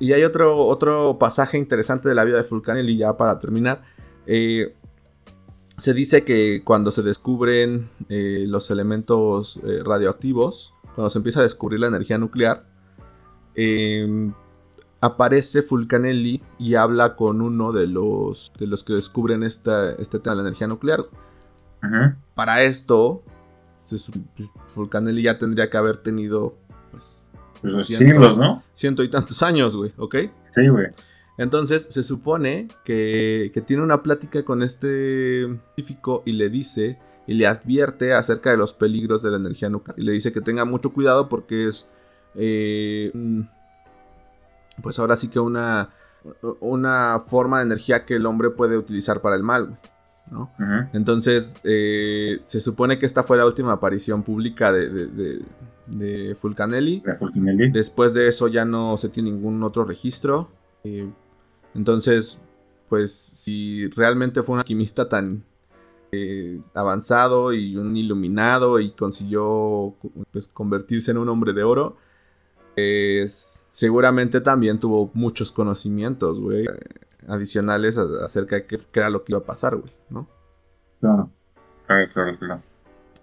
Y 0.00 0.12
hay 0.12 0.24
otro, 0.24 0.66
otro 0.66 1.18
pasaje 1.18 1.58
interesante 1.58 2.08
de 2.08 2.14
la 2.14 2.24
vida 2.24 2.38
de 2.38 2.44
Fulcanelli 2.44 2.96
ya 2.96 3.16
para 3.16 3.38
terminar. 3.38 3.82
Eh, 4.26 4.74
se 5.76 5.92
dice 5.92 6.24
que 6.24 6.62
cuando 6.64 6.90
se 6.90 7.02
descubren 7.02 7.90
eh, 8.08 8.44
los 8.46 8.70
elementos 8.70 9.60
radioactivos, 9.84 10.72
cuando 10.98 11.10
se 11.10 11.18
empieza 11.20 11.38
a 11.38 11.44
descubrir 11.44 11.78
la 11.78 11.86
energía 11.86 12.18
nuclear, 12.18 12.64
em, 13.54 14.32
aparece 15.00 15.62
Fulcanelli 15.62 16.42
y 16.58 16.74
habla 16.74 17.14
con 17.14 17.40
uno 17.40 17.70
de 17.70 17.86
los, 17.86 18.52
de 18.58 18.66
los 18.66 18.82
que 18.82 18.94
descubren 18.94 19.44
esta, 19.44 19.92
este 19.92 20.18
tema 20.18 20.34
de 20.34 20.42
la 20.42 20.48
energía 20.48 20.66
nuclear. 20.66 21.04
Para 22.34 22.62
esto, 22.62 23.22
Fulcanelli 24.66 25.22
ya 25.22 25.38
tendría 25.38 25.70
que 25.70 25.76
haber 25.76 25.98
tenido 25.98 26.58
pues, 26.90 27.22
pues 27.62 27.86
siglos, 27.86 28.36
¿no? 28.36 28.64
Ciento 28.72 29.04
y 29.04 29.08
tantos 29.08 29.40
años, 29.44 29.76
güey, 29.76 29.92
¿ok? 29.98 30.16
Sí, 30.42 30.66
güey. 30.66 30.88
Entonces 31.36 31.86
se 31.90 32.02
supone 32.02 32.66
que, 32.82 33.52
que, 33.54 33.60
tiene 33.60 33.84
una 33.84 34.02
plática 34.02 34.44
con 34.44 34.64
este 34.64 35.44
científico 35.44 36.24
y 36.26 36.32
le 36.32 36.50
dice 36.50 36.98
y 37.28 37.34
le 37.34 37.46
advierte 37.46 38.14
acerca 38.14 38.50
de 38.50 38.56
los 38.56 38.72
peligros 38.72 39.22
de 39.22 39.30
la 39.30 39.36
energía 39.36 39.68
nuclear. 39.68 39.98
Y 39.98 40.02
le 40.02 40.12
dice 40.12 40.32
que 40.32 40.40
tenga 40.40 40.64
mucho 40.64 40.92
cuidado 40.92 41.28
porque 41.28 41.68
es 41.68 41.90
eh, 42.34 43.12
pues 44.82 44.98
ahora 44.98 45.16
sí 45.16 45.28
que 45.28 45.38
una, 45.38 45.90
una 46.60 47.22
forma 47.26 47.58
de 47.58 47.64
energía 47.64 48.04
que 48.04 48.14
el 48.14 48.26
hombre 48.26 48.50
puede 48.50 48.78
utilizar 48.78 49.20
para 49.20 49.36
el 49.36 49.42
mal. 49.42 49.78
¿no? 50.30 50.50
Entonces, 50.92 51.60
eh, 51.64 52.40
se 52.44 52.60
supone 52.60 52.98
que 52.98 53.06
esta 53.06 53.22
fue 53.22 53.38
la 53.38 53.46
última 53.46 53.72
aparición 53.72 54.22
pública 54.22 54.72
de, 54.72 54.88
de, 54.88 55.42
de, 55.86 56.34
Fulcanelli. 56.34 57.02
Después 57.72 58.12
de 58.14 58.28
eso 58.28 58.48
ya 58.48 58.64
no 58.64 58.96
se 58.98 59.08
tiene 59.08 59.30
ningún 59.30 59.62
otro 59.62 59.84
registro. 59.84 60.50
Eh, 60.84 61.10
entonces, 61.74 62.42
pues 62.88 63.12
si 63.12 63.88
realmente 63.88 64.42
fue 64.42 64.54
un 64.54 64.58
alquimista 64.60 65.08
tan 65.08 65.44
eh, 66.12 66.60
avanzado 66.74 67.52
y 67.52 67.76
un 67.76 67.96
iluminado 67.96 68.80
y 68.80 68.90
consiguió 68.92 69.94
pues, 70.30 70.48
convertirse 70.48 71.10
en 71.10 71.18
un 71.18 71.28
hombre 71.28 71.52
de 71.52 71.62
oro, 71.62 71.96
seguramente 73.70 74.40
también 74.40 74.78
tuvo 74.78 75.10
muchos 75.14 75.50
conocimientos, 75.50 76.40
güey, 76.40 76.66
adicionales 77.26 77.98
acerca 77.98 78.56
de 78.56 78.66
qué, 78.66 78.76
era 78.94 79.10
lo 79.10 79.24
que 79.24 79.32
iba 79.32 79.40
a 79.40 79.44
pasar, 79.44 79.76
güey, 79.76 79.92
¿no? 80.10 80.28
Claro, 81.00 81.30
claro, 81.86 82.38
claro. 82.38 82.62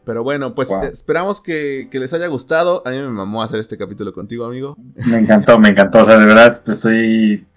Pero 0.06 0.24
bueno, 0.24 0.53
pues 0.53 0.70
esperamos 0.91 1.41
que, 1.41 1.90
les 1.91 2.14
haya 2.14 2.28
gustado. 2.28 2.84
A 2.86 2.91
mí 2.91 2.98
me 2.98 3.10
mamó 3.10 3.41
hacer 3.41 3.60
este 3.60 3.78
capítulo 3.78 4.14
contigo, 4.14 4.45
amigo. 4.45 4.78
Me 5.07 5.18
encantó, 5.18 5.60
me 5.60 5.70
encantó. 5.70 6.02
O 6.02 6.06
sea, 6.06 6.18
de 6.18 6.26
verdad, 6.26 6.56
estoy. 6.68 7.48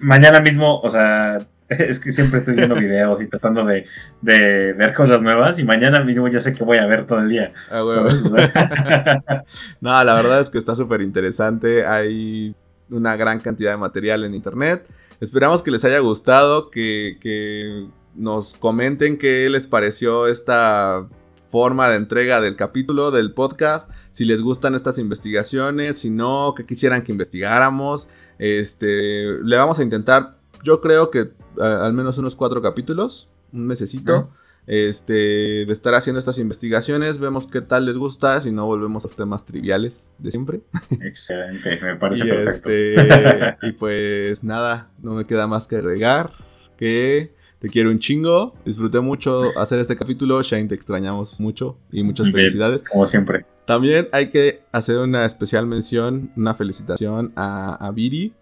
Mañana 0.00 0.40
mismo, 0.40 0.80
o 0.80 0.88
sea, 0.88 1.38
es 1.78 2.00
que 2.00 2.12
siempre 2.12 2.38
estoy 2.38 2.54
viendo 2.54 2.74
videos 2.74 3.22
y 3.22 3.28
tratando 3.28 3.64
de, 3.64 3.84
ver 4.22 4.94
cosas 4.94 5.20
nuevas 5.20 5.58
y 5.58 5.64
mañana 5.64 6.02
mismo 6.02 6.28
ya 6.28 6.40
sé 6.40 6.54
que 6.54 6.64
voy 6.64 6.78
a 6.78 6.86
ver 6.86 7.06
todo 7.06 7.20
el 7.20 7.28
día. 7.28 7.52
Ah, 7.70 7.82
no, 9.80 10.04
la 10.04 10.14
verdad 10.14 10.40
es 10.40 10.50
que 10.50 10.58
está 10.58 10.74
súper 10.74 11.02
interesante. 11.02 11.86
Hay 11.86 12.54
una 12.90 13.16
gran 13.16 13.40
cantidad 13.40 13.72
de 13.72 13.76
material 13.76 14.24
en 14.24 14.34
internet. 14.34 14.86
Esperamos 15.20 15.62
que 15.62 15.70
les 15.70 15.84
haya 15.84 15.98
gustado, 15.98 16.70
que, 16.70 17.18
que 17.20 17.86
nos 18.14 18.54
comenten 18.54 19.18
qué 19.18 19.50
les 19.50 19.66
pareció 19.66 20.26
esta 20.26 21.06
forma 21.48 21.88
de 21.88 21.96
entrega 21.96 22.40
del 22.40 22.56
capítulo 22.56 23.10
del 23.10 23.32
podcast, 23.32 23.90
si 24.12 24.24
les 24.24 24.42
gustan 24.42 24.74
estas 24.74 24.98
investigaciones, 24.98 25.98
si 25.98 26.10
no, 26.10 26.54
que 26.54 26.66
quisieran 26.66 27.02
que 27.02 27.12
investigáramos. 27.12 28.08
Este, 28.38 29.42
le 29.42 29.56
vamos 29.56 29.78
a 29.78 29.82
intentar 29.82 30.37
yo 30.62 30.80
creo 30.80 31.10
que 31.10 31.32
al 31.60 31.92
menos 31.92 32.18
unos 32.18 32.36
cuatro 32.36 32.62
capítulos, 32.62 33.30
un 33.52 33.66
mesecito. 33.66 34.30
Este, 34.70 35.64
de 35.64 35.72
estar 35.72 35.94
haciendo 35.94 36.18
estas 36.18 36.36
investigaciones, 36.36 37.18
vemos 37.18 37.46
qué 37.46 37.62
tal 37.62 37.86
les 37.86 37.96
gusta, 37.96 38.38
si 38.42 38.52
no 38.52 38.66
volvemos 38.66 39.02
a 39.02 39.08
los 39.08 39.16
temas 39.16 39.46
triviales 39.46 40.12
de 40.18 40.30
siempre. 40.30 40.60
Excelente, 41.00 41.80
me 41.80 41.96
parece 41.96 42.24
perfecto. 42.28 42.68
Este, 42.68 43.56
y 43.62 43.72
pues 43.78 44.44
nada, 44.44 44.90
no 45.02 45.14
me 45.14 45.24
queda 45.24 45.46
más 45.46 45.66
que 45.66 45.76
agregar 45.76 46.32
que 46.76 47.34
te 47.60 47.70
quiero 47.70 47.90
un 47.90 47.98
chingo, 47.98 48.54
disfruté 48.66 49.00
mucho 49.00 49.58
hacer 49.58 49.78
este 49.78 49.96
capítulo, 49.96 50.42
Shane 50.42 50.68
te 50.68 50.74
extrañamos 50.74 51.40
mucho 51.40 51.78
y 51.90 52.02
muchas 52.02 52.30
felicidades. 52.30 52.82
Como 52.82 53.06
siempre. 53.06 53.46
También 53.64 54.08
hay 54.12 54.28
que 54.28 54.62
hacer 54.70 54.98
una 54.98 55.24
especial 55.24 55.66
mención, 55.66 56.30
una 56.36 56.52
felicitación 56.52 57.32
a, 57.36 57.74
a 57.74 57.90
Viri, 57.90 58.34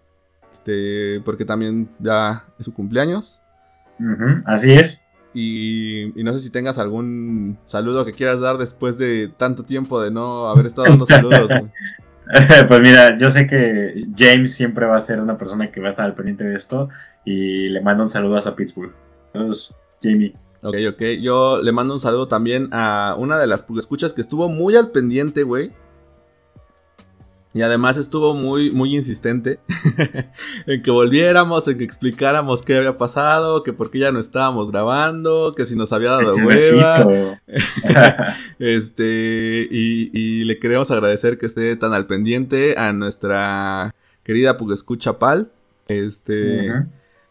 este, 0.57 1.21
porque 1.23 1.45
también 1.45 1.89
ya 1.99 2.45
es 2.59 2.65
su 2.65 2.73
cumpleaños. 2.73 3.41
así 4.45 4.71
es. 4.71 5.01
Y, 5.33 6.13
no 6.15 6.33
sé 6.33 6.39
si 6.39 6.49
tengas 6.49 6.79
algún 6.79 7.59
saludo 7.65 8.05
que 8.05 8.13
quieras 8.13 8.39
dar 8.39 8.57
después 8.57 8.97
de 8.97 9.31
tanto 9.37 9.63
tiempo 9.63 10.01
de 10.01 10.09
no 10.09 10.49
haber 10.49 10.65
estado 10.65 10.87
dando 10.89 11.05
saludos. 11.05 11.51
pues 12.67 12.79
mira, 12.81 13.17
yo 13.17 13.29
sé 13.29 13.45
que 13.45 14.07
James 14.17 14.53
siempre 14.53 14.87
va 14.87 14.95
a 14.95 14.99
ser 14.99 15.21
una 15.21 15.37
persona 15.37 15.69
que 15.69 15.79
va 15.79 15.87
a 15.87 15.89
estar 15.91 16.05
al 16.05 16.15
pendiente 16.15 16.43
de 16.43 16.55
esto 16.55 16.89
y 17.23 17.69
le 17.69 17.81
mando 17.81 18.03
un 18.03 18.09
saludo 18.09 18.35
hasta 18.35 18.55
Pittsburgh. 18.55 18.93
Saludos, 19.31 19.75
Jamie. 20.01 20.35
Ok, 20.63 20.75
ok. 20.89 21.01
Yo 21.21 21.61
le 21.61 21.71
mando 21.71 21.93
un 21.93 21.99
saludo 21.99 22.27
también 22.27 22.69
a 22.71 23.15
una 23.17 23.37
de 23.37 23.45
las 23.45 23.63
escuchas 23.77 24.13
que 24.13 24.21
estuvo 24.21 24.49
muy 24.49 24.75
al 24.75 24.89
pendiente, 24.89 25.43
güey. 25.43 25.71
Y 27.57 27.63
además 27.63 27.97
estuvo 27.97 28.35
muy, 28.35 28.69
muy 28.69 28.95
insistente 28.95 29.59
en 30.67 30.83
que 30.83 30.91
volviéramos, 30.91 31.67
en 31.67 31.79
que 31.79 31.83
explicáramos 31.83 32.61
qué 32.61 32.77
había 32.77 32.97
pasado, 32.97 33.63
que 33.63 33.73
por 33.73 33.89
qué 33.89 33.97
ya 33.97 34.11
no 34.11 34.19
estábamos 34.19 34.71
grabando, 34.71 35.55
que 35.55 35.65
si 35.65 35.75
nos 35.75 35.91
había 35.91 36.11
dado 36.11 36.35
hueva. 36.35 37.41
este, 38.59 39.67
y, 39.71 40.43
le 40.43 40.59
queremos 40.59 40.91
agradecer 40.91 41.39
que 41.39 41.47
esté 41.47 41.75
tan 41.77 41.93
al 41.93 42.05
pendiente 42.05 42.77
a 42.77 42.93
nuestra 42.93 43.95
querida 44.21 44.55
Pugescucha 44.57 45.17
Pal. 45.17 45.49
Este, 45.87 46.69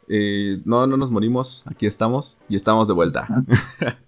eh, 0.09 0.59
no, 0.65 0.89
no 0.89 0.97
nos 0.97 1.13
morimos, 1.13 1.63
aquí 1.67 1.87
estamos 1.87 2.41
y 2.49 2.57
estamos 2.57 2.89
de 2.89 2.95
vuelta. 2.95 3.29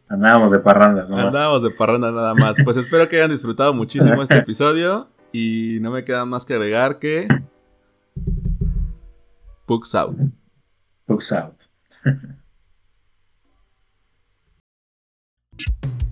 Andábamos 0.08 0.50
de 0.50 0.58
parranda, 0.58 1.06
¿no? 1.08 1.16
Andábamos 1.16 1.62
de 1.62 1.70
parranda 1.70 2.10
nada 2.10 2.34
más. 2.34 2.56
Pues 2.64 2.76
espero 2.76 3.08
que 3.08 3.18
hayan 3.18 3.30
disfrutado 3.30 3.72
muchísimo 3.72 4.20
este 4.20 4.36
episodio. 4.38 5.06
Y 5.32 5.78
no 5.80 5.90
me 5.90 6.04
queda 6.04 6.24
más 6.24 6.44
que 6.44 6.54
agregar 6.54 6.98
que. 6.98 7.28
Books 9.66 9.94
out. 9.94 10.16
Books 11.06 11.32
out. 11.32 11.62